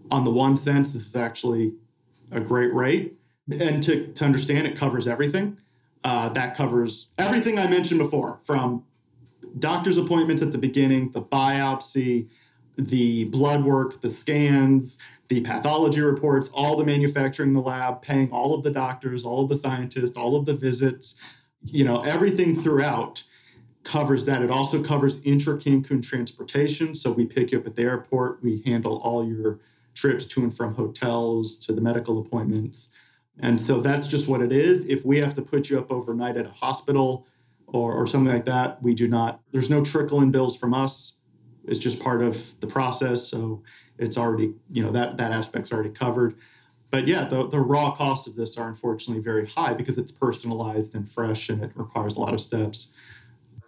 On 0.10 0.26
the 0.26 0.32
one 0.32 0.58
sense, 0.58 0.94
this 0.94 1.06
is 1.06 1.16
actually 1.16 1.74
a 2.32 2.42
great 2.42 2.74
rate, 2.74 3.20
and 3.52 3.84
to 3.84 4.08
to 4.08 4.26
understand, 4.26 4.66
it 4.66 4.76
covers 4.76 5.08
everything. 5.08 5.58
Uh, 6.04 6.30
that 6.30 6.58
covers 6.58 7.10
everything 7.18 7.60
I 7.60 7.68
mentioned 7.68 8.00
before, 8.00 8.40
from 8.44 8.84
doctor's 9.60 9.98
appointments 9.98 10.42
at 10.42 10.52
the 10.52 10.58
beginning, 10.58 11.12
the 11.12 11.22
biopsy, 11.22 12.30
the 12.78 13.26
blood 13.26 13.64
work, 13.64 14.02
the 14.02 14.10
scans, 14.10 14.98
the 15.28 15.42
pathology 15.42 16.02
reports, 16.02 16.50
all 16.54 16.78
the 16.78 16.86
manufacturing 16.86 17.50
in 17.50 17.54
the 17.54 17.62
lab, 17.62 18.02
paying 18.02 18.32
all 18.32 18.56
of 18.56 18.64
the 18.64 18.72
doctors, 18.72 19.24
all 19.24 19.44
of 19.44 19.50
the 19.50 19.58
scientists, 19.58 20.16
all 20.16 20.36
of 20.36 20.46
the 20.46 20.56
visits, 20.56 21.20
you 21.66 21.84
know, 21.84 22.02
everything 22.02 22.60
throughout 22.60 23.24
covers 23.84 24.26
that. 24.26 24.42
It 24.42 24.52
also 24.52 24.84
covers 24.84 25.22
intra 25.24 25.58
Cancun 25.58 26.04
transportation. 26.04 26.94
So 26.94 27.12
we 27.12 27.26
pick 27.26 27.52
you 27.52 27.60
up 27.60 27.68
at 27.68 27.76
the 27.76 27.84
airport, 27.84 28.44
we 28.44 28.62
handle 28.66 28.98
all 28.98 29.26
your 29.26 29.60
trips 29.96 30.26
to 30.28 30.44
and 30.44 30.56
from 30.56 30.76
hotels 30.76 31.58
to 31.66 31.74
the 31.74 31.82
medical 31.82 32.20
appointments. 32.20 32.90
And 33.40 33.60
so 33.62 33.80
that's 33.80 34.08
just 34.08 34.28
what 34.28 34.42
it 34.42 34.52
is. 34.52 34.86
If 34.86 35.06
we 35.06 35.20
have 35.20 35.34
to 35.36 35.42
put 35.42 35.70
you 35.70 35.80
up 35.80 35.92
overnight 35.92 36.38
at 36.38 36.46
a 36.46 36.52
hospital 36.52 37.26
or, 37.68 37.94
or 37.94 38.06
something 38.06 38.34
like 38.34 38.46
that, 38.46 38.82
we 38.84 38.94
do 38.94 39.08
not, 39.08 39.42
there's 39.52 39.70
no 39.70 39.84
trickle 39.84 40.22
in 40.22 40.32
bills 40.32 40.58
from 40.58 40.74
us. 40.74 41.14
It's 41.66 41.80
just 41.80 42.00
part 42.00 42.22
of 42.22 42.60
the 42.60 42.68
process. 42.68 43.28
So 43.28 43.64
it's 43.98 44.18
already, 44.18 44.54
you 44.72 44.84
know, 44.84 44.92
that, 44.92 45.18
that 45.18 45.32
aspect's 45.32 45.72
already 45.72 45.92
covered. 45.92 46.36
But 46.92 47.08
yeah, 47.08 47.26
the, 47.26 47.48
the 47.48 47.60
raw 47.60 47.92
costs 47.92 48.28
of 48.28 48.36
this 48.36 48.58
are 48.58 48.68
unfortunately 48.68 49.24
very 49.24 49.46
high 49.46 49.74
because 49.74 49.98
it's 49.98 50.12
personalized 50.12 50.96
and 50.96 51.10
fresh 51.10 51.50
and 51.50 51.64
it 51.64 51.72
requires 51.76 52.16
a 52.16 52.20
lot 52.20 52.34
of 52.34 52.42
steps. 52.42 52.92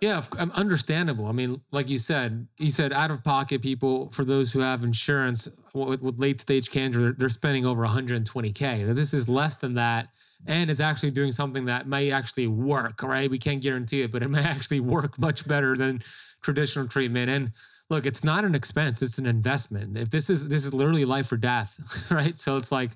Yeah, 0.01 0.23
um, 0.39 0.51
understandable. 0.55 1.27
I 1.27 1.31
mean, 1.31 1.61
like 1.71 1.87
you 1.87 1.99
said, 1.99 2.47
you 2.57 2.71
said 2.71 2.91
out 2.91 3.11
of 3.11 3.23
pocket 3.23 3.61
people 3.61 4.09
for 4.09 4.25
those 4.25 4.51
who 4.51 4.59
have 4.59 4.83
insurance 4.83 5.47
with, 5.75 6.01
with 6.01 6.17
late 6.17 6.41
stage 6.41 6.71
cancer, 6.71 7.13
they're 7.15 7.29
spending 7.29 7.67
over 7.67 7.85
120k. 7.85 8.95
This 8.95 9.13
is 9.13 9.29
less 9.29 9.57
than 9.57 9.75
that, 9.75 10.07
and 10.47 10.71
it's 10.71 10.79
actually 10.79 11.11
doing 11.11 11.31
something 11.31 11.65
that 11.65 11.87
may 11.87 12.09
actually 12.09 12.47
work. 12.47 13.03
Right? 13.03 13.29
We 13.29 13.37
can't 13.37 13.61
guarantee 13.61 14.01
it, 14.01 14.11
but 14.11 14.23
it 14.23 14.29
may 14.29 14.39
actually 14.43 14.79
work 14.79 15.19
much 15.19 15.47
better 15.47 15.75
than 15.75 16.01
traditional 16.41 16.87
treatment. 16.87 17.29
And 17.29 17.51
look, 17.91 18.07
it's 18.07 18.23
not 18.23 18.43
an 18.45 18.55
expense; 18.55 19.03
it's 19.03 19.19
an 19.19 19.27
investment. 19.27 19.97
If 19.97 20.09
this 20.09 20.29
is 20.29 20.47
this 20.47 20.65
is 20.65 20.73
literally 20.73 21.05
life 21.05 21.31
or 21.31 21.37
death, 21.37 22.07
right? 22.11 22.39
So 22.39 22.55
it's 22.55 22.71
like 22.71 22.91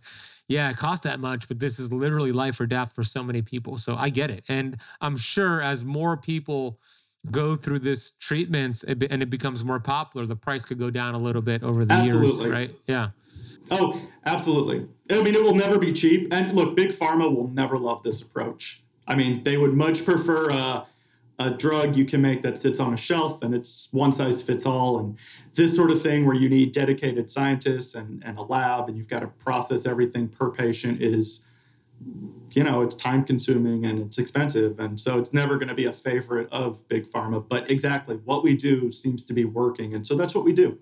yeah, 0.47 0.69
it 0.69 0.77
costs 0.77 1.03
that 1.05 1.19
much, 1.19 1.47
but 1.47 1.59
this 1.59 1.79
is 1.79 1.91
literally 1.91 2.31
life 2.31 2.59
or 2.59 2.65
death 2.65 2.93
for 2.93 3.03
so 3.03 3.23
many 3.23 3.41
people. 3.41 3.77
So 3.77 3.95
I 3.95 4.09
get 4.09 4.29
it. 4.29 4.43
And 4.47 4.77
I'm 5.01 5.17
sure 5.17 5.61
as 5.61 5.83
more 5.83 6.17
people 6.17 6.79
go 7.31 7.55
through 7.55 7.79
this 7.79 8.11
treatments 8.11 8.83
and 8.83 9.01
it 9.01 9.29
becomes 9.31 9.63
more 9.63 9.79
popular, 9.79 10.27
the 10.27 10.35
price 10.35 10.63
could 10.63 10.77
go 10.77 10.91
down 10.91 11.15
a 11.15 11.19
little 11.19 11.41
bit 11.41 11.63
over 11.63 11.83
the 11.83 11.93
absolutely. 11.93 12.45
years, 12.45 12.53
right? 12.53 12.75
Yeah. 12.85 13.09
Oh, 13.71 13.99
absolutely. 14.27 14.87
I 15.09 15.23
mean, 15.23 15.33
it 15.33 15.41
will 15.41 15.55
never 15.55 15.79
be 15.79 15.91
cheap. 15.91 16.31
And 16.31 16.53
look, 16.53 16.75
big 16.75 16.91
pharma 16.91 17.35
will 17.35 17.47
never 17.47 17.79
love 17.79 18.03
this 18.03 18.21
approach. 18.21 18.83
I 19.07 19.15
mean, 19.15 19.43
they 19.43 19.57
would 19.57 19.73
much 19.73 20.05
prefer 20.05 20.51
a, 20.51 20.85
a 21.39 21.51
drug 21.51 21.97
you 21.97 22.05
can 22.05 22.21
make 22.21 22.43
that 22.43 22.61
sits 22.61 22.79
on 22.79 22.93
a 22.93 22.97
shelf 22.97 23.41
and 23.43 23.53
it's 23.53 23.89
one 23.91 24.13
size 24.13 24.41
fits 24.41 24.65
all. 24.65 24.99
And 24.99 25.17
this 25.53 25.75
sort 25.75 25.91
of 25.91 26.01
thing 26.01 26.25
where 26.25 26.35
you 26.35 26.47
need 26.49 26.71
dedicated 26.71 27.29
scientists 27.29 27.95
and, 27.95 28.23
and 28.25 28.37
a 28.37 28.41
lab 28.41 28.87
and 28.87 28.97
you've 28.97 29.09
got 29.09 29.19
to 29.19 29.27
process 29.27 29.85
everything 29.85 30.29
per 30.29 30.51
patient 30.51 31.01
is 31.01 31.45
you 32.51 32.63
know 32.63 32.81
it's 32.81 32.95
time 32.95 33.23
consuming 33.23 33.85
and 33.85 33.99
it's 33.99 34.17
expensive 34.17 34.79
and 34.79 34.99
so 34.99 35.17
it's 35.17 35.33
never 35.33 35.55
going 35.55 35.69
to 35.69 35.73
be 35.73 35.85
a 35.85 35.93
favorite 35.93 36.47
of 36.51 36.85
big 36.89 37.09
pharma 37.09 37.43
but 37.47 37.71
exactly 37.71 38.17
what 38.25 38.43
we 38.43 38.55
do 38.55 38.91
seems 38.91 39.25
to 39.25 39.33
be 39.33 39.45
working 39.45 39.93
and 39.95 40.05
so 40.05 40.15
that's 40.15 40.35
what 40.35 40.43
we 40.43 40.51
do 40.51 40.77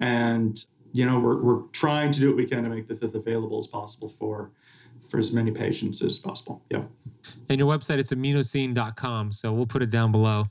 and 0.00 0.64
you 0.92 1.04
know 1.04 1.18
we're, 1.18 1.42
we're 1.42 1.60
trying 1.72 2.10
to 2.10 2.20
do 2.20 2.28
what 2.28 2.36
we 2.36 2.46
can 2.46 2.64
to 2.64 2.70
make 2.70 2.88
this 2.88 3.02
as 3.02 3.14
available 3.14 3.58
as 3.58 3.66
possible 3.66 4.08
for 4.08 4.50
for 5.08 5.18
as 5.18 5.32
many 5.32 5.50
patients 5.50 6.02
as 6.02 6.18
possible 6.18 6.62
yeah 6.70 6.82
and 7.48 7.58
your 7.58 7.70
website 7.70 7.98
it's 7.98 8.12
immunocine.com 8.12 9.32
so 9.32 9.52
we'll 9.52 9.66
put 9.66 9.82
it 9.82 9.90
down 9.90 10.12
below 10.12 10.44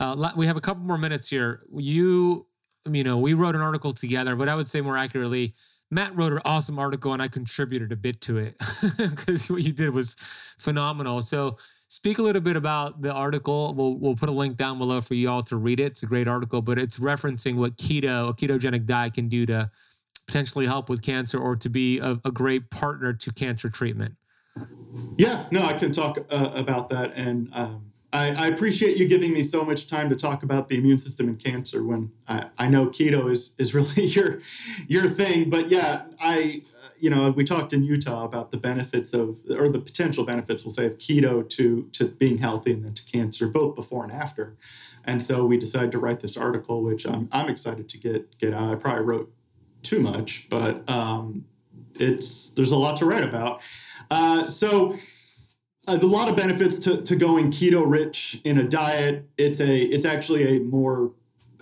uh, 0.00 0.32
we 0.36 0.46
have 0.46 0.56
a 0.56 0.60
couple 0.60 0.82
more 0.82 0.98
minutes 0.98 1.28
here 1.28 1.62
you 1.76 2.46
you 2.90 3.04
know 3.04 3.18
we 3.18 3.34
wrote 3.34 3.54
an 3.54 3.60
article 3.60 3.92
together 3.92 4.36
but 4.36 4.48
i 4.48 4.54
would 4.54 4.68
say 4.68 4.80
more 4.80 4.96
accurately 4.96 5.54
Matt 5.90 6.16
wrote 6.16 6.32
an 6.32 6.40
awesome 6.44 6.78
article 6.78 7.12
and 7.12 7.20
I 7.20 7.28
contributed 7.28 7.90
a 7.90 7.96
bit 7.96 8.20
to 8.22 8.38
it 8.38 8.56
because 8.96 9.50
what 9.50 9.62
you 9.62 9.72
did 9.72 9.90
was 9.90 10.14
phenomenal. 10.58 11.20
So, 11.20 11.58
speak 11.88 12.18
a 12.18 12.22
little 12.22 12.40
bit 12.40 12.56
about 12.56 13.02
the 13.02 13.12
article. 13.12 13.74
We'll, 13.74 13.96
we'll 13.96 14.14
put 14.14 14.28
a 14.28 14.32
link 14.32 14.56
down 14.56 14.78
below 14.78 15.00
for 15.00 15.14
you 15.14 15.28
all 15.28 15.42
to 15.42 15.56
read 15.56 15.80
it. 15.80 15.86
It's 15.86 16.02
a 16.04 16.06
great 16.06 16.28
article, 16.28 16.62
but 16.62 16.78
it's 16.78 17.00
referencing 17.00 17.56
what 17.56 17.76
keto, 17.76 18.30
a 18.30 18.32
ketogenic 18.32 18.86
diet 18.86 19.14
can 19.14 19.28
do 19.28 19.44
to 19.46 19.70
potentially 20.30 20.64
help 20.64 20.88
with 20.88 21.02
cancer 21.02 21.40
or 21.40 21.56
to 21.56 21.68
be 21.68 21.98
a, 21.98 22.20
a 22.24 22.30
great 22.30 22.70
partner 22.70 23.12
to 23.12 23.32
cancer 23.32 23.68
treatment. 23.68 24.14
Yeah, 25.18 25.46
no, 25.50 25.62
I 25.62 25.72
can 25.72 25.90
talk 25.90 26.18
uh, 26.30 26.52
about 26.54 26.88
that. 26.90 27.12
And 27.16 27.50
um, 27.52 27.90
I, 28.12 28.30
I, 28.30 28.46
appreciate 28.46 28.96
you 28.96 29.08
giving 29.08 29.32
me 29.32 29.42
so 29.42 29.64
much 29.64 29.88
time 29.88 30.08
to 30.08 30.14
talk 30.14 30.44
about 30.44 30.68
the 30.68 30.76
immune 30.76 31.00
system 31.00 31.28
and 31.28 31.42
cancer 31.42 31.82
when 31.82 32.12
I, 32.28 32.46
I 32.58 32.68
know 32.68 32.86
keto 32.86 33.30
is 33.30 33.56
is 33.58 33.74
really 33.78 34.04
your 34.04 34.40
your 34.86 35.08
thing. 35.08 35.50
But 35.50 35.68
yeah, 35.68 36.02
I 36.20 36.62
you 37.00 37.10
know 37.10 37.30
we 37.32 37.44
talked 37.44 37.72
in 37.72 37.82
Utah 37.82 38.24
about 38.24 38.52
the 38.52 38.56
benefits 38.56 39.12
of 39.12 39.38
or 39.50 39.68
the 39.68 39.80
potential 39.80 40.24
benefits 40.24 40.64
we'll 40.64 40.74
say 40.74 40.86
of 40.86 40.98
keto 40.98 41.48
to 41.50 41.88
to 41.92 42.06
being 42.06 42.38
healthy 42.38 42.72
and 42.72 42.84
then 42.84 42.94
to 42.94 43.04
cancer 43.04 43.48
both 43.48 43.74
before 43.74 44.04
and 44.04 44.12
after. 44.12 44.56
And 45.04 45.24
so 45.24 45.44
we 45.44 45.56
decided 45.58 45.90
to 45.92 45.98
write 45.98 46.20
this 46.20 46.36
article, 46.36 46.82
which 46.82 47.04
I'm 47.04 47.28
I'm 47.32 47.48
excited 47.48 47.88
to 47.88 47.98
get 47.98 48.38
get 48.38 48.54
out. 48.54 48.70
I 48.70 48.74
probably 48.76 49.04
wrote 49.04 49.32
too 49.82 50.00
much, 50.00 50.48
but 50.50 50.88
um, 50.88 51.44
it's 51.94 52.50
there's 52.54 52.72
a 52.72 52.76
lot 52.76 52.96
to 52.98 53.04
write 53.04 53.24
about. 53.24 53.60
Uh, 54.10 54.48
so 54.48 54.94
uh, 55.86 55.92
there's 55.92 56.02
a 56.02 56.06
lot 56.06 56.28
of 56.28 56.36
benefits 56.36 56.78
to, 56.80 57.02
to 57.02 57.16
going 57.16 57.50
keto 57.50 57.84
rich 57.86 58.40
in 58.44 58.58
a 58.58 58.64
diet. 58.64 59.28
It's 59.38 59.60
a 59.60 59.76
it's 59.76 60.04
actually 60.04 60.56
a 60.56 60.60
more 60.60 61.12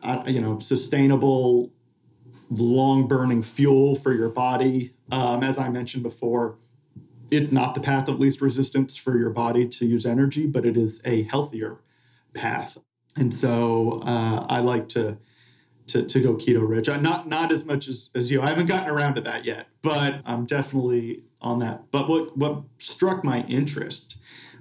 uh, 0.03 0.23
you 0.27 0.40
know 0.40 0.59
sustainable, 0.59 1.70
long 2.51 3.07
burning 3.07 3.43
fuel 3.43 3.95
for 3.95 4.12
your 4.12 4.28
body. 4.28 4.95
Um, 5.11 5.43
as 5.43 5.59
I 5.59 5.69
mentioned 5.69 6.03
before, 6.03 6.57
it's 7.31 7.53
not 7.53 7.74
the 7.74 7.81
path 7.81 8.09
of 8.09 8.19
least 8.19 8.40
resistance 8.40 8.97
for 8.97 9.19
your 9.19 9.31
body 9.31 9.66
to 9.69 9.86
use 9.86 10.05
energy, 10.07 10.47
but 10.47 10.66
it 10.66 10.77
is 10.77 11.01
a 11.05 11.23
healthier 11.24 11.81
path. 12.35 12.78
And 13.16 13.35
so 13.35 14.03
uh, 14.05 14.47
I 14.49 14.61
like 14.61 14.89
to 14.90 15.19
to, 15.89 16.05
to 16.05 16.20
go 16.20 16.35
keto 16.35 16.66
rich. 16.66 16.89
Uh, 16.89 17.01
not 17.01 17.28
not 17.28 17.52
as 17.52 17.65
much 17.65 17.89
as, 17.89 18.10
as 18.15 18.31
you. 18.31 18.40
I 18.40 18.48
haven't 18.48 18.66
gotten 18.66 18.90
around 18.90 19.15
to 19.16 19.20
that 19.23 19.44
yet, 19.44 19.69
but 19.82 20.20
I'm 20.24 20.47
definitely 20.47 21.24
on 21.40 21.59
that. 21.60 21.90
But 21.90 22.09
what 22.09 22.36
what 22.36 22.62
struck 22.78 23.24
my 23.24 23.44
interest 23.47 24.19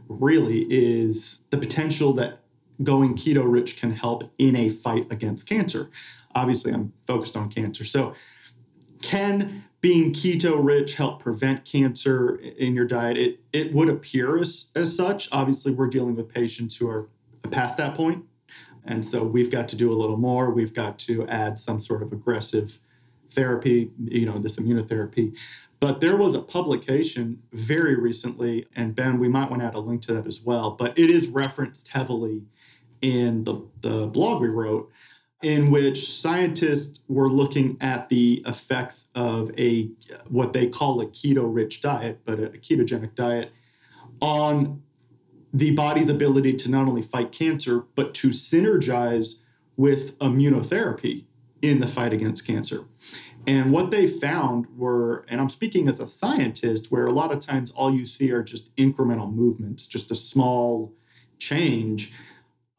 really 0.07 0.65
is 0.69 1.41
the 1.49 1.57
potential 1.57 2.13
that 2.13 2.39
going 2.83 3.15
keto 3.15 3.43
rich 3.45 3.77
can 3.77 3.91
help 3.91 4.31
in 4.37 4.55
a 4.55 4.69
fight 4.69 5.07
against 5.11 5.47
cancer. 5.47 5.89
Obviously, 6.35 6.71
I'm 6.71 6.93
focused 7.05 7.35
on 7.35 7.49
cancer. 7.49 7.83
So, 7.83 8.13
can 9.01 9.65
being 9.81 10.13
keto 10.13 10.63
rich 10.63 10.95
help 10.95 11.21
prevent 11.21 11.65
cancer 11.65 12.35
in 12.35 12.75
your 12.75 12.85
diet? 12.85 13.17
It 13.17 13.39
it 13.51 13.73
would 13.73 13.89
appear 13.89 14.39
as, 14.39 14.71
as 14.75 14.95
such. 14.95 15.27
Obviously, 15.31 15.71
we're 15.71 15.89
dealing 15.89 16.15
with 16.15 16.29
patients 16.29 16.77
who 16.77 16.87
are 16.87 17.09
past 17.49 17.77
that 17.77 17.95
point. 17.95 18.25
And 18.87 19.05
so 19.05 19.23
we've 19.23 19.51
got 19.51 19.67
to 19.69 19.75
do 19.75 19.91
a 19.91 19.95
little 19.95 20.17
more. 20.17 20.49
We've 20.49 20.73
got 20.73 20.97
to 20.99 21.27
add 21.27 21.59
some 21.59 21.79
sort 21.79 22.01
of 22.01 22.11
aggressive 22.13 22.79
therapy, 23.29 23.91
you 24.05 24.25
know, 24.25 24.39
this 24.39 24.55
immunotherapy. 24.55 25.35
But 25.79 26.01
there 26.01 26.17
was 26.17 26.33
a 26.33 26.41
publication 26.41 27.43
very 27.51 27.95
recently, 27.95 28.65
and 28.75 28.95
Ben, 28.95 29.19
we 29.19 29.27
might 29.27 29.49
want 29.49 29.61
to 29.61 29.67
add 29.67 29.75
a 29.75 29.79
link 29.79 30.01
to 30.03 30.13
that 30.13 30.25
as 30.25 30.41
well, 30.41 30.71
but 30.71 30.97
it 30.97 31.11
is 31.11 31.27
referenced 31.27 31.89
heavily 31.89 32.43
in 33.01 33.43
the, 33.43 33.61
the 33.81 34.07
blog 34.07 34.41
we 34.41 34.47
wrote, 34.47 34.89
in 35.43 35.69
which 35.69 36.11
scientists 36.11 37.01
were 37.07 37.29
looking 37.29 37.77
at 37.79 38.09
the 38.09 38.41
effects 38.47 39.07
of 39.13 39.51
a 39.59 39.91
what 40.29 40.53
they 40.53 40.65
call 40.65 40.99
a 40.99 41.05
keto 41.05 41.43
rich 41.47 41.81
diet, 41.81 42.21
but 42.25 42.39
a 42.39 42.47
ketogenic 42.47 43.13
diet 43.13 43.51
on 44.19 44.81
the 45.53 45.71
body's 45.71 46.09
ability 46.09 46.53
to 46.53 46.69
not 46.69 46.87
only 46.87 47.01
fight 47.01 47.31
cancer, 47.31 47.85
but 47.95 48.13
to 48.15 48.29
synergize 48.29 49.41
with 49.75 50.17
immunotherapy 50.19 51.25
in 51.61 51.79
the 51.79 51.87
fight 51.87 52.13
against 52.13 52.45
cancer. 52.45 52.85
And 53.45 53.71
what 53.71 53.91
they 53.91 54.07
found 54.07 54.65
were, 54.77 55.25
and 55.29 55.39
I'm 55.39 55.49
speaking 55.49 55.87
as 55.87 55.99
a 55.99 56.07
scientist, 56.07 56.91
where 56.91 57.05
a 57.05 57.13
lot 57.13 57.31
of 57.31 57.39
times 57.39 57.71
all 57.71 57.93
you 57.93 58.05
see 58.05 58.31
are 58.31 58.43
just 58.43 58.75
incremental 58.75 59.33
movements, 59.33 59.87
just 59.87 60.11
a 60.11 60.15
small 60.15 60.93
change. 61.39 62.11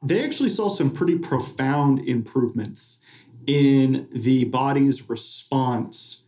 They 0.03 0.23
actually 0.23 0.51
saw 0.51 0.69
some 0.69 0.91
pretty 0.91 1.17
profound 1.17 2.01
improvements 2.01 2.99
in 3.47 4.09
the 4.13 4.45
body's 4.45 5.09
response 5.09 6.25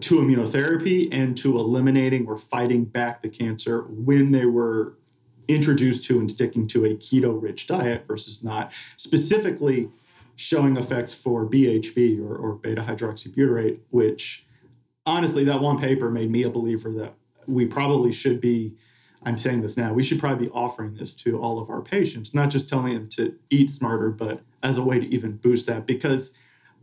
to 0.00 0.16
immunotherapy 0.16 1.08
and 1.12 1.36
to 1.38 1.58
eliminating 1.58 2.26
or 2.26 2.38
fighting 2.38 2.84
back 2.84 3.22
the 3.22 3.28
cancer 3.28 3.82
when 3.82 4.30
they 4.30 4.46
were 4.46 4.96
introduced 5.48 6.04
to 6.06 6.18
and 6.18 6.30
sticking 6.30 6.66
to 6.68 6.84
a 6.84 6.90
keto 6.90 7.40
rich 7.40 7.66
diet 7.66 8.04
versus 8.06 8.42
not. 8.42 8.72
Specifically, 8.96 9.90
showing 10.36 10.76
effects 10.76 11.14
for 11.14 11.46
BHB 11.46 12.20
or, 12.20 12.36
or 12.36 12.54
beta 12.54 12.82
hydroxybutyrate, 12.82 13.78
which 13.90 14.46
honestly, 15.06 15.44
that 15.44 15.60
one 15.60 15.78
paper 15.78 16.10
made 16.10 16.30
me 16.30 16.42
a 16.42 16.50
believer 16.50 16.92
that 16.92 17.14
we 17.46 17.66
probably 17.66 18.12
should 18.12 18.40
be. 18.40 18.74
I'm 19.22 19.38
saying 19.38 19.62
this 19.62 19.76
now. 19.76 19.92
We 19.92 20.04
should 20.04 20.20
probably 20.20 20.46
be 20.46 20.52
offering 20.52 20.94
this 20.94 21.12
to 21.14 21.40
all 21.40 21.58
of 21.58 21.68
our 21.68 21.80
patients, 21.80 22.34
not 22.34 22.50
just 22.50 22.68
telling 22.68 22.94
them 22.94 23.08
to 23.10 23.34
eat 23.50 23.70
smarter, 23.70 24.10
but 24.10 24.42
as 24.62 24.78
a 24.78 24.82
way 24.82 25.00
to 25.00 25.06
even 25.06 25.36
boost 25.38 25.66
that. 25.66 25.86
Because, 25.86 26.34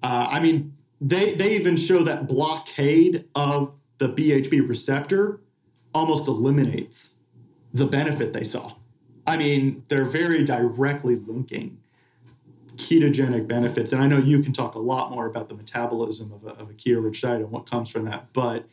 uh, 0.02 0.27
I 0.30 0.40
mean, 0.40 0.73
they 0.99 1.35
they 1.35 1.56
even 1.56 1.77
show 1.77 2.03
that 2.03 2.27
blockade 2.27 3.26
of 3.35 3.76
the 3.98 4.10
BHB 4.10 4.68
receptor 4.68 5.41
almost 5.94 6.27
eliminates 6.27 7.15
the 7.73 7.85
benefit 7.85 8.33
they 8.33 8.43
saw. 8.43 8.73
I 9.25 9.37
mean, 9.37 9.83
they're 9.87 10.05
very 10.05 10.43
directly 10.43 11.15
linking 11.15 11.79
ketogenic 12.75 13.47
benefits. 13.47 13.93
And 13.93 14.01
I 14.01 14.07
know 14.07 14.17
you 14.17 14.41
can 14.41 14.53
talk 14.53 14.75
a 14.75 14.79
lot 14.79 15.11
more 15.11 15.25
about 15.25 15.49
the 15.49 15.55
metabolism 15.55 16.31
of 16.31 16.45
a, 16.45 16.49
of 16.59 16.69
a 16.69 16.73
keto 16.73 17.03
rich 17.03 17.21
diet 17.21 17.41
and 17.41 17.51
what 17.51 17.69
comes 17.69 17.89
from 17.89 18.05
that. 18.05 18.33
But 18.33 18.65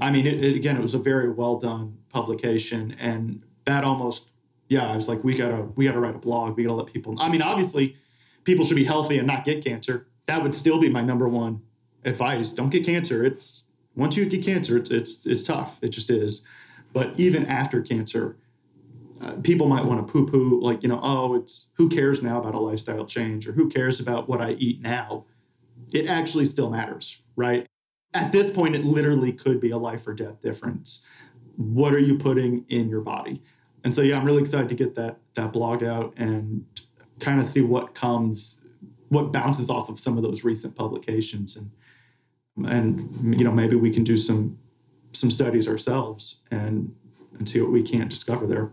I 0.00 0.10
mean, 0.10 0.26
it, 0.26 0.44
it, 0.44 0.54
again, 0.54 0.76
it 0.76 0.82
was 0.82 0.94
a 0.94 0.98
very 0.98 1.30
well 1.30 1.58
done 1.58 1.98
publication, 2.10 2.94
and 2.98 3.42
that 3.64 3.84
almost, 3.84 4.28
yeah, 4.68 4.86
I 4.86 4.96
was 4.96 5.08
like, 5.08 5.24
we 5.24 5.34
gotta, 5.34 5.62
we 5.76 5.86
gotta 5.86 5.98
write 5.98 6.14
a 6.14 6.18
blog. 6.18 6.56
We 6.56 6.64
gotta 6.64 6.74
let 6.74 6.92
people. 6.92 7.16
I 7.18 7.28
mean, 7.28 7.42
obviously, 7.42 7.96
people 8.44 8.64
should 8.64 8.76
be 8.76 8.84
healthy 8.84 9.18
and 9.18 9.26
not 9.26 9.44
get 9.44 9.64
cancer. 9.64 10.06
That 10.26 10.42
would 10.42 10.54
still 10.54 10.78
be 10.78 10.88
my 10.88 11.00
number 11.00 11.26
one 11.28 11.62
advice. 12.04 12.52
Don't 12.52 12.70
get 12.70 12.84
cancer. 12.84 13.24
It's 13.24 13.64
once 13.96 14.16
you 14.16 14.26
get 14.26 14.44
cancer, 14.44 14.76
it's 14.76 14.90
it's 14.90 15.26
it's 15.26 15.44
tough. 15.44 15.78
It 15.82 15.88
just 15.88 16.10
is. 16.10 16.42
But 16.92 17.14
even 17.18 17.46
after 17.46 17.82
cancer, 17.82 18.38
uh, 19.20 19.36
people 19.42 19.68
might 19.68 19.84
want 19.84 20.06
to 20.06 20.12
poo-poo, 20.12 20.60
like 20.60 20.82
you 20.82 20.88
know, 20.88 21.00
oh, 21.02 21.34
it's 21.34 21.66
who 21.74 21.88
cares 21.88 22.22
now 22.22 22.40
about 22.40 22.54
a 22.54 22.60
lifestyle 22.60 23.04
change 23.04 23.48
or 23.48 23.52
who 23.52 23.68
cares 23.68 24.00
about 24.00 24.28
what 24.28 24.40
I 24.40 24.52
eat 24.52 24.80
now. 24.80 25.24
It 25.92 26.06
actually 26.06 26.46
still 26.46 26.70
matters, 26.70 27.20
right? 27.36 27.66
at 28.14 28.32
this 28.32 28.50
point, 28.50 28.74
it 28.74 28.84
literally 28.84 29.32
could 29.32 29.60
be 29.60 29.70
a 29.70 29.78
life 29.78 30.06
or 30.06 30.14
death 30.14 30.40
difference. 30.40 31.04
What 31.56 31.94
are 31.94 31.98
you 31.98 32.16
putting 32.18 32.64
in 32.68 32.88
your 32.88 33.00
body? 33.00 33.42
And 33.84 33.94
so, 33.94 34.02
yeah, 34.02 34.18
I'm 34.18 34.24
really 34.24 34.42
excited 34.42 34.68
to 34.68 34.74
get 34.74 34.94
that 34.96 35.18
that 35.34 35.52
blog 35.52 35.82
out 35.82 36.14
and 36.16 36.64
kind 37.20 37.40
of 37.40 37.48
see 37.48 37.60
what 37.60 37.94
comes, 37.94 38.56
what 39.08 39.32
bounces 39.32 39.70
off 39.70 39.88
of 39.88 40.00
some 40.00 40.16
of 40.16 40.22
those 40.22 40.44
recent 40.44 40.74
publications, 40.74 41.56
and 41.56 41.70
and 42.68 43.38
you 43.38 43.44
know 43.44 43.52
maybe 43.52 43.76
we 43.76 43.90
can 43.90 44.04
do 44.04 44.16
some 44.16 44.58
some 45.18 45.30
studies 45.30 45.68
ourselves 45.68 46.40
and 46.50 46.94
and 47.38 47.48
see 47.48 47.60
what 47.60 47.70
we 47.70 47.82
can't 47.82 48.08
discover 48.08 48.46
there. 48.46 48.70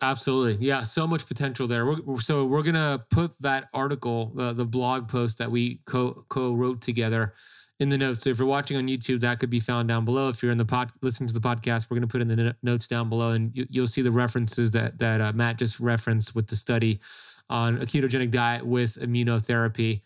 Absolutely. 0.00 0.64
Yeah. 0.64 0.84
So 0.84 1.06
much 1.06 1.26
potential 1.26 1.66
there. 1.66 1.84
We're, 1.84 2.20
so 2.20 2.44
we're 2.44 2.62
going 2.62 2.76
to 2.76 3.02
put 3.10 3.32
that 3.40 3.68
article, 3.74 4.32
uh, 4.38 4.52
the 4.52 4.64
blog 4.64 5.08
post 5.08 5.38
that 5.38 5.50
we 5.50 5.80
co 5.86 6.24
co 6.28 6.54
wrote 6.54 6.80
together 6.80 7.34
in 7.80 7.88
the 7.88 7.98
notes. 7.98 8.24
So 8.24 8.30
if 8.30 8.38
you're 8.38 8.48
watching 8.48 8.76
on 8.76 8.86
YouTube, 8.88 9.20
that 9.20 9.38
could 9.40 9.50
be 9.50 9.60
found 9.60 9.88
down 9.88 10.04
below. 10.04 10.28
If 10.28 10.42
you're 10.42 10.52
in 10.52 10.58
the 10.58 10.64
pod, 10.64 10.90
listening 11.02 11.28
to 11.28 11.34
the 11.34 11.40
podcast, 11.40 11.90
we're 11.90 11.96
going 11.96 12.08
to 12.08 12.12
put 12.12 12.20
in 12.20 12.28
the 12.28 12.56
notes 12.62 12.86
down 12.86 13.08
below, 13.08 13.32
and 13.32 13.50
you, 13.54 13.66
will 13.80 13.86
see 13.86 14.02
the 14.02 14.10
references 14.10 14.70
that 14.72 14.98
that 14.98 15.20
uh, 15.20 15.32
Matt 15.32 15.58
just 15.58 15.80
referenced 15.80 16.34
with 16.34 16.46
the 16.46 16.56
study 16.56 17.00
on 17.50 17.80
a 17.80 17.86
ketogenic 17.86 18.30
diet 18.30 18.66
with 18.66 18.96
immunotherapy. 18.96 20.02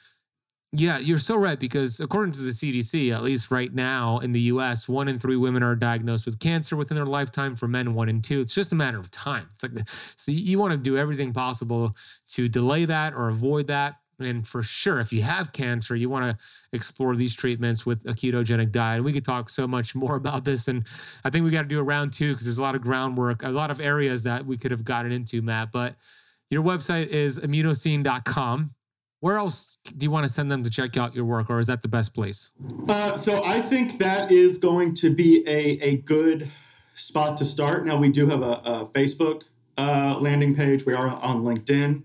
Yeah, 0.75 0.99
you're 0.99 1.19
so 1.19 1.37
right 1.37 1.59
because 1.59 2.01
according 2.01 2.33
to 2.33 2.41
the 2.41 2.51
CDC, 2.51 3.13
at 3.13 3.23
least 3.23 3.51
right 3.51 3.73
now 3.75 4.21
in 4.21 4.33
the 4.33 4.41
US, 4.43 4.89
one 4.89 5.07
in 5.07 5.19
three 5.19 5.37
women 5.37 5.63
are 5.63 5.77
diagnosed 5.77 6.25
with 6.25 6.39
cancer 6.39 6.77
within 6.77 6.97
their 6.97 7.05
lifetime. 7.05 7.57
For 7.57 7.69
men, 7.69 7.93
one 7.93 8.09
in 8.09 8.23
two. 8.23 8.41
It's 8.41 8.55
just 8.55 8.73
a 8.73 8.75
matter 8.75 8.99
of 8.99 9.11
time. 9.11 9.51
It's 9.53 9.63
like, 9.63 9.73
so 10.17 10.33
you 10.33 10.59
want 10.59 10.73
to 10.73 10.79
do 10.79 10.97
everything 10.97 11.35
possible 11.35 11.95
to 12.29 12.49
delay 12.49 12.87
that 12.87 13.13
or 13.13 13.29
avoid 13.29 13.67
that. 13.67 13.97
And 14.19 14.47
for 14.47 14.63
sure, 14.63 14.99
if 14.99 15.13
you 15.13 15.21
have 15.23 15.53
cancer, 15.53 15.95
you 15.95 16.09
want 16.09 16.31
to 16.31 16.45
explore 16.73 17.17
these 17.17 17.35
treatments 17.35 17.85
with 17.85 18.07
a 18.07 18.15
ketogenic 18.15 18.73
diet. 18.73 18.97
And 18.97 19.05
we 19.05 19.13
could 19.13 19.25
talk 19.25 19.51
so 19.51 19.67
much 19.67 19.95
more 19.95 20.17
about 20.17 20.45
this. 20.45 20.69
And 20.69 20.87
I 21.25 21.29
think 21.29 21.45
we 21.45 21.51
got 21.51 21.63
to 21.63 21.69
do 21.69 21.81
a 21.81 21.83
round 21.83 22.15
two 22.15 22.33
because 22.33 22.47
there's 22.47 22.59
a 22.59 22.63
lot 22.63 22.75
of 22.75 22.81
groundwork, 22.81 23.43
a 23.43 23.51
lot 23.51 23.71
of 23.71 23.81
areas 23.81 24.23
that 24.23 24.47
we 24.47 24.57
could 24.57 24.71
have 24.71 24.85
gotten 24.85 25.13
into, 25.13 25.43
Matt. 25.43 25.71
But 25.71 25.97
your 26.49 26.63
website 26.63 27.09
is 27.09 27.39
immunocine.com. 27.39 28.75
Where 29.23 29.39
else 29.39 29.79
do 29.85 30.05
you 30.05 30.11
want 30.11 30.27
to 30.27 30.33
send 30.33 30.51
them 30.51 30.65
to 30.65 30.69
check 30.69 30.97
out 30.97 31.15
your 31.15 31.25
work, 31.25 31.49
or 31.49 31.61
is 31.61 31.69
that 31.69 31.81
the 31.81 31.87
best 31.87 32.13
place? 32.13 32.51
Uh, 32.89 33.17
so 33.17 33.45
I 33.45 33.63
think 33.63 33.99
that 33.99 34.33
is 34.33 34.59
going 34.59 34.95
to 34.95 35.15
be 35.15 35.47
a, 35.47 35.79
a 35.81 35.97
good 35.99 36.51
spot 36.97 37.37
to 37.37 37.45
start. 37.45 37.87
Now, 37.87 37.99
we 37.99 38.09
do 38.09 38.27
have 38.27 38.43
a, 38.43 38.61
a 38.65 38.87
Facebook 38.87 39.43
uh, 39.79 40.19
landing 40.21 40.57
page, 40.57 40.85
we 40.85 40.93
are 40.93 41.07
on 41.07 41.45
LinkedIn. 41.45 42.03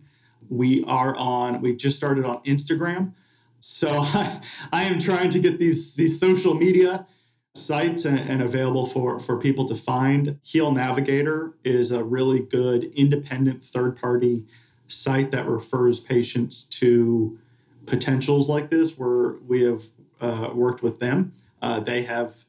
We 0.48 0.84
are 0.84 1.16
on, 1.16 1.60
we 1.60 1.76
just 1.76 1.98
started 1.98 2.24
on 2.24 2.44
Instagram. 2.44 3.14
So 3.62 3.90
I, 3.94 4.40
I 4.72 4.84
am 4.84 5.00
trying 5.00 5.32
to 5.32 5.40
get 5.40 5.58
these, 5.58 5.96
these 5.96 6.20
social 6.20 6.54
media 6.54 7.08
sites 7.56 8.06
and, 8.06 8.20
and, 8.20 8.44
available 8.44 8.86
for, 8.86 9.20
for 9.20 9.40
people 9.40 9.68
to 9.70 9.76
find. 9.76 10.38
Heal 10.44 10.72
Navigator 10.72 11.56
is 11.64 11.92
a 11.92 12.04
really 12.04 12.42
good 12.42 12.84
independent 12.94 13.66
third 13.66 14.00
party 14.00 14.46
site 14.88 15.32
that 15.32 15.46
refers 15.48 16.00
patients 16.00 16.64
to 16.64 17.38
potentials 17.86 18.50
like 18.50 18.70
this 18.70 18.98
where 18.98 19.36
we 19.48 19.64
have 19.64 19.84
uh, 20.20 20.52
worked 20.54 20.84
with 20.84 21.00
them. 21.00 21.34
Uh, 21.62 21.80
they 21.80 22.04
have 22.04 22.46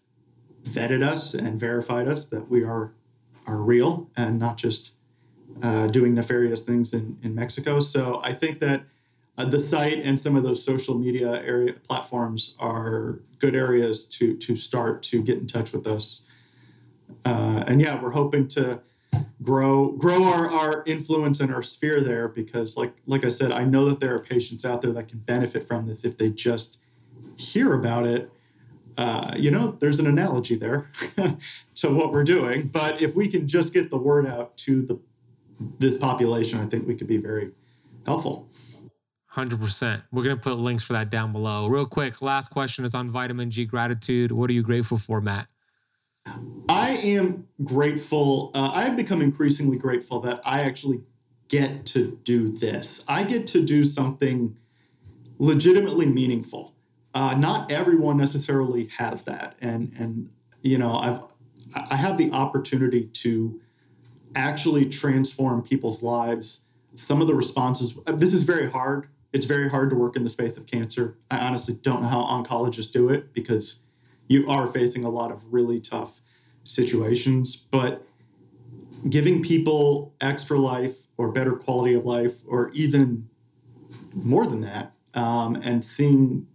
vetted 0.64 1.02
us 1.02 1.34
and 1.34 1.58
verified 1.58 2.08
us 2.08 2.26
that 2.26 2.50
we 2.50 2.62
are 2.62 2.92
are 3.46 3.56
real 3.56 4.10
and 4.14 4.38
not 4.38 4.58
just 4.58 4.90
uh, 5.62 5.86
doing 5.86 6.12
nefarious 6.12 6.60
things 6.60 6.92
in, 6.92 7.16
in 7.22 7.34
Mexico. 7.34 7.80
So 7.80 8.20
I 8.22 8.34
think 8.34 8.58
that 8.60 8.82
uh, 9.38 9.46
the 9.46 9.60
site 9.60 10.00
and 10.04 10.20
some 10.20 10.36
of 10.36 10.42
those 10.42 10.62
social 10.62 10.98
media 10.98 11.42
area 11.42 11.72
platforms 11.72 12.54
are 12.58 13.20
good 13.38 13.54
areas 13.54 14.06
to 14.06 14.36
to 14.36 14.56
start 14.56 15.02
to 15.04 15.22
get 15.22 15.38
in 15.38 15.46
touch 15.46 15.72
with 15.72 15.86
us. 15.86 16.24
Uh, 17.24 17.64
and 17.66 17.80
yeah, 17.80 18.00
we're 18.02 18.10
hoping 18.10 18.46
to 18.48 18.80
grow 19.42 19.92
grow 19.92 20.24
our, 20.24 20.50
our 20.50 20.84
influence 20.86 21.40
and 21.40 21.52
our 21.52 21.62
sphere 21.62 22.02
there 22.02 22.28
because 22.28 22.76
like 22.76 22.94
like 23.06 23.24
I 23.24 23.28
said, 23.28 23.52
I 23.52 23.64
know 23.64 23.88
that 23.88 24.00
there 24.00 24.14
are 24.14 24.20
patients 24.20 24.64
out 24.64 24.82
there 24.82 24.92
that 24.92 25.08
can 25.08 25.18
benefit 25.18 25.66
from 25.66 25.86
this 25.86 26.04
if 26.04 26.16
they 26.18 26.30
just 26.30 26.78
hear 27.36 27.74
about 27.74 28.06
it. 28.06 28.30
Uh, 28.96 29.32
you 29.36 29.50
know, 29.50 29.76
there's 29.78 30.00
an 30.00 30.08
analogy 30.08 30.56
there 30.56 30.90
to 31.76 31.88
what 31.88 32.12
we're 32.12 32.24
doing. 32.24 32.66
But 32.66 33.00
if 33.00 33.14
we 33.14 33.28
can 33.28 33.46
just 33.46 33.72
get 33.72 33.90
the 33.90 33.98
word 33.98 34.26
out 34.26 34.56
to 34.58 34.82
the 34.82 34.98
this 35.78 35.96
population, 35.96 36.60
I 36.60 36.66
think 36.66 36.86
we 36.86 36.94
could 36.94 37.06
be 37.06 37.16
very 37.16 37.50
helpful. 38.06 38.48
100%. 39.34 40.02
We're 40.10 40.24
going 40.24 40.36
to 40.36 40.42
put 40.42 40.58
links 40.58 40.82
for 40.82 40.94
that 40.94 41.10
down 41.10 41.32
below. 41.32 41.68
Real 41.68 41.86
quick, 41.86 42.22
last 42.22 42.50
question 42.50 42.84
is 42.84 42.94
on 42.94 43.10
vitamin 43.10 43.50
G 43.50 43.64
gratitude. 43.64 44.32
What 44.32 44.50
are 44.50 44.52
you 44.52 44.62
grateful 44.62 44.98
for, 44.98 45.20
Matt? 45.20 45.46
I 46.68 46.90
am 46.90 47.48
grateful. 47.64 48.50
Uh, 48.54 48.70
I've 48.74 48.96
become 48.96 49.22
increasingly 49.22 49.76
grateful 49.76 50.20
that 50.20 50.40
I 50.44 50.62
actually 50.62 51.02
get 51.48 51.86
to 51.86 52.18
do 52.24 52.52
this. 52.52 53.04
I 53.08 53.24
get 53.24 53.46
to 53.48 53.64
do 53.64 53.84
something 53.84 54.56
legitimately 55.38 56.06
meaningful. 56.06 56.74
Uh, 57.14 57.34
not 57.34 57.72
everyone 57.72 58.16
necessarily 58.16 58.86
has 58.98 59.22
that, 59.22 59.56
and 59.60 59.92
and 59.98 60.30
you 60.62 60.78
know 60.78 60.94
I've 60.94 61.22
I 61.90 61.96
have 61.96 62.18
the 62.18 62.30
opportunity 62.32 63.04
to 63.04 63.60
actually 64.34 64.86
transform 64.86 65.62
people's 65.62 66.02
lives. 66.02 66.60
Some 66.94 67.20
of 67.20 67.26
the 67.26 67.34
responses, 67.34 67.98
uh, 68.06 68.12
this 68.12 68.34
is 68.34 68.42
very 68.42 68.70
hard. 68.70 69.08
It's 69.32 69.46
very 69.46 69.68
hard 69.68 69.90
to 69.90 69.96
work 69.96 70.16
in 70.16 70.24
the 70.24 70.30
space 70.30 70.56
of 70.56 70.66
cancer. 70.66 71.18
I 71.30 71.38
honestly 71.38 71.74
don't 71.74 72.02
know 72.02 72.08
how 72.08 72.22
oncologists 72.22 72.92
do 72.92 73.08
it 73.08 73.32
because 73.34 73.78
you 74.28 74.48
are 74.48 74.66
facing 74.66 75.04
a 75.04 75.10
lot 75.10 75.32
of 75.32 75.52
really 75.52 75.80
tough 75.80 76.20
situations. 76.64 77.56
But 77.56 78.06
giving 79.08 79.42
people 79.42 80.14
extra 80.20 80.58
life 80.58 80.96
or 81.16 81.32
better 81.32 81.52
quality 81.52 81.94
of 81.94 82.04
life, 82.04 82.36
or 82.46 82.70
even 82.72 83.28
more 84.14 84.46
than 84.46 84.60
that, 84.60 84.92
um, 85.14 85.56
and 85.56 85.84
seeing 85.84 86.46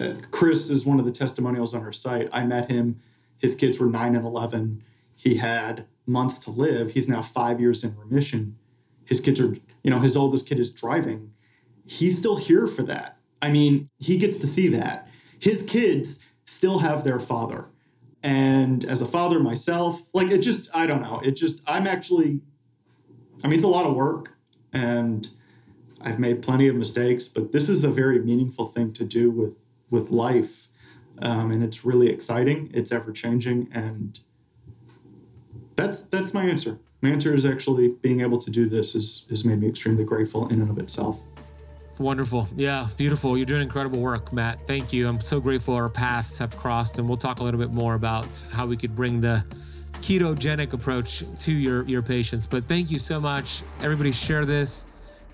uh, 0.00 0.14
Chris 0.30 0.70
is 0.70 0.84
one 0.84 0.98
of 0.98 1.04
the 1.04 1.12
testimonials 1.12 1.74
on 1.74 1.82
her 1.82 1.92
site. 1.92 2.28
I 2.32 2.44
met 2.44 2.70
him. 2.70 3.00
His 3.38 3.54
kids 3.54 3.78
were 3.78 3.86
nine 3.86 4.16
and 4.16 4.24
11. 4.24 4.82
He 5.14 5.36
had 5.36 5.86
months 6.06 6.38
to 6.40 6.50
live. 6.50 6.92
He's 6.92 7.08
now 7.08 7.22
five 7.22 7.60
years 7.60 7.84
in 7.84 7.96
remission. 7.96 8.56
His 9.04 9.20
kids 9.20 9.38
are, 9.40 9.54
you 9.82 9.90
know, 9.90 10.00
his 10.00 10.16
oldest 10.16 10.48
kid 10.48 10.58
is 10.58 10.70
driving. 10.70 11.32
He's 11.86 12.18
still 12.18 12.36
here 12.36 12.66
for 12.66 12.82
that. 12.84 13.18
I 13.42 13.50
mean, 13.50 13.88
he 13.98 14.18
gets 14.18 14.38
to 14.38 14.46
see 14.46 14.68
that. 14.68 15.08
His 15.40 15.62
kids 15.62 16.20
still 16.44 16.78
have 16.78 17.02
their 17.02 17.18
father. 17.18 17.66
And 18.22 18.84
as 18.84 19.00
a 19.00 19.06
father 19.06 19.40
myself, 19.40 20.02
like 20.12 20.30
it 20.30 20.38
just, 20.38 20.68
I 20.74 20.86
don't 20.86 21.02
know. 21.02 21.20
It 21.24 21.32
just, 21.32 21.62
I'm 21.66 21.86
actually, 21.86 22.40
I 23.42 23.48
mean, 23.48 23.58
it's 23.58 23.64
a 23.64 23.68
lot 23.68 23.86
of 23.86 23.94
work 23.94 24.34
and 24.72 25.28
I've 26.00 26.18
made 26.18 26.42
plenty 26.42 26.68
of 26.68 26.76
mistakes, 26.76 27.26
but 27.26 27.52
this 27.52 27.68
is 27.68 27.82
a 27.82 27.90
very 27.90 28.18
meaningful 28.18 28.68
thing 28.68 28.92
to 28.92 29.04
do 29.04 29.30
with, 29.30 29.56
with 29.90 30.10
life. 30.10 30.68
Um, 31.22 31.50
and 31.50 31.64
it's 31.64 31.84
really 31.84 32.08
exciting. 32.10 32.70
It's 32.72 32.92
ever 32.92 33.10
changing. 33.10 33.68
And 33.72 34.20
that's 35.76 36.02
that's 36.02 36.34
my 36.34 36.44
answer. 36.44 36.78
My 37.00 37.10
answer 37.10 37.34
is 37.34 37.46
actually 37.46 37.88
being 37.88 38.20
able 38.20 38.38
to 38.38 38.50
do 38.50 38.68
this 38.68 38.94
is 38.94 39.26
has 39.30 39.44
made 39.44 39.60
me 39.60 39.68
extremely 39.68 40.04
grateful 40.04 40.48
in 40.48 40.60
and 40.60 40.70
of 40.70 40.78
itself. 40.78 41.24
Wonderful. 42.00 42.48
Yeah, 42.56 42.88
beautiful. 42.96 43.36
You're 43.36 43.44
doing 43.44 43.60
incredible 43.60 44.00
work, 44.00 44.32
Matt. 44.32 44.66
Thank 44.66 44.90
you. 44.90 45.06
I'm 45.06 45.20
so 45.20 45.38
grateful 45.38 45.74
our 45.74 45.90
paths 45.90 46.38
have 46.38 46.56
crossed, 46.56 46.98
and 46.98 47.06
we'll 47.06 47.18
talk 47.18 47.40
a 47.40 47.44
little 47.44 47.60
bit 47.60 47.72
more 47.72 47.94
about 47.94 48.26
how 48.50 48.66
we 48.66 48.74
could 48.74 48.96
bring 48.96 49.20
the 49.20 49.44
ketogenic 50.00 50.72
approach 50.72 51.24
to 51.42 51.52
your, 51.52 51.84
your 51.84 52.00
patients. 52.00 52.46
But 52.46 52.66
thank 52.66 52.90
you 52.90 52.96
so 52.96 53.20
much. 53.20 53.62
Everybody, 53.82 54.12
share 54.12 54.46
this. 54.46 54.86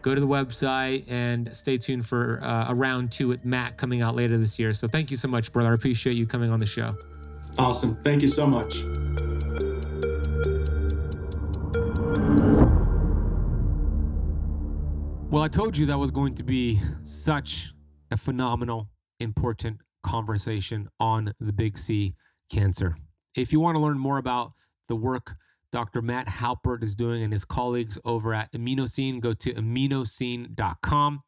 Go 0.02 0.12
to 0.12 0.20
the 0.20 0.26
website 0.26 1.08
and 1.08 1.54
stay 1.54 1.78
tuned 1.78 2.04
for 2.04 2.40
uh, 2.42 2.66
a 2.70 2.74
round 2.74 3.12
two 3.12 3.28
with 3.28 3.44
Matt 3.44 3.76
coming 3.76 4.02
out 4.02 4.16
later 4.16 4.36
this 4.36 4.58
year. 4.58 4.72
So 4.72 4.88
thank 4.88 5.12
you 5.12 5.16
so 5.16 5.28
much, 5.28 5.52
brother. 5.52 5.70
I 5.70 5.74
appreciate 5.74 6.16
you 6.16 6.26
coming 6.26 6.50
on 6.50 6.58
the 6.58 6.66
show. 6.66 6.96
Awesome. 7.58 7.94
Thank 8.02 8.22
you 8.22 8.28
so 8.28 8.44
much. 8.44 8.76
Well, 15.28 15.42
I 15.42 15.48
told 15.48 15.76
you 15.76 15.86
that 15.86 15.98
was 15.98 16.12
going 16.12 16.36
to 16.36 16.44
be 16.44 16.80
such 17.02 17.74
a 18.10 18.16
phenomenal, 18.16 18.88
important 19.18 19.80
conversation 20.04 20.88
on 21.00 21.32
the 21.40 21.52
big 21.52 21.76
C 21.76 22.14
cancer. 22.50 22.96
If 23.34 23.52
you 23.52 23.58
want 23.58 23.76
to 23.76 23.82
learn 23.82 23.98
more 23.98 24.18
about 24.18 24.52
the 24.88 24.94
work 24.94 25.34
Dr. 25.72 26.00
Matt 26.00 26.28
Halpert 26.28 26.82
is 26.82 26.94
doing 26.94 27.22
and 27.22 27.32
his 27.32 27.44
colleagues 27.44 27.98
over 28.04 28.32
at 28.32 28.52
Immunocine, 28.52 29.20
go 29.20 29.34
to 29.34 29.52
immunocine.com. 29.52 31.22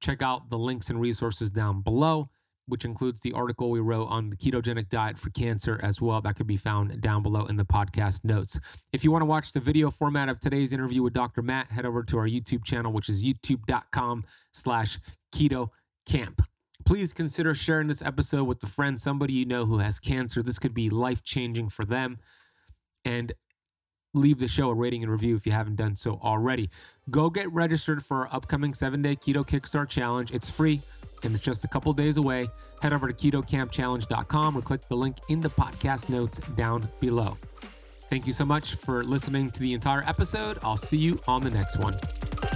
Check 0.00 0.22
out 0.22 0.50
the 0.50 0.58
links 0.58 0.90
and 0.90 1.00
resources 1.00 1.48
down 1.48 1.82
below, 1.82 2.28
which 2.66 2.84
includes 2.84 3.20
the 3.20 3.32
article 3.32 3.70
we 3.70 3.80
wrote 3.80 4.06
on 4.06 4.30
the 4.30 4.36
ketogenic 4.36 4.88
diet 4.88 5.18
for 5.18 5.30
cancer 5.30 5.80
as 5.82 6.00
well. 6.00 6.20
That 6.20 6.36
could 6.36 6.46
be 6.46 6.56
found 6.56 7.00
down 7.00 7.22
below 7.22 7.46
in 7.46 7.56
the 7.56 7.64
podcast 7.64 8.24
notes. 8.24 8.58
If 8.92 9.04
you 9.04 9.10
want 9.10 9.22
to 9.22 9.26
watch 9.26 9.52
the 9.52 9.60
video 9.60 9.90
format 9.90 10.28
of 10.28 10.40
today's 10.40 10.72
interview 10.72 11.02
with 11.02 11.12
Dr. 11.12 11.42
Matt, 11.42 11.70
head 11.70 11.86
over 11.86 12.02
to 12.04 12.18
our 12.18 12.26
YouTube 12.26 12.64
channel, 12.64 12.92
which 12.92 13.08
is 13.08 13.22
youtube.com 13.22 14.24
slash 14.52 14.98
keto 15.34 15.70
kamp. 16.08 16.42
Please 16.84 17.12
consider 17.12 17.54
sharing 17.54 17.88
this 17.88 18.02
episode 18.02 18.44
with 18.44 18.62
a 18.62 18.66
friend, 18.66 19.00
somebody 19.00 19.32
you 19.32 19.44
know 19.44 19.64
who 19.64 19.78
has 19.78 19.98
cancer. 19.98 20.42
This 20.42 20.58
could 20.58 20.74
be 20.74 20.90
life 20.90 21.22
changing 21.24 21.68
for 21.68 21.84
them. 21.84 22.18
And 23.04 23.32
leave 24.14 24.38
the 24.38 24.48
show 24.48 24.70
a 24.70 24.74
rating 24.74 25.02
and 25.02 25.12
review 25.12 25.36
if 25.36 25.46
you 25.46 25.52
haven't 25.52 25.76
done 25.76 25.94
so 25.94 26.18
already. 26.22 26.70
Go 27.10 27.30
get 27.30 27.52
registered 27.52 28.04
for 28.04 28.26
our 28.26 28.34
upcoming 28.34 28.74
seven 28.74 29.02
day 29.02 29.14
Keto 29.14 29.46
Kickstart 29.46 29.88
Challenge. 29.88 30.32
It's 30.32 30.50
free 30.50 30.80
and 31.24 31.34
it's 31.34 31.44
just 31.44 31.64
a 31.64 31.68
couple 31.68 31.92
days 31.92 32.16
away. 32.16 32.48
Head 32.82 32.92
over 32.92 33.10
to 33.10 33.14
ketokampchallenge.com 33.14 34.56
or 34.56 34.62
click 34.62 34.86
the 34.88 34.96
link 34.96 35.16
in 35.28 35.40
the 35.40 35.48
podcast 35.50 36.08
notes 36.08 36.38
down 36.56 36.88
below. 37.00 37.36
Thank 38.10 38.26
you 38.26 38.32
so 38.32 38.44
much 38.44 38.74
for 38.76 39.02
listening 39.02 39.50
to 39.50 39.60
the 39.60 39.72
entire 39.72 40.04
episode. 40.06 40.58
I'll 40.62 40.76
see 40.76 40.98
you 40.98 41.20
on 41.26 41.42
the 41.42 41.50
next 41.50 41.78
one. 41.78 42.55